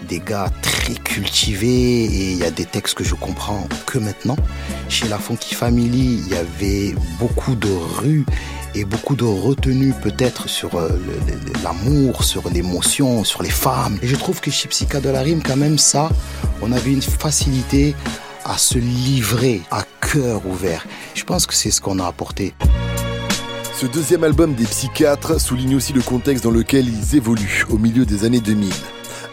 des 0.08 0.20
gars 0.20 0.50
très 0.62 0.94
cultivés 0.94 2.04
et 2.04 2.32
il 2.32 2.38
y 2.38 2.44
a 2.44 2.50
des 2.50 2.64
textes 2.64 2.94
que 2.94 3.04
je 3.04 3.14
comprends 3.14 3.68
que 3.86 3.98
maintenant. 3.98 4.36
Chez 4.88 5.06
la 5.08 5.18
Funky 5.18 5.54
Family, 5.54 6.22
il 6.24 6.28
y 6.28 6.34
avait 6.34 6.94
beaucoup 7.18 7.54
de 7.54 7.70
rues 7.70 8.24
et 8.74 8.84
beaucoup 8.84 9.16
de 9.16 9.24
retenue 9.24 9.92
peut-être 10.02 10.48
sur 10.48 10.76
euh, 10.76 10.88
l'amour, 11.62 12.24
sur 12.24 12.48
l'émotion, 12.48 13.24
sur 13.24 13.42
les 13.42 13.50
femmes. 13.50 13.98
Et 14.02 14.06
je 14.06 14.16
trouve 14.16 14.40
que 14.40 14.50
chez 14.50 14.68
Psycha 14.68 15.00
de 15.00 15.10
la 15.10 15.20
Rime, 15.20 15.42
quand 15.42 15.56
même, 15.56 15.78
ça, 15.78 16.10
on 16.62 16.72
avait 16.72 16.92
une 16.92 17.02
facilité 17.02 17.94
à 18.48 18.56
se 18.56 18.78
livrer 18.78 19.60
à 19.70 19.84
cœur 20.00 20.46
ouvert. 20.46 20.86
Je 21.14 21.24
pense 21.24 21.46
que 21.46 21.54
c'est 21.54 21.70
ce 21.70 21.80
qu'on 21.80 21.98
a 21.98 22.06
apporté. 22.06 22.54
Ce 23.78 23.86
deuxième 23.86 24.24
album 24.24 24.54
des 24.54 24.64
psychiatres 24.64 25.40
souligne 25.40 25.76
aussi 25.76 25.92
le 25.92 26.00
contexte 26.00 26.42
dans 26.42 26.50
lequel 26.50 26.88
ils 26.88 27.16
évoluent 27.16 27.64
au 27.70 27.78
milieu 27.78 28.04
des 28.04 28.24
années 28.24 28.40
2000. 28.40 28.72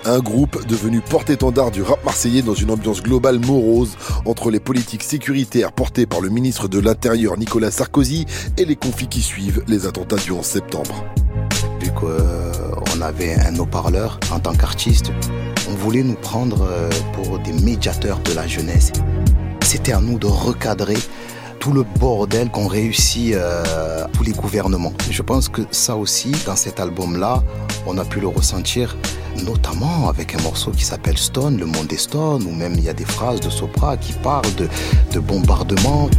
Un 0.03 0.19
groupe 0.19 0.67
devenu 0.67 1.01
porte-étendard 1.01 1.71
du 1.71 1.81
rap 1.81 2.03
marseillais 2.05 2.43
dans 2.43 2.53
une 2.53 2.69
ambiance 2.69 3.01
globale 3.01 3.39
morose 3.39 3.97
entre 4.25 4.51
les 4.51 4.59
politiques 4.59 5.01
sécuritaires 5.01 5.71
portées 5.71 6.05
par 6.05 6.21
le 6.21 6.29
ministre 6.29 6.67
de 6.67 6.77
l'Intérieur 6.77 7.39
Nicolas 7.39 7.71
Sarkozy 7.71 8.27
et 8.57 8.65
les 8.65 8.75
conflits 8.75 9.07
qui 9.07 9.21
suivent 9.21 9.63
les 9.67 9.87
attentats 9.87 10.17
du 10.17 10.31
11 10.31 10.45
septembre. 10.45 11.05
Vu 11.81 11.89
qu'on 11.91 13.01
avait 13.01 13.33
un 13.39 13.57
haut-parleur 13.57 14.19
en 14.31 14.39
tant 14.39 14.53
qu'artiste, 14.53 15.11
on 15.69 15.75
voulait 15.75 16.03
nous 16.03 16.15
prendre 16.15 16.63
euh, 16.63 16.89
pour 17.13 17.39
des 17.39 17.53
médiateurs 17.53 18.19
de 18.19 18.33
la 18.33 18.47
jeunesse. 18.47 18.91
C'était 19.61 19.93
à 19.93 19.99
nous 19.99 20.19
de 20.19 20.27
recadrer 20.27 20.97
tout 21.59 21.71
le 21.71 21.83
bordel 21.99 22.49
qu'ont 22.49 22.67
réussi 22.67 23.31
euh, 23.33 24.05
tous 24.13 24.23
les 24.23 24.31
gouvernements. 24.31 24.93
Je 25.09 25.21
pense 25.21 25.49
que 25.49 25.61
ça 25.71 25.95
aussi, 25.95 26.31
dans 26.45 26.55
cet 26.55 26.79
album-là, 26.79 27.43
on 27.87 27.97
a 27.97 28.05
pu 28.05 28.19
le 28.19 28.27
ressentir, 28.27 28.95
notamment 29.43 30.09
avec 30.09 30.35
un 30.35 30.41
morceau 30.41 30.71
qui 30.71 30.85
s'appelle 30.85 31.17
Stone, 31.17 31.57
le 31.57 31.65
monde 31.65 31.91
est 31.91 31.97
Stone, 31.97 32.43
ou 32.43 32.51
même 32.51 32.73
il 32.75 32.83
y 32.83 32.89
a 32.89 32.93
des 32.93 33.05
phrases 33.05 33.39
de 33.39 33.49
Sopra 33.49 33.97
qui 33.97 34.13
parlent 34.13 34.53
de, 34.55 34.67
de 35.13 35.19
bombardement. 35.19 36.09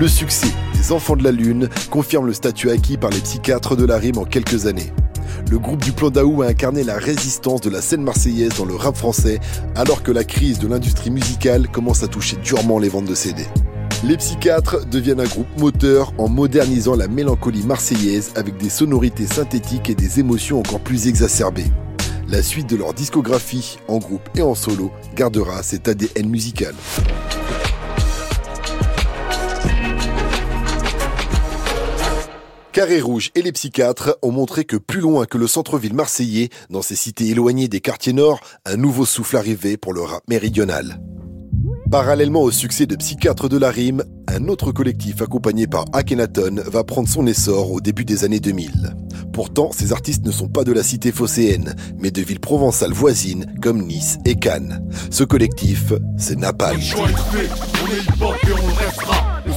Le 0.00 0.08
succès 0.08 0.48
des 0.72 0.92
Enfants 0.92 1.14
de 1.14 1.22
la 1.22 1.30
Lune 1.30 1.68
confirme 1.90 2.26
le 2.26 2.32
statut 2.32 2.70
acquis 2.70 2.96
par 2.96 3.10
les 3.10 3.20
psychiatres 3.20 3.76
de 3.76 3.84
la 3.84 3.98
rime 3.98 4.16
en 4.16 4.24
quelques 4.24 4.64
années. 4.64 4.94
Le 5.50 5.58
groupe 5.58 5.84
du 5.84 5.92
Plan 5.92 6.08
Daou 6.08 6.40
a 6.40 6.46
incarné 6.46 6.84
la 6.84 6.96
résistance 6.96 7.60
de 7.60 7.68
la 7.68 7.82
scène 7.82 8.00
marseillaise 8.00 8.56
dans 8.56 8.64
le 8.64 8.76
rap 8.76 8.96
français, 8.96 9.40
alors 9.76 10.02
que 10.02 10.10
la 10.10 10.24
crise 10.24 10.58
de 10.58 10.68
l'industrie 10.68 11.10
musicale 11.10 11.68
commence 11.68 12.02
à 12.02 12.08
toucher 12.08 12.36
durement 12.36 12.78
les 12.78 12.88
ventes 12.88 13.04
de 13.04 13.14
CD. 13.14 13.44
Les 14.02 14.16
psychiatres 14.16 14.86
deviennent 14.86 15.20
un 15.20 15.24
groupe 15.24 15.54
moteur 15.58 16.14
en 16.16 16.30
modernisant 16.30 16.96
la 16.96 17.06
mélancolie 17.06 17.66
marseillaise 17.66 18.32
avec 18.36 18.56
des 18.56 18.70
sonorités 18.70 19.26
synthétiques 19.26 19.90
et 19.90 19.94
des 19.94 20.18
émotions 20.18 20.60
encore 20.60 20.80
plus 20.80 21.08
exacerbées. 21.08 21.70
La 22.26 22.42
suite 22.42 22.70
de 22.70 22.76
leur 22.76 22.94
discographie, 22.94 23.78
en 23.86 23.98
groupe 23.98 24.30
et 24.34 24.40
en 24.40 24.54
solo, 24.54 24.92
gardera 25.14 25.62
cet 25.62 25.88
ADN 25.88 26.26
musical. 26.26 26.74
Carré 32.80 33.02
Rouge 33.02 33.30
et 33.34 33.42
les 33.42 33.52
psychiatres 33.52 34.16
ont 34.22 34.32
montré 34.32 34.64
que 34.64 34.78
plus 34.78 35.00
loin 35.00 35.26
que 35.26 35.36
le 35.36 35.46
centre-ville 35.46 35.92
marseillais, 35.92 36.48
dans 36.70 36.80
ces 36.80 36.96
cités 36.96 37.28
éloignées 37.28 37.68
des 37.68 37.82
quartiers 37.82 38.14
nord, 38.14 38.40
un 38.64 38.78
nouveau 38.78 39.04
souffle 39.04 39.36
arrivait 39.36 39.76
pour 39.76 39.92
le 39.92 40.00
rap 40.00 40.22
méridional. 40.30 40.98
Parallèlement 41.90 42.40
au 42.40 42.50
succès 42.50 42.86
de 42.86 42.96
Psychiatres 42.96 43.50
de 43.50 43.58
la 43.58 43.70
Rime, 43.70 44.02
un 44.28 44.48
autre 44.48 44.72
collectif 44.72 45.20
accompagné 45.20 45.66
par 45.66 45.84
Akhenaton 45.92 46.62
va 46.68 46.82
prendre 46.82 47.06
son 47.06 47.26
essor 47.26 47.70
au 47.70 47.82
début 47.82 48.06
des 48.06 48.24
années 48.24 48.40
2000. 48.40 48.94
Pourtant, 49.34 49.72
ces 49.72 49.92
artistes 49.92 50.24
ne 50.24 50.32
sont 50.32 50.48
pas 50.48 50.64
de 50.64 50.72
la 50.72 50.82
cité 50.82 51.12
phocéenne, 51.12 51.76
mais 51.98 52.10
de 52.10 52.22
villes 52.22 52.40
provençales 52.40 52.94
voisines 52.94 53.44
comme 53.60 53.82
Nice 53.82 54.16
et 54.24 54.36
Cannes. 54.36 54.88
Ce 55.10 55.22
collectif, 55.22 55.92
c'est 56.16 56.38
Napalm. 56.38 56.80
On 56.96 57.06
est 57.06 57.12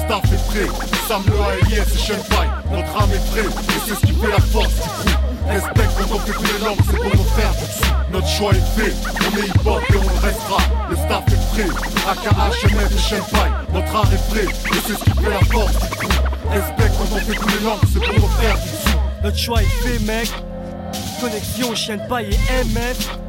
staff 0.04 0.24
est 0.32 0.48
prêt, 0.48 0.68
Sam 1.08 1.24
le 1.28 1.40
ALIS 1.42 1.80
et 1.80 1.98
Shenpai. 1.98 2.48
Notre 2.72 3.02
âme 3.02 3.10
est 3.14 3.32
prête, 3.32 3.46
et 3.46 3.80
c'est 3.88 3.96
ce 3.96 4.06
qui 4.06 4.14
fait 4.14 4.32
la 4.32 4.40
force 4.40 4.74
du 4.74 4.82
crew. 4.82 5.10
Respecte 5.48 5.92
quand 5.98 6.16
on 6.16 6.20
fait 6.20 6.34
tous 6.34 6.44
les 6.44 6.66
langues, 6.66 6.78
c'est 6.90 6.98
pour 6.98 7.16
nos 7.16 7.24
frères 7.24 7.54
du 7.54 7.62
dessus. 7.62 7.94
Notre 8.12 8.28
choix 8.28 8.52
est 8.52 8.82
fait, 8.82 8.94
on 9.20 9.38
est 9.38 9.48
hip-hop 9.48 9.84
et 9.90 9.98
on 9.98 10.22
restera. 10.22 10.62
Le 10.90 10.96
staff 10.96 11.24
est 11.28 11.44
prêt, 11.54 11.70
AKH, 12.10 12.74
MS 12.74 12.96
et 12.96 13.00
Shenpai. 13.00 13.50
Notre 13.74 13.96
art 13.96 14.14
est 14.14 14.30
prêt, 14.30 14.46
et 14.46 14.80
c'est 14.88 14.94
ce 14.94 15.04
qui 15.04 15.24
fait 15.24 15.30
la 15.30 15.40
force 15.40 15.74
du 15.74 15.88
crew. 15.96 16.10
Respecte 16.50 16.94
quand 16.98 17.16
on 17.16 17.20
fait 17.20 17.36
tous 17.36 17.50
les 17.50 17.66
langues, 17.66 17.80
c'est 17.92 18.04
pour 18.04 18.20
nos 18.20 18.34
frères 18.36 18.58
du 18.58 18.70
dessus. 18.70 18.98
Notre 19.24 19.38
choix 19.38 19.62
est 19.62 19.66
fait, 19.66 20.00
mec. 20.00 20.32
Connexion, 21.22 21.76
chien 21.76 21.98
paille 22.10 22.30
et 22.32 22.64
MF. 22.66 23.23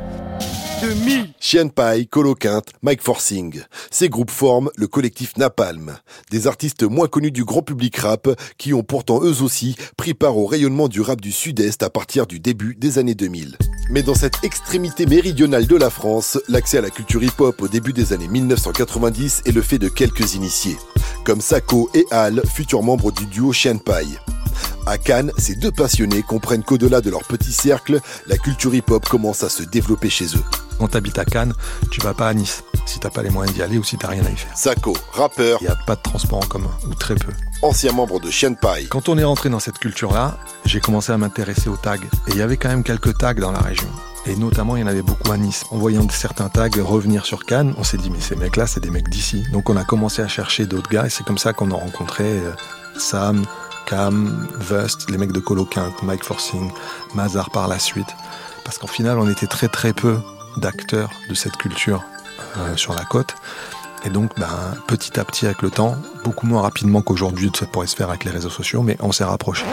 2000. 0.85 1.29
Chien 1.41 1.69
Pai, 1.69 2.05
Coloquinte, 2.05 2.69
Mike 2.83 3.01
Forcing. 3.01 3.63
Ces 3.91 4.11
groupes 4.11 4.31
forment 4.31 4.71
le 4.77 4.87
collectif 4.87 5.35
Napalm. 5.39 5.97
Des 6.31 6.47
artistes 6.47 6.83
moins 6.83 7.09
connus 7.09 7.31
du 7.31 7.45
grand 7.45 7.63
public 7.63 7.97
rap 7.97 8.29
qui 8.59 8.75
ont 8.75 8.83
pourtant 8.83 9.23
eux 9.23 9.43
aussi 9.43 9.77
pris 9.97 10.13
part 10.13 10.37
au 10.37 10.45
rayonnement 10.45 10.89
du 10.89 11.01
rap 11.01 11.23
du 11.23 11.33
Sud-Est 11.33 11.83
à 11.83 11.89
partir 11.89 12.27
du 12.27 12.39
début 12.39 12.75
des 12.75 12.99
années 12.99 13.15
2000. 13.15 13.57
Mais 13.91 14.03
dans 14.03 14.15
cette 14.15 14.45
extrémité 14.45 15.07
méridionale 15.07 15.67
de 15.67 15.77
la 15.77 15.89
France, 15.89 16.39
l'accès 16.49 16.79
à 16.79 16.83
la 16.83 16.91
culture 16.91 17.23
hip-hop 17.23 17.63
au 17.63 17.69
début 17.69 17.95
des 17.95 18.13
années 18.13 18.29
1990 18.29 19.43
est 19.47 19.53
le 19.53 19.63
fait 19.63 19.79
de 19.79 19.89
quelques 19.89 20.35
initiés, 20.35 20.77
comme 21.25 21.41
Sako 21.41 21.89
et 21.95 22.05
Al, 22.11 22.43
futurs 22.47 22.83
membres 22.83 23.11
du 23.11 23.25
duo 23.25 23.53
Chien. 23.53 23.79
À 24.87 24.99
Cannes, 24.99 25.33
ces 25.39 25.55
deux 25.55 25.71
passionnés 25.73 26.23
comprennent 26.23 26.63
qu'au-delà 26.63 27.01
de 27.01 27.11
leur 27.11 27.25
petit 27.25 27.53
cercle, 27.53 28.01
la 28.27 28.37
culture 28.37 28.75
hip-hop 28.75 29.09
commence 29.09 29.43
à 29.43 29.49
se 29.49 29.63
développer 29.63 30.11
chez 30.11 30.27
eux. 30.27 30.45
Quand 30.79 30.89
t'habites 30.89 31.19
à 31.19 31.25
Cannes, 31.25 31.55
tu 31.91 32.01
vas 32.01 32.15
pas 32.15 32.29
à 32.29 32.35
Nice 32.35 32.63
si 32.87 32.99
t'as 32.99 33.11
pas 33.11 33.23
les 33.23 33.31
moyens 33.31 33.57
d'y 33.57 33.63
aller 33.63 33.79
ou 33.79 33.85
si 33.85 33.97
t'as 33.97 34.09
rien 34.09 34.25
à 34.27 34.31
y 34.31 34.37
faire. 34.37 34.57
Sako, 34.57 34.95
rappeur, 35.13 35.59
Il 35.63 35.65
n'y 35.65 35.71
a 35.71 35.77
pas 35.87 35.97
de 35.97 36.03
transport 36.03 36.39
en 36.39 36.47
commun, 36.47 36.71
ou 36.87 36.95
très 36.95 37.15
peu. 37.15 37.33
ancien 37.63 37.93
membre 37.93 38.21
de 38.21 38.31
Chien 38.31 38.53
Pai. 38.53 38.87
Quand 38.91 39.09
on 39.09 39.17
est 39.17 39.25
rentré 39.25 39.49
dans 39.49 39.61
cette 39.61 39.79
culture-là, 39.79 40.37
j'ai 40.67 40.81
commencé 40.81 41.13
à 41.13 41.17
m'intéresser 41.17 41.69
aux 41.69 41.77
tags. 41.77 41.97
Et 41.97 42.31
il 42.33 42.37
y 42.37 42.43
avait 42.43 42.57
quand 42.57 42.69
même 42.69 42.83
quelques 42.83 43.17
tags 43.17 43.35
dans 43.35 43.53
la 43.53 43.61
région. 43.61 43.89
Et 44.27 44.37
notamment, 44.37 44.77
il 44.77 44.81
y 44.81 44.83
en 44.85 44.87
avait 44.87 45.03
beaucoup 45.03 45.33
à 45.33 45.37
Nice. 45.37 45.65
En 45.71 45.79
voyant 45.79 46.07
certains 46.11 46.49
tags 46.49 46.69
revenir 46.83 47.25
sur 47.25 47.45
Cannes, 47.45 47.75
on 47.79 47.85
s'est 47.85 47.99
dit, 47.99 48.11
mais 48.11 48.21
ces 48.21 48.37
mecs-là, 48.37 48.67
c'est 48.67 48.81
des 48.81 48.91
mecs 48.91 49.09
d'ici. 49.09 49.45
Donc 49.53 49.71
on 49.71 49.77
a 49.77 49.85
commencé 49.85 50.23
à 50.23 50.29
chercher 50.29 50.67
d'autres 50.67 50.91
gars, 50.91 51.07
et 51.07 51.11
c'est 51.11 51.25
comme 51.25 51.39
ça 51.39 51.53
qu'on 51.53 51.71
a 51.71 51.75
rencontré 51.75 52.25
euh, 52.25 52.53
Sam, 52.99 53.45
Cam, 53.87 54.49
Vust, 54.59 55.11
les 55.11 55.19
mecs 55.19 55.33
de 55.33 55.41
Coloquinte, 55.41 56.03
Mike 56.03 56.25
Forcing, 56.25 56.71
Mazar 57.15 57.51
par 57.51 57.69
la 57.69 57.79
suite. 57.79 58.15
Parce 58.65 58.79
qu'en 58.79 58.87
final, 58.87 59.19
on 59.19 59.31
était 59.31 59.47
très 59.47 59.69
très 59.69 59.93
peu 59.93 60.17
d'acteurs 60.57 61.11
de 61.29 61.35
cette 61.35 61.57
culture 61.57 62.03
euh, 62.57 62.77
sur 62.77 62.95
la 62.95 63.05
côte. 63.05 63.35
Et 64.05 64.11
donc, 64.11 64.33
ben, 64.39 64.75
petit 64.87 65.19
à 65.19 65.25
petit, 65.25 65.47
avec 65.47 65.63
le 65.63 65.71
temps, 65.71 65.97
beaucoup 66.25 66.47
moins 66.47 66.61
rapidement 66.61 67.03
qu'aujourd'hui, 67.03 67.51
ça 67.59 67.67
pourrait 67.67 67.87
se 67.87 67.97
faire 67.97 68.11
avec 68.11 68.25
les 68.25 68.31
réseaux 68.31 68.51
sociaux, 68.51 68.83
mais 68.83 68.97
on 69.01 69.13
s'est 69.13 69.25
rapprochés. 69.25 69.65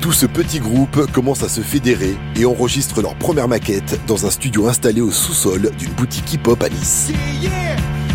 Tout 0.00 0.12
ce 0.12 0.26
petit 0.26 0.60
groupe 0.60 1.10
commence 1.12 1.42
à 1.42 1.48
se 1.48 1.60
fédérer 1.60 2.16
et 2.36 2.44
enregistre 2.44 3.00
leur 3.00 3.14
première 3.16 3.48
maquette 3.48 4.04
dans 4.06 4.26
un 4.26 4.30
studio 4.30 4.68
installé 4.68 5.00
au 5.00 5.10
sous-sol 5.10 5.70
d'une 5.78 5.92
boutique 5.92 6.32
hip-hop 6.34 6.62
à 6.62 6.68
Nice. 6.68 7.10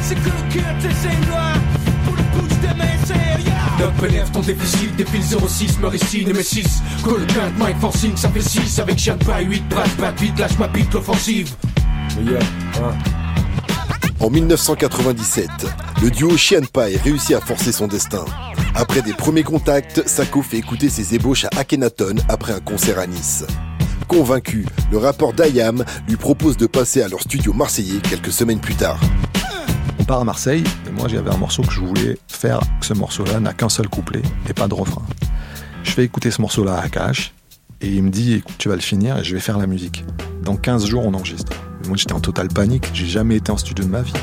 C'est 0.01 0.15
que 0.15 0.29
serres. 3.79 3.91
Note 3.91 4.09
élève 4.09 4.31
ton 4.31 4.41
déficit, 4.41 4.95
défile 4.95 5.23
06, 5.23 5.79
meurt 5.79 5.95
ici, 5.95 6.25
Nemesis. 6.25 6.81
Call 7.03 7.25
Kurt, 7.27 7.57
Mike 7.57 7.79
Forcing, 7.79 8.15
ça 8.15 8.29
fait 8.29 8.41
6 8.41 8.79
avec 8.79 8.97
Chien 8.97 9.17
Pie, 9.17 9.45
8 9.45 9.63
bref, 9.69 9.97
bat 9.97 10.11
vite, 10.11 10.37
lâche 10.39 10.57
ma 10.57 10.67
bite, 10.67 10.93
l'offensive. 10.93 11.53
En 14.19 14.29
1997, 14.29 15.49
le 16.01 16.11
duo 16.11 16.35
Chien 16.37 16.61
Pai 16.61 16.97
réussit 17.03 17.35
à 17.35 17.41
forcer 17.41 17.71
son 17.71 17.87
destin. 17.87 18.25
Après 18.75 19.01
des 19.01 19.13
premiers 19.13 19.43
contacts, 19.43 20.07
Sako 20.07 20.41
fait 20.41 20.57
écouter 20.57 20.89
ses 20.89 21.15
ébauches 21.15 21.45
à 21.45 21.49
Akhenaton 21.57 22.15
après 22.27 22.53
un 22.53 22.59
concert 22.59 22.99
à 22.99 23.07
Nice. 23.07 23.45
Convaincu, 24.07 24.65
le 24.91 24.97
rappeur 24.97 25.33
Dayam 25.33 25.85
lui 26.07 26.17
propose 26.17 26.57
de 26.57 26.65
passer 26.65 27.01
à 27.01 27.07
leur 27.07 27.21
studio 27.21 27.53
marseillais 27.53 27.99
quelques 28.01 28.31
semaines 28.31 28.59
plus 28.59 28.75
tard. 28.75 28.99
Part 30.09 30.21
à 30.21 30.23
Marseille, 30.23 30.63
et 30.87 30.91
moi 30.91 31.07
j'avais 31.07 31.29
un 31.29 31.37
morceau 31.37 31.61
que 31.61 31.71
je 31.71 31.81
voulais 31.81 32.17
faire, 32.27 32.61
ce 32.81 32.95
morceau-là 32.95 33.39
n'a 33.39 33.53
qu'un 33.53 33.69
seul 33.69 33.87
couplet 33.87 34.23
et 34.49 34.53
pas 34.53 34.67
de 34.67 34.73
refrain. 34.73 35.03
Je 35.83 35.91
fais 35.91 36.03
écouter 36.03 36.31
ce 36.31 36.41
morceau-là 36.41 36.77
à 36.77 36.81
Akash, 36.81 37.31
et 37.79 37.89
il 37.89 38.01
me 38.01 38.09
dit, 38.09 38.33
écoute, 38.33 38.55
tu 38.57 38.69
vas 38.69 38.75
le 38.75 38.81
finir 38.81 39.19
et 39.19 39.23
je 39.23 39.35
vais 39.35 39.39
faire 39.39 39.59
la 39.59 39.67
musique. 39.67 40.03
Dans 40.41 40.55
15 40.55 40.87
jours, 40.87 41.05
on 41.05 41.13
enregistre. 41.13 41.51
Moi 41.87 41.95
j'étais 41.95 42.13
en 42.13 42.21
totale 42.21 42.47
panique, 42.47 42.89
j'ai 42.91 43.05
jamais 43.05 43.35
été 43.35 43.51
en 43.51 43.57
studio 43.57 43.85
de 43.85 43.89
ma 43.91 44.01
vie. 44.01 44.13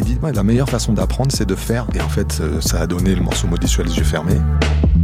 Et 0.00 0.02
dites-moi, 0.02 0.32
la 0.32 0.42
meilleure 0.42 0.68
façon 0.68 0.94
d'apprendre, 0.94 1.30
c'est 1.30 1.46
de 1.46 1.54
faire. 1.54 1.86
Et 1.94 2.00
en 2.00 2.08
fait, 2.08 2.40
euh, 2.40 2.60
ça 2.60 2.80
a 2.80 2.88
donné 2.88 3.14
le 3.14 3.22
morceau 3.22 3.46
maudit 3.46 3.68
sur 3.68 3.84
les 3.84 3.96
yeux 3.98 4.02
fermés. 4.02 4.40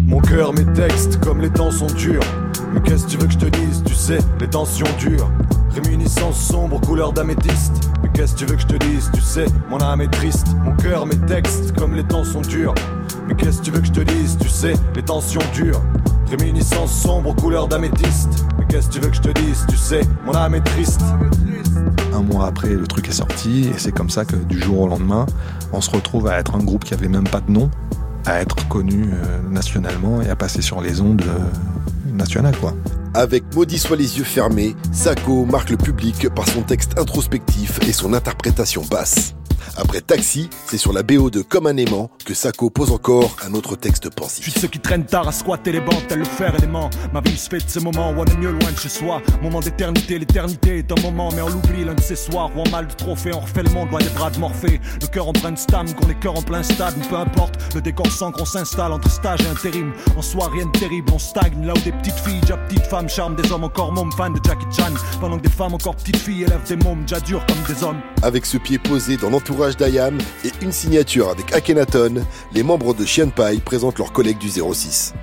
Mon 0.06 0.20
cœur, 0.20 0.52
mes 0.52 0.64
textes, 0.74 1.18
comme 1.20 1.40
les 1.40 1.50
temps 1.50 1.70
sont 1.70 1.86
durs. 1.86 2.22
Mais 2.72 2.80
qu'est-ce 2.80 3.04
que 3.04 3.10
tu 3.10 3.16
veux 3.16 3.26
que 3.26 3.32
je 3.32 3.38
te 3.38 3.46
dise? 3.46 3.82
Tu 3.84 3.94
sais, 3.94 4.18
les 4.40 4.48
tensions 4.48 4.86
durent. 4.98 5.30
Réminiscence 5.70 6.38
sombre, 6.38 6.80
couleur 6.80 7.12
d'améthyste. 7.12 7.90
Mais 8.02 8.10
qu'est-ce 8.12 8.34
que 8.34 8.38
tu 8.40 8.46
veux 8.46 8.56
que 8.56 8.62
je 8.62 8.66
te 8.66 8.76
dise? 8.76 9.10
Tu 9.14 9.20
sais, 9.20 9.46
mon 9.70 9.78
âme 9.78 10.00
est 10.00 10.10
triste. 10.10 10.48
Mon 10.64 10.74
cœur, 10.76 11.06
mes 11.06 11.18
textes, 11.26 11.72
comme 11.76 11.94
les 11.94 12.04
temps 12.04 12.24
sont 12.24 12.42
durs. 12.42 12.74
Mais 13.28 13.34
qu'est-ce 13.34 13.58
que 13.58 13.64
tu 13.64 13.70
veux 13.70 13.80
que 13.80 13.86
je 13.86 13.92
te 13.92 14.00
dise? 14.00 14.36
Tu 14.38 14.48
sais, 14.48 14.74
les 14.94 15.02
tensions 15.02 15.40
durent. 15.54 15.82
Réminiscence 16.30 16.92
sombre, 16.92 17.34
couleur 17.34 17.68
d'améthyste. 17.68 18.44
Mais 18.58 18.66
qu'est-ce 18.66 18.88
que 18.88 18.94
tu 18.94 19.00
veux 19.00 19.08
que 19.08 19.16
je 19.16 19.22
te 19.22 19.40
dise? 19.40 19.64
Tu 19.68 19.76
sais, 19.76 20.00
mon 20.24 20.34
âme 20.34 20.54
est 20.54 20.64
triste. 20.64 21.02
Un 22.12 22.22
mois 22.22 22.46
après, 22.46 22.70
le 22.70 22.86
truc 22.86 23.08
est 23.08 23.12
sorti, 23.12 23.68
et 23.68 23.78
c'est 23.78 23.92
comme 23.92 24.08
ça 24.10 24.24
que 24.24 24.36
du 24.36 24.58
jour 24.58 24.80
au 24.80 24.88
lendemain, 24.88 25.26
on 25.72 25.80
se 25.80 25.90
retrouve 25.90 26.28
à 26.28 26.38
être 26.38 26.54
un 26.54 26.64
groupe 26.64 26.84
qui 26.84 26.94
avait 26.94 27.08
même 27.08 27.28
pas 27.28 27.40
de 27.40 27.52
nom, 27.52 27.70
à 28.26 28.40
être 28.40 28.68
connu 28.68 29.10
euh, 29.12 29.50
nationalement 29.50 30.20
et 30.20 30.28
à 30.28 30.36
passer 30.36 30.60
sur 30.60 30.80
les 30.80 31.00
ondes 31.00 31.22
euh, 31.22 32.12
nationales, 32.12 32.56
quoi. 32.56 32.74
Avec 33.14 33.54
Maudit 33.54 33.78
soit 33.78 33.96
les 33.96 34.18
yeux 34.18 34.24
fermés, 34.24 34.76
Sako 34.92 35.46
marque 35.46 35.70
le 35.70 35.76
public 35.76 36.28
par 36.34 36.46
son 36.46 36.62
texte 36.62 36.98
introspectif 36.98 37.78
et 37.88 37.92
son 37.92 38.12
interprétation 38.12 38.82
basse. 38.90 39.34
Après 39.76 40.00
Taxi, 40.00 40.48
c'est 40.66 40.78
sur 40.78 40.92
la 40.92 41.02
BO 41.02 41.30
de 41.30 41.42
Comme 41.42 41.66
un 41.66 41.76
aimant 41.76 42.10
que 42.24 42.34
Sako 42.34 42.70
pose 42.70 42.92
encore 42.92 43.36
un 43.44 43.54
autre 43.54 43.76
texte 43.76 44.10
pensif. 44.10 44.44
Je 44.44 44.50
suis 44.50 44.60
ceux 44.60 44.68
qui 44.68 44.78
traînent 44.78 45.04
tard 45.04 45.28
à 45.28 45.32
squatter 45.32 45.72
les 45.72 45.80
bancs, 45.80 46.06
tel 46.08 46.20
le 46.20 46.24
fer 46.24 46.54
élément. 46.56 46.88
Ma 47.12 47.20
vie 47.20 47.36
se 47.36 47.48
fait 47.48 47.64
de 47.64 47.68
ce 47.68 47.80
moment 47.80 48.10
où 48.10 48.20
on 48.20 48.24
est 48.24 48.36
mieux 48.36 48.52
loin 48.52 48.72
de 48.72 48.78
chez 48.78 48.88
soi. 48.88 49.20
Moment 49.42 49.60
d'éternité, 49.60 50.18
l'éternité 50.18 50.78
est 50.78 50.92
un 50.92 51.00
moment, 51.02 51.30
mais 51.34 51.42
on 51.42 51.48
l'oublie 51.48 51.84
l'un 51.84 51.94
de 51.94 52.00
ces 52.00 52.16
soirs 52.16 52.50
où 52.56 52.60
en 52.60 52.70
mal 52.70 52.86
de 52.86 52.94
trophée, 52.94 53.32
on 53.34 53.40
refait 53.40 53.62
le 53.62 53.70
monde 53.70 53.90
loin 53.90 54.00
des 54.00 54.08
bras 54.10 54.30
de 54.30 54.38
Morphée. 54.38 54.80
Le 55.00 55.06
cœur 55.08 55.28
en 55.28 55.32
brainstorm, 55.32 55.92
qu'on 55.94 56.06
les 56.06 56.14
cœurs 56.14 56.38
en 56.38 56.42
plein 56.42 56.62
stade, 56.62 56.94
peu 57.08 57.16
importe. 57.16 57.74
Le 57.74 57.80
décor 57.80 58.10
sans 58.10 58.32
qu'on 58.32 58.44
s'installe 58.44 58.92
entre 58.92 59.10
stage 59.10 59.40
et 59.42 59.48
intérim. 59.48 59.92
En 60.16 60.22
soi, 60.22 60.48
rien 60.52 60.66
de 60.66 60.78
terrible, 60.78 61.10
on 61.12 61.18
stagne 61.18 61.66
là 61.66 61.74
où 61.74 61.80
des 61.80 61.92
petites 61.92 62.18
filles, 62.20 62.40
déjà 62.40 62.56
petites 62.56 62.86
femmes, 62.86 63.08
charment 63.08 63.36
des 63.36 63.50
hommes 63.50 63.64
encore 63.64 63.92
mômes, 63.92 64.12
fans 64.12 64.30
de 64.30 64.40
Jackie 64.44 64.66
Chan. 64.76 64.94
Pendant 65.20 65.38
que 65.38 65.42
des 65.42 65.50
femmes 65.50 65.74
encore 65.74 65.96
petites 65.96 66.16
filles 66.16 66.44
élèvent 66.44 66.66
des 66.66 66.76
mômes, 66.76 67.02
déjà 67.02 67.20
durs 67.20 67.44
comme 67.46 67.74
des 67.74 67.84
hommes. 67.84 68.00
Avec 68.22 68.46
ce 68.46 68.58
pied 68.58 68.78
posé 68.78 69.16
dans 69.16 69.30
l'entourage 69.30 69.55
d'Ayam 69.56 70.18
et 70.44 70.50
une 70.60 70.72
signature 70.72 71.30
avec 71.30 71.54
Akhenaton, 71.54 72.22
les 72.52 72.62
membres 72.62 72.92
de 72.92 73.06
Chien 73.06 73.28
Pai 73.28 73.58
présentent 73.64 73.98
leurs 73.98 74.12
collègues 74.12 74.38
du 74.38 74.50
06. 74.50 75.14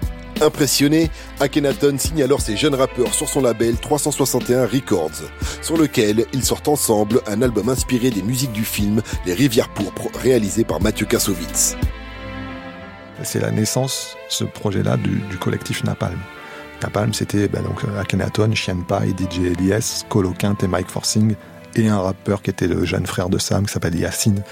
Impressionné, 0.42 1.12
Akhenaton 1.40 1.98
signe 2.00 2.24
alors 2.24 2.42
ses 2.42 2.58
jeunes 2.58 2.74
rappeurs 2.74 3.14
sur 3.14 3.30
son 3.30 3.42
label 3.42 3.76
361 3.76 4.66
Records, 4.66 5.22
sur 5.62 5.78
lequel 5.78 6.26
ils 6.34 6.44
sortent 6.44 6.68
ensemble 6.68 7.22
un 7.28 7.44
album 7.44 7.70
inspiré 7.70 8.10
des 8.10 8.24
musiques 8.24 8.52
du 8.52 8.66
film 8.66 9.02
Les 9.28 9.36
Rivières 9.36 9.70
Pourpres, 9.70 10.10
réalisé 10.20 10.64
par 10.64 10.82
Mathieu 10.82 11.06
Kassovitz. 11.06 11.78
C'est 13.22 13.40
la 13.40 13.52
naissance, 13.52 14.18
ce 14.30 14.44
projet-là, 14.44 14.98
du, 14.98 15.22
collectif 15.40 15.84
Napalm. 15.84 16.20
Napalm, 16.82 17.14
c'était 17.14 17.48
bah, 17.48 17.60
donc 17.60 17.84
Akhenaton, 18.00 18.54
Chien 18.56 18.78
DJ 18.80 19.40
Elias, 19.60 20.04
Colo 20.10 20.34
et 20.42 20.68
Mike 20.68 20.90
Forcing, 20.90 21.36
et 21.76 21.88
un 21.88 22.00
rappeur 22.00 22.42
qui 22.42 22.50
était 22.50 22.68
le 22.68 22.86
jeune 22.86 23.06
frère 23.06 23.30
de 23.30 23.38
Sam, 23.38 23.66
qui 23.66 23.74
s'appelle 23.74 23.96
Yacine. 23.96 24.44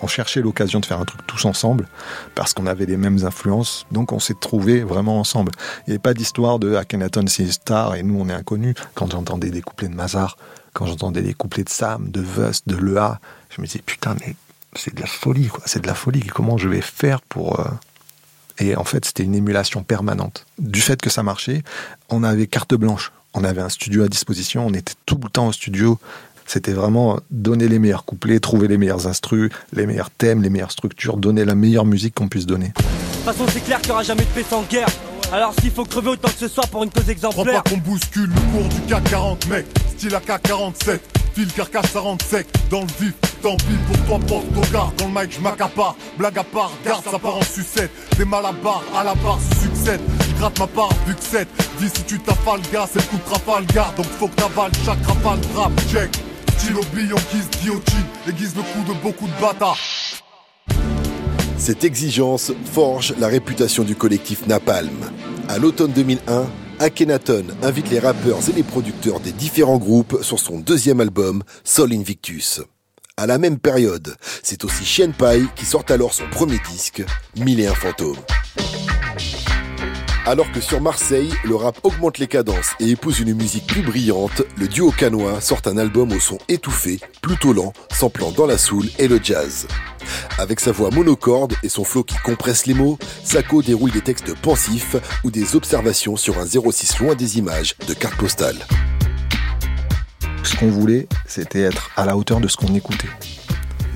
On 0.00 0.06
cherchait 0.06 0.40
l'occasion 0.40 0.78
de 0.80 0.86
faire 0.86 1.00
un 1.00 1.04
truc 1.04 1.26
tous 1.26 1.44
ensemble, 1.44 1.88
parce 2.34 2.54
qu'on 2.54 2.66
avait 2.66 2.86
les 2.86 2.96
mêmes 2.96 3.24
influences, 3.24 3.84
donc 3.90 4.12
on 4.12 4.20
s'est 4.20 4.36
trouvés 4.38 4.82
vraiment 4.82 5.18
ensemble. 5.18 5.52
Il 5.80 5.90
n'y 5.90 5.92
avait 5.94 5.98
pas 5.98 6.14
d'histoire 6.14 6.58
de 6.58 6.76
Akhenaton 6.76 7.26
c'est 7.26 7.42
une 7.42 7.50
star 7.52 7.96
et 7.96 8.02
nous 8.02 8.18
on 8.20 8.28
est 8.28 8.32
inconnus. 8.34 8.74
Quand 8.94 9.10
j'entendais 9.10 9.50
des 9.50 9.60
couplets 9.60 9.88
de 9.88 9.94
Mazar, 9.94 10.36
quand 10.72 10.86
j'entendais 10.86 11.22
les 11.22 11.34
couplets 11.34 11.64
de 11.64 11.68
Sam, 11.68 12.10
de 12.10 12.20
Vust, 12.20 12.68
de 12.68 12.76
Lea, 12.76 13.18
je 13.50 13.60
me 13.60 13.66
disais 13.66 13.82
putain 13.84 14.14
mais 14.20 14.36
c'est 14.76 14.94
de 14.94 15.00
la 15.00 15.06
folie 15.06 15.48
quoi, 15.48 15.62
c'est 15.66 15.82
de 15.82 15.86
la 15.88 15.94
folie, 15.94 16.26
comment 16.26 16.58
je 16.58 16.68
vais 16.68 16.80
faire 16.80 17.20
pour... 17.22 17.58
Euh... 17.60 17.64
Et 18.58 18.76
en 18.76 18.84
fait 18.84 19.04
c'était 19.04 19.24
une 19.24 19.34
émulation 19.34 19.82
permanente. 19.82 20.46
Du 20.58 20.80
fait 20.80 21.00
que 21.00 21.10
ça 21.10 21.24
marchait, 21.24 21.62
on 22.08 22.22
avait 22.22 22.46
carte 22.46 22.74
blanche, 22.74 23.10
on 23.34 23.44
avait 23.44 23.60
un 23.60 23.68
studio 23.68 24.04
à 24.04 24.08
disposition, 24.08 24.66
on 24.66 24.74
était 24.74 24.94
tout 25.06 25.18
le 25.22 25.28
temps 25.28 25.48
au 25.48 25.52
studio, 25.52 25.98
c'était 26.48 26.72
vraiment 26.72 27.20
donner 27.30 27.68
les 27.68 27.78
meilleurs 27.78 28.04
couplets, 28.04 28.40
trouver 28.40 28.68
les 28.68 28.78
meilleurs 28.78 29.06
instrus, 29.06 29.50
les 29.72 29.86
meilleurs 29.86 30.10
thèmes, 30.10 30.42
les 30.42 30.50
meilleures 30.50 30.72
structures, 30.72 31.16
donner 31.18 31.44
la 31.44 31.54
meilleure 31.54 31.84
musique 31.84 32.14
qu'on 32.14 32.28
puisse 32.28 32.46
donner. 32.46 32.68
De 32.68 32.72
toute 32.72 33.24
façon, 33.24 33.44
c'est 33.52 33.60
clair 33.60 33.78
qu'il 33.80 33.88
n'y 33.88 33.92
aura 33.92 34.02
jamais 34.02 34.22
de 34.22 34.28
paix 34.28 34.44
sans 34.48 34.62
guerre. 34.62 34.88
Alors 35.30 35.52
s'il 35.60 35.70
faut 35.70 35.84
crever 35.84 36.08
autant 36.08 36.28
que 36.28 36.38
ce 36.38 36.48
soit 36.48 36.66
pour 36.68 36.82
une 36.84 36.90
cause 36.90 37.10
exemplaire. 37.10 37.44
Crois 37.44 37.62
pas 37.62 37.70
qu'on 37.70 37.76
bouscule 37.76 38.30
le 38.30 38.58
cours 38.58 38.68
du 38.68 38.80
CAC 38.88 39.04
40, 39.10 39.48
mec. 39.48 39.66
Style 39.98 40.14
AK-47, 40.14 41.00
fil 41.34 41.52
carcasse 41.52 41.92
40 41.92 42.22
sec, 42.22 42.46
dans 42.70 42.80
le 42.80 42.86
vif. 42.98 43.12
Tant 43.42 43.56
pis 43.56 43.76
pour 43.86 44.06
toi, 44.06 44.18
porte 44.26 44.46
au 44.56 44.72
gars. 44.72 44.90
Dans 44.96 45.06
le 45.06 45.20
mic, 45.20 45.32
je 45.32 45.40
m'accapare. 45.40 45.96
Blague 46.16 46.38
à 46.38 46.44
part, 46.44 46.72
garde, 46.84 47.04
ça 47.04 47.18
part 47.18 47.36
en 47.36 47.42
sucette. 47.42 47.90
Des 48.16 48.24
mal 48.24 48.46
à 48.46 48.52
barre, 48.52 48.82
à 48.96 49.04
la 49.04 49.14
barre, 49.16 49.38
succède. 49.60 50.00
Je 50.20 50.40
gratte 50.40 50.58
ma 50.58 50.66
part, 50.66 50.90
vu 51.06 51.14
que 51.14 51.22
7. 51.22 51.46
Dis 51.78 51.88
si 51.88 52.02
tu 52.04 52.18
t'affales, 52.20 52.60
gars, 52.72 52.88
c'est 52.90 53.00
le 53.00 53.06
coup 53.06 53.16
de 53.16 53.22
Trafalgar. 53.30 53.92
Donc 53.96 54.06
faut 54.18 54.28
que 54.28 54.36
t'avales 54.36 54.72
chaque 54.84 55.04
rafale, 55.06 55.40
rap, 55.54 55.72
check. 55.92 56.10
Cette 61.56 61.84
exigence 61.84 62.52
forge 62.72 63.14
la 63.18 63.28
réputation 63.28 63.84
du 63.84 63.94
collectif 63.94 64.46
Napalm. 64.46 65.10
À 65.48 65.58
l'automne 65.58 65.92
2001, 65.92 66.46
Akhenaton 66.80 67.44
invite 67.62 67.90
les 67.90 68.00
rappeurs 68.00 68.38
et 68.48 68.52
les 68.52 68.64
producteurs 68.64 69.20
des 69.20 69.32
différents 69.32 69.78
groupes 69.78 70.18
sur 70.22 70.40
son 70.40 70.58
deuxième 70.58 71.00
album, 71.00 71.44
Sol 71.62 71.92
Invictus. 71.92 72.60
À 73.16 73.26
la 73.26 73.38
même 73.38 73.58
période, 73.58 74.16
c'est 74.42 74.64
aussi 74.64 74.84
Chien 74.84 75.12
Pai 75.12 75.42
qui 75.54 75.64
sort 75.64 75.84
alors 75.88 76.12
son 76.12 76.28
premier 76.30 76.58
disque, 76.70 77.04
Mille 77.36 77.60
et 77.60 77.66
un 77.68 77.74
fantômes. 77.74 78.16
Alors 80.28 80.52
que 80.52 80.60
sur 80.60 80.82
Marseille, 80.82 81.32
le 81.42 81.54
rap 81.54 81.78
augmente 81.84 82.18
les 82.18 82.26
cadences 82.26 82.72
et 82.80 82.90
épouse 82.90 83.18
une 83.18 83.32
musique 83.32 83.66
plus 83.66 83.80
brillante, 83.80 84.42
le 84.58 84.68
duo 84.68 84.90
canois 84.90 85.40
sort 85.40 85.62
un 85.64 85.78
album 85.78 86.12
au 86.12 86.20
son 86.20 86.36
étouffé, 86.50 87.00
plutôt 87.22 87.54
lent, 87.54 87.72
samplant 87.90 88.30
dans 88.32 88.44
la 88.44 88.58
soul 88.58 88.84
et 88.98 89.08
le 89.08 89.20
jazz. 89.22 89.66
Avec 90.36 90.60
sa 90.60 90.70
voix 90.70 90.90
monocorde 90.90 91.54
et 91.62 91.70
son 91.70 91.82
flow 91.82 92.04
qui 92.04 92.18
compresse 92.18 92.66
les 92.66 92.74
mots, 92.74 92.98
Sako 93.24 93.62
déroule 93.62 93.90
des 93.90 94.02
textes 94.02 94.38
pensifs 94.38 94.96
ou 95.24 95.30
des 95.30 95.56
observations 95.56 96.16
sur 96.16 96.38
un 96.38 96.44
06 96.44 96.98
loin 96.98 97.14
des 97.14 97.38
images 97.38 97.74
de 97.86 97.94
carte 97.94 98.18
postale. 98.18 98.58
Ce 100.42 100.56
qu'on 100.56 100.68
voulait, 100.68 101.08
c'était 101.26 101.62
être 101.62 101.88
à 101.96 102.04
la 102.04 102.18
hauteur 102.18 102.40
de 102.40 102.48
ce 102.48 102.58
qu'on 102.58 102.74
écoutait. 102.74 103.08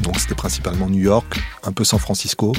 Donc 0.01 0.19
c'était 0.19 0.35
principalement 0.35 0.89
New 0.89 1.03
York, 1.03 1.39
un 1.63 1.73
peu 1.73 1.85
San 1.85 1.99
Francisco, 1.99 2.55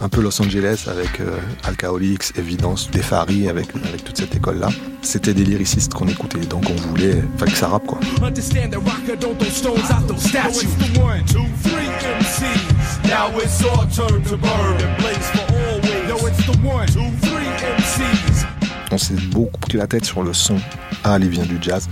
un 0.00 0.08
peu 0.08 0.22
Los 0.22 0.40
Angeles 0.40 0.86
avec 0.88 1.20
euh, 1.20 1.36
Alcoholics, 1.64 2.36
Evidence, 2.36 2.90
Defari, 2.90 3.48
avec, 3.48 3.68
avec 3.84 4.04
toute 4.04 4.16
cette 4.16 4.34
école-là. 4.34 4.68
C'était 5.02 5.34
des 5.34 5.44
lyricistes 5.44 5.92
qu'on 5.92 6.08
écoutait, 6.08 6.40
donc 6.40 6.64
on 6.70 6.88
voulait 6.88 7.22
que 7.38 7.50
ça 7.50 7.68
rappe 7.68 7.86
quoi. 7.86 7.98
Understand 8.22 8.70
that 8.70 8.78
rocker 8.78 9.16
don't 9.18 9.36
throw 9.38 9.50
stones 9.50 9.90
out 9.90 10.06
those 10.06 10.22
statues. 10.22 10.68
One, 10.98 11.24
two, 11.26 11.44
three 11.62 11.88
MCs. 12.20 13.08
Now 13.08 13.38
it's 13.42 13.62
our 13.64 13.86
turn 13.88 14.22
to 14.22 14.36
burn 14.36 14.76
and 14.80 14.96
blaze 14.98 15.30
for 15.32 15.52
always. 15.54 16.08
Yo, 16.08 16.26
it's 16.26 16.46
the 16.46 16.56
one, 16.66 16.86
two, 16.86 17.10
three 17.20 17.48
MCs. 17.76 18.46
On 18.92 18.98
s'est 18.98 19.14
beaucoup 19.30 19.60
pris 19.60 19.78
la 19.78 19.86
tête 19.86 20.04
sur 20.04 20.22
le 20.22 20.32
son. 20.32 20.56
Ah, 21.04 21.18
il 21.20 21.28
vient 21.28 21.44
du 21.44 21.58
jazz. 21.60 21.88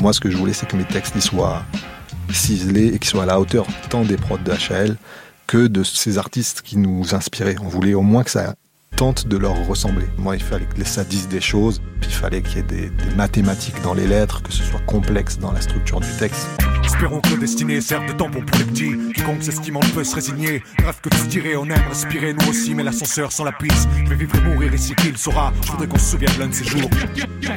Moi, 0.00 0.12
ce 0.12 0.20
que 0.20 0.30
je 0.30 0.36
voulais, 0.36 0.52
c'est 0.52 0.66
que 0.66 0.76
mes 0.76 0.84
textes 0.84 1.14
ils 1.16 1.22
soient 1.22 1.62
ciselés 2.30 2.88
et 2.88 2.98
qu'ils 2.98 3.10
soient 3.10 3.22
à 3.22 3.26
la 3.26 3.40
hauteur 3.40 3.66
tant 3.90 4.04
des 4.04 4.16
prods 4.16 4.38
de 4.38 4.52
HL 4.52 4.96
que 5.46 5.66
de 5.66 5.82
ces 5.82 6.18
artistes 6.18 6.62
qui 6.62 6.76
nous 6.76 7.14
inspiraient. 7.14 7.56
On 7.62 7.68
voulait 7.68 7.94
au 7.94 8.02
moins 8.02 8.24
que 8.24 8.30
ça 8.30 8.54
tente 8.96 9.26
de 9.26 9.36
leur 9.36 9.66
ressembler. 9.66 10.06
Moi, 10.18 10.36
il 10.36 10.42
fallait 10.42 10.66
que 10.66 10.84
ça 10.84 11.04
dise 11.04 11.28
des 11.28 11.40
choses, 11.40 11.80
puis 12.00 12.10
il 12.10 12.14
fallait 12.14 12.42
qu'il 12.42 12.56
y 12.56 12.60
ait 12.60 12.62
des, 12.62 12.90
des, 12.90 13.14
mathématiques 13.16 13.80
dans 13.82 13.94
les 13.94 14.06
lettres, 14.06 14.42
que 14.42 14.52
ce 14.52 14.62
soit 14.62 14.80
complexe 14.86 15.38
dans 15.38 15.52
la 15.52 15.60
structure 15.60 16.00
du 16.00 16.10
texte. 16.18 16.46
Que 17.00 17.30
le 17.30 17.38
destiné 17.38 17.78
de 17.78 18.16
pour 18.16 18.28
les 18.58 18.64
petits. 18.64 18.92
Se 20.04 20.14
résigner. 20.14 20.62
Que 21.02 21.08
tu 21.28 21.56
on 21.56 21.64
aime 21.64 21.88
respirer 21.88 22.34
nous 22.34 22.48
aussi, 22.48 22.74
mais 22.74 22.82
l'ascenseur 22.82 23.32
sans 23.32 23.44
la. 23.44 23.52
Je 23.60 24.10
vais 24.10 24.16
vivre 24.16 24.36
et 24.36 24.40
mourir 24.40 24.74
ici 24.74 24.94
qu'il 24.94 25.16
saura. 25.16 25.52
Je 25.64 25.72
voudrais 25.72 25.86
qu'on 25.86 25.98
se 25.98 26.12
souvienne 26.12 26.48
de 26.48 26.52
ces 26.52 26.64
jours. 26.64 26.90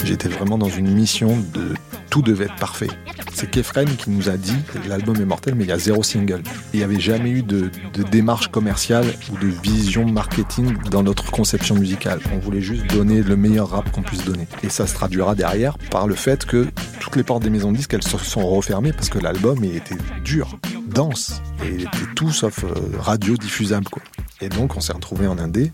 J'étais 0.03 0.29
vraiment 0.29 0.57
dans 0.57 0.69
une 0.69 0.93
mission 0.93 1.37
de 1.53 1.73
tout 2.09 2.21
devait 2.21 2.45
être 2.45 2.55
parfait. 2.55 2.87
C'est 3.33 3.51
Kefren 3.51 3.87
qui 3.95 4.09
nous 4.09 4.29
a 4.29 4.37
dit 4.37 4.55
l'album 4.87 5.15
est 5.17 5.25
mortel, 5.25 5.55
mais 5.55 5.65
il 5.65 5.69
y 5.69 5.73
a 5.73 5.77
zéro 5.77 6.03
single. 6.03 6.41
Il 6.73 6.79
n'y 6.79 6.83
avait 6.83 6.99
jamais 6.99 7.29
eu 7.29 7.43
de, 7.43 7.69
démarche 8.11 8.47
commerciale 8.47 9.05
ou 9.31 9.37
de 9.37 9.47
vision 9.47 10.05
marketing 10.05 10.77
dans 10.89 11.03
notre 11.03 11.29
conception 11.31 11.75
musicale. 11.75 12.19
On 12.33 12.39
voulait 12.39 12.61
juste 12.61 12.87
donner 12.87 13.21
le 13.21 13.35
meilleur 13.35 13.69
rap 13.69 13.91
qu'on 13.91 14.01
puisse 14.01 14.23
donner. 14.23 14.47
Et 14.63 14.69
ça 14.69 14.87
se 14.87 14.93
traduira 14.93 15.35
derrière 15.35 15.77
par 15.91 16.07
le 16.07 16.15
fait 16.15 16.45
que 16.45 16.67
toutes 16.99 17.15
les 17.15 17.23
portes 17.23 17.43
des 17.43 17.49
maisons 17.49 17.71
de 17.71 17.77
disques, 17.77 17.93
elles 17.93 18.03
se 18.03 18.17
sont 18.17 18.47
refermées 18.47 18.93
parce 18.93 19.09
que 19.09 19.19
l'album 19.27 19.61
il 19.61 19.75
était 19.75 19.97
dur, 20.23 20.57
dense, 20.87 21.41
et 21.61 21.67
il 21.67 21.81
était 21.81 22.13
tout 22.15 22.31
sauf 22.31 22.63
euh, 22.63 22.69
radio 22.97 23.35
diffusable. 23.35 23.89
Quoi. 23.89 24.01
Et 24.39 24.47
donc 24.47 24.77
on 24.77 24.79
s'est 24.79 24.93
retrouvé 24.93 25.27
en 25.27 25.37
indé 25.37 25.73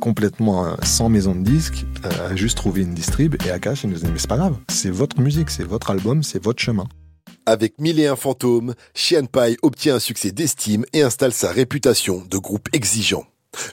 complètement 0.00 0.76
sans 0.82 1.10
maison 1.10 1.34
de 1.34 1.42
disque, 1.42 1.84
euh, 2.04 2.34
juste 2.34 2.56
trouver 2.56 2.82
une 2.82 2.94
distrib 2.94 3.36
et 3.46 3.50
Akash 3.50 3.84
il 3.84 3.90
nous 3.90 3.96
dit 3.96 4.06
mais 4.06 4.18
c'est 4.18 4.28
pas 4.28 4.38
grave, 4.38 4.56
c'est 4.68 4.90
votre 4.90 5.20
musique, 5.20 5.50
c'est 5.50 5.64
votre 5.64 5.90
album, 5.90 6.22
c'est 6.22 6.42
votre 6.42 6.62
chemin. 6.62 6.86
Avec 7.46 7.78
Mille 7.78 8.00
et 8.00 8.06
un 8.06 8.16
fantômes, 8.16 8.74
Chien 8.94 9.24
Pai 9.24 9.56
obtient 9.62 9.96
un 9.96 9.98
succès 9.98 10.30
d'estime 10.30 10.84
et 10.92 11.02
installe 11.02 11.32
sa 11.32 11.52
réputation 11.52 12.22
de 12.30 12.38
groupe 12.38 12.68
exigeant. 12.72 13.24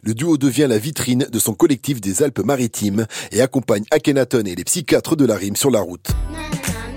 Le 0.04 0.14
duo 0.14 0.38
devient 0.38 0.68
la 0.70 0.80
vitrine 0.80 1.28
de 1.32 1.40
son 1.40 1.54
collectif 1.54 2.02
des 2.02 2.24
Alpes-Maritimes 2.24 3.06
et 3.32 3.42
accompagne 3.42 3.84
Akhenaton 3.92 4.44
et 4.46 4.56
les 4.56 4.64
psychiatres 4.64 5.16
de 5.16 5.26
la 5.26 5.36
rime 5.36 5.56
sur 5.56 5.70
la 5.70 5.82
route. 5.82 6.08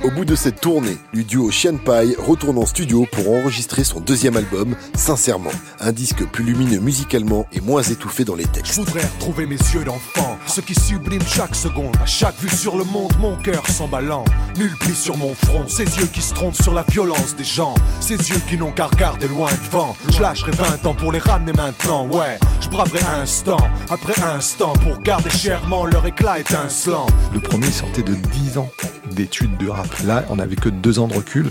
Au 0.02 0.10
bout 0.10 0.24
de 0.24 0.34
cette 0.34 0.62
tournée, 0.62 0.96
le 1.12 1.24
duo 1.24 1.50
Chien 1.50 1.76
Pai 1.76 2.16
retourne 2.18 2.56
en 2.56 2.64
studio 2.64 3.06
pour 3.12 3.30
enregistrer 3.32 3.84
son 3.84 4.00
deuxième 4.00 4.34
album, 4.34 4.74
Sincèrement. 4.94 5.50
Un 5.78 5.92
disque 5.92 6.24
plus 6.24 6.42
lumineux 6.42 6.80
musicalement 6.80 7.46
et 7.52 7.60
moins 7.60 7.82
étouffé 7.82 8.24
dans 8.24 8.34
les 8.34 8.46
textes. 8.46 8.72
Je 8.72 8.80
voudrais 8.80 9.04
retrouver 9.04 9.44
mes 9.44 9.58
yeux 9.58 9.84
d'enfant, 9.84 10.38
ceux 10.46 10.62
qui 10.62 10.74
subliment 10.74 11.26
chaque 11.26 11.54
seconde. 11.54 11.94
À 12.02 12.06
chaque 12.06 12.38
vue 12.40 12.48
sur 12.48 12.78
le 12.78 12.84
monde, 12.84 13.12
mon 13.18 13.36
cœur 13.36 13.66
s'emballant. 13.68 14.24
Nul 14.56 14.74
pli 14.80 14.94
sur 14.94 15.18
mon 15.18 15.34
front, 15.34 15.68
ces 15.68 15.84
yeux 15.84 16.06
qui 16.06 16.22
se 16.22 16.32
trompent 16.32 16.62
sur 16.62 16.72
la 16.72 16.84
violence 16.88 17.36
des 17.36 17.44
gens. 17.44 17.74
Ces 18.00 18.16
yeux 18.16 18.40
qui 18.48 18.56
n'ont 18.56 18.72
qu'à 18.72 18.86
regarder 18.86 19.28
loin 19.28 19.50
devant. 19.66 19.94
Je 20.10 20.22
lâcherai 20.22 20.52
20 20.52 20.86
ans 20.86 20.94
pour 20.94 21.12
les 21.12 21.18
ramener 21.18 21.52
maintenant, 21.52 22.06
ouais. 22.06 22.38
Je 22.62 22.70
braverai 22.70 23.04
instant 23.20 23.58
après 23.90 24.18
instant 24.22 24.72
pour 24.72 24.98
garder 25.02 25.28
chèrement 25.28 25.84
leur 25.84 26.06
éclat 26.06 26.38
étincelant. 26.38 27.06
Le 27.34 27.40
premier 27.40 27.70
sortait 27.70 28.02
de 28.02 28.14
10 28.14 28.56
ans 28.56 28.70
d'études 29.10 29.56
de 29.58 29.68
rap. 29.68 29.88
Là, 30.04 30.24
on 30.30 30.36
n'avait 30.36 30.56
que 30.56 30.68
deux 30.68 30.98
ans 30.98 31.08
de 31.08 31.14
recul 31.14 31.50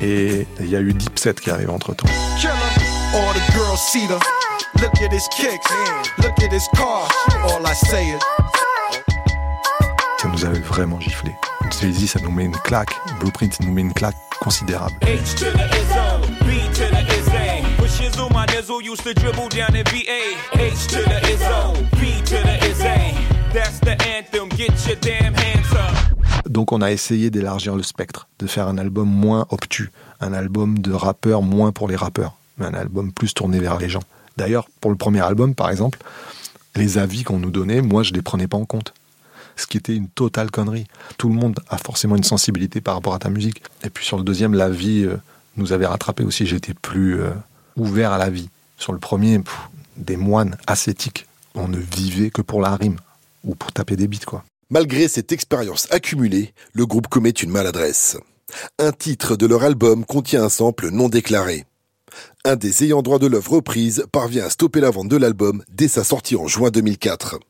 et 0.00 0.46
il 0.60 0.68
y 0.68 0.76
a 0.76 0.80
eu 0.80 0.92
Deep 0.94 1.18
Set 1.18 1.40
qui 1.40 1.50
arrive 1.50 1.70
entre 1.70 1.94
temps. 1.94 2.08
Ça 10.18 10.28
nous 10.28 10.44
avait 10.44 10.60
vraiment 10.60 11.00
giflé. 11.00 11.32
Jay-Z, 11.80 12.06
ça 12.06 12.20
nous 12.20 12.30
met 12.30 12.44
une 12.44 12.56
claque. 12.56 12.94
Blueprint, 13.20 13.54
ça 13.54 13.64
nous 13.64 13.72
met 13.72 13.80
une 13.82 13.92
claque 13.92 14.16
considérable. 14.40 14.94
H 15.02 15.34
to 15.36 15.46
the 15.46 15.64
Izzo, 15.76 16.20
B 16.44 16.70
to 16.74 16.84
the 16.90 17.02
Izzy. 17.16 17.62
But 17.78 17.88
Shizzle, 17.88 18.30
my 18.32 18.46
nizzle 18.46 18.82
used 18.82 19.04
to 19.04 19.14
dribble 19.14 19.48
down 19.48 19.74
in 19.74 19.84
VA. 19.84 20.36
H 20.54 20.86
to 20.88 20.98
the 20.98 21.20
Izzo, 21.26 21.74
B 22.00 22.20
to 22.24 22.36
the 22.42 22.58
Izzy. 22.68 23.16
That's 23.52 23.80
the 23.80 23.96
anthem, 24.06 24.48
get 24.50 24.86
your 24.86 24.96
damn 24.96 25.34
hands 25.34 25.72
up. 25.72 26.19
Donc 26.50 26.72
on 26.72 26.82
a 26.82 26.90
essayé 26.90 27.30
d'élargir 27.30 27.76
le 27.76 27.84
spectre, 27.84 28.26
de 28.40 28.48
faire 28.48 28.66
un 28.66 28.76
album 28.76 29.08
moins 29.08 29.46
obtus, 29.50 29.92
un 30.20 30.32
album 30.32 30.80
de 30.80 30.92
rappeurs 30.92 31.42
moins 31.42 31.70
pour 31.70 31.86
les 31.86 31.94
rappeurs, 31.94 32.34
mais 32.58 32.66
un 32.66 32.74
album 32.74 33.12
plus 33.12 33.32
tourné 33.34 33.60
vers 33.60 33.78
les 33.78 33.88
gens. 33.88 34.02
D'ailleurs, 34.36 34.68
pour 34.80 34.90
le 34.90 34.96
premier 34.96 35.20
album, 35.20 35.54
par 35.54 35.70
exemple, 35.70 36.00
les 36.74 36.98
avis 36.98 37.22
qu'on 37.22 37.38
nous 37.38 37.52
donnait, 37.52 37.82
moi 37.82 38.02
je 38.02 38.12
les 38.12 38.20
prenais 38.20 38.48
pas 38.48 38.56
en 38.56 38.64
compte. 38.64 38.92
Ce 39.54 39.68
qui 39.68 39.76
était 39.76 39.94
une 39.94 40.08
totale 40.08 40.50
connerie. 40.50 40.88
Tout 41.18 41.28
le 41.28 41.36
monde 41.36 41.60
a 41.68 41.78
forcément 41.78 42.16
une 42.16 42.24
sensibilité 42.24 42.80
par 42.80 42.94
rapport 42.94 43.14
à 43.14 43.20
ta 43.20 43.30
musique. 43.30 43.62
Et 43.84 43.90
puis 43.90 44.04
sur 44.04 44.16
le 44.16 44.24
deuxième, 44.24 44.54
la 44.54 44.70
vie 44.70 45.04
euh, 45.04 45.18
nous 45.56 45.72
avait 45.72 45.86
rattrapé 45.86 46.24
aussi. 46.24 46.46
J'étais 46.46 46.74
plus 46.74 47.20
euh, 47.20 47.30
ouvert 47.76 48.10
à 48.10 48.18
la 48.18 48.28
vie. 48.28 48.48
Sur 48.76 48.92
le 48.92 48.98
premier, 48.98 49.40
des 49.96 50.16
moines 50.16 50.56
ascétiques. 50.66 51.26
On 51.54 51.68
ne 51.68 51.78
vivait 51.78 52.30
que 52.30 52.42
pour 52.42 52.60
la 52.60 52.74
rime 52.74 52.96
ou 53.44 53.54
pour 53.54 53.70
taper 53.70 53.94
des 53.94 54.08
beats, 54.08 54.24
quoi. 54.26 54.42
Malgré 54.72 55.08
cette 55.08 55.32
expérience 55.32 55.88
accumulée, 55.90 56.54
le 56.74 56.86
groupe 56.86 57.08
commet 57.08 57.30
une 57.30 57.50
maladresse. 57.50 58.16
Un 58.78 58.92
titre 58.92 59.34
de 59.34 59.44
leur 59.44 59.64
album 59.64 60.04
contient 60.04 60.44
un 60.44 60.48
sample 60.48 60.90
non 60.90 61.08
déclaré. 61.08 61.64
Un 62.44 62.54
des 62.54 62.84
ayants 62.84 63.02
droit 63.02 63.18
de 63.18 63.26
l'œuvre 63.26 63.54
reprise 63.54 64.04
parvient 64.12 64.44
à 64.44 64.50
stopper 64.50 64.80
la 64.80 64.90
vente 64.90 65.08
de 65.08 65.16
l'album 65.16 65.64
dès 65.72 65.88
sa 65.88 66.04
sortie 66.04 66.36
en 66.36 66.46
juin 66.46 66.70
2004. 66.70 67.40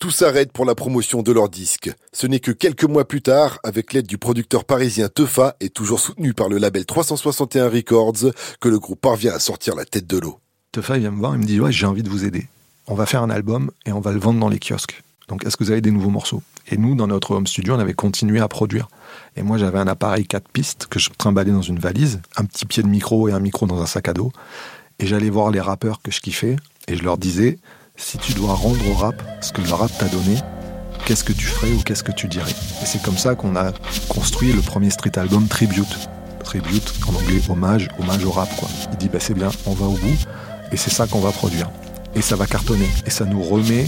Tout 0.00 0.10
s'arrête 0.10 0.50
pour 0.50 0.64
la 0.64 0.74
promotion 0.74 1.22
de 1.22 1.30
leur 1.30 1.48
disque. 1.48 1.92
Ce 2.12 2.26
n'est 2.26 2.40
que 2.40 2.50
quelques 2.50 2.82
mois 2.82 3.06
plus 3.06 3.22
tard, 3.22 3.60
avec 3.62 3.92
l'aide 3.92 4.08
du 4.08 4.18
producteur 4.18 4.64
parisien 4.64 5.08
Teufa 5.08 5.54
et 5.60 5.70
toujours 5.70 6.00
soutenu 6.00 6.34
par 6.34 6.48
le 6.48 6.58
label 6.58 6.86
361 6.86 7.68
Records, 7.68 8.32
que 8.60 8.68
le 8.68 8.80
groupe 8.80 9.00
parvient 9.00 9.32
à 9.32 9.38
sortir 9.38 9.76
la 9.76 9.84
tête 9.84 10.08
de 10.08 10.18
l'eau. 10.18 10.40
Teufa, 10.72 10.98
vient 10.98 11.12
me 11.12 11.18
voir, 11.18 11.36
il 11.36 11.38
me 11.38 11.46
dit 11.46 11.60
Ouais, 11.60 11.70
j'ai 11.70 11.86
envie 11.86 12.02
de 12.02 12.10
vous 12.10 12.24
aider. 12.24 12.48
On 12.88 12.96
va 12.96 13.06
faire 13.06 13.22
un 13.22 13.30
album 13.30 13.70
et 13.86 13.92
on 13.92 14.00
va 14.00 14.10
le 14.10 14.18
vendre 14.18 14.40
dans 14.40 14.48
les 14.48 14.58
kiosques. 14.58 15.04
Donc, 15.28 15.44
est-ce 15.44 15.56
que 15.56 15.64
vous 15.64 15.70
avez 15.70 15.80
des 15.80 15.90
nouveaux 15.90 16.10
morceaux? 16.10 16.42
Et 16.68 16.76
nous, 16.76 16.94
dans 16.94 17.06
notre 17.06 17.32
home 17.32 17.46
studio, 17.46 17.74
on 17.74 17.78
avait 17.78 17.94
continué 17.94 18.40
à 18.40 18.48
produire. 18.48 18.88
Et 19.36 19.42
moi, 19.42 19.58
j'avais 19.58 19.78
un 19.78 19.86
appareil 19.86 20.26
4 20.26 20.48
pistes 20.48 20.86
que 20.88 20.98
je 20.98 21.10
trimballais 21.16 21.52
dans 21.52 21.62
une 21.62 21.78
valise, 21.78 22.20
un 22.36 22.44
petit 22.44 22.66
pied 22.66 22.82
de 22.82 22.88
micro 22.88 23.28
et 23.28 23.32
un 23.32 23.40
micro 23.40 23.66
dans 23.66 23.80
un 23.82 23.86
sac 23.86 24.08
à 24.08 24.12
dos. 24.12 24.32
Et 24.98 25.06
j'allais 25.06 25.30
voir 25.30 25.50
les 25.50 25.60
rappeurs 25.60 26.02
que 26.02 26.10
je 26.10 26.20
kiffais 26.20 26.56
et 26.88 26.96
je 26.96 27.02
leur 27.02 27.18
disais 27.18 27.58
si 27.96 28.18
tu 28.18 28.32
dois 28.32 28.54
rendre 28.54 28.88
au 28.90 28.94
rap 28.94 29.22
ce 29.40 29.52
que 29.52 29.60
le 29.60 29.72
rap 29.72 29.90
t'a 29.98 30.08
donné, 30.08 30.36
qu'est-ce 31.04 31.24
que 31.24 31.32
tu 31.32 31.46
ferais 31.46 31.72
ou 31.72 31.82
qu'est-ce 31.82 32.02
que 32.02 32.12
tu 32.12 32.28
dirais? 32.28 32.50
Et 32.82 32.86
c'est 32.86 33.02
comme 33.02 33.16
ça 33.16 33.34
qu'on 33.34 33.56
a 33.56 33.72
construit 34.08 34.52
le 34.52 34.62
premier 34.62 34.90
street 34.90 35.18
album 35.18 35.46
Tribute. 35.48 36.08
Tribute, 36.42 36.92
en 37.08 37.14
anglais, 37.14 37.40
hommage, 37.48 37.88
hommage 37.98 38.24
au 38.24 38.30
rap, 38.30 38.54
quoi. 38.56 38.68
Il 38.92 38.98
dit, 38.98 39.08
bah 39.08 39.18
c'est 39.20 39.34
bien, 39.34 39.48
on 39.66 39.72
va 39.72 39.86
au 39.86 39.96
bout, 39.96 40.26
et 40.72 40.76
c'est 40.76 40.90
ça 40.90 41.06
qu'on 41.06 41.20
va 41.20 41.32
produire. 41.32 41.70
Et 42.16 42.22
ça 42.22 42.36
va 42.36 42.46
cartonner, 42.46 42.88
et 43.06 43.10
ça 43.10 43.24
nous 43.24 43.42
remet 43.42 43.86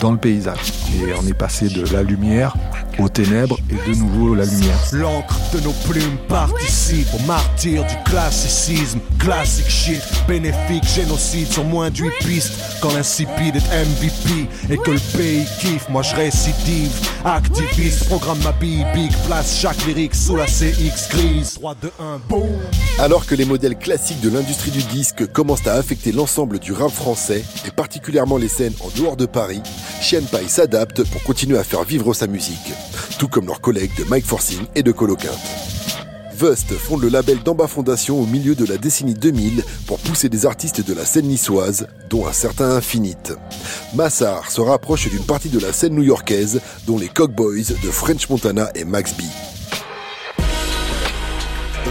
dans 0.00 0.10
le 0.10 0.18
paysage. 0.18 0.72
Et 0.94 1.12
on 1.20 1.26
est 1.26 1.34
passé 1.34 1.68
de 1.68 1.86
la 1.92 2.02
lumière 2.02 2.54
aux 2.98 3.08
ténèbres, 3.10 3.58
et 3.70 3.90
de 3.90 3.94
nouveau 3.96 4.34
la 4.34 4.46
lumière. 4.46 4.78
L'encre 4.92 5.38
de 5.52 5.60
nos 5.60 5.72
plumes 5.72 6.16
participe 6.28 7.08
au 7.14 7.26
martyr 7.26 7.84
du 7.84 7.94
classicisme. 8.10 9.00
Classic 9.18 9.68
shit, 9.68 10.02
bénéfique, 10.26 10.84
génocide 10.94 11.52
sur 11.52 11.64
moins 11.64 11.90
de 11.90 11.98
8 11.98 12.10
pistes. 12.24 12.52
Quand 12.80 12.94
l'insipide 12.94 13.56
est 13.56 13.84
MVP 13.84 14.48
et 14.70 14.78
que 14.78 14.92
le 14.92 15.16
pays 15.16 15.44
kiffe, 15.60 15.88
moi 15.90 16.02
je 16.02 16.14
récidive. 16.14 16.92
Activiste, 17.24 18.06
programme 18.06 18.38
ma 18.42 18.52
bille, 18.52 18.86
big 18.94 19.12
place 19.26 19.58
chaque 19.60 19.84
lyrique 19.86 20.14
sous 20.14 20.36
la 20.36 20.46
CX 20.46 21.08
grise. 21.10 21.54
3, 21.54 21.74
2, 21.82 21.90
1, 22.00 22.20
boom. 22.30 22.42
Alors 22.98 23.26
que 23.26 23.34
les 23.34 23.44
modèles 23.44 23.76
classiques 23.76 24.20
de 24.20 24.30
l'industrie 24.30 24.70
du 24.70 24.82
disque 24.84 25.30
commencent 25.32 25.66
à 25.66 25.74
affecter 25.74 26.12
l'ensemble 26.12 26.58
du 26.58 26.72
rap 26.72 26.90
français, 26.90 27.44
et 27.66 27.70
particulièrement 27.70 28.36
les 28.36 28.48
scènes 28.48 28.74
en 28.80 28.88
dehors 28.96 29.16
de 29.16 29.26
Paris, 29.26 29.62
Chien 30.00 30.22
Pai 30.22 30.48
s'adapte 30.48 31.02
pour 31.04 31.22
continuer 31.22 31.58
à 31.58 31.64
faire 31.64 31.84
vivre 31.84 32.14
sa 32.14 32.26
musique, 32.26 32.72
tout 33.18 33.28
comme 33.28 33.46
leurs 33.46 33.60
collègues 33.60 33.96
de 33.98 34.04
Mike 34.04 34.26
Forcing 34.26 34.66
et 34.74 34.82
de 34.82 34.92
Coloquinte. 34.92 35.32
Vust 36.36 36.74
fonde 36.74 37.00
le 37.00 37.08
label 37.08 37.38
Damba 37.42 37.66
Fondation 37.66 38.20
au 38.20 38.26
milieu 38.26 38.54
de 38.54 38.66
la 38.66 38.76
décennie 38.76 39.14
2000 39.14 39.64
pour 39.86 39.98
pousser 39.98 40.28
des 40.28 40.44
artistes 40.44 40.86
de 40.86 40.92
la 40.92 41.06
scène 41.06 41.26
niçoise, 41.26 41.86
dont 42.10 42.26
un 42.26 42.32
certain 42.32 42.72
Infinite. 42.72 43.32
Massar 43.94 44.50
se 44.50 44.60
rapproche 44.60 45.08
d'une 45.08 45.24
partie 45.24 45.48
de 45.48 45.58
la 45.58 45.72
scène 45.72 45.94
new-yorkaise, 45.94 46.60
dont 46.86 46.98
les 46.98 47.08
Cowboys 47.08 47.64
de 47.82 47.90
French 47.90 48.28
Montana 48.28 48.70
et 48.74 48.84
Max 48.84 49.14
B. 49.14 49.22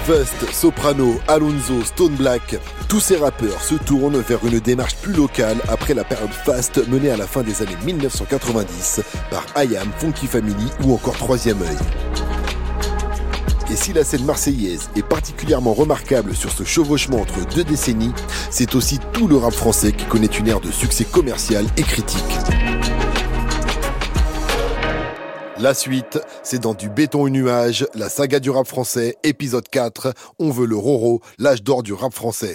Vust, 0.08 0.54
Soprano, 0.54 1.20
Alonso, 1.28 1.84
Stone 1.84 2.14
Black, 2.14 2.58
tous 2.88 3.00
ces 3.00 3.18
rappeurs 3.18 3.60
se 3.60 3.74
tournent 3.74 4.20
vers 4.20 4.46
une 4.46 4.60
démarche 4.60 4.96
plus 4.98 5.14
locale 5.14 5.58
après 5.68 5.96
la 5.96 6.04
période 6.04 6.30
fast 6.30 6.88
menée 6.88 7.10
à 7.10 7.18
la 7.18 7.26
fin 7.26 7.42
des 7.42 7.64
années 7.64 7.78
1990 7.84 9.02
par 9.32 9.44
IAM, 9.56 9.90
Funky 9.98 10.28
Family 10.28 10.68
ou 10.84 10.94
encore 10.94 11.18
Troisième 11.18 11.60
œil. 11.64 11.78
Et 13.72 13.76
si 13.76 13.94
la 13.94 14.04
scène 14.04 14.26
marseillaise 14.26 14.92
est 14.96 15.02
particulièrement 15.02 15.74
remarquable 15.74 16.36
sur 16.36 16.52
ce 16.52 16.64
chevauchement 16.64 17.22
entre 17.22 17.44
deux 17.56 17.64
décennies, 17.64 18.14
c'est 18.52 18.76
aussi 18.76 19.00
tout 19.12 19.28
le 19.28 19.38
rap 19.38 19.54
français 19.54 19.92
qui 19.92 20.06
connaît 20.06 20.28
une 20.28 20.48
ère 20.48 20.62
de 20.62 20.70
succès 20.70 21.06
commercial 21.06 21.66
et 21.78 21.84
critique. 21.84 22.24
La 25.66 25.74
suite, 25.74 26.20
c'est 26.44 26.60
dans 26.60 26.76
du 26.76 26.90
béton 26.90 27.26
et 27.26 27.32
nuage, 27.32 27.88
la 27.96 28.08
saga 28.08 28.40
du 28.40 28.52
rap 28.52 28.68
français, 28.68 29.16
épisode 29.24 29.68
4, 29.68 30.14
on 30.38 30.52
veut 30.52 30.68
le 30.68 30.76
Roro, 30.76 31.22
l'âge 31.40 31.64
d'or 31.64 31.82
du 31.82 31.92
rap 31.92 32.14
français. 32.14 32.54